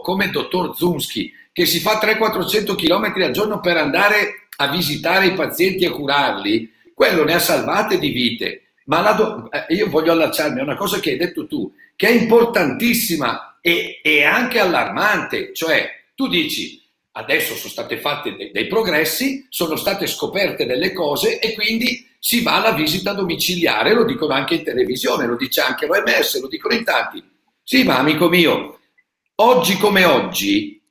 come 0.00 0.26
il 0.26 0.30
dottor 0.30 0.76
Zunski, 0.76 1.32
che 1.52 1.66
si 1.66 1.80
fa 1.80 1.98
300-400 2.00 2.74
km 2.74 3.22
al 3.22 3.32
giorno 3.32 3.60
per 3.60 3.76
andare 3.76 4.48
a 4.56 4.68
visitare 4.68 5.26
i 5.26 5.34
pazienti 5.34 5.84
e 5.84 5.90
curarli, 5.90 6.72
quello 6.94 7.24
ne 7.24 7.34
ha 7.34 7.38
salvate 7.38 7.98
di 7.98 8.10
vite. 8.10 8.62
Ma 8.84 9.12
do- 9.12 9.50
eh, 9.50 9.74
io 9.74 9.88
voglio 9.88 10.12
allacciarmi 10.12 10.60
a 10.60 10.64
una 10.64 10.76
cosa 10.76 10.98
che 11.00 11.10
hai 11.10 11.16
detto 11.16 11.46
tu, 11.46 11.72
che 11.94 12.08
è 12.08 12.12
importantissima 12.12 13.58
e, 13.60 14.00
e 14.02 14.24
anche 14.24 14.58
allarmante, 14.58 15.52
cioè 15.52 15.90
tu 16.14 16.28
dici 16.28 16.82
adesso 17.12 17.54
sono 17.56 17.70
state 17.70 17.98
fatte 17.98 18.34
dei, 18.36 18.50
dei, 18.52 18.66
progressi, 18.66 19.46
sono 19.48 19.76
state 19.76 20.06
scoperte 20.06 20.66
delle 20.66 20.92
cose 20.92 21.40
e 21.40 21.54
quindi 21.54 22.06
si 22.18 22.42
va 22.42 22.56
alla 22.56 22.72
visita 22.72 23.12
domiciliare, 23.12 23.92
lo 23.92 24.04
dicono 24.04 24.32
anche 24.32 24.54
in 24.54 24.64
televisione, 24.64 25.26
lo 25.26 25.36
dice 25.36 25.60
anche 25.60 25.86
l'OMS, 25.86 26.40
lo 26.40 26.48
dicono 26.48 26.74
in 26.74 26.84
tanti. 26.84 27.22
Sì, 27.62 27.82
ma 27.82 27.98
amico 27.98 28.28
mio, 28.28 28.77
oggi 29.40 29.76
come 29.76 30.04
oggi 30.04 30.82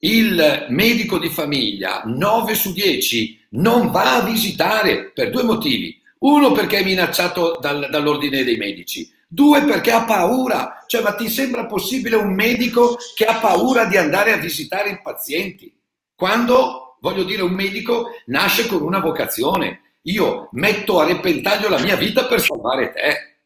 il 0.00 0.66
medico 0.68 1.18
di 1.18 1.28
famiglia 1.28 2.02
9 2.04 2.54
su 2.54 2.72
10 2.72 3.46
non 3.50 3.90
va 3.90 4.16
a 4.16 4.22
visitare 4.22 5.10
per 5.10 5.30
due 5.30 5.42
motivi. 5.42 6.00
Uno 6.18 6.52
perché 6.52 6.78
è 6.78 6.84
minacciato 6.84 7.58
dal, 7.60 7.88
dall'ordine 7.90 8.44
dei 8.44 8.56
medici, 8.56 9.10
due 9.26 9.64
perché 9.64 9.90
ha 9.90 10.04
paura. 10.04 10.84
Cioè, 10.86 11.02
ma 11.02 11.14
ti 11.14 11.28
sembra 11.28 11.66
possibile 11.66 12.16
un 12.16 12.32
medico 12.32 12.96
che 13.14 13.24
ha 13.24 13.38
paura 13.38 13.86
di 13.86 13.96
andare 13.96 14.32
a 14.32 14.38
visitare 14.38 14.90
i 14.90 15.00
pazienti? 15.02 15.74
Quando, 16.14 16.98
voglio 17.00 17.24
dire, 17.24 17.42
un 17.42 17.52
medico 17.52 18.10
nasce 18.26 18.66
con 18.66 18.82
una 18.82 19.00
vocazione. 19.00 19.80
Io 20.02 20.48
metto 20.52 21.00
a 21.00 21.06
repentaglio 21.06 21.68
la 21.68 21.80
mia 21.80 21.96
vita 21.96 22.26
per 22.26 22.40
salvare 22.40 22.92
te. 22.92 23.38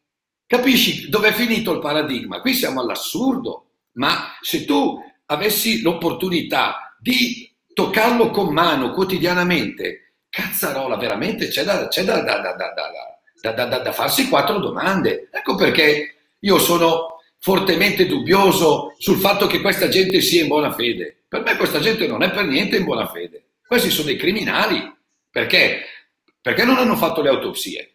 Capisci 0.45 1.09
dove 1.09 1.29
è 1.29 1.33
finito 1.33 1.71
il 1.71 1.79
paradigma? 1.79 2.41
Qui 2.41 2.53
siamo 2.53 2.81
all'assurdo. 2.81 3.70
Ma 3.93 4.37
se 4.41 4.65
tu 4.65 5.01
avessi 5.25 5.81
l'opportunità 5.81 6.95
di 6.99 7.49
toccarlo 7.73 8.29
con 8.29 8.53
mano 8.53 8.91
quotidianamente, 8.91 10.13
cazzarola, 10.29 10.97
veramente 10.97 11.47
c'è 11.47 11.63
da, 11.63 11.87
c'è 11.87 12.03
da, 12.03 12.21
da, 12.21 13.79
da 13.79 13.91
farsi 13.91 14.29
quattro 14.29 14.59
domande. 14.59 15.29
Ecco 15.31 15.55
perché 15.55 16.15
io 16.39 16.57
sono 16.59 17.19
fortemente 17.39 18.05
dubbioso 18.05 18.93
sul 18.97 19.17
fatto 19.17 19.47
che 19.47 19.61
questa 19.61 19.87
gente 19.87 20.21
sia 20.21 20.41
in 20.41 20.47
buona 20.47 20.71
fede. 20.71 21.23
Per 21.27 21.41
me 21.41 21.57
questa 21.57 21.79
gente 21.79 22.07
non 22.07 22.23
è 22.23 22.31
per 22.31 22.45
niente 22.45 22.77
in 22.77 22.83
buona 22.83 23.07
fede. 23.07 23.43
Questi 23.65 23.89
sono 23.89 24.07
dei 24.07 24.17
criminali. 24.17 24.93
Perché? 25.29 25.83
Perché 26.41 26.63
non 26.63 26.77
hanno 26.77 26.95
fatto 26.95 27.21
le 27.21 27.29
autopsie. 27.29 27.93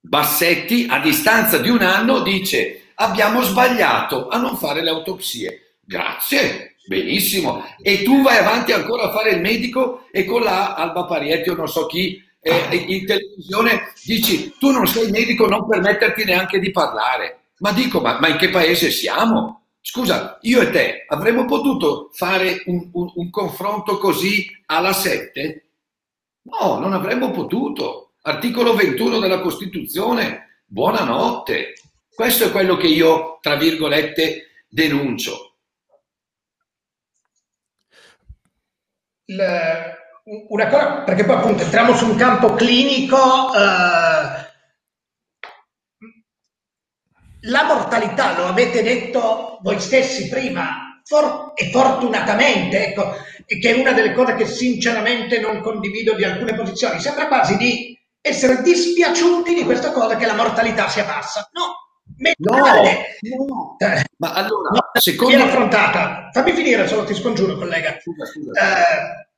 Bassetti, 0.00 0.86
a 0.90 0.98
distanza 1.00 1.58
di 1.58 1.68
un 1.68 1.82
anno, 1.82 2.20
dice 2.20 2.79
abbiamo 3.00 3.42
sbagliato 3.42 4.28
a 4.28 4.38
non 4.38 4.56
fare 4.56 4.82
le 4.82 4.90
autopsie. 4.90 5.76
Grazie, 5.80 6.76
benissimo. 6.86 7.64
E 7.82 8.02
tu 8.02 8.22
vai 8.22 8.36
avanti 8.38 8.72
ancora 8.72 9.04
a 9.04 9.12
fare 9.12 9.30
il 9.30 9.40
medico 9.40 10.06
e 10.12 10.24
con 10.24 10.42
la 10.42 10.74
Alba 10.74 11.04
Parietti 11.04 11.50
o 11.50 11.54
non 11.54 11.68
so 11.68 11.86
chi 11.86 12.22
eh, 12.42 12.76
in 12.76 13.06
televisione 13.06 13.92
dici 14.04 14.54
tu 14.58 14.70
non 14.70 14.86
sei 14.86 15.10
medico, 15.10 15.46
non 15.46 15.66
permetterti 15.66 16.24
neanche 16.24 16.58
di 16.60 16.70
parlare. 16.70 17.38
Ma 17.58 17.72
dico, 17.72 18.00
ma, 18.00 18.18
ma 18.20 18.28
in 18.28 18.36
che 18.36 18.50
paese 18.50 18.90
siamo? 18.90 19.64
Scusa, 19.82 20.38
io 20.42 20.60
e 20.60 20.70
te 20.70 21.04
avremmo 21.08 21.46
potuto 21.46 22.10
fare 22.12 22.62
un, 22.66 22.90
un, 22.92 23.12
un 23.14 23.30
confronto 23.30 23.98
così 23.98 24.46
alla 24.66 24.92
7? 24.92 25.70
No, 26.42 26.78
non 26.78 26.92
avremmo 26.92 27.30
potuto. 27.30 28.12
Articolo 28.22 28.74
21 28.74 29.18
della 29.18 29.40
Costituzione, 29.40 30.62
buonanotte. 30.66 31.74
Questo 32.20 32.44
è 32.44 32.50
quello 32.50 32.76
che 32.76 32.86
io, 32.86 33.38
tra 33.40 33.56
virgolette, 33.56 34.66
denuncio. 34.68 35.54
Il, 39.24 39.42
una 40.50 40.68
cosa, 40.68 41.00
perché 41.00 41.24
poi 41.24 41.36
appunto 41.36 41.62
entriamo 41.62 41.94
su 41.94 42.04
un 42.04 42.16
campo 42.16 42.52
clinico, 42.52 43.54
eh, 43.54 43.58
la 47.40 47.64
mortalità, 47.64 48.36
lo 48.36 48.48
avete 48.48 48.82
detto 48.82 49.58
voi 49.62 49.80
stessi 49.80 50.28
prima, 50.28 51.00
for- 51.02 51.52
e 51.54 51.70
fortunatamente, 51.70 52.88
ecco, 52.88 53.14
che 53.46 53.70
è 53.70 53.80
una 53.80 53.92
delle 53.92 54.12
cose 54.12 54.34
che 54.34 54.44
sinceramente 54.44 55.40
non 55.40 55.62
condivido 55.62 56.14
di 56.14 56.24
alcune 56.24 56.54
posizioni, 56.54 57.00
sembra 57.00 57.28
quasi 57.28 57.56
di 57.56 57.98
essere 58.20 58.60
dispiaciuti 58.60 59.54
di 59.54 59.64
questa 59.64 59.90
cosa 59.90 60.16
che 60.16 60.26
la 60.26 60.34
mortalità 60.34 60.86
sia 60.90 61.04
bassa. 61.04 61.48
No, 61.54 61.88
Mentale. 62.20 63.16
No, 63.20 63.44
no. 63.46 63.76
Eh, 63.78 64.04
ma 64.18 64.32
allora, 64.32 64.70
no, 64.70 64.90
secondo... 64.92 65.34
Viene 65.34 65.50
affrontata. 65.50 66.28
Fammi 66.32 66.52
finire, 66.52 66.86
solo 66.86 67.04
ti 67.04 67.14
scongiuro, 67.14 67.56
collega. 67.56 67.98
Scusa, 68.00 68.26
scusa. 68.26 68.60
Eh, 68.60 69.28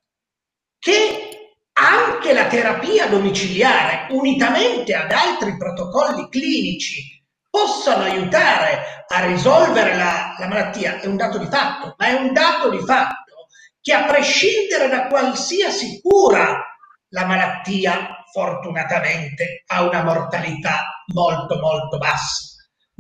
che 0.78 1.28
anche 1.74 2.32
la 2.32 2.46
terapia 2.46 3.06
domiciliare, 3.06 4.08
unitamente 4.10 4.94
ad 4.94 5.12
altri 5.12 5.56
protocolli 5.56 6.28
clinici, 6.28 7.20
possano 7.48 8.04
aiutare 8.04 9.04
a 9.06 9.26
risolvere 9.26 9.94
la, 9.94 10.34
la 10.38 10.48
malattia 10.48 11.00
è 11.00 11.06
un 11.06 11.16
dato 11.16 11.38
di 11.38 11.46
fatto, 11.46 11.94
ma 11.98 12.06
è 12.06 12.12
un 12.14 12.32
dato 12.32 12.70
di 12.70 12.78
fatto 12.78 13.46
che 13.80 13.92
a 13.92 14.04
prescindere 14.06 14.88
da 14.88 15.06
qualsiasi 15.06 16.00
cura, 16.00 16.64
la 17.08 17.26
malattia 17.26 18.24
fortunatamente 18.32 19.64
ha 19.66 19.82
una 19.82 20.02
mortalità 20.02 21.04
molto 21.12 21.58
molto 21.58 21.98
bassa. 21.98 22.51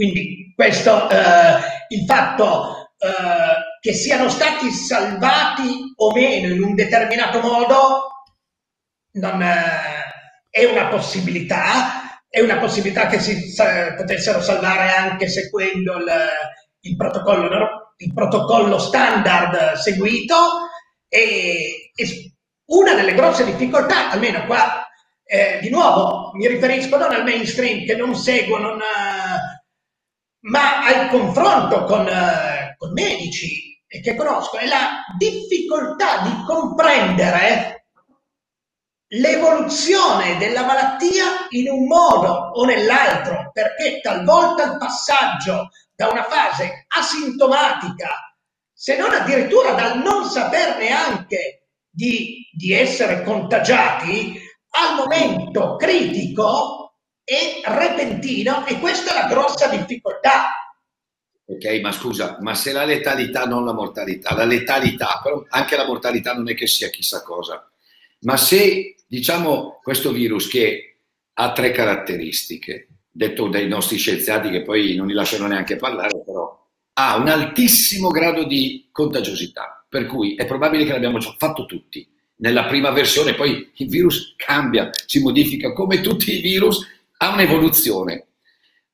Quindi 0.02 0.52
questo, 0.56 1.08
eh, 1.10 1.14
il 1.90 2.04
fatto 2.08 2.92
eh, 2.98 3.78
che 3.80 3.92
siano 3.92 4.28
stati 4.28 4.68
salvati 4.72 5.92
o 5.94 6.12
meno 6.12 6.52
in 6.52 6.60
un 6.60 6.74
determinato 6.74 7.40
modo 7.40 8.10
non, 9.12 9.40
eh, 9.40 10.50
è 10.50 10.64
una 10.64 10.88
possibilità, 10.88 12.24
è 12.28 12.40
una 12.40 12.58
possibilità 12.58 13.06
che 13.06 13.20
si 13.20 13.48
sa, 13.48 13.94
potessero 13.94 14.42
salvare 14.42 14.90
anche 14.90 15.28
seguendo 15.28 15.98
il, 15.98 16.10
il, 16.80 16.96
protocollo, 16.96 17.94
il 17.98 18.12
protocollo 18.12 18.80
standard 18.80 19.74
seguito. 19.74 20.34
E, 21.06 21.92
e, 21.94 22.32
una 22.72 22.94
delle 22.94 23.14
grosse 23.14 23.44
difficoltà, 23.44 24.10
almeno 24.10 24.46
qua 24.46 24.84
eh, 25.24 25.60
di 25.60 25.70
nuovo 25.70 26.32
mi 26.34 26.48
riferisco 26.48 26.96
non 26.96 27.12
al 27.12 27.22
mainstream 27.22 27.84
che 27.84 27.94
non 27.94 28.16
seguo, 28.16 28.58
non, 28.58 28.78
uh, 28.78 29.51
ma 30.42 30.84
al 30.84 31.08
confronto 31.08 31.84
con, 31.84 32.06
uh, 32.06 32.76
con 32.76 32.92
medici 32.92 33.72
che 34.00 34.14
conosco, 34.14 34.56
è 34.56 34.66
la 34.66 35.04
difficoltà 35.18 36.22
di 36.22 36.44
comprendere 36.46 37.88
l'evoluzione 39.08 40.38
della 40.38 40.64
malattia 40.64 41.24
in 41.50 41.68
un 41.68 41.86
modo 41.86 42.50
o 42.54 42.64
nell'altro, 42.64 43.50
perché 43.52 44.00
talvolta 44.00 44.64
il 44.64 44.78
passaggio 44.78 45.68
da 45.94 46.08
una 46.08 46.24
fase 46.24 46.86
asintomatica, 46.88 48.34
se 48.72 48.96
non 48.96 49.12
addirittura 49.12 49.72
dal 49.72 49.98
non 49.98 50.24
saper 50.24 50.78
neanche 50.78 51.66
di, 51.90 52.48
di 52.50 52.72
essere 52.72 53.22
contagiati, 53.22 54.40
al 54.70 54.96
momento 54.96 55.76
critico 55.76 56.81
e 57.24 57.60
repentino, 57.64 58.66
e 58.66 58.78
questa 58.78 59.12
è 59.12 59.22
la 59.22 59.28
grossa 59.28 59.68
difficoltà. 59.68 60.74
Ok, 61.44 61.80
ma 61.80 61.92
scusa, 61.92 62.38
ma 62.40 62.54
se 62.54 62.72
la 62.72 62.84
letalità, 62.84 63.44
non 63.44 63.64
la 63.64 63.72
mortalità, 63.72 64.34
la 64.34 64.44
letalità, 64.44 65.20
però 65.22 65.44
anche 65.48 65.76
la 65.76 65.86
mortalità 65.86 66.34
non 66.34 66.48
è 66.48 66.54
che 66.54 66.66
sia 66.66 66.88
chissà 66.88 67.22
cosa, 67.22 67.70
ma 68.20 68.36
se 68.36 68.96
diciamo 69.06 69.80
questo 69.82 70.12
virus 70.12 70.48
che 70.48 70.96
ha 71.34 71.52
tre 71.52 71.70
caratteristiche, 71.70 72.88
detto 73.10 73.48
dai 73.48 73.68
nostri 73.68 73.98
scienziati 73.98 74.50
che 74.50 74.62
poi 74.62 74.94
non 74.94 75.06
li 75.06 75.12
lasciano 75.12 75.46
neanche 75.46 75.76
parlare, 75.76 76.22
però 76.24 76.60
ha 76.94 77.16
un 77.16 77.28
altissimo 77.28 78.08
grado 78.08 78.44
di 78.44 78.88
contagiosità, 78.92 79.84
per 79.88 80.06
cui 80.06 80.34
è 80.34 80.46
probabile 80.46 80.84
che 80.84 80.92
l'abbiamo 80.92 81.20
fatto 81.20 81.66
tutti. 81.66 82.08
Nella 82.36 82.64
prima 82.64 82.90
versione 82.90 83.34
poi 83.34 83.70
il 83.74 83.88
virus 83.88 84.34
cambia, 84.36 84.90
si 85.06 85.20
modifica 85.20 85.72
come 85.72 86.00
tutti 86.00 86.36
i 86.36 86.40
virus, 86.40 86.86
ha 87.22 87.32
un'evoluzione, 87.32 88.26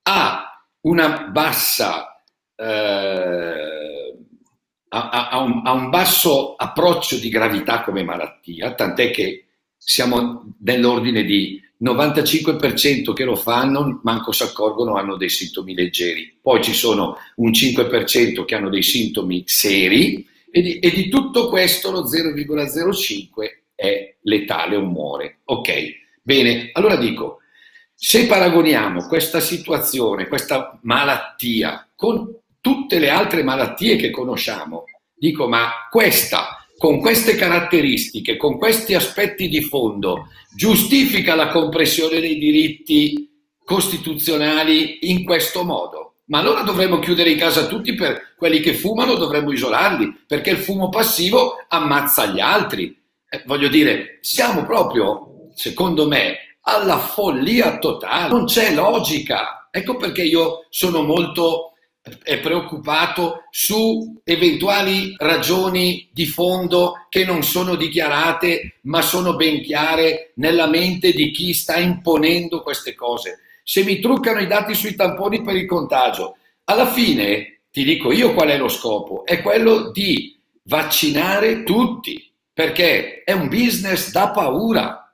ha 0.02 0.62
una 0.82 1.28
bassa, 1.28 2.22
eh, 2.54 4.16
ha, 4.88 5.28
ha, 5.30 5.38
un, 5.38 5.62
ha 5.64 5.72
un 5.72 5.88
basso 5.88 6.54
approccio 6.54 7.16
di 7.16 7.30
gravità 7.30 7.82
come 7.82 8.04
malattia, 8.04 8.74
tant'è 8.74 9.10
che 9.10 9.46
siamo 9.78 10.54
nell'ordine 10.60 11.24
di 11.24 11.58
95% 11.82 13.14
che 13.14 13.24
lo 13.24 13.34
fanno, 13.34 14.00
manco 14.02 14.32
si 14.32 14.42
accorgono, 14.42 14.96
hanno 14.96 15.16
dei 15.16 15.30
sintomi 15.30 15.74
leggeri. 15.74 16.38
Poi 16.42 16.62
ci 16.62 16.74
sono 16.74 17.16
un 17.36 17.50
5% 17.50 18.44
che 18.44 18.54
hanno 18.54 18.68
dei 18.68 18.82
sintomi 18.82 19.44
seri 19.46 20.28
e 20.50 20.60
di, 20.60 20.78
e 20.80 20.90
di 20.90 21.08
tutto 21.08 21.48
questo 21.48 21.90
lo 21.90 22.02
0,05 22.02 23.28
è 23.74 24.16
letale 24.20 24.76
o 24.76 24.82
muore. 24.82 25.38
Ok, 25.44 25.72
bene, 26.20 26.68
allora 26.74 26.96
dico, 26.96 27.38
se 28.00 28.26
paragoniamo 28.26 29.08
questa 29.08 29.40
situazione, 29.40 30.28
questa 30.28 30.78
malattia 30.82 31.84
con 31.96 32.32
tutte 32.60 33.00
le 33.00 33.10
altre 33.10 33.42
malattie 33.42 33.96
che 33.96 34.10
conosciamo, 34.10 34.84
dico, 35.16 35.48
ma 35.48 35.88
questa 35.90 36.58
con 36.76 37.00
queste 37.00 37.34
caratteristiche, 37.34 38.36
con 38.36 38.56
questi 38.56 38.94
aspetti 38.94 39.48
di 39.48 39.62
fondo, 39.62 40.28
giustifica 40.54 41.34
la 41.34 41.48
compressione 41.48 42.20
dei 42.20 42.38
diritti 42.38 43.28
costituzionali 43.64 45.10
in 45.10 45.24
questo 45.24 45.64
modo. 45.64 46.14
Ma 46.26 46.38
allora 46.38 46.62
dovremmo 46.62 47.00
chiudere 47.00 47.30
in 47.30 47.38
casa 47.38 47.66
tutti 47.66 47.96
per 47.96 48.34
quelli 48.36 48.60
che 48.60 48.74
fumano, 48.74 49.14
dovremmo 49.14 49.50
isolarli, 49.50 50.22
perché 50.24 50.50
il 50.50 50.58
fumo 50.58 50.88
passivo 50.88 51.56
ammazza 51.66 52.26
gli 52.26 52.38
altri. 52.38 52.96
Eh, 53.28 53.42
voglio 53.44 53.68
dire, 53.68 54.18
siamo 54.20 54.64
proprio, 54.64 55.50
secondo 55.56 56.06
me, 56.06 56.47
alla 56.68 56.98
follia 56.98 57.78
totale. 57.78 58.28
Non 58.28 58.44
c'è 58.44 58.72
logica. 58.74 59.68
Ecco 59.70 59.96
perché 59.96 60.22
io 60.22 60.66
sono 60.70 61.02
molto 61.02 61.72
è 62.22 62.38
preoccupato 62.38 63.42
su 63.50 64.20
eventuali 64.24 65.14
ragioni 65.18 66.08
di 66.12 66.26
fondo 66.26 67.06
che 67.08 67.24
non 67.24 67.42
sono 67.42 67.74
dichiarate 67.74 68.78
ma 68.82 69.02
sono 69.02 69.36
ben 69.36 69.60
chiare 69.62 70.32
nella 70.36 70.66
mente 70.66 71.12
di 71.12 71.30
chi 71.30 71.52
sta 71.52 71.76
imponendo 71.76 72.62
queste 72.62 72.94
cose. 72.94 73.40
Se 73.62 73.84
mi 73.84 73.98
truccano 74.00 74.40
i 74.40 74.46
dati 74.46 74.74
sui 74.74 74.94
tamponi 74.94 75.42
per 75.42 75.56
il 75.56 75.66
contagio, 75.66 76.36
alla 76.64 76.86
fine 76.86 77.60
ti 77.70 77.84
dico 77.84 78.12
io 78.12 78.32
qual 78.32 78.48
è 78.48 78.56
lo 78.56 78.68
scopo, 78.68 79.26
è 79.26 79.42
quello 79.42 79.90
di 79.90 80.34
vaccinare 80.64 81.64
tutti, 81.64 82.30
perché 82.52 83.22
è 83.24 83.32
un 83.32 83.48
business 83.48 84.10
da 84.10 84.30
paura, 84.30 85.07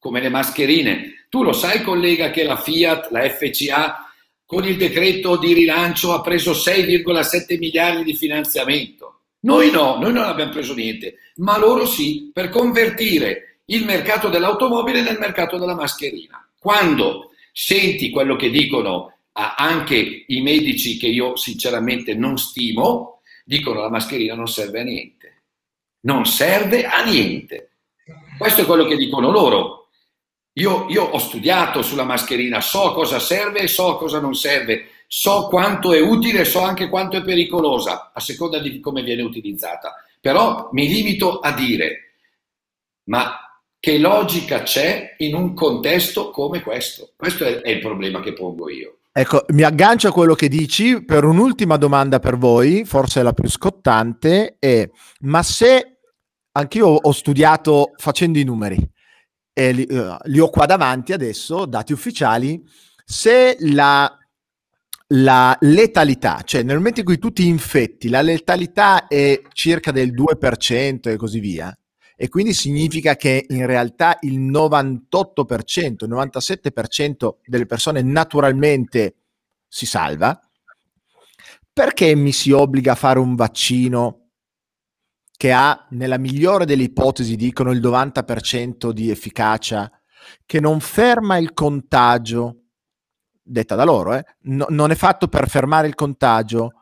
come 0.00 0.20
le 0.20 0.30
mascherine. 0.30 1.26
Tu 1.28 1.44
lo 1.44 1.52
sai 1.52 1.82
collega 1.82 2.30
che 2.30 2.42
la 2.42 2.56
Fiat, 2.56 3.10
la 3.12 3.28
FCA 3.28 4.10
con 4.44 4.64
il 4.66 4.76
decreto 4.76 5.36
di 5.36 5.52
rilancio 5.52 6.12
ha 6.12 6.20
preso 6.20 6.50
6,7 6.50 7.56
miliardi 7.56 8.02
di 8.02 8.16
finanziamento. 8.16 9.20
Noi 9.42 9.70
no, 9.70 9.96
noi 10.00 10.12
non 10.12 10.24
abbiamo 10.24 10.50
preso 10.50 10.74
niente, 10.74 11.14
ma 11.36 11.56
loro 11.56 11.86
sì, 11.86 12.30
per 12.32 12.48
convertire 12.48 13.60
il 13.66 13.84
mercato 13.84 14.28
dell'automobile 14.28 15.02
nel 15.02 15.18
mercato 15.18 15.56
della 15.56 15.76
mascherina. 15.76 16.44
Quando 16.58 17.30
senti 17.52 18.10
quello 18.10 18.34
che 18.34 18.50
dicono 18.50 19.18
anche 19.32 20.24
i 20.26 20.40
medici 20.40 20.98
che 20.98 21.06
io 21.06 21.36
sinceramente 21.36 22.14
non 22.14 22.36
stimo, 22.36 23.20
dicono 23.44 23.80
la 23.80 23.88
mascherina 23.88 24.34
non 24.34 24.48
serve 24.48 24.80
a 24.80 24.84
niente. 24.84 25.42
Non 26.00 26.26
serve 26.26 26.86
a 26.86 27.04
niente. 27.04 27.76
Questo 28.36 28.62
è 28.62 28.66
quello 28.66 28.86
che 28.86 28.96
dicono 28.96 29.30
loro. 29.30 29.79
Io, 30.54 30.86
io, 30.88 31.04
ho 31.04 31.18
studiato 31.18 31.82
sulla 31.82 32.04
mascherina, 32.04 32.60
so 32.60 32.92
cosa 32.92 33.18
serve 33.18 33.60
e 33.60 33.68
so 33.68 33.96
cosa 33.96 34.20
non 34.20 34.34
serve, 34.34 34.88
so 35.06 35.46
quanto 35.48 35.92
è 35.92 36.00
utile, 36.00 36.44
so 36.44 36.60
anche 36.60 36.88
quanto 36.88 37.16
è 37.16 37.22
pericolosa, 37.22 38.10
a 38.12 38.20
seconda 38.20 38.58
di 38.58 38.80
come 38.80 39.02
viene 39.02 39.22
utilizzata. 39.22 39.94
Però 40.20 40.68
mi 40.72 40.88
limito 40.88 41.38
a 41.38 41.52
dire, 41.52 42.14
ma 43.04 43.38
che 43.78 43.98
logica 43.98 44.62
c'è 44.62 45.14
in 45.18 45.34
un 45.34 45.54
contesto 45.54 46.30
come 46.30 46.60
questo? 46.60 47.12
Questo 47.16 47.44
è, 47.44 47.60
è 47.60 47.70
il 47.70 47.80
problema 47.80 48.20
che 48.20 48.32
pongo 48.32 48.68
io. 48.68 48.98
Ecco, 49.12 49.44
mi 49.48 49.62
aggancio 49.62 50.08
a 50.08 50.12
quello 50.12 50.34
che 50.34 50.48
dici 50.48 51.04
per 51.04 51.24
un'ultima 51.24 51.76
domanda 51.76 52.20
per 52.20 52.36
voi, 52.36 52.84
forse 52.84 53.22
la 53.22 53.32
più 53.32 53.48
scottante, 53.48 54.56
è 54.58 54.88
ma 55.22 55.42
se 55.42 55.98
anch'io 56.52 56.86
ho 56.86 57.12
studiato 57.12 57.92
facendo 57.96 58.38
i 58.38 58.44
numeri, 58.44 58.78
e 59.60 59.72
li, 59.72 59.86
uh, 59.90 60.16
li, 60.24 60.38
ho 60.38 60.48
qua 60.48 60.64
davanti 60.64 61.12
adesso, 61.12 61.66
dati 61.66 61.92
ufficiali, 61.92 62.66
se 63.04 63.58
la, 63.60 64.10
la, 65.08 65.54
letalità, 65.60 66.40
cioè 66.44 66.62
nel 66.62 66.78
momento 66.78 67.00
in 67.00 67.06
cui 67.06 67.18
tu 67.18 67.30
ti 67.30 67.46
infetti, 67.46 68.08
la 68.08 68.22
letalità 68.22 69.06
è 69.06 69.42
circa 69.52 69.92
del 69.92 70.14
2% 70.14 71.10
e 71.10 71.16
così 71.16 71.40
via, 71.40 71.76
e 72.16 72.28
quindi 72.30 72.54
significa 72.54 73.16
che 73.16 73.44
in 73.50 73.66
realtà 73.66 74.16
il 74.22 74.40
98%, 74.40 76.04
il 76.04 76.08
97% 76.08 77.34
delle 77.44 77.66
persone 77.66 78.00
naturalmente 78.00 79.16
si 79.68 79.84
salva, 79.84 80.40
perché 81.70 82.14
mi 82.14 82.32
si 82.32 82.50
obbliga 82.50 82.92
a 82.92 82.96
fare 82.96 83.18
un 83.18 83.34
vaccino 83.34 84.19
che 85.40 85.52
ha, 85.52 85.86
nella 85.92 86.18
migliore 86.18 86.66
delle 86.66 86.82
ipotesi, 86.82 87.34
dicono 87.34 87.70
il 87.70 87.80
90% 87.80 88.90
di 88.90 89.08
efficacia, 89.08 89.90
che 90.44 90.60
non 90.60 90.80
ferma 90.80 91.38
il 91.38 91.54
contagio, 91.54 92.64
detta 93.42 93.74
da 93.74 93.84
loro, 93.84 94.12
eh? 94.16 94.22
no, 94.40 94.66
non 94.68 94.90
è 94.90 94.94
fatto 94.94 95.28
per 95.28 95.48
fermare 95.48 95.86
il 95.86 95.94
contagio, 95.94 96.72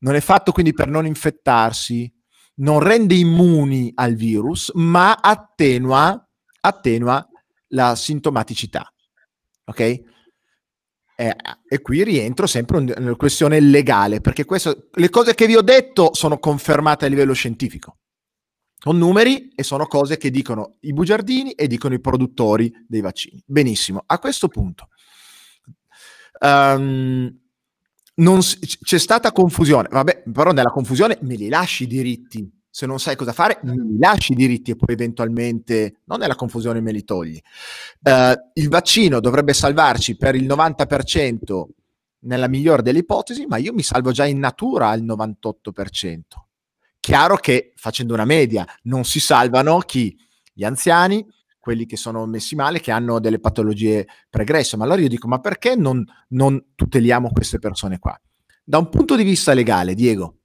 non 0.00 0.16
è 0.16 0.20
fatto 0.20 0.50
quindi 0.50 0.72
per 0.72 0.88
non 0.88 1.06
infettarsi, 1.06 2.12
non 2.56 2.80
rende 2.80 3.14
immuni 3.14 3.92
al 3.94 4.14
virus, 4.14 4.72
ma 4.74 5.12
attenua, 5.20 6.20
attenua 6.62 7.24
la 7.68 7.94
sintomaticità. 7.94 8.92
Ok? 9.66 9.80
Eh, 9.80 11.36
e 11.68 11.82
qui 11.82 12.02
rientro 12.02 12.48
sempre 12.48 12.80
nella 12.80 13.14
questione 13.14 13.60
legale, 13.60 14.20
perché 14.20 14.44
questo, 14.44 14.88
le 14.90 15.08
cose 15.08 15.36
che 15.36 15.46
vi 15.46 15.54
ho 15.54 15.62
detto 15.62 16.12
sono 16.14 16.40
confermate 16.40 17.04
a 17.04 17.08
livello 17.08 17.32
scientifico. 17.32 17.97
Sono 18.78 18.98
numeri 18.98 19.50
e 19.54 19.62
sono 19.62 19.86
cose 19.86 20.16
che 20.16 20.30
dicono 20.30 20.76
i 20.80 20.92
bugiardini 20.92 21.52
e 21.52 21.66
dicono 21.66 21.94
i 21.94 22.00
produttori 22.00 22.72
dei 22.86 23.00
vaccini. 23.00 23.42
Benissimo, 23.44 24.02
a 24.06 24.18
questo 24.18 24.48
punto 24.48 24.88
um, 26.40 27.36
non, 28.14 28.40
c'è 28.40 28.98
stata 28.98 29.32
confusione, 29.32 29.88
vabbè, 29.90 30.24
però 30.32 30.50
nella 30.52 30.70
confusione 30.70 31.18
me 31.22 31.36
li 31.36 31.48
lasci 31.48 31.84
i 31.84 31.86
diritti. 31.86 32.50
Se 32.70 32.86
non 32.86 33.00
sai 33.00 33.16
cosa 33.16 33.32
fare, 33.32 33.58
me 33.62 33.74
li 33.74 33.98
lasci 33.98 34.32
i 34.32 34.34
diritti 34.36 34.72
e 34.72 34.76
poi 34.76 34.94
eventualmente, 34.94 36.00
non 36.04 36.18
nella 36.18 36.34
confusione 36.34 36.80
me 36.80 36.92
li 36.92 37.04
togli. 37.04 37.40
Uh, 38.02 38.32
il 38.54 38.68
vaccino 38.68 39.20
dovrebbe 39.20 39.52
salvarci 39.52 40.16
per 40.16 40.34
il 40.34 40.46
90% 40.46 41.64
nella 42.20 42.48
migliore 42.48 42.82
delle 42.82 42.98
ipotesi, 42.98 43.46
ma 43.46 43.56
io 43.56 43.72
mi 43.72 43.82
salvo 43.82 44.12
già 44.12 44.26
in 44.26 44.38
natura 44.38 44.88
al 44.88 45.02
98%. 45.02 46.20
Chiaro 47.00 47.36
che 47.36 47.72
facendo 47.76 48.14
una 48.14 48.24
media 48.24 48.66
non 48.82 49.04
si 49.04 49.20
salvano 49.20 49.78
chi? 49.80 50.16
Gli 50.52 50.64
anziani, 50.64 51.24
quelli 51.58 51.86
che 51.86 51.96
sono 51.96 52.26
messi 52.26 52.54
male, 52.54 52.80
che 52.80 52.90
hanno 52.90 53.20
delle 53.20 53.40
patologie 53.40 54.06
pregresse. 54.28 54.76
Ma 54.76 54.84
allora 54.84 55.00
io 55.00 55.08
dico, 55.08 55.28
ma 55.28 55.38
perché 55.38 55.76
non, 55.76 56.04
non 56.28 56.72
tuteliamo 56.74 57.30
queste 57.30 57.58
persone 57.58 57.98
qua? 57.98 58.18
Da 58.64 58.78
un 58.78 58.88
punto 58.88 59.16
di 59.16 59.22
vista 59.22 59.54
legale, 59.54 59.94
Diego, 59.94 60.38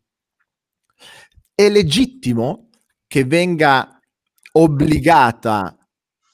è 1.56 1.70
legittimo 1.70 2.70
che 3.08 3.26
venga 3.26 4.00
obbligata 4.54 5.78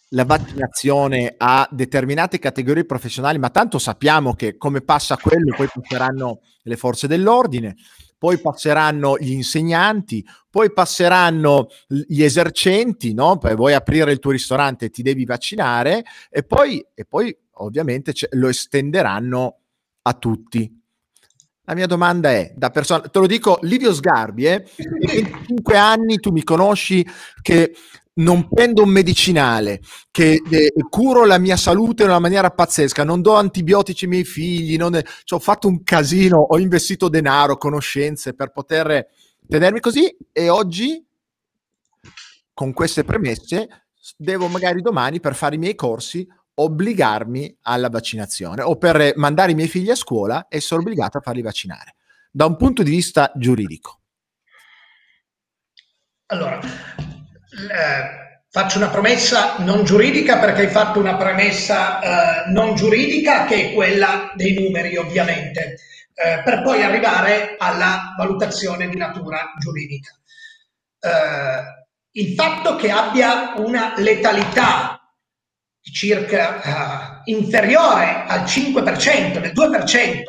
la 0.10 0.26
vaccinazione 0.26 1.36
a 1.38 1.68
determinate 1.72 2.40
categorie 2.40 2.86
professionali, 2.86 3.38
ma 3.38 3.50
tanto 3.50 3.78
sappiamo 3.78 4.34
che 4.34 4.58
come 4.58 4.82
passa 4.82 5.18
quello, 5.18 5.56
poi 5.56 5.68
passeranno 5.72 6.40
le 6.64 6.78
forze 6.78 7.08
dell'ordine, 7.08 7.76
poi 8.20 8.38
passeranno 8.38 9.18
gli 9.18 9.32
insegnanti, 9.32 10.24
poi 10.50 10.72
passeranno 10.74 11.70
gli 11.88 12.22
esercenti, 12.22 13.14
no? 13.14 13.38
Poi 13.38 13.56
vuoi 13.56 13.74
aprire 13.74 14.12
il 14.12 14.20
tuo 14.20 14.32
ristorante 14.32 14.86
e 14.86 14.90
ti 14.90 15.02
devi 15.02 15.26
vaccinare 15.26 16.04
e 16.30 16.44
poi, 16.44 16.86
e 16.94 17.06
poi 17.06 17.36
ovviamente 17.54 18.14
lo 18.32 18.50
estenderanno 18.50 19.60
a 20.02 20.14
tutti. 20.14 20.78
La 21.64 21.76
mia 21.76 21.88
domanda 21.88 22.32
è, 22.32 22.52
da 22.56 22.72
persona, 22.72 23.08
te 23.08 23.20
lo 23.20 23.28
dico, 23.28 23.60
Livio 23.62 23.94
Sgarbi, 23.94 24.46
eh, 24.46 24.66
25 24.76 25.78
anni 25.78 26.20
tu 26.20 26.32
mi 26.32 26.44
conosci 26.44 27.08
che 27.42 27.74
non 28.20 28.48
prendo 28.48 28.84
un 28.84 28.90
medicinale, 28.90 29.82
che 30.12 30.42
eh, 30.50 30.74
curo 30.90 31.26
la 31.26 31.38
mia 31.38 31.58
salute 31.58 32.04
in 32.04 32.10
una 32.10 32.20
maniera 32.20 32.50
pazzesca, 32.52 33.04
non 33.04 33.22
do 33.22 33.34
antibiotici 33.36 34.06
ai 34.06 34.12
miei 34.12 34.26
figli, 34.26 34.78
non 34.78 35.00
cioè, 35.24 35.40
ho 35.40 35.42
fatto 35.42 35.68
un 35.68 35.84
casino, 35.84 36.38
ho 36.38 36.60
investito 36.60 37.10
denaro, 37.10 37.58
conoscenze 37.58 38.34
per 38.34 38.52
poter 38.52 39.08
tenermi 39.48 39.80
così 39.80 40.16
e 40.32 40.50
oggi, 40.50 41.04
con 42.54 42.74
queste 42.74 43.04
premesse, 43.04 43.68
devo 44.18 44.48
magari 44.48 44.82
domani 44.82 45.20
per 45.20 45.36
fare 45.36 45.56
i 45.56 45.60
miei 45.60 45.76
corsi 45.76 46.28
obbligarmi 46.54 47.58
alla 47.62 47.90
vaccinazione 47.90 48.62
o 48.62 48.76
per 48.76 49.14
mandare 49.16 49.54
i 49.54 49.56
miei 49.56 49.70
figli 49.70 49.90
a 49.90 49.96
scuola 49.96 50.48
essere 50.50 50.82
obbligato 50.82 51.18
a 51.18 51.22
farli 51.22 51.42
vaccinare. 51.42 51.96
Da 52.32 52.46
un 52.46 52.58
punto 52.58 52.84
di 52.84 52.92
vista 52.92 53.32
giuridico. 53.36 54.02
Allora, 56.28 56.60
eh, 57.68 58.42
faccio 58.50 58.78
una 58.78 58.90
promessa 58.90 59.58
non 59.60 59.84
giuridica 59.84 60.40
perché 60.40 60.62
hai 60.62 60.70
fatto 60.70 61.00
una 61.00 61.16
premessa 61.16 62.00
eh, 62.46 62.50
non 62.52 62.76
giuridica 62.76 63.46
che 63.46 63.70
è 63.70 63.74
quella 63.74 64.32
dei 64.36 64.54
numeri 64.54 64.98
ovviamente, 64.98 65.78
eh, 66.14 66.42
per 66.44 66.62
poi 66.64 66.84
arrivare 66.84 67.56
alla 67.58 68.16
valutazione 68.18 68.88
di 68.88 68.98
natura 68.98 69.54
giuridica. 69.60 70.12
Eh, 71.00 71.78
il 72.12 72.34
fatto 72.34 72.76
che 72.76 72.90
abbia 72.90 73.54
una 73.58 73.94
letalità 73.98 75.00
circa 75.82 77.22
uh, 77.26 77.30
inferiore 77.32 78.26
al 78.28 78.42
5%, 78.42 79.40
del 79.40 79.52
2%, 79.54 80.24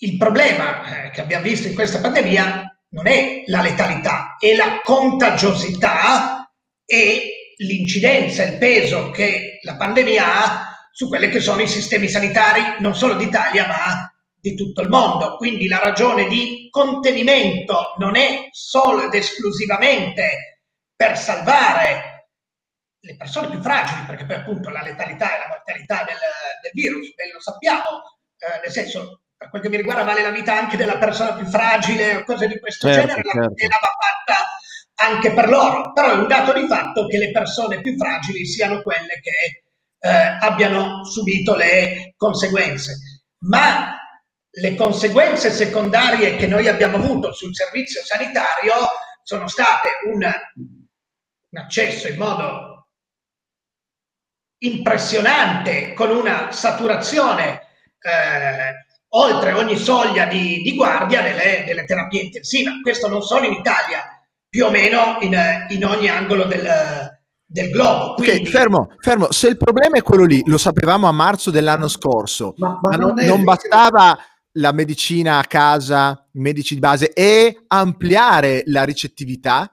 il 0.00 0.16
problema 0.16 1.06
eh, 1.06 1.10
che 1.10 1.20
abbiamo 1.22 1.44
visto 1.44 1.68
in 1.68 1.74
questa 1.74 2.00
pandemia 2.00 2.65
non 2.96 3.06
è 3.06 3.42
la 3.46 3.60
letalità, 3.60 4.36
è 4.38 4.54
la 4.54 4.80
contagiosità 4.82 6.50
e 6.86 7.52
l'incidenza, 7.58 8.42
il 8.44 8.56
peso 8.56 9.10
che 9.10 9.58
la 9.62 9.76
pandemia 9.76 10.24
ha 10.24 10.88
su 10.92 11.06
quelli 11.06 11.28
che 11.28 11.40
sono 11.40 11.60
i 11.60 11.68
sistemi 11.68 12.08
sanitari 12.08 12.76
non 12.78 12.94
solo 12.94 13.14
d'Italia 13.14 13.66
ma 13.66 14.10
di 14.32 14.54
tutto 14.54 14.80
il 14.80 14.88
mondo. 14.88 15.36
Quindi 15.36 15.68
la 15.68 15.78
ragione 15.78 16.26
di 16.26 16.68
contenimento 16.70 17.94
non 17.98 18.16
è 18.16 18.48
solo 18.50 19.04
ed 19.04 19.12
esclusivamente 19.12 20.62
per 20.96 21.18
salvare 21.18 22.30
le 22.98 23.16
persone 23.16 23.50
più 23.50 23.60
fragili, 23.60 24.06
perché 24.06 24.24
poi 24.24 24.36
appunto 24.36 24.70
la 24.70 24.82
letalità 24.82 25.36
e 25.36 25.38
la 25.38 25.48
mortalità 25.48 26.02
del, 26.04 26.16
del 26.62 26.70
virus, 26.72 27.12
beh, 27.14 27.30
lo 27.30 27.40
sappiamo, 27.40 28.02
eh, 28.38 28.60
nel 28.64 28.72
senso 28.72 29.20
per 29.36 29.50
quel 29.50 29.62
che 29.62 29.68
mi 29.68 29.76
riguarda 29.76 30.04
vale 30.04 30.22
la 30.22 30.30
vita 30.30 30.56
anche 30.56 30.76
della 30.76 30.98
persona 30.98 31.34
più 31.34 31.46
fragile 31.46 32.16
o 32.16 32.24
cose 32.24 32.48
di 32.48 32.58
questo 32.58 32.88
certo, 32.88 33.06
genere, 33.06 33.22
certo. 33.22 33.38
la 33.38 33.46
tutela 33.48 33.78
va 33.80 33.96
fatta 33.98 35.06
anche 35.08 35.32
per 35.32 35.48
loro, 35.48 35.92
però 35.92 36.12
è 36.12 36.14
un 36.14 36.26
dato 36.26 36.52
di 36.54 36.66
fatto 36.66 37.06
che 37.06 37.18
le 37.18 37.30
persone 37.30 37.80
più 37.82 37.96
fragili 37.96 38.46
siano 38.46 38.80
quelle 38.80 39.20
che 39.20 39.64
eh, 39.98 40.38
abbiano 40.40 41.04
subito 41.04 41.54
le 41.54 42.14
conseguenze. 42.16 42.96
Ma 43.40 43.94
le 44.48 44.74
conseguenze 44.74 45.50
secondarie 45.50 46.36
che 46.36 46.46
noi 46.46 46.66
abbiamo 46.66 46.96
avuto 46.96 47.32
sul 47.32 47.54
servizio 47.54 48.02
sanitario 48.02 48.72
sono 49.22 49.48
state 49.48 49.88
un, 50.06 50.24
un 50.24 51.58
accesso 51.58 52.08
in 52.08 52.16
modo 52.16 52.88
impressionante 54.58 55.92
con 55.92 56.10
una 56.10 56.50
saturazione 56.52 57.66
eh, 58.00 58.85
oltre 59.10 59.52
ogni 59.52 59.76
soglia 59.76 60.26
di, 60.26 60.62
di 60.62 60.74
guardia 60.74 61.22
delle, 61.22 61.64
delle, 61.66 61.84
terapie 61.84 62.22
intensive. 62.22 62.80
Questo 62.82 63.08
non 63.08 63.22
solo 63.22 63.46
in 63.46 63.52
Italia, 63.52 64.04
più 64.48 64.66
o 64.66 64.70
meno 64.70 65.18
in, 65.20 65.36
in 65.68 65.84
ogni 65.84 66.08
angolo 66.08 66.44
del, 66.44 66.68
del 67.44 67.70
globo. 67.70 68.14
Quindi... 68.14 68.42
Ok, 68.42 68.48
fermo, 68.48 68.90
fermo. 68.98 69.30
Se 69.30 69.48
il 69.48 69.56
problema 69.56 69.96
è 69.96 70.02
quello 70.02 70.24
lì, 70.24 70.42
lo 70.46 70.58
sapevamo 70.58 71.06
a 71.06 71.12
marzo 71.12 71.50
dell'anno 71.50 71.88
scorso, 71.88 72.54
ma, 72.56 72.78
ma, 72.82 72.90
ma 72.90 72.96
non, 72.96 73.14
non 73.14 73.44
bastava 73.44 74.18
la 74.52 74.72
medicina 74.72 75.38
a 75.38 75.44
casa, 75.44 76.26
i 76.32 76.40
medici 76.40 76.74
di 76.74 76.80
base 76.80 77.12
e 77.12 77.64
ampliare 77.68 78.62
la 78.66 78.84
ricettività? 78.84 79.70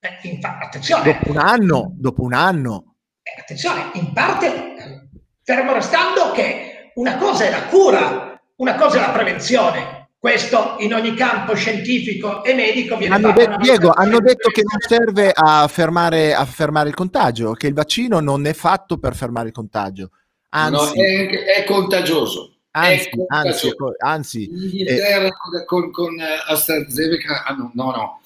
Eh, 0.00 0.28
infatti, 0.28 0.64
attenzione. 0.64 1.04
Dopo 1.04 1.30
un 1.30 1.38
anno, 1.38 1.92
dopo 1.94 2.22
un 2.22 2.32
anno. 2.32 2.94
Eh, 3.22 3.40
attenzione, 3.40 3.90
in 3.94 4.12
parte, 4.12 5.10
fermo 5.42 5.72
restando 5.72 6.30
che 6.32 6.92
una 6.94 7.16
cosa 7.16 7.44
è 7.44 7.50
la 7.50 7.66
cura 7.66 8.27
una 8.58 8.74
cosa 8.74 8.98
è 8.98 9.00
la 9.00 9.12
prevenzione, 9.12 10.08
questo 10.18 10.76
in 10.78 10.92
ogni 10.94 11.14
campo 11.14 11.54
scientifico 11.54 12.42
e 12.42 12.54
medico 12.54 12.96
viene 12.96 13.14
hanno 13.14 13.28
fatto. 13.28 13.46
De- 13.46 13.56
Diego, 13.58 13.92
hanno 13.92 14.18
detto 14.20 14.50
che 14.50 14.62
non 14.62 14.80
serve 14.80 15.30
a 15.32 15.66
fermare, 15.68 16.34
a 16.34 16.44
fermare, 16.44 16.88
il 16.88 16.94
contagio, 16.94 17.52
che 17.52 17.68
il 17.68 17.74
vaccino 17.74 18.18
non 18.18 18.46
è 18.46 18.52
fatto 18.52 18.98
per 18.98 19.14
fermare 19.14 19.48
il 19.48 19.54
contagio. 19.54 20.10
Anzi, 20.50 20.96
no, 20.96 21.04
è, 21.04 21.44
è, 21.60 21.64
contagioso. 21.64 22.54
Anzi, 22.72 23.08
è 23.08 23.24
anzi, 23.28 23.70
anzi 23.98 24.44
in 24.44 24.56
Inghilterra 24.56 25.26
eh, 25.26 25.64
con, 25.64 25.90
con 25.90 26.18
eh, 26.18 26.24
AstraZeneca, 26.46 27.44
ah, 27.44 27.54
no, 27.54 27.70
no, 27.74 27.90
no. 27.90 28.20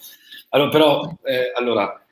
Allora, 0.51 0.71
però, 0.71 1.19
eh, 1.25 1.53
allora, 1.55 2.03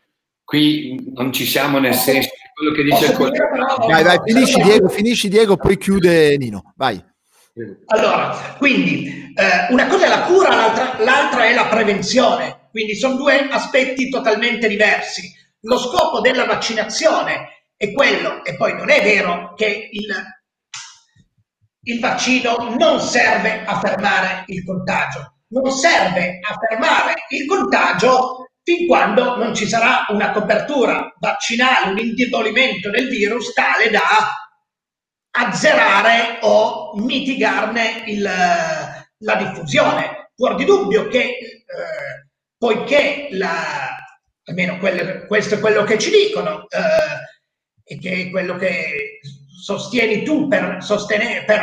qui 0.44 1.12
non 1.14 1.32
ci 1.32 1.44
siamo 1.46 1.78
nel 1.78 1.94
senso 1.94 2.30
quello 2.54 2.72
che 2.72 2.82
dice 2.82 3.12
il 3.12 3.16
collega. 3.16 3.76
Dai, 3.86 4.02
dai, 4.02 4.18
finisci 4.24 4.60
Diego, 4.60 4.88
finisci 4.88 5.28
Diego, 5.28 5.56
poi 5.56 5.78
chiude 5.78 6.36
Nino, 6.36 6.74
vai. 6.76 7.02
Allora, 7.86 8.54
quindi 8.58 9.32
eh, 9.34 9.72
una 9.72 9.86
cosa 9.86 10.06
è 10.06 10.08
la 10.08 10.22
cura, 10.22 10.54
l'altra, 10.54 11.02
l'altra 11.02 11.44
è 11.44 11.52
la 11.52 11.66
prevenzione, 11.66 12.68
quindi 12.70 12.94
sono 12.94 13.16
due 13.16 13.48
aspetti 13.50 14.08
totalmente 14.08 14.68
diversi. 14.68 15.32
Lo 15.62 15.78
scopo 15.78 16.20
della 16.20 16.44
vaccinazione 16.44 17.66
è 17.76 17.92
quello, 17.92 18.44
e 18.44 18.56
poi 18.56 18.74
non 18.74 18.88
è 18.88 19.02
vero 19.02 19.54
che 19.54 19.88
il, 19.90 20.14
il 21.82 22.00
vaccino 22.00 22.76
non 22.78 23.00
serve 23.00 23.64
a 23.64 23.78
fermare 23.80 24.44
il 24.46 24.64
contagio, 24.64 25.34
non 25.48 25.70
serve 25.72 26.38
a 26.40 26.56
fermare 26.68 27.14
il 27.30 27.46
contagio 27.46 28.48
fin 28.62 28.86
quando 28.86 29.36
non 29.36 29.54
ci 29.54 29.66
sarà 29.66 30.06
una 30.10 30.30
copertura 30.30 31.12
vaccinale, 31.18 31.90
un 31.90 31.98
indebolimento 31.98 32.90
del 32.90 33.08
virus 33.08 33.52
tale 33.52 33.90
da 33.90 34.39
azzerare 35.32 36.38
o 36.42 36.92
mitigarne 36.96 38.04
il, 38.06 38.22
la 38.22 39.34
diffusione. 39.36 40.30
Fuori 40.34 40.56
di 40.56 40.64
dubbio 40.64 41.08
che 41.08 41.20
eh, 41.20 42.28
poiché 42.56 43.28
la, 43.32 43.96
almeno 44.44 44.78
quello, 44.78 45.26
questo 45.26 45.56
è 45.56 45.60
quello 45.60 45.84
che 45.84 45.98
ci 45.98 46.10
dicono, 46.10 46.66
eh, 46.68 47.94
e 47.94 47.98
che 47.98 48.12
è 48.12 48.30
quello 48.30 48.56
che 48.56 49.20
sostieni 49.62 50.22
tu 50.22 50.48
per, 50.48 50.78
sostenere, 50.80 51.44
per, 51.44 51.60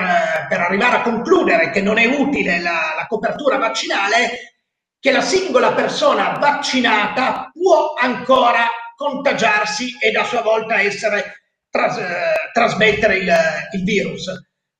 per, 0.49 0.59
arrivare 0.59 0.97
a 0.97 1.01
concludere 1.01 1.71
che 1.71 1.81
non 1.81 1.97
è 1.97 2.05
utile 2.05 2.59
la, 2.59 2.93
la 2.95 3.07
copertura 3.07 3.57
vaccinale, 3.57 4.55
che 4.99 5.11
la 5.11 5.21
singola 5.21 5.73
persona 5.73 6.37
vaccinata 6.37 7.51
può 7.53 7.93
ancora 7.99 8.67
contagiarsi 8.95 9.95
ed 9.99 10.15
a 10.15 10.25
sua 10.25 10.41
volta 10.41 10.81
essere 10.81 11.46
tras, 11.69 11.97
eh, 11.97 12.33
trasmettere 12.53 13.17
il, 13.17 13.35
il, 13.73 13.83
virus. 13.83 14.31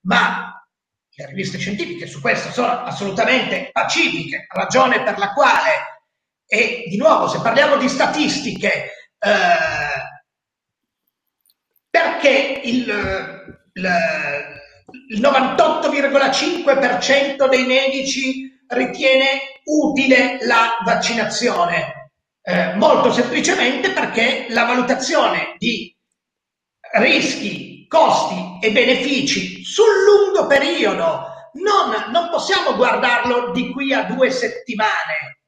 Ma 0.02 0.54
le 1.10 1.26
riviste 1.26 1.58
scientifiche 1.58 2.06
su 2.08 2.22
questo 2.22 2.52
sono 2.52 2.84
assolutamente 2.84 3.70
pacifiche, 3.72 4.46
ragione 4.50 5.02
per 5.04 5.18
la 5.18 5.34
quale, 5.34 6.04
e 6.46 6.84
di 6.88 6.98
nuovo 6.98 7.28
se 7.28 7.42
parliamo 7.42 7.78
di 7.78 7.90
statistiche, 7.90 8.92
eh, 9.20 10.06
perché 11.90 12.62
il, 12.64 12.88
il, 13.74 13.90
il 15.10 15.22
98,5% 15.22 17.50
dei 17.50 17.66
medici 17.66 18.56
ritiene 18.68 19.62
utile 19.64 20.38
la 20.46 20.78
vaccinazione? 20.86 22.12
Eh, 22.42 22.76
molto 22.76 23.12
semplicemente 23.12 23.92
perché 23.92 24.46
la 24.50 24.64
valutazione 24.64 25.56
di 25.58 25.94
rischi, 27.00 27.86
costi 27.88 28.60
e 28.62 28.72
benefici 28.72 29.64
sul 29.64 30.04
lungo 30.06 30.48
periodo 30.48 31.36
non, 31.54 32.12
non 32.12 32.30
possiamo 32.30 32.76
guardarlo 32.76 33.52
di 33.52 33.72
qui 33.72 33.94
a 33.94 34.04
due 34.04 34.30
settimane. 34.30 35.42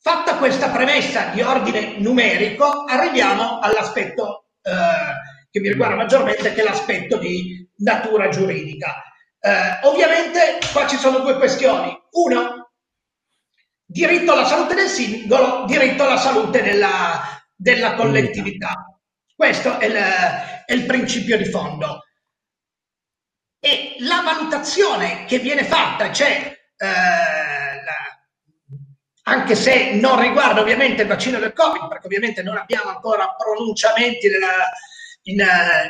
Fatta 0.00 0.36
questa 0.36 0.68
premessa 0.68 1.26
di 1.26 1.40
ordine 1.40 1.98
numerico, 1.98 2.84
arriviamo 2.84 3.58
all'aspetto 3.60 4.48
eh, 4.62 5.50
che 5.50 5.60
mi 5.60 5.68
riguarda 5.68 5.96
maggiormente, 5.96 6.52
che 6.52 6.60
è 6.60 6.64
l'aspetto 6.64 7.16
di 7.16 7.66
natura 7.76 8.28
giuridica. 8.28 9.02
Eh, 9.40 9.86
ovviamente 9.86 10.58
qua 10.72 10.86
ci 10.86 10.96
sono 10.96 11.20
due 11.20 11.36
questioni. 11.36 11.96
Uno, 12.10 12.70
diritto 13.84 14.32
alla 14.32 14.44
salute 14.44 14.74
del 14.74 14.88
singolo, 14.88 15.64
diritto 15.66 16.04
alla 16.04 16.18
salute 16.18 16.62
della, 16.62 17.20
della 17.54 17.94
collettività. 17.94 18.93
Questo 19.36 19.78
è 19.78 19.86
il, 19.86 19.94
è 19.94 20.72
il, 20.72 20.86
principio 20.86 21.36
di 21.36 21.44
fondo. 21.44 22.04
E 23.58 23.96
la 24.00 24.22
valutazione 24.24 25.24
che 25.24 25.38
viene 25.38 25.64
fatta, 25.64 26.12
cioè, 26.12 26.56
eh, 26.76 27.64
anche 29.26 29.54
se 29.54 29.94
non 29.94 30.20
riguarda 30.20 30.60
ovviamente 30.60 31.02
il 31.02 31.08
vaccino 31.08 31.38
del 31.38 31.52
Covid, 31.52 31.88
perché 31.88 32.06
ovviamente 32.06 32.42
non 32.42 32.56
abbiamo 32.56 32.90
ancora 32.90 33.34
pronunciamenti 33.36 34.28
della, 34.28 34.70
in, 35.24 35.44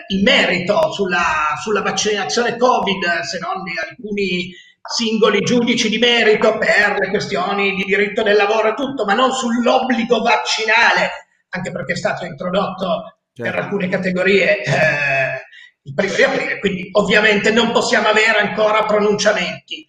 in 0.09 0.23
merito 0.23 0.93
sulla, 0.93 1.55
sulla, 1.61 1.83
vaccinazione 1.83 2.57
Covid, 2.57 3.21
se 3.21 3.39
non 3.41 3.63
di 3.63 3.73
alcuni 3.77 4.53
singoli 4.87 5.41
giudici 5.41 5.89
di 5.89 5.99
merito 5.99 6.57
per 6.59 6.97
le 6.99 7.11
questioni 7.11 7.75
di 7.75 7.85
diritto 7.85 8.23
del 8.23 8.37
lavoro 8.37 8.69
e 8.69 8.75
tutto, 8.75 9.05
ma 9.05 9.15
non 9.15 9.33
sull'obbligo 9.33 10.23
vaccinale, 10.23 11.11
anche 11.51 11.73
perché 11.73 11.93
è 11.93 11.97
stato 11.97 12.25
introdotto 12.25 13.14
certo. 13.35 13.51
per 13.51 13.55
alcune 13.57 13.89
categorie 13.89 14.63
eh, 14.63 15.45
il 15.83 15.95
primo 15.95 16.15
di 16.15 16.23
aprile, 16.23 16.59
quindi 16.61 16.89
ovviamente 16.93 17.51
non 17.51 17.73
possiamo 17.73 18.09
avere 18.09 18.39
ancora 18.39 18.85
pronunciamenti. 18.85 19.87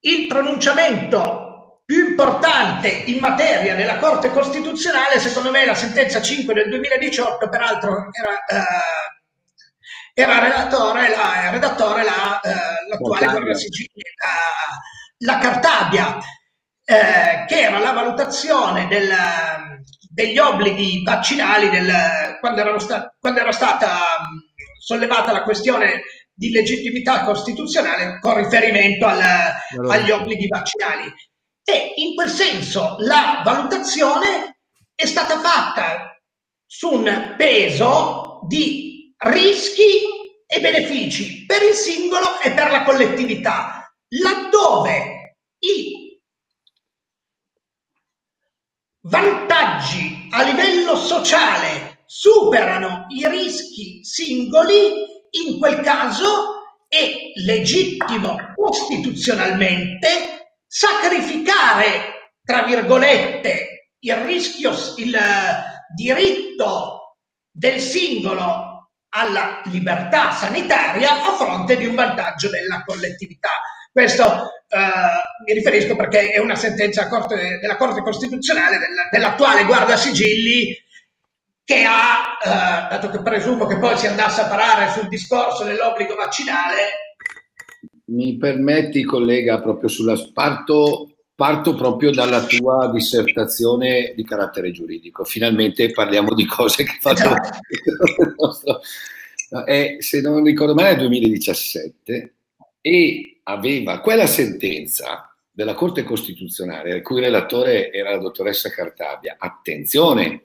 Il 0.00 0.26
pronunciamento 0.26 1.82
più 1.84 2.08
importante 2.08 2.88
in 2.88 3.18
materia 3.20 3.76
della 3.76 3.98
Corte 3.98 4.30
Costituzionale, 4.30 5.20
secondo 5.20 5.50
me, 5.50 5.62
è 5.62 5.66
la 5.66 5.74
sentenza 5.74 6.20
5 6.20 6.54
del 6.54 6.68
2018, 6.70 7.48
peraltro 7.48 8.08
era, 8.10 8.44
eh, 8.44 10.22
era 10.22 10.38
relatore, 10.40 11.08
la, 11.10 11.50
redattore 11.50 12.02
la, 12.02 12.40
eh, 12.40 12.88
l'attuale 12.88 13.26
Guardia 13.26 13.54
Civile, 13.54 14.10
la, 15.18 15.34
la 15.34 15.38
Cartabia, 15.38 16.18
eh, 16.84 17.44
che 17.46 17.60
era 17.60 17.78
la 17.78 17.92
valutazione 17.92 18.88
del, 18.88 19.14
degli 20.16 20.38
obblighi 20.38 21.02
vaccinali 21.02 21.68
del, 21.68 22.38
quando, 22.40 22.78
sta, 22.78 23.14
quando, 23.20 23.40
era 23.40 23.52
stata 23.52 24.00
sollevata 24.78 25.30
la 25.30 25.42
questione 25.42 26.04
di 26.32 26.50
legittimità 26.52 27.22
costituzionale 27.22 28.18
con 28.20 28.42
riferimento 28.42 29.04
al, 29.04 29.20
agli 29.90 30.10
obblighi 30.10 30.48
vaccinali. 30.48 31.12
E 31.62 31.92
in 31.96 32.14
quel 32.14 32.30
senso 32.30 32.96
la 33.00 33.42
valutazione 33.44 34.60
è 34.94 35.04
stata 35.04 35.38
fatta 35.38 36.18
su 36.64 36.94
un 36.94 37.34
peso 37.36 38.40
di 38.48 39.14
rischi 39.18 40.00
e 40.46 40.60
benefici 40.60 41.44
per 41.44 41.62
il 41.62 41.74
singolo 41.74 42.40
e 42.42 42.52
per 42.52 42.70
la 42.70 42.84
collettività, 42.84 43.86
laddove 44.22 45.36
i 45.58 45.95
vantaggi 49.08 50.28
a 50.30 50.42
livello 50.42 50.96
sociale 50.96 52.02
superano 52.06 53.06
i 53.08 53.28
rischi 53.28 54.04
singoli, 54.04 55.04
in 55.30 55.58
quel 55.58 55.80
caso 55.80 56.54
è 56.88 57.32
legittimo 57.44 58.36
costituzionalmente 58.54 60.36
sacrificare, 60.66 62.32
tra 62.42 62.62
virgolette, 62.62 63.92
il 64.00 64.14
rischio, 64.14 64.72
il 64.96 65.16
diritto 65.94 67.18
del 67.50 67.80
singolo 67.80 68.90
alla 69.10 69.62
libertà 69.64 70.32
sanitaria 70.32 71.24
a 71.24 71.36
fronte 71.36 71.76
di 71.76 71.86
un 71.86 71.94
vantaggio 71.94 72.50
della 72.50 72.82
collettività. 72.84 73.50
Questo 73.96 74.24
eh, 74.68 74.78
mi 75.46 75.54
riferisco 75.54 75.96
perché 75.96 76.30
è 76.30 76.38
una 76.38 76.54
sentenza 76.54 77.08
corte, 77.08 77.58
della 77.62 77.76
Corte 77.76 78.02
Costituzionale 78.02 78.76
del, 78.76 78.88
dell'attuale 79.10 79.64
Guarda 79.64 79.96
Sigilli 79.96 80.76
che 81.64 81.82
ha, 81.82 82.36
eh, 82.44 82.88
dato 82.90 83.08
che 83.08 83.22
presumo 83.22 83.64
che 83.64 83.78
poi 83.78 83.96
si 83.96 84.06
andasse 84.06 84.42
a 84.42 84.48
parare 84.48 84.92
sul 84.92 85.08
discorso 85.08 85.64
dell'obbligo 85.64 86.14
vaccinale, 86.14 86.76
mi 88.08 88.36
permetti, 88.36 89.02
collega, 89.02 89.62
proprio 89.62 89.88
sulla 89.88 90.14
parto, 90.30 91.16
parto 91.34 91.74
proprio 91.74 92.10
dalla 92.10 92.44
tua 92.44 92.90
dissertazione 92.92 94.12
di 94.14 94.24
carattere 94.26 94.72
giuridico. 94.72 95.24
Finalmente 95.24 95.90
parliamo 95.92 96.34
di 96.34 96.44
cose 96.44 96.84
che 96.84 96.98
fanno 97.00 97.16
esatto. 97.16 97.60
il 98.20 98.34
nostro. 98.36 98.80
È, 99.64 99.96
se 100.00 100.20
non 100.20 100.44
ricordo 100.44 100.74
male, 100.74 100.90
nel 100.90 100.98
2017 100.98 102.35
e 102.86 103.40
aveva 103.42 103.98
quella 103.98 104.28
sentenza 104.28 105.34
della 105.50 105.74
Corte 105.74 106.04
Costituzionale, 106.04 106.94
il 106.94 107.02
cui 107.02 107.20
relatore 107.20 107.90
era 107.90 108.12
la 108.12 108.18
dottoressa 108.18 108.70
Cartabia. 108.70 109.34
Attenzione, 109.40 110.44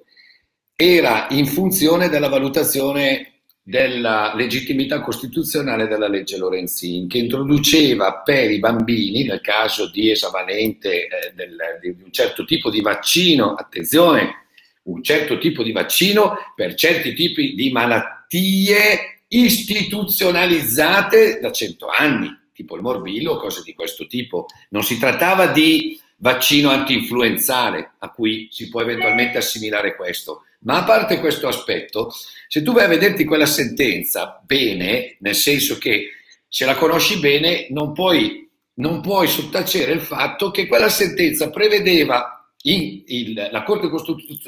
era 0.76 1.28
in 1.30 1.46
funzione 1.46 2.10
della 2.10 2.30
valutazione 2.30 3.42
della 3.62 4.34
legittimità 4.36 5.02
costituzionale 5.02 5.88
della 5.88 6.08
legge 6.08 6.40
Lorenzin, 6.40 7.08
che 7.08 7.20
introduceva 7.20 8.24
per 8.26 8.50
i 8.50 8.58
bambini, 8.58 9.24
nel 9.24 9.42
caso 9.42 9.92
di 9.92 10.10
esavalente 10.10 11.06
eh, 11.06 11.34
del, 11.36 11.56
di 11.80 11.90
un 11.90 12.12
certo 12.12 12.44
tipo 12.44 12.72
di 12.72 12.82
vaccino, 12.82 13.54
attenzione, 13.54 14.48
un 14.86 15.04
certo 15.04 15.38
tipo 15.38 15.62
di 15.62 15.72
vaccino 15.72 16.38
per 16.56 16.74
certi 16.74 17.14
tipi 17.14 17.54
di 17.54 17.72
malattie 17.72 19.21
istituzionalizzate 19.34 21.40
da 21.40 21.52
cento 21.52 21.88
anni, 21.88 22.38
tipo 22.54 22.76
il 22.76 22.82
morbillo, 22.82 23.38
cose 23.38 23.62
di 23.64 23.74
questo 23.74 24.08
tipo. 24.08 24.48
Non 24.70 24.84
si 24.84 24.98
trattava 24.98 25.48
di 25.48 26.00
vaccino 26.18 26.70
anti-influenzale 26.70 27.94
a 28.00 28.12
cui 28.12 28.50
si 28.52 28.70
può 28.70 28.82
eventualmente 28.82 29.38
assimilare 29.38 29.96
questo, 29.96 30.44
ma 30.62 30.80
a 30.80 30.84
parte 30.84 31.20
questo 31.20 31.48
aspetto, 31.48 32.14
se 32.48 32.62
tu 32.62 32.74
vai 32.74 32.86
a 32.86 32.90
vederti 32.90 33.24
quella 33.24 33.46
sentenza 33.46 34.42
bene, 34.46 35.16
nel 35.20 35.36
senso 35.36 35.78
che 35.78 36.10
se 36.48 36.66
la 36.66 36.76
conosci 36.76 37.20
bene, 37.20 37.68
non 37.70 37.94
puoi, 37.94 38.50
non 38.76 39.02
puoi 39.02 39.28
sottacere 39.28 39.94
il 39.94 40.02
fatto 40.02 40.52
che 40.52 40.68
quella 40.68 40.90
sentenza 40.90 41.50
prevedeva, 41.50 42.46
in, 42.64 43.02
il, 43.08 43.48
la, 43.50 43.64
Corte 43.64 43.90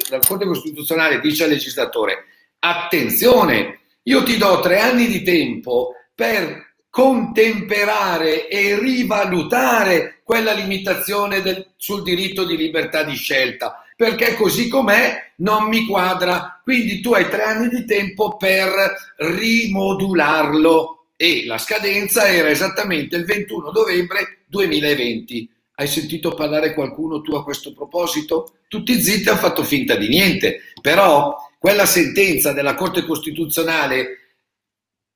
la 0.09 0.19
Corte 0.19 0.45
Costituzionale 0.45 1.21
dice 1.21 1.45
al 1.45 1.49
legislatore, 1.49 2.25
attenzione, 2.59 3.79
io 4.03 4.23
ti 4.23 4.37
do 4.37 4.59
tre 4.59 4.79
anni 4.79 5.07
di 5.07 5.21
tempo 5.21 5.93
per 6.13 6.75
contemperare 6.89 8.47
e 8.47 8.79
rivalutare 8.79 10.21
quella 10.23 10.53
limitazione 10.53 11.41
del, 11.41 11.73
sul 11.75 12.03
diritto 12.03 12.45
di 12.45 12.55
libertà 12.55 13.03
di 13.03 13.15
scelta 13.15 13.83
perché 13.95 14.35
così 14.35 14.67
com'è 14.67 15.31
non 15.37 15.67
mi 15.67 15.85
quadra. 15.85 16.59
Quindi 16.63 16.99
tu 16.99 17.13
hai 17.13 17.29
tre 17.29 17.43
anni 17.43 17.69
di 17.69 17.85
tempo 17.85 18.37
per 18.37 18.69
rimodularlo 19.17 21.05
e 21.15 21.45
la 21.45 21.57
scadenza 21.57 22.27
era 22.27 22.49
esattamente 22.49 23.15
il 23.15 23.25
21 23.25 23.71
novembre 23.71 24.43
2020. 24.47 25.49
Hai 25.75 25.87
sentito 25.87 26.33
parlare 26.33 26.73
qualcuno 26.73 27.21
tu 27.21 27.33
a 27.35 27.43
questo 27.43 27.73
proposito? 27.73 28.57
Tutti 28.67 29.01
zitti 29.01 29.29
hanno 29.29 29.39
fatto 29.39 29.63
finta 29.63 29.95
di 29.95 30.07
niente, 30.07 30.59
però 30.81 31.35
quella 31.63 31.85
sentenza 31.85 32.51
della 32.51 32.73
Corte 32.73 33.05
Costituzionale 33.05 34.17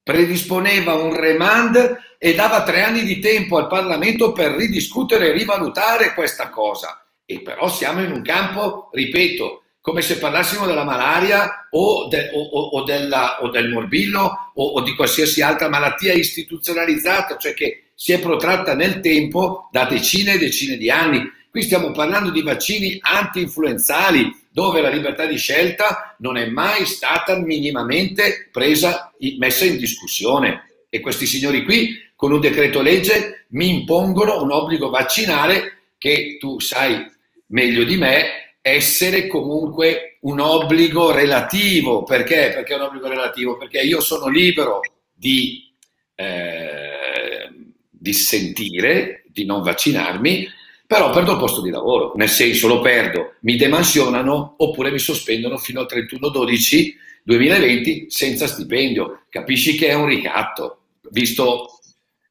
predisponeva 0.01 0.93
un 0.93 1.13
remand 1.13 1.97
e 2.17 2.35
dava 2.35 2.63
tre 2.63 2.83
anni 2.83 3.03
di 3.03 3.19
tempo 3.19 3.57
al 3.57 3.67
Parlamento 3.67 4.31
per 4.31 4.51
ridiscutere 4.51 5.27
e 5.27 5.31
rivalutare 5.33 6.13
questa 6.13 6.47
cosa. 6.47 7.05
E 7.25 7.41
però 7.41 7.67
siamo 7.67 8.01
in 8.01 8.13
un 8.13 8.21
campo, 8.21 8.89
ripeto, 8.93 9.63
come 9.81 10.01
se 10.01 10.19
parlassimo 10.19 10.65
della 10.65 10.85
malaria 10.85 11.67
o, 11.71 12.07
de, 12.07 12.29
o, 12.33 12.39
o, 12.39 12.83
della, 12.85 13.43
o 13.43 13.49
del 13.49 13.67
morbillo 13.67 14.53
o, 14.55 14.81
di 14.83 14.95
qualsiasi 14.95 15.41
altra 15.41 15.67
malattia 15.67 16.13
istituzionalizzata, 16.13 17.35
cioè 17.35 17.53
che 17.53 17.89
si 17.93 18.13
è 18.13 18.21
protratta 18.21 18.73
nel 18.73 19.01
tempo 19.01 19.67
da 19.69 19.83
decine 19.83 20.35
e 20.35 20.37
decine 20.37 20.77
di 20.77 20.89
anni. 20.89 21.29
Qui 21.51 21.61
stiamo 21.61 21.91
parlando 21.91 22.29
di 22.29 22.41
vaccini 22.41 22.97
anti-influenzali, 23.01 24.46
dove 24.57 24.81
la 24.81 24.89
libertà 24.89 25.27
di 25.27 25.37
scelta 25.37 26.15
non 26.17 26.35
è 26.35 26.47
mai 26.47 26.87
stata 26.87 27.37
minimamente 27.37 28.49
presa, 28.51 29.13
messa 29.37 29.65
in 29.65 29.77
discussione. 29.77 30.85
E 30.89 30.99
questi 30.99 31.27
signori 31.27 31.63
qui, 31.63 31.95
con 32.15 32.31
un 32.31 32.39
decreto 32.39 32.81
legge, 32.81 33.45
mi 33.49 33.69
impongono 33.69 34.41
un 34.41 34.51
obbligo 34.51 34.89
vaccinale 34.89 35.91
che 35.99 36.37
tu 36.39 36.59
sai 36.59 37.05
meglio 37.49 37.83
di 37.83 37.97
me 37.97 38.55
essere 38.59 39.27
comunque 39.27 40.17
un 40.21 40.39
obbligo 40.39 41.11
relativo. 41.11 42.01
Perché? 42.01 42.51
Perché 42.51 42.73
è 42.73 42.77
un 42.77 42.85
obbligo 42.85 43.09
relativo? 43.09 43.57
Perché 43.57 43.81
io 43.81 44.01
sono 44.01 44.27
libero 44.27 44.79
di 45.13 45.71
eh, 46.15 47.47
dissentire, 47.91 49.23
di 49.27 49.45
non 49.45 49.61
vaccinarmi, 49.61 50.47
però 50.87 51.11
perdo 51.11 51.33
il 51.33 51.37
posto 51.37 51.61
di 51.61 51.69
lavoro, 51.69 52.13
nel 52.15 52.29
senso 52.29 52.69
lo 52.69 52.79
perdo, 52.79 53.33
mi 53.41 53.57
demansionano 53.57 54.55
oppure 54.57 54.89
mi 54.89 54.99
sospendono 54.99 55.57
fino 55.57 55.81
al 55.81 55.87
31-12 55.89 56.93
2020 57.23 58.05
senza 58.07 58.47
stipendio. 58.47 59.25
Capisci 59.29 59.75
che 59.75 59.89
è 59.89 59.93
un 59.93 60.05
ricatto, 60.05 60.83
visto 61.11 61.79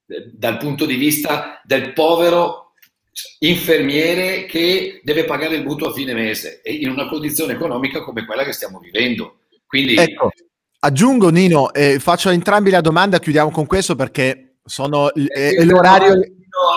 eh, 0.07 0.31
dal 0.33 0.57
punto 0.57 0.87
di 0.87 0.95
vista 0.95 1.61
del 1.65 1.93
povero 1.93 2.73
infermiere 3.41 4.47
che 4.47 5.01
deve 5.03 5.25
pagare 5.25 5.57
il 5.57 5.63
mutuo 5.63 5.89
a 5.89 5.93
fine 5.93 6.15
mese 6.15 6.63
e 6.63 6.73
in 6.73 6.89
una 6.89 7.09
condizione 7.09 7.53
economica 7.53 8.03
come 8.03 8.25
quella 8.25 8.43
che 8.43 8.53
stiamo 8.53 8.79
vivendo. 8.79 9.41
Quindi... 9.67 9.97
Ecco, 9.97 10.31
aggiungo 10.79 11.29
Nino, 11.29 11.75
eh, 11.75 11.99
faccio 11.99 12.31
entrambi 12.31 12.71
la 12.71 12.81
domanda, 12.81 13.19
chiudiamo 13.19 13.51
con 13.51 13.67
questo 13.67 13.95
perché 13.95 14.57
sono 14.65 15.13
eh, 15.13 15.57
è 15.57 15.65
l'orario 15.65 16.19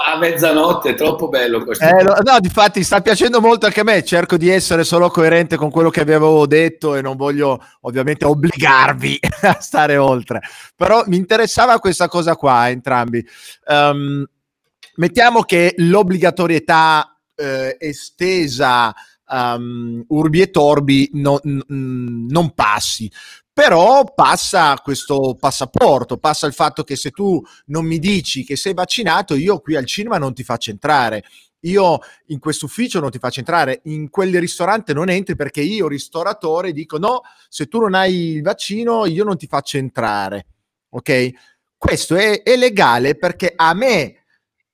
a 0.06 0.18
mezzanotte, 0.18 0.89
è 0.89 0.95
troppo 0.95 1.30
bello 1.30 1.64
questo. 1.64 1.85
Eh, 1.85 2.03
lo, 2.03 2.18
no, 2.22 2.39
difatti 2.39 2.84
sta 2.84 3.01
piacendo 3.01 3.39
molto 3.39 3.65
anche 3.65 3.80
a 3.80 3.84
me, 3.84 4.03
cerco 4.03 4.38
di 4.38 4.49
essere 4.49 4.84
solo 4.84 5.10
coerente 5.10 5.56
con 5.56 5.69
quello 5.69 5.89
che 5.89 6.01
avevo 6.01 6.45
detto 6.45 6.95
e 6.95 7.01
non 7.01 7.15
voglio 7.15 7.64
ovviamente 7.81 8.26
obbligarvi 8.26 9.19
a 9.43 9.57
stare 9.60 9.97
oltre, 9.97 10.41
però 10.76 11.03
mi 11.07 11.15
interessava 11.15 11.80
questa 11.80 12.07
cosa 12.07 12.35
qua 12.35 12.69
entrambi. 12.69 13.26
Um, 13.68 14.26
mettiamo 14.95 15.43
che 15.43 15.73
l'obbligatorietà 15.77 17.18
eh, 17.35 17.77
estesa 17.80 18.93
um, 19.30 20.03
urbi 20.07 20.41
e 20.41 20.49
torbi 20.49 21.10
no, 21.14 21.39
n- 21.43 22.27
non 22.27 22.53
passi. 22.53 23.11
Però 23.60 24.06
passa 24.15 24.73
questo 24.81 25.36
passaporto, 25.38 26.15
passa 26.15 26.48
il 26.48 26.53
fatto 26.53 26.86
che 26.86 26.95
se 26.95 27.11
tu 27.11 27.44
non 27.65 27.86
mi 27.86 27.99
dici 27.99 28.45
che 28.45 28.56
sei 28.56 28.73
vaccinato, 28.73 29.36
io 29.36 29.60
qui 29.60 29.76
al 29.76 29.86
cinema 29.86 30.18
non 30.18 30.34
ti 30.34 30.45
faccio 30.45 30.72
entrare. 30.72 31.26
Io 31.64 31.99
in 32.27 32.40
questo 32.40 32.68
ufficio 32.68 33.02
non 33.02 33.11
ti 33.11 33.19
faccio 33.19 33.40
entrare, 33.40 33.81
in 33.84 34.10
quel 34.10 34.40
ristorante 34.40 34.94
non 34.94 35.10
entri 35.10 35.36
perché 35.36 35.60
io, 35.60 35.90
ristoratore, 35.90 36.72
dico 36.72 36.98
no, 36.98 37.23
se 37.49 37.65
tu 37.65 37.81
non 37.81 37.95
hai 37.95 38.36
il 38.36 38.44
vaccino, 38.44 39.06
io 39.06 39.26
non 39.26 39.36
ti 39.36 39.45
faccio 39.45 39.76
entrare. 39.76 40.45
Ok? 40.91 41.30
Questo 41.76 42.15
è, 42.15 42.41
è 42.44 42.56
legale 42.56 43.18
perché 43.18 43.52
a 43.53 43.73
me 43.73 44.19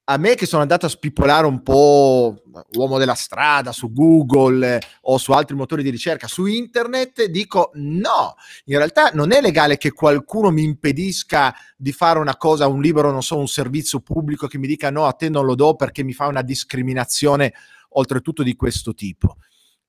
a 0.08 0.18
me 0.18 0.36
che 0.36 0.46
sono 0.46 0.62
andato 0.62 0.86
a 0.86 0.90
spippolare 0.90 1.48
un 1.48 1.64
po' 1.64 2.44
uomo 2.74 3.00
della 3.00 3.16
strada 3.16 3.72
su 3.72 3.92
Google 3.92 4.76
eh, 4.76 4.82
o 5.02 5.18
su 5.18 5.32
altri 5.32 5.56
motori 5.56 5.82
di 5.82 5.90
ricerca 5.90 6.28
su 6.28 6.46
internet, 6.46 7.26
dico 7.26 7.72
no, 7.74 8.36
in 8.66 8.78
realtà 8.78 9.10
non 9.14 9.32
è 9.32 9.42
legale 9.42 9.78
che 9.78 9.92
qualcuno 9.92 10.52
mi 10.52 10.64
impedisca 10.64 11.56
di 11.76 11.92
fare 11.92 12.20
una 12.20 12.38
cosa, 12.38 12.68
un 12.68 12.82
libro, 12.82 13.12
non 13.12 13.24
so, 13.24 13.38
un 13.38 13.48
servizio 13.48 14.00
pubblico 14.00 14.46
che 14.46 14.60
mi 14.60 14.68
dica 14.68 14.92
no, 14.92 15.06
a 15.06 15.14
te 15.14 15.28
non 15.28 15.44
lo 15.44 15.56
do 15.56 15.76
perché 15.76 16.04
mi 16.04 16.14
fa 16.14 16.28
una 16.28 16.44
discriminazione 16.44 17.54
oltretutto 17.90 18.44
di 18.44 18.56
questo 18.56 18.94
tipo. 18.94 19.38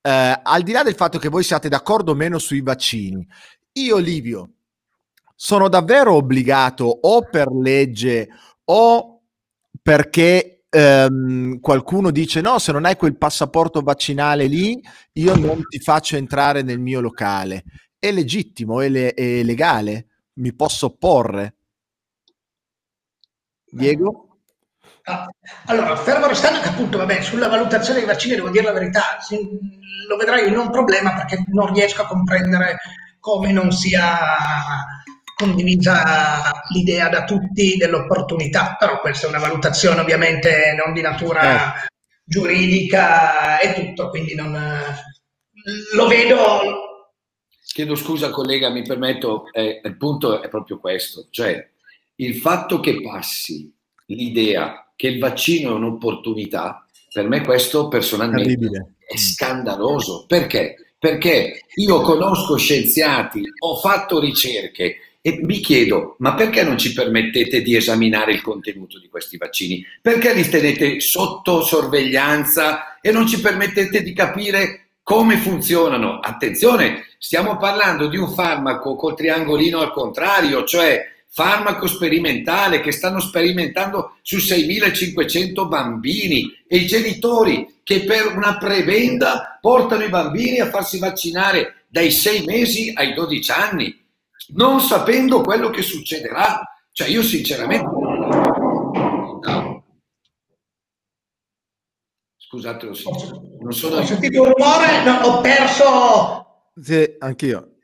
Eh, 0.01 0.41
al 0.43 0.63
di 0.63 0.73
là 0.73 0.83
del 0.83 0.95
fatto 0.95 1.19
che 1.19 1.29
voi 1.29 1.43
siate 1.43 1.69
d'accordo 1.69 2.13
o 2.13 2.15
meno 2.15 2.39
sui 2.39 2.63
vaccini, 2.63 3.27
io 3.73 3.97
Livio 3.99 4.51
sono 5.35 5.69
davvero 5.69 6.15
obbligato 6.15 6.85
o 6.87 7.29
per 7.29 7.49
legge 7.53 8.29
o 8.65 9.16
perché 9.87 10.65
ehm, 10.69 11.61
qualcuno 11.61 12.11
dice 12.11 12.41
no, 12.41 12.59
se 12.59 12.73
non 12.73 12.87
hai 12.87 12.97
quel 12.97 13.17
passaporto 13.17 13.83
vaccinale 13.83 14.47
lì, 14.47 14.83
io 15.13 15.37
non 15.37 15.63
ti 15.69 15.79
faccio 15.79 16.17
entrare 16.17 16.63
nel 16.63 16.81
mio 16.81 17.01
locale. 17.01 17.63
È 17.97 18.11
legittimo, 18.11 18.81
è, 18.81 18.89
le- 18.89 19.15
è 19.15 19.45
legale, 19.45 20.07
mi 20.41 20.53
posso 20.57 20.87
opporre. 20.87 21.55
Diego? 23.65 24.39
Ah, 25.05 25.29
allora, 25.67 25.95
fermo 25.95 26.27
restando 26.27 26.59
che 26.59 26.69
appunto, 26.69 26.99
vabbè, 26.99 27.23
sulla 27.23 27.47
valutazione 27.47 28.01
dei 28.01 28.09
vaccini 28.09 28.35
devo 28.35 28.51
dire 28.51 28.65
la 28.65 28.73
verità, 28.73 29.19
lo 30.09 30.17
vedrai 30.17 30.51
non 30.51 30.67
un 30.67 30.73
problema 30.73 31.15
perché 31.15 31.45
non 31.53 31.73
riesco 31.73 32.03
a 32.03 32.09
comprendere 32.09 32.79
come 33.21 33.53
non 33.53 33.71
sia 33.71 34.19
condivisa 35.37 36.63
l'idea 36.71 37.11
da 37.11 37.25
tutti 37.25 37.77
dell'opportunità, 37.77 38.75
però 38.79 39.01
questa 39.01 39.27
è 39.27 39.29
una 39.29 39.39
valutazione 39.39 40.01
ovviamente 40.01 40.75
non 40.83 40.95
di 40.95 41.03
natura 41.03 41.75
eh. 41.75 41.89
giuridica 42.25 43.59
e 43.59 43.75
tutto, 43.75 44.09
quindi 44.09 44.35
non, 44.35 44.59
lo 45.95 46.07
vedo. 46.07 47.11
Chiedo 47.71 47.95
scusa 47.95 48.31
collega, 48.31 48.71
mi 48.71 48.81
permetto, 48.81 49.53
eh, 49.53 49.83
il 49.85 49.97
punto 49.99 50.41
è 50.41 50.49
proprio 50.49 50.79
questo, 50.79 51.27
cioè 51.29 51.69
il 52.17 52.37
fatto 52.37 52.81
che 52.81 53.03
passi 53.03 53.71
l'idea 54.07 54.91
che 54.97 55.09
il 55.09 55.19
vaccino 55.19 55.73
è 55.73 55.75
un'opportunità, 55.75 56.87
per 57.13 57.29
me 57.29 57.43
questo 57.43 57.89
personalmente 57.89 58.57
Terribile. 58.57 58.95
è 59.07 59.17
scandaloso. 59.19 60.25
Perché? 60.27 60.95
Perché 60.99 61.67
io 61.75 62.01
conosco 62.01 62.57
scienziati, 62.57 63.43
ho 63.59 63.77
fatto 63.77 64.19
ricerche 64.19 65.16
e 65.27 65.41
mi 65.43 65.59
chiedo, 65.59 66.15
ma 66.21 66.35
perché 66.35 66.63
non 66.63 66.79
ci 66.79 66.93
permettete 66.93 67.61
di 67.61 67.75
esaminare 67.75 68.31
il 68.31 68.43
contenuto 68.43 69.01
di 69.01 69.09
questi 69.09 69.37
vaccini? 69.37 69.85
Perché 70.01 70.33
li 70.33 70.49
tenete 70.49 71.01
sotto 71.01 71.63
sorveglianza 71.63 73.01
e 73.01 73.11
non 73.11 73.27
ci 73.27 73.41
permettete 73.41 74.05
di 74.05 74.13
capire 74.13 74.91
come 75.03 75.37
funzionano? 75.39 76.21
Attenzione, 76.21 77.07
stiamo 77.19 77.57
parlando 77.57 78.07
di 78.07 78.17
un 78.17 78.33
farmaco 78.33 78.95
col 78.95 79.17
triangolino 79.17 79.81
al 79.81 79.91
contrario, 79.91 80.63
cioè 80.63 81.13
farmaco 81.29 81.89
sperimentale 81.89 82.79
che 82.79 82.93
stanno 82.93 83.19
sperimentando 83.19 84.19
su 84.23 84.37
6.500 84.37 85.67
bambini 85.67 86.57
e 86.69 86.77
i 86.77 86.87
genitori 86.87 87.67
che 87.83 88.05
per 88.05 88.33
una 88.37 88.59
prebenda 88.59 89.59
portano 89.61 90.05
i 90.05 90.09
bambini 90.09 90.61
a 90.61 90.71
farsi 90.71 91.01
vaccinare 91.01 91.87
dai 91.89 92.13
6 92.13 92.45
mesi 92.45 92.93
ai 92.95 93.13
12 93.13 93.51
anni 93.51 94.05
non 94.55 94.81
sapendo 94.81 95.43
quello 95.43 95.71
che 95.71 95.83
succederà. 95.83 96.61
Cioè 96.93 97.09
io 97.09 97.23
sinceramente... 97.23 97.85
No. 97.85 99.85
Scusate, 102.37 102.87
non 102.87 103.73
sono... 103.73 103.97
Ho 103.97 104.05
sentito 104.05 104.43
un 104.43 104.53
rumore, 104.53 105.05
no, 105.05 105.27
ho 105.27 105.41
perso... 105.41 106.71
Sì, 106.81 107.17
anch'io. 107.19 107.77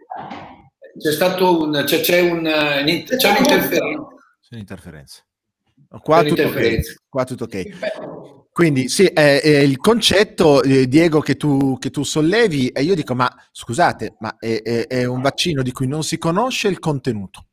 C'è 0.99 1.13
stato 1.13 1.63
un... 1.63 1.83
C'è, 1.85 2.01
c'è, 2.01 2.21
un, 2.21 2.43
c'è 2.43 3.31
un'interferenza. 3.31 4.07
C'è 4.41 4.55
un'interferenza. 4.55 5.23
Qua, 6.01 6.23
tutto 6.23 6.47
okay. 6.47 6.81
Qua 7.09 7.25
tutto 7.25 7.45
ok. 7.45 8.42
Quindi 8.53 8.91
sì, 8.91 9.07
è, 9.07 9.41
è 9.41 9.59
il 9.61 9.79
concetto, 9.79 10.63
eh, 10.63 10.87
Diego, 10.87 11.21
che 11.21 11.37
tu, 11.37 11.79
che 11.79 11.89
tu, 11.89 12.03
sollevi, 12.03 12.69
e 12.69 12.83
io 12.83 12.95
dico, 12.95 13.15
ma 13.15 13.35
scusate, 13.51 14.17
ma 14.19 14.37
è, 14.39 14.87
è, 14.87 15.05
un 15.05 15.23
vaccino 15.23 15.63
di 15.63 15.73
cui 15.73 15.87
non 15.87 16.03
si 16.03 16.19
conosce 16.19 16.69
il 16.69 16.79
contenuto, 16.79 17.47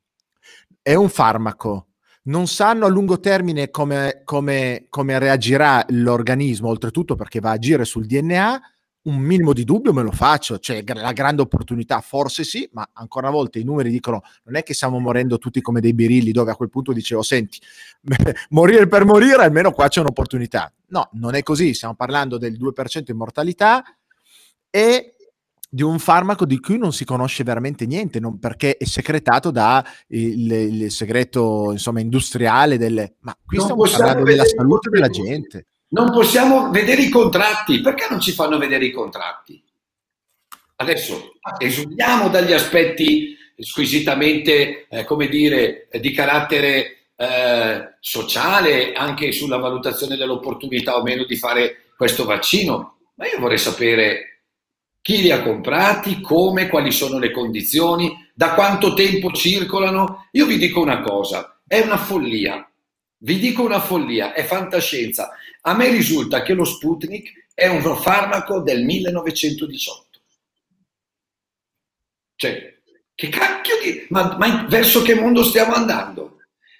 è 0.81 0.95
un 0.95 1.07
farmaco, 1.07 1.87
non 2.23 2.47
sanno 2.47 2.85
a 2.85 2.89
lungo 2.89 3.17
termine 3.21 3.69
come, 3.69 4.23
come, 4.25 4.87
come 4.89 5.17
reagirà 5.19 5.85
l'organismo, 5.87 6.67
oltretutto 6.67 7.15
perché 7.15 7.39
va 7.39 7.51
a 7.51 7.53
agire 7.53 7.85
sul 7.85 8.05
DNA, 8.05 8.61
un 9.01 9.15
minimo 9.17 9.53
di 9.53 9.63
dubbio 9.63 9.93
me 9.93 10.01
lo 10.01 10.11
faccio, 10.11 10.59
cioè 10.59 10.83
la 10.85 11.13
grande 11.13 11.41
opportunità 11.41 12.01
forse 12.01 12.43
sì, 12.43 12.69
ma 12.73 12.89
ancora 12.93 13.27
una 13.27 13.35
volta 13.35 13.57
i 13.57 13.63
numeri 13.63 13.89
dicono 13.89 14.21
non 14.43 14.55
è 14.55 14.63
che 14.63 14.73
stiamo 14.73 14.99
morendo 14.99 15.37
tutti 15.37 15.61
come 15.61 15.79
dei 15.79 15.93
birilli 15.93 16.31
dove 16.31 16.51
a 16.51 16.55
quel 16.55 16.69
punto 16.69 16.91
dicevo 16.91 17.21
senti, 17.21 17.59
morire 18.49 18.87
per 18.87 19.05
morire 19.05 19.43
almeno 19.43 19.71
qua 19.71 19.87
c'è 19.87 20.01
un'opportunità. 20.01 20.73
No, 20.87 21.09
non 21.13 21.35
è 21.35 21.43
così, 21.43 21.73
stiamo 21.73 21.95
parlando 21.95 22.37
del 22.37 22.57
2% 22.59 22.99
di 22.99 23.13
mortalità 23.13 23.83
e 24.69 25.13
di 25.71 25.83
un 25.83 25.99
farmaco 25.99 26.45
di 26.45 26.59
cui 26.59 26.77
non 26.77 26.91
si 26.91 27.05
conosce 27.05 27.43
veramente 27.43 27.85
niente, 27.85 28.19
non, 28.19 28.39
perché 28.39 28.75
è 28.75 28.85
secretato 28.85 29.51
da 29.51 29.85
il, 30.07 30.51
il 30.51 30.91
segreto 30.91 31.71
insomma, 31.71 31.99
industriale 31.99 32.77
delle... 32.77 33.17
Ma 33.19 33.37
qui 33.45 33.57
non 33.57 33.65
stiamo 33.65 33.83
parlando 33.83 34.23
della 34.23 34.45
salute 34.45 34.89
della 34.89 35.09
gente. 35.09 35.67
Non 35.91 36.11
possiamo 36.11 36.69
vedere 36.69 37.01
i 37.01 37.09
contratti, 37.09 37.81
perché 37.81 38.07
non 38.09 38.19
ci 38.19 38.31
fanno 38.31 38.57
vedere 38.57 38.85
i 38.85 38.91
contratti? 38.91 39.63
Adesso 40.75 41.33
esumiamo 41.57 42.29
dagli 42.29 42.53
aspetti 42.53 43.35
squisitamente, 43.57 44.87
eh, 44.87 45.03
come 45.03 45.27
dire, 45.27 45.87
di 45.99 46.11
carattere 46.11 47.09
eh, 47.15 47.95
sociale, 47.99 48.93
anche 48.93 49.31
sulla 49.31 49.57
valutazione 49.57 50.15
dell'opportunità 50.15 50.95
o 50.95 51.03
meno 51.03 51.25
di 51.25 51.35
fare 51.35 51.87
questo 51.97 52.23
vaccino, 52.23 52.99
ma 53.15 53.27
io 53.27 53.39
vorrei 53.39 53.57
sapere 53.57 54.43
chi 55.01 55.21
li 55.21 55.31
ha 55.31 55.41
comprati, 55.41 56.21
come, 56.21 56.69
quali 56.69 56.91
sono 56.91 57.19
le 57.19 57.31
condizioni, 57.31 58.29
da 58.33 58.53
quanto 58.53 58.93
tempo 58.93 59.31
circolano. 59.31 60.27
Io 60.31 60.45
vi 60.45 60.57
dico 60.57 60.81
una 60.81 61.01
cosa, 61.01 61.59
è 61.67 61.79
una 61.79 61.97
follia. 61.97 62.63
Vi 63.21 63.37
dico 63.37 63.63
una 63.63 63.81
follia, 63.81 64.33
è 64.33 64.43
fantascienza. 64.45 65.31
A 65.69 65.75
me 65.75 65.89
risulta 65.89 66.41
che 66.41 66.53
lo 66.53 66.65
Sputnik 66.65 67.49
è 67.53 67.67
un 67.67 67.83
farmaco 67.95 68.61
del 68.61 68.83
1918. 68.83 70.19
Cioè, 72.35 72.77
che 73.13 73.29
cacchio 73.29 73.75
di... 73.83 74.07
Ma, 74.09 74.35
ma 74.39 74.65
verso 74.67 75.03
che 75.03 75.13
mondo 75.13 75.43
stiamo 75.43 75.73
andando? 75.73 76.37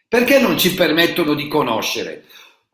Perché 0.08 0.40
non 0.40 0.58
ci 0.58 0.74
permettono 0.74 1.36
di 1.36 1.48
conoscere? 1.48 2.26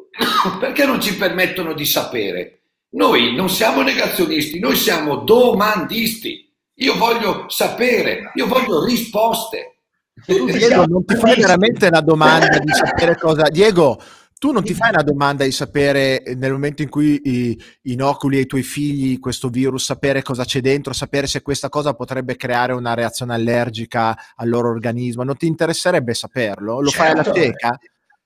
Perché 0.58 0.86
non 0.86 1.02
ci 1.02 1.18
permettono 1.18 1.74
di 1.74 1.86
sapere? 1.86 2.62
Noi 2.92 3.36
non 3.36 3.50
siamo 3.50 3.82
negazionisti, 3.82 4.58
noi 4.58 4.78
siamo 4.78 5.18
domandisti. 5.18 6.50
Io 6.76 6.96
voglio 6.96 7.50
sapere, 7.50 8.32
io 8.36 8.48
voglio 8.48 8.86
risposte. 8.86 9.80
Diego, 10.26 10.86
non 10.86 11.04
ti 11.04 11.16
fai 11.18 11.36
veramente 11.36 11.88
una 11.88 12.00
domanda 12.00 12.58
di 12.58 12.72
sapere 12.72 13.18
cosa... 13.18 13.50
Diego, 13.50 14.02
tu 14.38 14.52
non 14.52 14.64
ti 14.64 14.74
fai 14.74 14.90
una 14.90 15.02
domanda 15.02 15.44
di 15.46 15.52
sapere 15.52 16.22
nel 16.36 16.52
momento 16.52 16.82
in 16.82 16.90
cui 16.90 17.58
inoculi 17.84 18.38
ai 18.38 18.46
tuoi 18.46 18.64
figli 18.64 19.20
questo 19.20 19.48
virus, 19.48 19.86
sapere 19.86 20.22
cosa 20.22 20.44
c'è 20.44 20.60
dentro, 20.60 20.94
sapere 20.94 21.26
se 21.26 21.42
questa 21.42 21.70
cosa 21.70 21.94
potrebbe 21.94 22.36
creare 22.36 22.74
una 22.74 22.94
reazione 22.94 23.34
allergica 23.34 24.16
al 24.36 24.50
loro 24.50 24.70
organismo. 24.70 25.24
Non 25.24 25.38
ti 25.38 25.48
interesserebbe 25.48 26.14
saperlo? 26.14 26.82
Lo 26.82 26.90
certo. 26.90 27.02
fai 27.02 27.12
alla 27.12 27.24
certo. 27.24 27.40
cieca? 27.40 27.80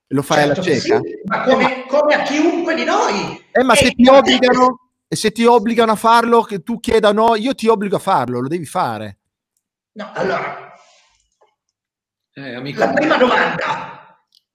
Lo 0.08 0.22
fai 0.24 0.38
certo 0.38 0.62
alla 0.62 0.62
cieca? 0.64 1.00
Sì, 1.00 1.22
ma 1.26 1.44
come, 1.44 1.86
come, 1.88 2.14
a 2.16 2.22
chiunque 2.24 2.76
di 2.76 2.84
noi. 2.84 3.46
Eh, 3.52 3.64
ma 3.64 3.74
e 3.74 3.78
se 3.78 3.92
ti 3.92 4.08
obbligano, 4.08 4.80
e 5.08 5.16
se 5.16 5.32
ti 5.32 5.46
obbligano 5.46 5.92
a 5.92 5.96
farlo, 5.96 6.42
che 6.42 6.64
tu 6.64 6.80
chieda 6.80 7.12
no, 7.12 7.36
io 7.36 7.54
ti 7.54 7.68
obbligo 7.68 7.98
a 7.98 8.00
farlo, 8.00 8.40
lo 8.40 8.48
devi 8.48 8.66
fare. 8.66 9.20
No, 9.92 10.10
allora. 10.14 10.74
Eh, 12.34 12.74
la 12.74 12.90
prima 12.90 13.18
domanda. 13.18 13.99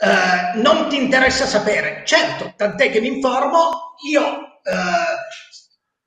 Eh, 0.04 0.60
non 0.60 0.88
ti 0.88 0.96
interessa 0.96 1.46
sapere? 1.46 2.02
Certo, 2.04 2.52
tant'è 2.56 2.90
che 2.90 3.00
mi 3.00 3.08
informo, 3.08 3.94
io 4.06 4.60
eh, 4.62 5.14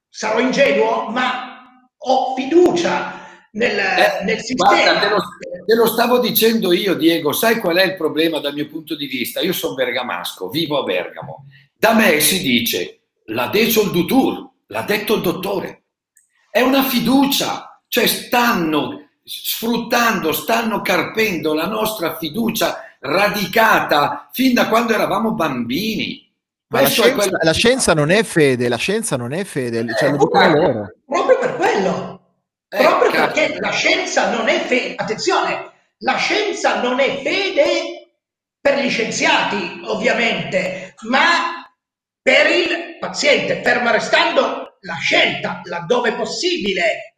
sarò 0.08 0.40
ingenuo, 0.40 1.10
ma 1.10 1.88
ho 1.98 2.36
fiducia 2.36 3.26
nel, 3.54 3.80
eh, 3.80 4.24
nel 4.24 4.40
sistema. 4.40 4.84
Guarda, 4.84 5.00
te 5.00 5.10
lo, 5.10 5.24
te 5.66 5.76
lo, 5.76 5.88
stavo 5.88 6.20
dicendo 6.20 6.72
io, 6.74 6.94
Diego. 6.94 7.32
Sai 7.32 7.58
qual 7.58 7.78
è 7.78 7.86
il 7.86 7.96
problema 7.96 8.40
dal 8.40 8.54
mio 8.54 8.68
punto 8.68 8.96
di 8.96 9.08
vista? 9.08 9.40
Io 9.40 9.54
sono 9.54 9.74
bergamasco, 9.74 10.50
vivo 10.50 10.80
a 10.80 10.84
Bergamo. 10.84 11.46
Da 11.76 11.94
me 11.94 12.20
si 12.20 12.40
dice 12.42 13.00
l'ha 13.26 13.48
detto 13.48 13.82
il 13.82 13.92
Dutour, 13.92 14.50
l'ha 14.68 14.84
detto 14.84 15.16
il 15.16 15.22
dottore. 15.22 15.86
È 16.52 16.62
una 16.62 16.84
fiducia, 16.84 17.82
cioè 17.88 18.06
stanno 18.06 19.10
sfruttando, 19.24 20.32
stanno 20.32 20.82
carpendo 20.82 21.54
la 21.54 21.68
nostra 21.68 22.16
fiducia 22.16 22.87
radicata 23.00 24.30
fin 24.32 24.54
da 24.54 24.68
quando 24.68 24.94
eravamo 24.94 25.34
bambini. 25.34 26.26
La 26.70 26.86
scienza, 26.86 27.14
quello... 27.14 27.38
la 27.42 27.54
scienza, 27.54 27.94
non 27.94 28.10
è 28.10 28.24
fede, 28.24 28.68
la 28.68 28.76
scienza 28.76 29.16
non 29.16 29.32
è 29.32 29.44
fede, 29.46 29.86
cioè, 29.98 30.10
eh, 30.10 30.12
dicono 30.18 30.54
loro. 30.54 30.94
Proprio 31.06 31.38
per 31.40 31.56
quello. 31.56 32.22
Eh, 32.70 32.84
Proprio 32.84 33.12
cazzo. 33.12 33.34
perché 33.34 33.60
la 33.60 33.72
scienza 33.72 34.32
non 34.32 34.50
è 34.50 34.60
fede, 34.60 34.96
attenzione, 34.96 35.72
la 36.00 36.18
scienza 36.18 36.82
non 36.82 37.00
è 37.00 37.22
fede 37.22 38.10
per 38.60 38.80
gli 38.80 38.90
scienziati, 38.90 39.82
ovviamente, 39.86 40.94
ma 41.08 41.66
per 42.22 42.52
il 42.52 42.98
paziente, 43.00 43.62
ferma 43.64 43.92
restando 43.92 44.78
la 44.82 44.96
scelta, 44.96 45.62
laddove 45.64 46.12
possibile, 46.14 47.17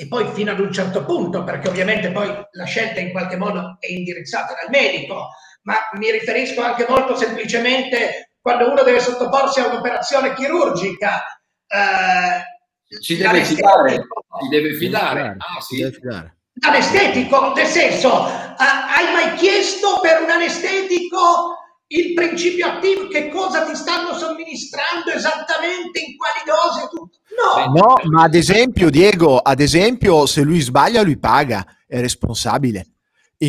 e 0.00 0.06
poi 0.06 0.30
fino 0.32 0.52
ad 0.52 0.60
un 0.60 0.72
certo 0.72 1.04
punto, 1.04 1.42
perché 1.42 1.66
ovviamente 1.66 2.12
poi 2.12 2.28
la 2.52 2.64
scelta 2.64 3.00
in 3.00 3.10
qualche 3.10 3.36
modo 3.36 3.78
è 3.80 3.90
indirizzata 3.90 4.54
dal 4.54 4.70
medico, 4.70 5.30
ma 5.62 5.74
mi 5.94 6.12
riferisco 6.12 6.62
anche 6.62 6.86
molto 6.88 7.16
semplicemente 7.16 8.34
quando 8.40 8.70
uno 8.70 8.84
deve 8.84 9.00
sottoporsi 9.00 9.58
a 9.58 9.66
un'operazione 9.66 10.34
chirurgica. 10.34 11.20
Eh, 11.66 13.00
si 13.00 13.16
deve 13.16 13.42
fidare, 13.42 14.06
si 14.40 14.48
deve 14.48 14.74
fidare. 14.74 15.36
Ah, 15.36 15.60
sì. 15.60 15.78
deve 15.78 15.90
fidare. 15.90 16.36
Anestetico, 16.60 17.52
nel 17.54 17.66
senso, 17.66 18.08
uh, 18.08 18.56
hai 18.56 19.12
mai 19.12 19.34
chiesto 19.34 19.98
per 20.00 20.22
un 20.22 20.30
anestetico 20.30 21.57
il 21.90 22.12
principio 22.12 22.66
attivo, 22.66 23.08
che 23.08 23.28
cosa 23.28 23.64
ti 23.64 23.74
stanno 23.74 24.12
somministrando 24.16 25.10
esattamente, 25.14 26.00
in 26.00 26.16
quali 26.16 26.40
dosi? 26.44 26.86
Tutto? 26.90 27.18
No. 27.38 27.72
no, 27.72 28.10
ma 28.10 28.24
ad 28.24 28.34
esempio, 28.34 28.90
Diego, 28.90 29.38
ad 29.38 29.60
esempio, 29.60 30.26
se 30.26 30.42
lui 30.42 30.60
sbaglia, 30.60 31.02
lui 31.02 31.18
paga, 31.18 31.64
è 31.86 32.00
responsabile. 32.00 32.86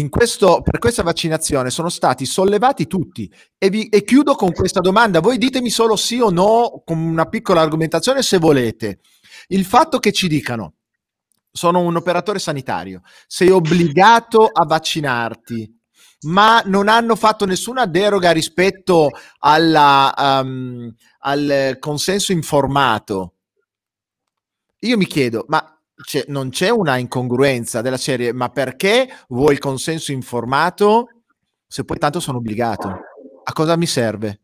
Questo, 0.07 0.61
per 0.61 0.77
questa 0.77 1.01
vaccinazione 1.01 1.71
sono 1.71 1.89
stati 1.89 2.25
sollevati 2.25 2.85
tutti 2.85 3.29
e, 3.57 3.69
vi, 3.71 3.89
e 3.89 4.03
chiudo 4.03 4.35
con 4.35 4.53
questa 4.53 4.81
domanda. 4.81 5.19
Voi 5.19 5.39
ditemi 5.39 5.71
solo 5.71 5.95
sì 5.95 6.19
o 6.19 6.29
no 6.29 6.83
con 6.85 6.99
una 6.99 7.25
piccola 7.25 7.61
argomentazione 7.61 8.21
se 8.21 8.37
volete. 8.37 8.99
Il 9.47 9.65
fatto 9.65 9.97
che 9.97 10.11
ci 10.11 10.27
dicano, 10.27 10.75
sono 11.51 11.79
un 11.79 11.95
operatore 11.95 12.37
sanitario, 12.37 13.01
sei 13.25 13.49
obbligato 13.49 14.45
a 14.45 14.63
vaccinarti, 14.65 15.78
ma 16.21 16.61
non 16.65 16.87
hanno 16.87 17.15
fatto 17.15 17.45
nessuna 17.45 17.85
deroga 17.85 18.31
rispetto 18.31 19.09
alla, 19.39 20.13
um, 20.43 20.93
al 21.19 21.77
consenso 21.79 22.31
informato. 22.31 23.33
Io 24.81 24.97
mi 24.97 25.05
chiedo, 25.05 25.45
ma 25.47 25.77
c'è, 26.01 26.25
non 26.27 26.49
c'è 26.49 26.69
una 26.69 26.97
incongruenza 26.97 27.81
della 27.81 27.97
serie, 27.97 28.33
ma 28.33 28.49
perché 28.49 29.09
vuoi 29.29 29.53
il 29.53 29.59
consenso 29.59 30.11
informato 30.11 31.07
se 31.67 31.83
poi 31.83 31.97
tanto 31.97 32.19
sono 32.19 32.37
obbligato? 32.37 32.87
A 33.43 33.53
cosa 33.53 33.75
mi 33.77 33.85
serve? 33.85 34.41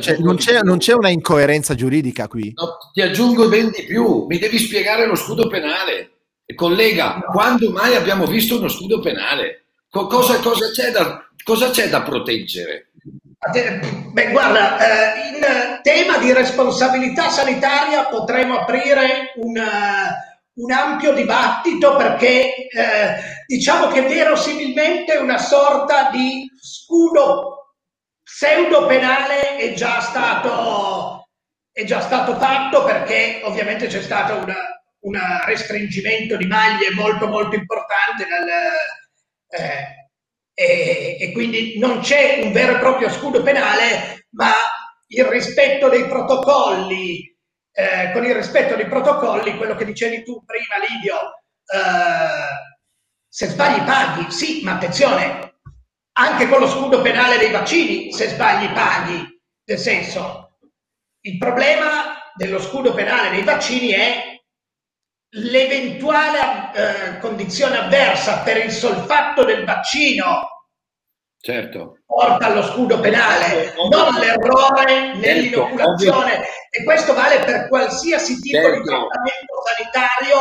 Cioè, 0.00 0.18
non, 0.18 0.36
c'è, 0.36 0.62
non, 0.62 0.78
c'è, 0.78 0.92
una 0.92 1.08
incoerenza 1.08 1.74
giuridica 1.74 2.28
qui. 2.28 2.52
No, 2.54 2.76
ti 2.92 3.00
aggiungo 3.00 3.48
ben 3.48 3.70
di 3.70 3.84
più, 3.84 4.26
mi 4.26 4.38
devi 4.38 4.58
spiegare 4.58 5.06
lo 5.06 5.14
scudo 5.14 5.48
penale. 5.48 6.10
Collega, 6.54 7.20
quando 7.32 7.70
mai 7.70 7.96
abbiamo 7.96 8.26
visto 8.26 8.58
uno 8.58 8.68
scudo 8.68 9.00
penale? 9.00 9.63
Cosa, 9.94 10.40
cosa, 10.40 10.72
c'è, 10.72 10.90
da, 10.90 11.24
cosa 11.44 11.70
c'è, 11.70 11.88
da, 11.88 12.02
proteggere? 12.02 12.90
Beh, 14.10 14.30
guarda, 14.32 14.76
eh, 14.80 15.28
in 15.28 15.80
tema 15.82 16.18
di 16.18 16.32
responsabilità 16.32 17.28
sanitaria 17.30 18.06
potremmo 18.06 18.58
aprire 18.58 19.30
un, 19.36 19.54
un 20.54 20.72
ampio 20.72 21.12
dibattito 21.12 21.94
perché 21.94 22.66
eh, 22.66 23.44
diciamo 23.46 23.86
che 23.86 24.02
verosimilmente 24.02 25.14
una 25.14 25.38
sorta 25.38 26.10
di 26.10 26.50
scudo 26.60 27.76
pseudo 28.20 28.86
penale 28.86 29.58
è 29.58 29.74
già 29.74 30.00
stato, 30.00 31.28
è 31.70 31.84
già 31.84 32.00
stato 32.00 32.34
fatto 32.34 32.82
perché 32.82 33.42
ovviamente 33.44 33.86
c'è 33.86 34.02
stato 34.02 34.44
un 34.98 35.18
restringimento 35.44 36.36
di 36.36 36.46
maglie 36.46 36.90
molto 36.94 37.28
molto 37.28 37.54
importante 37.54 38.26
dal, 38.26 38.48
eh, 39.54 40.10
e, 40.52 41.16
e, 41.20 41.32
quindi 41.32 41.78
non 41.78 42.00
c'è 42.00 42.40
un 42.42 42.52
vero 42.52 42.76
e 42.76 42.78
proprio 42.78 43.08
scudo 43.08 43.42
penale, 43.42 44.26
ma 44.30 44.52
il 45.08 45.24
rispetto 45.24 45.88
dei 45.88 46.06
protocolli, 46.06 47.36
eh, 47.72 48.10
con 48.12 48.24
il 48.24 48.34
rispetto 48.34 48.74
dei 48.74 48.86
protocolli, 48.86 49.56
quello 49.56 49.74
che 49.74 49.84
dicevi 49.84 50.22
tu 50.24 50.44
prima, 50.44 50.84
Livio, 50.88 51.16
eh, 51.66 52.72
se 53.28 53.46
sbagli 53.46 53.82
paghi, 53.84 54.30
sì, 54.30 54.62
ma 54.62 54.74
attenzione, 54.74 55.58
anche 56.16 56.48
con 56.48 56.60
lo 56.60 56.68
scudo 56.68 57.00
penale 57.02 57.38
dei 57.38 57.50
vaccini, 57.50 58.12
se 58.12 58.28
sbagli 58.28 58.72
paghi. 58.72 59.32
Nel 59.66 59.78
senso, 59.78 60.58
il 61.22 61.38
problema 61.38 62.32
dello 62.34 62.60
scudo 62.60 62.92
penale 62.92 63.30
dei 63.30 63.42
vaccini 63.42 63.90
è 63.90 64.33
l'eventuale 65.36 66.70
eh, 66.74 67.18
condizione 67.18 67.78
avversa 67.78 68.40
per 68.40 68.64
il 68.64 68.70
sol 68.70 68.96
fatto 69.06 69.44
del 69.44 69.64
vaccino 69.64 70.48
certo. 71.40 71.98
porta 72.06 72.46
allo 72.46 72.62
scudo 72.62 73.00
penale, 73.00 73.74
non 73.90 74.14
l'errore 74.14 75.14
nell'inoculazione. 75.14 76.30
Certo, 76.30 76.48
e 76.70 76.84
questo 76.84 77.14
vale 77.14 77.40
per 77.40 77.68
qualsiasi 77.68 78.40
tipo 78.40 78.58
certo. 78.58 78.78
di 78.78 78.84
trattamento 78.84 79.54
sanitario. 79.76 80.38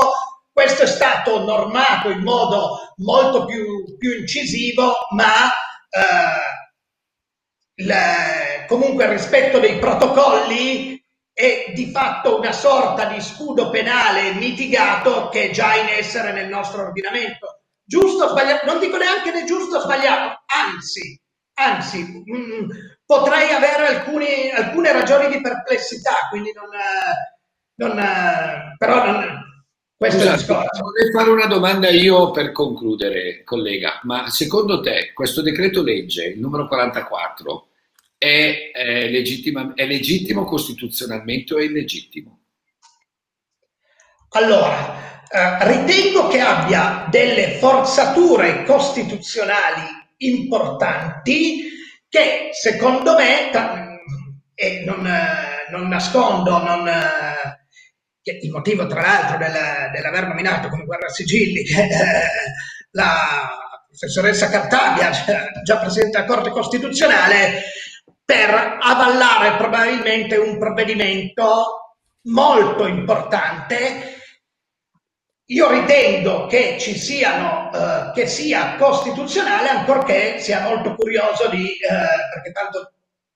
Questo 0.51 0.83
è 0.83 0.87
stato 0.87 1.43
normato 1.43 2.09
in 2.09 2.21
modo 2.21 2.93
molto 2.97 3.45
più, 3.45 3.97
più 3.97 4.19
incisivo, 4.19 4.93
ma 5.15 5.49
eh, 5.89 6.61
il, 7.75 8.65
comunque 8.67 9.05
il 9.05 9.09
rispetto 9.09 9.57
dei 9.57 9.79
protocolli 9.79 11.02
è 11.33 11.71
di 11.73 11.89
fatto 11.91 12.37
una 12.37 12.51
sorta 12.51 13.05
di 13.05 13.19
scudo 13.19 13.69
penale 13.71 14.33
mitigato 14.33 15.29
che 15.29 15.49
è 15.49 15.51
già 15.51 15.75
in 15.75 15.87
essere 15.87 16.31
nel 16.31 16.47
nostro 16.47 16.83
ordinamento. 16.83 17.63
Giusto 17.83 18.25
o 18.25 18.27
sbagliato? 18.29 18.65
Non 18.67 18.79
dico 18.79 18.97
neanche 18.97 19.31
né 19.31 19.43
giusto 19.43 19.77
o 19.77 19.81
sbagliato, 19.81 20.43
anzi, 20.45 21.19
anzi, 21.55 22.23
mh, 22.25 22.37
mm, 22.37 22.69
potrei 23.05 23.51
avere 23.51 23.87
alcuni, 23.87 24.51
alcune 24.51 24.91
ragioni 24.91 25.27
di 25.29 25.41
perplessità, 25.41 26.13
quindi 26.29 26.53
non, 26.53 26.69
non 27.75 28.75
però 28.77 29.05
non, 29.05 29.43
questo 30.03 30.37
Scusa. 30.37 30.67
Vorrei 30.81 31.11
fare 31.13 31.29
una 31.29 31.45
domanda 31.45 31.89
io 31.89 32.31
per 32.31 32.51
concludere, 32.51 33.43
collega, 33.43 34.01
ma 34.03 34.29
secondo 34.29 34.81
te 34.81 35.13
questo 35.13 35.41
decreto 35.41 35.81
legge, 35.81 36.25
il 36.25 36.39
numero 36.39 36.67
44, 36.67 37.67
è, 38.23 38.71
è, 38.71 39.09
è 39.75 39.85
legittimo 39.85 40.45
costituzionalmente 40.45 41.53
o 41.53 41.57
è 41.57 41.63
illegittimo? 41.63 42.39
Allora, 44.29 45.21
eh, 45.27 45.67
ritengo 45.67 46.29
che 46.29 46.39
abbia 46.39 47.07
delle 47.09 47.57
forzature 47.59 48.63
costituzionali 48.63 49.81
importanti 50.17 51.69
che 52.07 52.49
secondo 52.53 53.15
me, 53.15 53.51
e 54.55 54.83
non, 54.85 55.05
non 55.71 55.87
nascondo, 55.89 56.63
non, 56.63 56.89
il 58.21 58.51
motivo 58.51 58.87
tra 58.87 59.01
l'altro 59.01 59.37
del, 59.37 59.91
dell'aver 59.91 60.27
nominato 60.27 60.69
come 60.69 60.85
guerra 60.85 61.09
sigilli 61.09 61.63
eh, 61.63 61.89
la 62.91 63.49
professoressa 63.89 64.49
Cartabia, 64.49 65.11
già 65.63 65.77
presidente 65.79 66.19
della 66.19 66.25
Corte 66.25 66.51
Costituzionale, 66.51 67.63
per 68.25 68.77
avallare 68.79 69.57
probabilmente 69.57 70.37
un 70.37 70.57
provvedimento 70.57 71.97
molto 72.23 72.87
importante. 72.87 74.21
Io 75.47 75.69
ritengo 75.69 76.45
che 76.47 76.77
ci 76.79 76.97
siano, 76.97 77.69
eh, 77.73 78.11
che 78.13 78.27
sia 78.27 78.75
costituzionale, 78.75 79.69
ancorché 79.69 80.39
sia 80.39 80.61
molto 80.61 80.95
curioso 80.95 81.49
di, 81.49 81.67
eh, 81.67 82.33
perché 82.33 82.51
tanto 82.53 82.93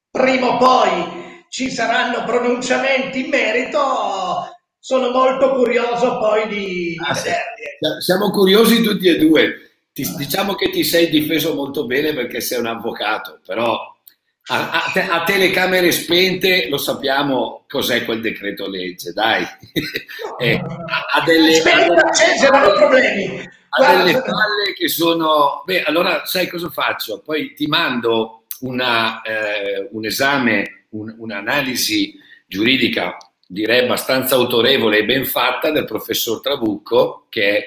prima 0.10 0.56
o 0.56 0.58
poi 0.58 1.46
ci 1.50 1.70
saranno 1.70 2.24
pronunciamenti 2.24 3.26
in 3.26 3.30
merito, 3.30 4.56
sono 4.80 5.12
molto 5.12 5.54
curioso 5.54 6.18
poi 6.18 6.48
di, 6.48 6.96
ah, 7.06 7.14
vederli. 7.14 8.02
Siamo 8.02 8.32
curiosi 8.32 8.82
tutti 8.82 9.10
e 9.10 9.18
due. 9.18 9.62
Ti, 9.92 10.16
diciamo 10.16 10.56
che 10.56 10.70
ti 10.70 10.84
sei 10.84 11.10
difeso 11.10 11.54
molto 11.56 11.86
bene 11.86 12.14
perché 12.14 12.40
sei 12.40 12.60
un 12.60 12.68
avvocato, 12.68 13.40
però 13.46 13.97
a, 14.50 14.72
a, 14.72 14.92
te, 14.92 15.02
a, 15.02 15.24
telecamere 15.24 15.92
spente 15.92 16.68
lo 16.70 16.78
sappiamo 16.78 17.66
cos'è 17.68 18.06
quel 18.06 18.22
decreto 18.22 18.70
legge, 18.70 19.12
dai. 19.12 19.44
eh, 20.40 20.56
ha 20.56 21.24
delle, 21.26 21.54
Spenta, 21.54 22.10
ha 22.52 22.72
problemi. 22.74 23.50
Ha 23.70 23.96
delle 23.96 24.14
falle 24.14 24.74
che 24.76 24.88
sono... 24.88 25.64
Beh, 25.66 25.84
allora 25.84 26.26
sai 26.26 26.48
cosa 26.48 26.70
faccio? 26.70 27.22
Poi 27.22 27.54
ti 27.54 27.68
mando 27.68 28.46
una, 28.62 29.22
eh, 29.22 29.90
un 29.92 30.06
esame, 30.06 30.86
un, 30.90 31.14
un'analisi 31.18 32.16
giuridica 32.48 33.18
direi 33.50 33.84
abbastanza 33.84 34.36
autorevole 34.36 35.00
e 35.00 35.06
ben 35.06 35.26
fatta 35.26 35.72
del 35.72 35.86
professor 35.86 36.42
Trabucco, 36.42 37.28
che 37.30 37.58
è, 37.58 37.66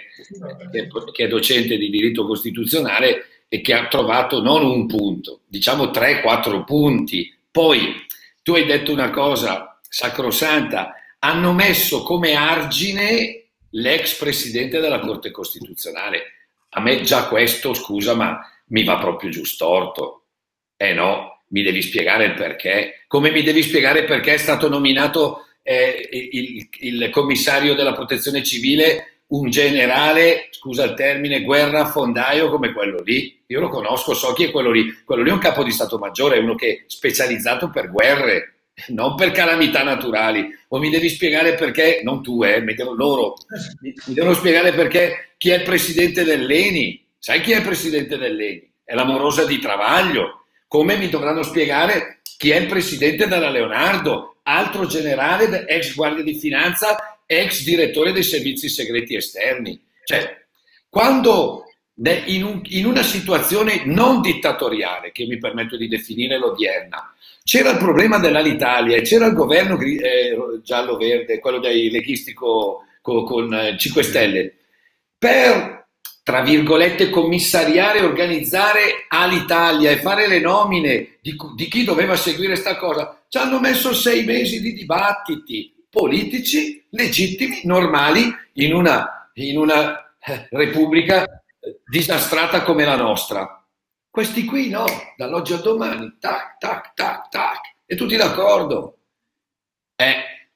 che 1.12 1.24
è 1.24 1.28
docente 1.28 1.78
di 1.78 1.89
diritto 1.89 2.27
costituzionale 2.27 3.24
e 3.52 3.60
che 3.62 3.74
ha 3.74 3.89
trovato 3.89 4.40
non 4.40 4.64
un 4.64 4.86
punto, 4.86 5.40
diciamo 5.48 5.86
3-4 5.86 6.64
punti. 6.64 7.36
Poi 7.51 8.06
tu 8.43 8.55
hai 8.55 8.64
detto 8.64 8.93
una 8.93 9.10
cosa 9.10 9.77
sacrosanta, 9.89 10.94
hanno 11.18 11.52
messo 11.52 12.05
come 12.05 12.35
argine 12.35 13.47
l'ex 13.70 14.16
presidente 14.16 14.78
della 14.78 15.01
Corte 15.01 15.32
Costituzionale. 15.32 16.22
A 16.70 16.81
me 16.81 17.01
già 17.01 17.27
questo, 17.27 17.74
scusa, 17.74 18.14
ma 18.14 18.39
mi 18.66 18.85
va 18.85 18.98
proprio 18.98 19.31
giù 19.31 19.44
storto. 19.44 20.27
Eh 20.77 20.94
no, 20.94 21.43
mi 21.48 21.62
devi 21.62 21.82
spiegare 21.82 22.27
il 22.27 22.35
perché. 22.35 23.05
Come 23.09 23.32
mi 23.32 23.43
devi 23.43 23.62
spiegare 23.62 24.05
perché 24.05 24.35
è 24.35 24.39
stato 24.39 24.68
nominato 24.68 25.47
eh, 25.64 26.09
il, 26.12 26.68
il 26.82 27.10
commissario 27.10 27.74
della 27.74 27.94
protezione 27.94 28.44
civile 28.44 29.10
un 29.31 29.51
generale, 29.51 30.48
scusa 30.51 30.85
il 30.85 30.94
termine, 30.94 31.43
guerrafondaio 31.43 32.51
come 32.51 32.73
quello 32.73 33.01
lì. 33.02 33.43
Io 33.47 33.61
lo 33.61 33.69
conosco, 33.69 34.15
so 34.15 34.32
chi 34.32 34.44
è 34.44 34.51
quello 34.51 34.70
lì. 34.70 35.02
Quello 35.05 35.23
lì 35.23 35.31
è 35.31 35.32
un 35.32 35.39
capo 35.39 35.62
di 35.62 35.70
Stato 35.70 35.98
Maggiore, 35.98 36.36
è 36.36 36.40
uno 36.40 36.55
che 36.55 36.69
è 36.69 36.82
specializzato 36.86 37.70
per 37.70 37.90
guerre, 37.90 38.55
non 38.89 39.15
per 39.15 39.31
calamità 39.31 39.82
naturali. 39.82 40.48
O 40.69 40.78
mi 40.78 40.90
devi 40.90 41.09
spiegare 41.09 41.55
perché, 41.55 42.01
non 42.02 42.23
tu, 42.23 42.43
eh, 42.43 42.61
mi 42.61 42.74
loro, 42.97 43.35
mi, 43.81 43.93
mi 44.07 44.15
devono 44.15 44.35
spiegare 44.35 44.73
perché 44.73 45.35
chi 45.36 45.51
è 45.51 45.57
il 45.57 45.62
presidente 45.62 46.24
dell'ENI. 46.24 47.07
Sai 47.19 47.40
chi 47.40 47.52
è 47.52 47.57
il 47.57 47.62
presidente 47.62 48.16
dell'ENI? 48.16 48.73
È 48.85 48.94
l'amorosa 48.94 49.44
di 49.44 49.59
Travaglio. 49.59 50.44
Come 50.66 50.97
mi 50.97 51.09
dovranno 51.09 51.43
spiegare 51.43 52.20
chi 52.36 52.51
è 52.51 52.57
il 52.57 52.66
presidente 52.66 53.28
della 53.28 53.51
Leonardo, 53.51 54.39
altro 54.43 54.86
generale, 54.86 55.66
ex 55.66 55.94
guardia 55.94 56.24
di 56.24 56.35
finanza 56.35 57.10
ex 57.32 57.62
direttore 57.62 58.11
dei 58.11 58.24
servizi 58.24 58.69
segreti 58.69 59.15
esterni. 59.15 59.81
Cioè, 60.05 60.44
quando 60.89 61.66
in, 62.27 62.43
un, 62.43 62.61
in 62.65 62.86
una 62.86 63.05
situazione 63.05 63.82
non 63.85 64.20
dittatoriale, 64.20 65.12
che 65.12 65.27
mi 65.27 65.39
permetto 65.39 65.77
di 65.77 65.86
definire 65.86 66.39
l'odierna, 66.39 67.15
c'era 67.44 67.70
il 67.70 67.78
problema 67.78 68.19
dell'Alitalia 68.19 68.97
e 68.97 69.02
c'era 69.02 69.27
il 69.27 69.35
governo 69.35 69.78
eh, 69.78 70.36
giallo-verde, 70.65 71.39
quello 71.39 71.61
dei 71.61 71.89
leghisti 71.90 72.32
con, 72.32 72.78
con 73.01 73.55
eh, 73.55 73.78
5 73.78 74.02
Stelle, 74.02 74.55
per 75.16 75.86
tra 76.23 76.43
virgolette, 76.43 77.11
commissariare 77.11 78.01
e 78.01 78.05
organizzare 78.05 79.07
all'Italia 79.09 79.90
e 79.90 79.98
fare 79.98 80.28
le 80.28 80.39
nomine 80.39 81.19
di, 81.20 81.35
di 81.57 81.69
chi 81.69 81.82
doveva 81.85 82.15
seguire 82.15 82.52
questa 82.52 82.77
cosa, 82.77 83.23
ci 83.28 83.39
hanno 83.39 83.59
messo 83.59 83.93
sei 83.94 84.24
mesi 84.24 84.61
di 84.61 84.73
dibattiti, 84.73 85.73
politici 85.90 86.86
legittimi, 86.90 87.60
normali, 87.64 88.32
in 88.54 88.74
una, 88.74 89.30
in 89.34 89.58
una 89.58 90.14
eh, 90.20 90.46
repubblica 90.50 91.42
disastrata 91.86 92.62
come 92.62 92.84
la 92.84 92.96
nostra. 92.96 93.62
Questi 94.08 94.44
qui 94.44 94.68
no, 94.68 94.86
dall'oggi 95.16 95.52
al 95.52 95.62
domani, 95.62 96.16
tac, 96.18 96.56
tac, 96.58 96.94
tac, 96.94 97.28
tac, 97.28 97.60
e 97.84 97.96
tutti 97.96 98.16
d'accordo. 98.16 98.98
Eh, 99.96 100.14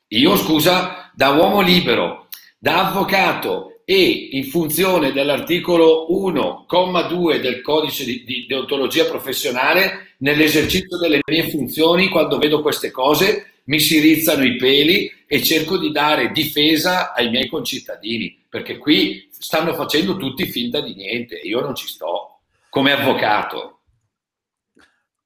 io 0.09 0.37
scusa, 0.37 1.11
da 1.15 1.31
uomo 1.31 1.61
libero, 1.61 2.29
da 2.59 2.89
avvocato 2.89 3.83
e 3.85 4.29
in 4.33 4.45
funzione 4.45 5.13
dell'articolo 5.13 6.07
1,2 6.11 7.41
del 7.41 7.61
codice 7.61 8.05
di, 8.05 8.25
di 8.25 8.47
deontologia 8.47 9.05
professionale, 9.05 10.15
nell'esercizio 10.19 10.97
delle 10.97 11.21
mie 11.27 11.51
funzioni, 11.51 12.09
quando 12.09 12.39
vedo 12.39 12.63
queste 12.63 12.91
cose, 12.91 13.54
mi 13.65 13.81
si 13.81 13.99
rizzano 14.01 14.45
i 14.45 14.57
peli 14.57 15.11
e 15.27 15.43
cerco 15.43 15.79
di 15.79 15.91
dare 15.91 16.31
difesa 16.33 17.13
ai 17.13 17.31
miei 17.31 17.49
concittadini, 17.49 18.45
perché 18.49 18.79
qui 18.79 19.29
stanno 19.31 19.75
facendo 19.75 20.17
tutti 20.17 20.47
finta 20.47 20.81
di 20.81 20.95
niente, 20.95 21.37
io 21.37 21.61
non 21.61 21.75
ci 21.75 21.87
sto 21.87 22.41
come 22.69 22.93
avvocato. 22.93 23.75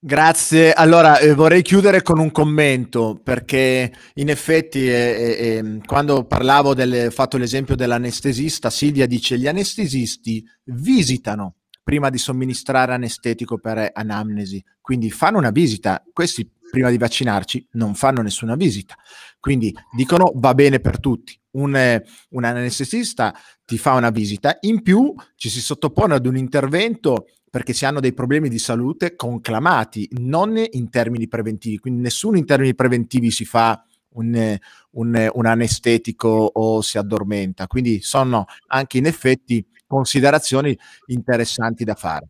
Grazie. 0.00 0.72
Allora 0.72 1.18
eh, 1.18 1.34
vorrei 1.34 1.60
chiudere 1.62 2.02
con 2.02 2.20
un 2.20 2.30
commento 2.30 3.20
perché 3.20 3.92
in 4.14 4.28
effetti 4.28 4.88
eh, 4.88 4.92
eh, 4.92 5.80
quando 5.84 6.24
parlavo 6.24 6.72
del 6.72 7.10
fatto 7.10 7.36
l'esempio 7.36 7.74
dell'anestesista, 7.74 8.70
Silvia 8.70 9.06
dice 9.06 9.36
gli 9.36 9.48
anestesisti 9.48 10.44
visitano 10.66 11.56
prima 11.82 12.10
di 12.10 12.18
somministrare 12.18 12.92
anestetico 12.92 13.58
per 13.58 13.90
anamnesi, 13.92 14.62
quindi 14.80 15.10
fanno 15.10 15.38
una 15.38 15.50
visita. 15.50 16.04
Questi 16.12 16.48
prima 16.70 16.90
di 16.90 16.98
vaccinarci 16.98 17.68
non 17.72 17.94
fanno 17.94 18.22
nessuna 18.22 18.54
visita. 18.54 18.94
Quindi 19.40 19.74
dicono 19.94 20.32
va 20.34 20.54
bene 20.54 20.80
per 20.80 21.00
tutti. 21.00 21.38
Un, 21.50 22.02
un 22.30 22.44
anestesista 22.44 23.34
ti 23.64 23.78
fa 23.78 23.94
una 23.94 24.10
visita, 24.10 24.56
in 24.60 24.82
più 24.82 25.12
ci 25.34 25.48
si 25.48 25.60
sottopone 25.60 26.14
ad 26.14 26.26
un 26.26 26.36
intervento 26.36 27.26
perché 27.50 27.72
si 27.72 27.84
hanno 27.84 28.00
dei 28.00 28.12
problemi 28.12 28.48
di 28.48 28.58
salute 28.58 29.16
conclamati, 29.16 30.08
non 30.20 30.62
in 30.70 30.90
termini 30.90 31.28
preventivi. 31.28 31.78
Quindi 31.78 32.02
nessuno 32.02 32.36
in 32.36 32.44
termini 32.44 32.74
preventivi 32.74 33.30
si 33.30 33.44
fa 33.44 33.82
un, 34.10 34.56
un, 34.90 35.30
un 35.32 35.46
anestetico 35.46 36.28
o 36.28 36.80
si 36.82 36.98
addormenta. 36.98 37.66
Quindi 37.66 38.00
sono 38.02 38.44
anche 38.68 38.98
in 38.98 39.06
effetti 39.06 39.66
considerazioni 39.86 40.78
interessanti 41.06 41.84
da 41.84 41.94
fare. 41.94 42.28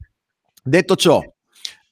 Detto 0.62 0.96
ciò, 0.96 1.20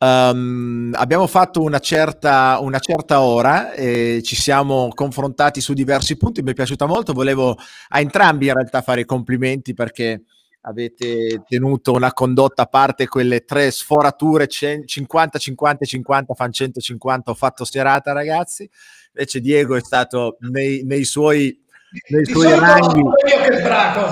Um, 0.06 0.92
abbiamo 0.94 1.26
fatto 1.26 1.62
una 1.62 1.80
certa, 1.80 2.58
una 2.60 2.78
certa 2.78 3.22
ora 3.22 3.72
e 3.72 4.20
ci 4.22 4.36
siamo 4.36 4.88
confrontati 4.94 5.60
su 5.60 5.72
diversi 5.72 6.16
punti, 6.16 6.42
mi 6.42 6.52
è 6.52 6.54
piaciuta 6.54 6.86
molto, 6.86 7.12
volevo 7.12 7.56
a 7.88 7.98
entrambi 7.98 8.46
in 8.46 8.54
realtà 8.54 8.82
fare 8.82 9.00
i 9.00 9.04
complimenti 9.04 9.74
perché 9.74 10.22
avete 10.60 11.42
tenuto 11.48 11.92
una 11.92 12.12
condotta 12.12 12.62
a 12.62 12.66
parte 12.66 13.08
quelle 13.08 13.44
tre 13.44 13.70
sforature 13.72 14.46
50 14.46 15.38
50 15.38 15.84
50 15.86 16.34
fan 16.34 16.52
150 16.52 17.30
ho 17.30 17.34
fatto 17.34 17.64
serata 17.64 18.12
ragazzi. 18.12 18.68
Invece 19.12 19.40
Diego 19.40 19.74
è 19.74 19.80
stato 19.80 20.36
nei, 20.40 20.84
nei 20.84 21.04
suoi 21.04 21.64
nei 22.08 22.24
suoi 22.24 22.58
ranghi, 22.58 23.02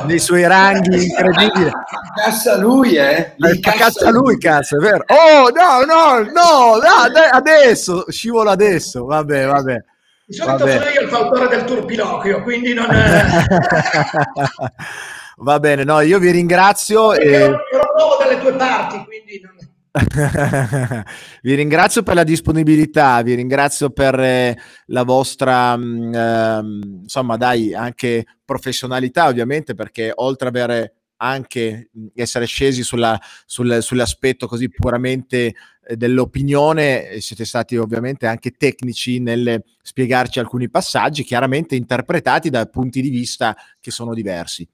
nei 0.06 0.18
suoi 0.18 0.46
ranghi 0.46 1.04
incredibili. 1.04 1.70
Cassa 2.14 2.56
lui, 2.56 2.96
eh? 2.96 3.34
Li 3.36 3.60
cassa, 3.60 3.78
cassa 3.78 4.10
lui, 4.10 4.38
cazzo, 4.38 4.76
è 4.76 4.80
vero. 4.80 5.04
Oh, 5.08 5.50
no, 5.50 5.84
no, 5.84 6.22
no, 6.22 6.76
no 6.76 7.30
adesso, 7.32 8.04
scivolo 8.08 8.50
adesso, 8.50 9.04
vabbè, 9.04 9.46
vabbè. 9.46 9.84
Di 10.26 10.34
solito 10.34 10.66
sono 10.66 10.88
io 10.88 11.00
il 11.02 11.08
fautore 11.08 11.48
del 11.48 11.64
turpiloquio, 11.64 12.42
quindi 12.42 12.72
non 12.72 12.90
è... 12.90 13.44
Va 15.36 15.58
bene, 15.58 15.84
no, 15.84 16.00
io 16.00 16.18
vi 16.18 16.30
ringrazio. 16.30 17.12
Io, 17.12 17.20
e... 17.20 17.32
ero 17.32 17.60
nuovo 17.96 18.16
dalle 18.18 18.40
tue 18.40 18.54
parti, 18.54 19.04
quindi 19.04 19.40
non... 19.42 19.63
vi 21.42 21.54
ringrazio 21.54 22.02
per 22.02 22.16
la 22.16 22.24
disponibilità, 22.24 23.22
vi 23.22 23.34
ringrazio 23.34 23.90
per 23.90 24.18
eh, 24.18 24.58
la 24.86 25.04
vostra, 25.04 25.76
mm, 25.76 26.14
ehm, 26.14 26.98
insomma, 27.02 27.36
dai, 27.36 27.74
anche 27.74 28.24
professionalità, 28.44 29.28
ovviamente, 29.28 29.74
perché 29.74 30.10
oltre 30.12 30.48
ad 30.48 30.56
avere 30.56 30.94
anche 31.18 31.90
mm, 31.96 32.06
essere 32.14 32.46
scesi 32.46 32.82
sulla, 32.82 33.18
sul, 33.46 33.78
sull'aspetto 33.80 34.48
così 34.48 34.68
puramente 34.68 35.54
eh, 35.86 35.96
dell'opinione, 35.96 37.10
eh, 37.10 37.20
siete 37.20 37.44
stati 37.44 37.76
ovviamente 37.76 38.26
anche 38.26 38.50
tecnici 38.50 39.20
nel 39.20 39.62
spiegarci 39.80 40.40
alcuni 40.40 40.68
passaggi, 40.68 41.22
chiaramente 41.22 41.76
interpretati 41.76 42.50
da 42.50 42.66
punti 42.66 43.00
di 43.00 43.10
vista 43.10 43.56
che 43.80 43.92
sono 43.92 44.12
diversi. 44.12 44.68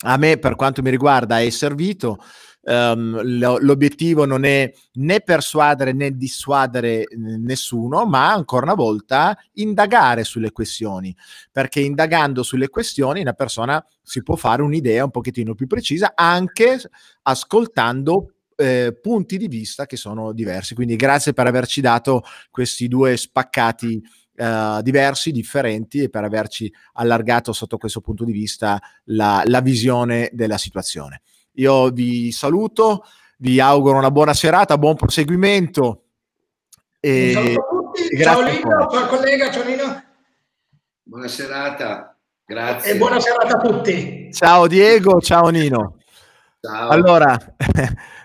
A 0.00 0.16
me, 0.16 0.36
per 0.38 0.56
quanto 0.56 0.82
mi 0.82 0.90
riguarda, 0.90 1.40
è 1.40 1.50
servito 1.50 2.18
um, 2.68 3.20
l'obiettivo 3.60 4.26
non 4.26 4.44
è 4.44 4.70
né 4.94 5.20
persuadere 5.20 5.92
né 5.92 6.16
dissuadere 6.16 7.06
nessuno, 7.16 8.04
ma 8.04 8.32
ancora 8.32 8.66
una 8.66 8.74
volta 8.74 9.36
indagare 9.54 10.24
sulle 10.24 10.52
questioni, 10.52 11.14
perché 11.50 11.80
indagando 11.80 12.42
sulle 12.42 12.68
questioni 12.68 13.22
una 13.22 13.32
persona 13.32 13.84
si 14.02 14.22
può 14.22 14.36
fare 14.36 14.62
un'idea 14.62 15.04
un 15.04 15.10
pochettino 15.10 15.54
più 15.54 15.66
precisa 15.66 16.12
anche 16.14 16.78
ascoltando 17.22 18.32
eh, 18.56 18.98
punti 19.00 19.38
di 19.38 19.48
vista 19.48 19.86
che 19.86 19.96
sono 19.96 20.32
diversi. 20.32 20.74
Quindi 20.74 20.96
grazie 20.96 21.32
per 21.32 21.46
averci 21.46 21.80
dato 21.80 22.22
questi 22.50 22.88
due 22.88 23.16
spaccati 23.16 24.02
Uh, 24.38 24.80
diversi, 24.82 25.32
differenti 25.32 26.00
e 26.00 26.10
per 26.10 26.22
averci 26.22 26.72
allargato 26.92 27.52
sotto 27.52 27.76
questo 27.76 28.00
punto 28.00 28.22
di 28.22 28.30
vista 28.30 28.80
la, 29.06 29.42
la 29.44 29.60
visione 29.60 30.30
della 30.32 30.58
situazione. 30.58 31.22
Io 31.58 31.88
vi 31.90 32.30
saluto, 32.30 33.04
vi 33.38 33.58
auguro 33.60 33.98
una 33.98 34.12
buona 34.12 34.32
serata, 34.32 34.78
buon 34.78 34.94
proseguimento. 34.94 36.04
E... 37.00 37.32
Saluto 37.32 37.60
a 37.60 37.68
tutti. 37.68 38.22
Ciao 38.22 38.40
Lino, 38.42 38.88
ciao 38.88 39.06
collega, 39.08 39.50
ciao 39.50 39.64
Lino. 39.64 40.04
Buona 41.02 41.26
serata, 41.26 42.16
grazie. 42.44 42.92
E 42.92 42.96
buona 42.96 43.18
serata 43.18 43.56
a 43.56 43.60
tutti. 43.60 44.28
Ciao 44.32 44.68
Diego, 44.68 45.20
ciao 45.20 45.48
Nino. 45.48 45.96
Ciao. 46.60 46.90
Allora, 46.90 47.36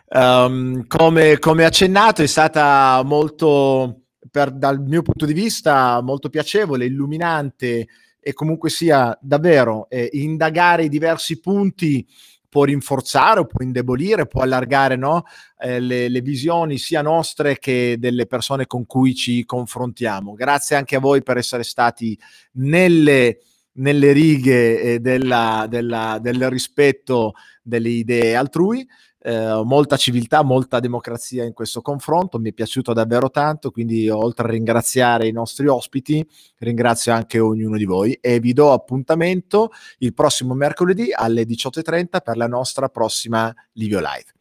um, 0.09 0.85
come, 0.87 1.39
come 1.39 1.65
accennato, 1.65 2.21
è 2.21 2.27
stata 2.27 3.01
molto, 3.03 4.01
per, 4.29 4.51
dal 4.51 4.79
mio 4.79 5.01
punto 5.01 5.25
di 5.25 5.33
vista, 5.33 6.01
molto 6.01 6.29
piacevole, 6.29 6.85
illuminante 6.85 7.87
e 8.19 8.33
comunque 8.33 8.69
sia 8.69 9.17
davvero 9.19 9.87
eh, 9.89 10.07
indagare 10.13 10.83
i 10.83 10.89
diversi 10.89 11.39
punti 11.39 12.07
può 12.53 12.65
rinforzare 12.65 13.47
può 13.47 13.65
indebolire, 13.65 14.27
può 14.27 14.41
allargare 14.41 14.95
no? 14.95 15.23
eh, 15.59 15.79
le, 15.79 16.07
le, 16.07 16.21
visioni 16.21 16.77
sia 16.77 17.01
nostre 17.01 17.57
che 17.57 17.95
delle 17.97 18.27
persone 18.27 18.67
con 18.67 18.85
cui 18.85 19.15
ci 19.15 19.43
confrontiamo. 19.43 20.35
Grazie 20.35 20.75
anche 20.75 20.95
a 20.95 20.99
voi 20.99 21.23
per 21.23 21.37
essere 21.37 21.63
stati 21.63 22.15
nelle, 22.57 23.39
nelle 23.77 24.11
righe 24.11 24.81
eh, 24.81 24.99
della, 24.99 25.65
della, 25.67 26.19
del 26.21 26.47
rispetto 26.51 27.33
delle 27.63 27.89
idee 27.89 28.35
altrui 28.35 28.87
eh, 29.25 29.61
molta 29.63 29.95
civiltà, 29.95 30.43
molta 30.43 30.81
democrazia 30.81 31.45
in 31.45 31.53
questo 31.53 31.81
confronto, 31.81 32.39
mi 32.39 32.49
è 32.49 32.53
piaciuto 32.53 32.91
davvero 32.91 33.29
tanto, 33.31 33.71
quindi 33.71 34.09
oltre 34.09 34.47
a 34.47 34.51
ringraziare 34.51 35.27
i 35.27 35.31
nostri 35.31 35.67
ospiti, 35.67 36.27
ringrazio 36.57 37.13
anche 37.13 37.39
ognuno 37.39 37.77
di 37.77 37.85
voi 37.85 38.13
e 38.19 38.39
vi 38.39 38.51
do 38.51 38.73
appuntamento 38.73 39.71
il 39.99 40.13
prossimo 40.13 40.53
mercoledì 40.53 41.13
alle 41.13 41.43
18.30 41.43 42.21
per 42.21 42.35
la 42.35 42.47
nostra 42.47 42.89
prossima 42.89 43.53
Livio 43.73 43.99
Live. 43.99 44.33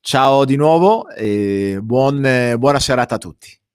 Ciao 0.00 0.44
di 0.44 0.56
nuovo 0.56 1.08
e 1.08 1.78
buon, 1.80 2.54
buona 2.58 2.80
serata 2.80 3.14
a 3.14 3.18
tutti. 3.18 3.65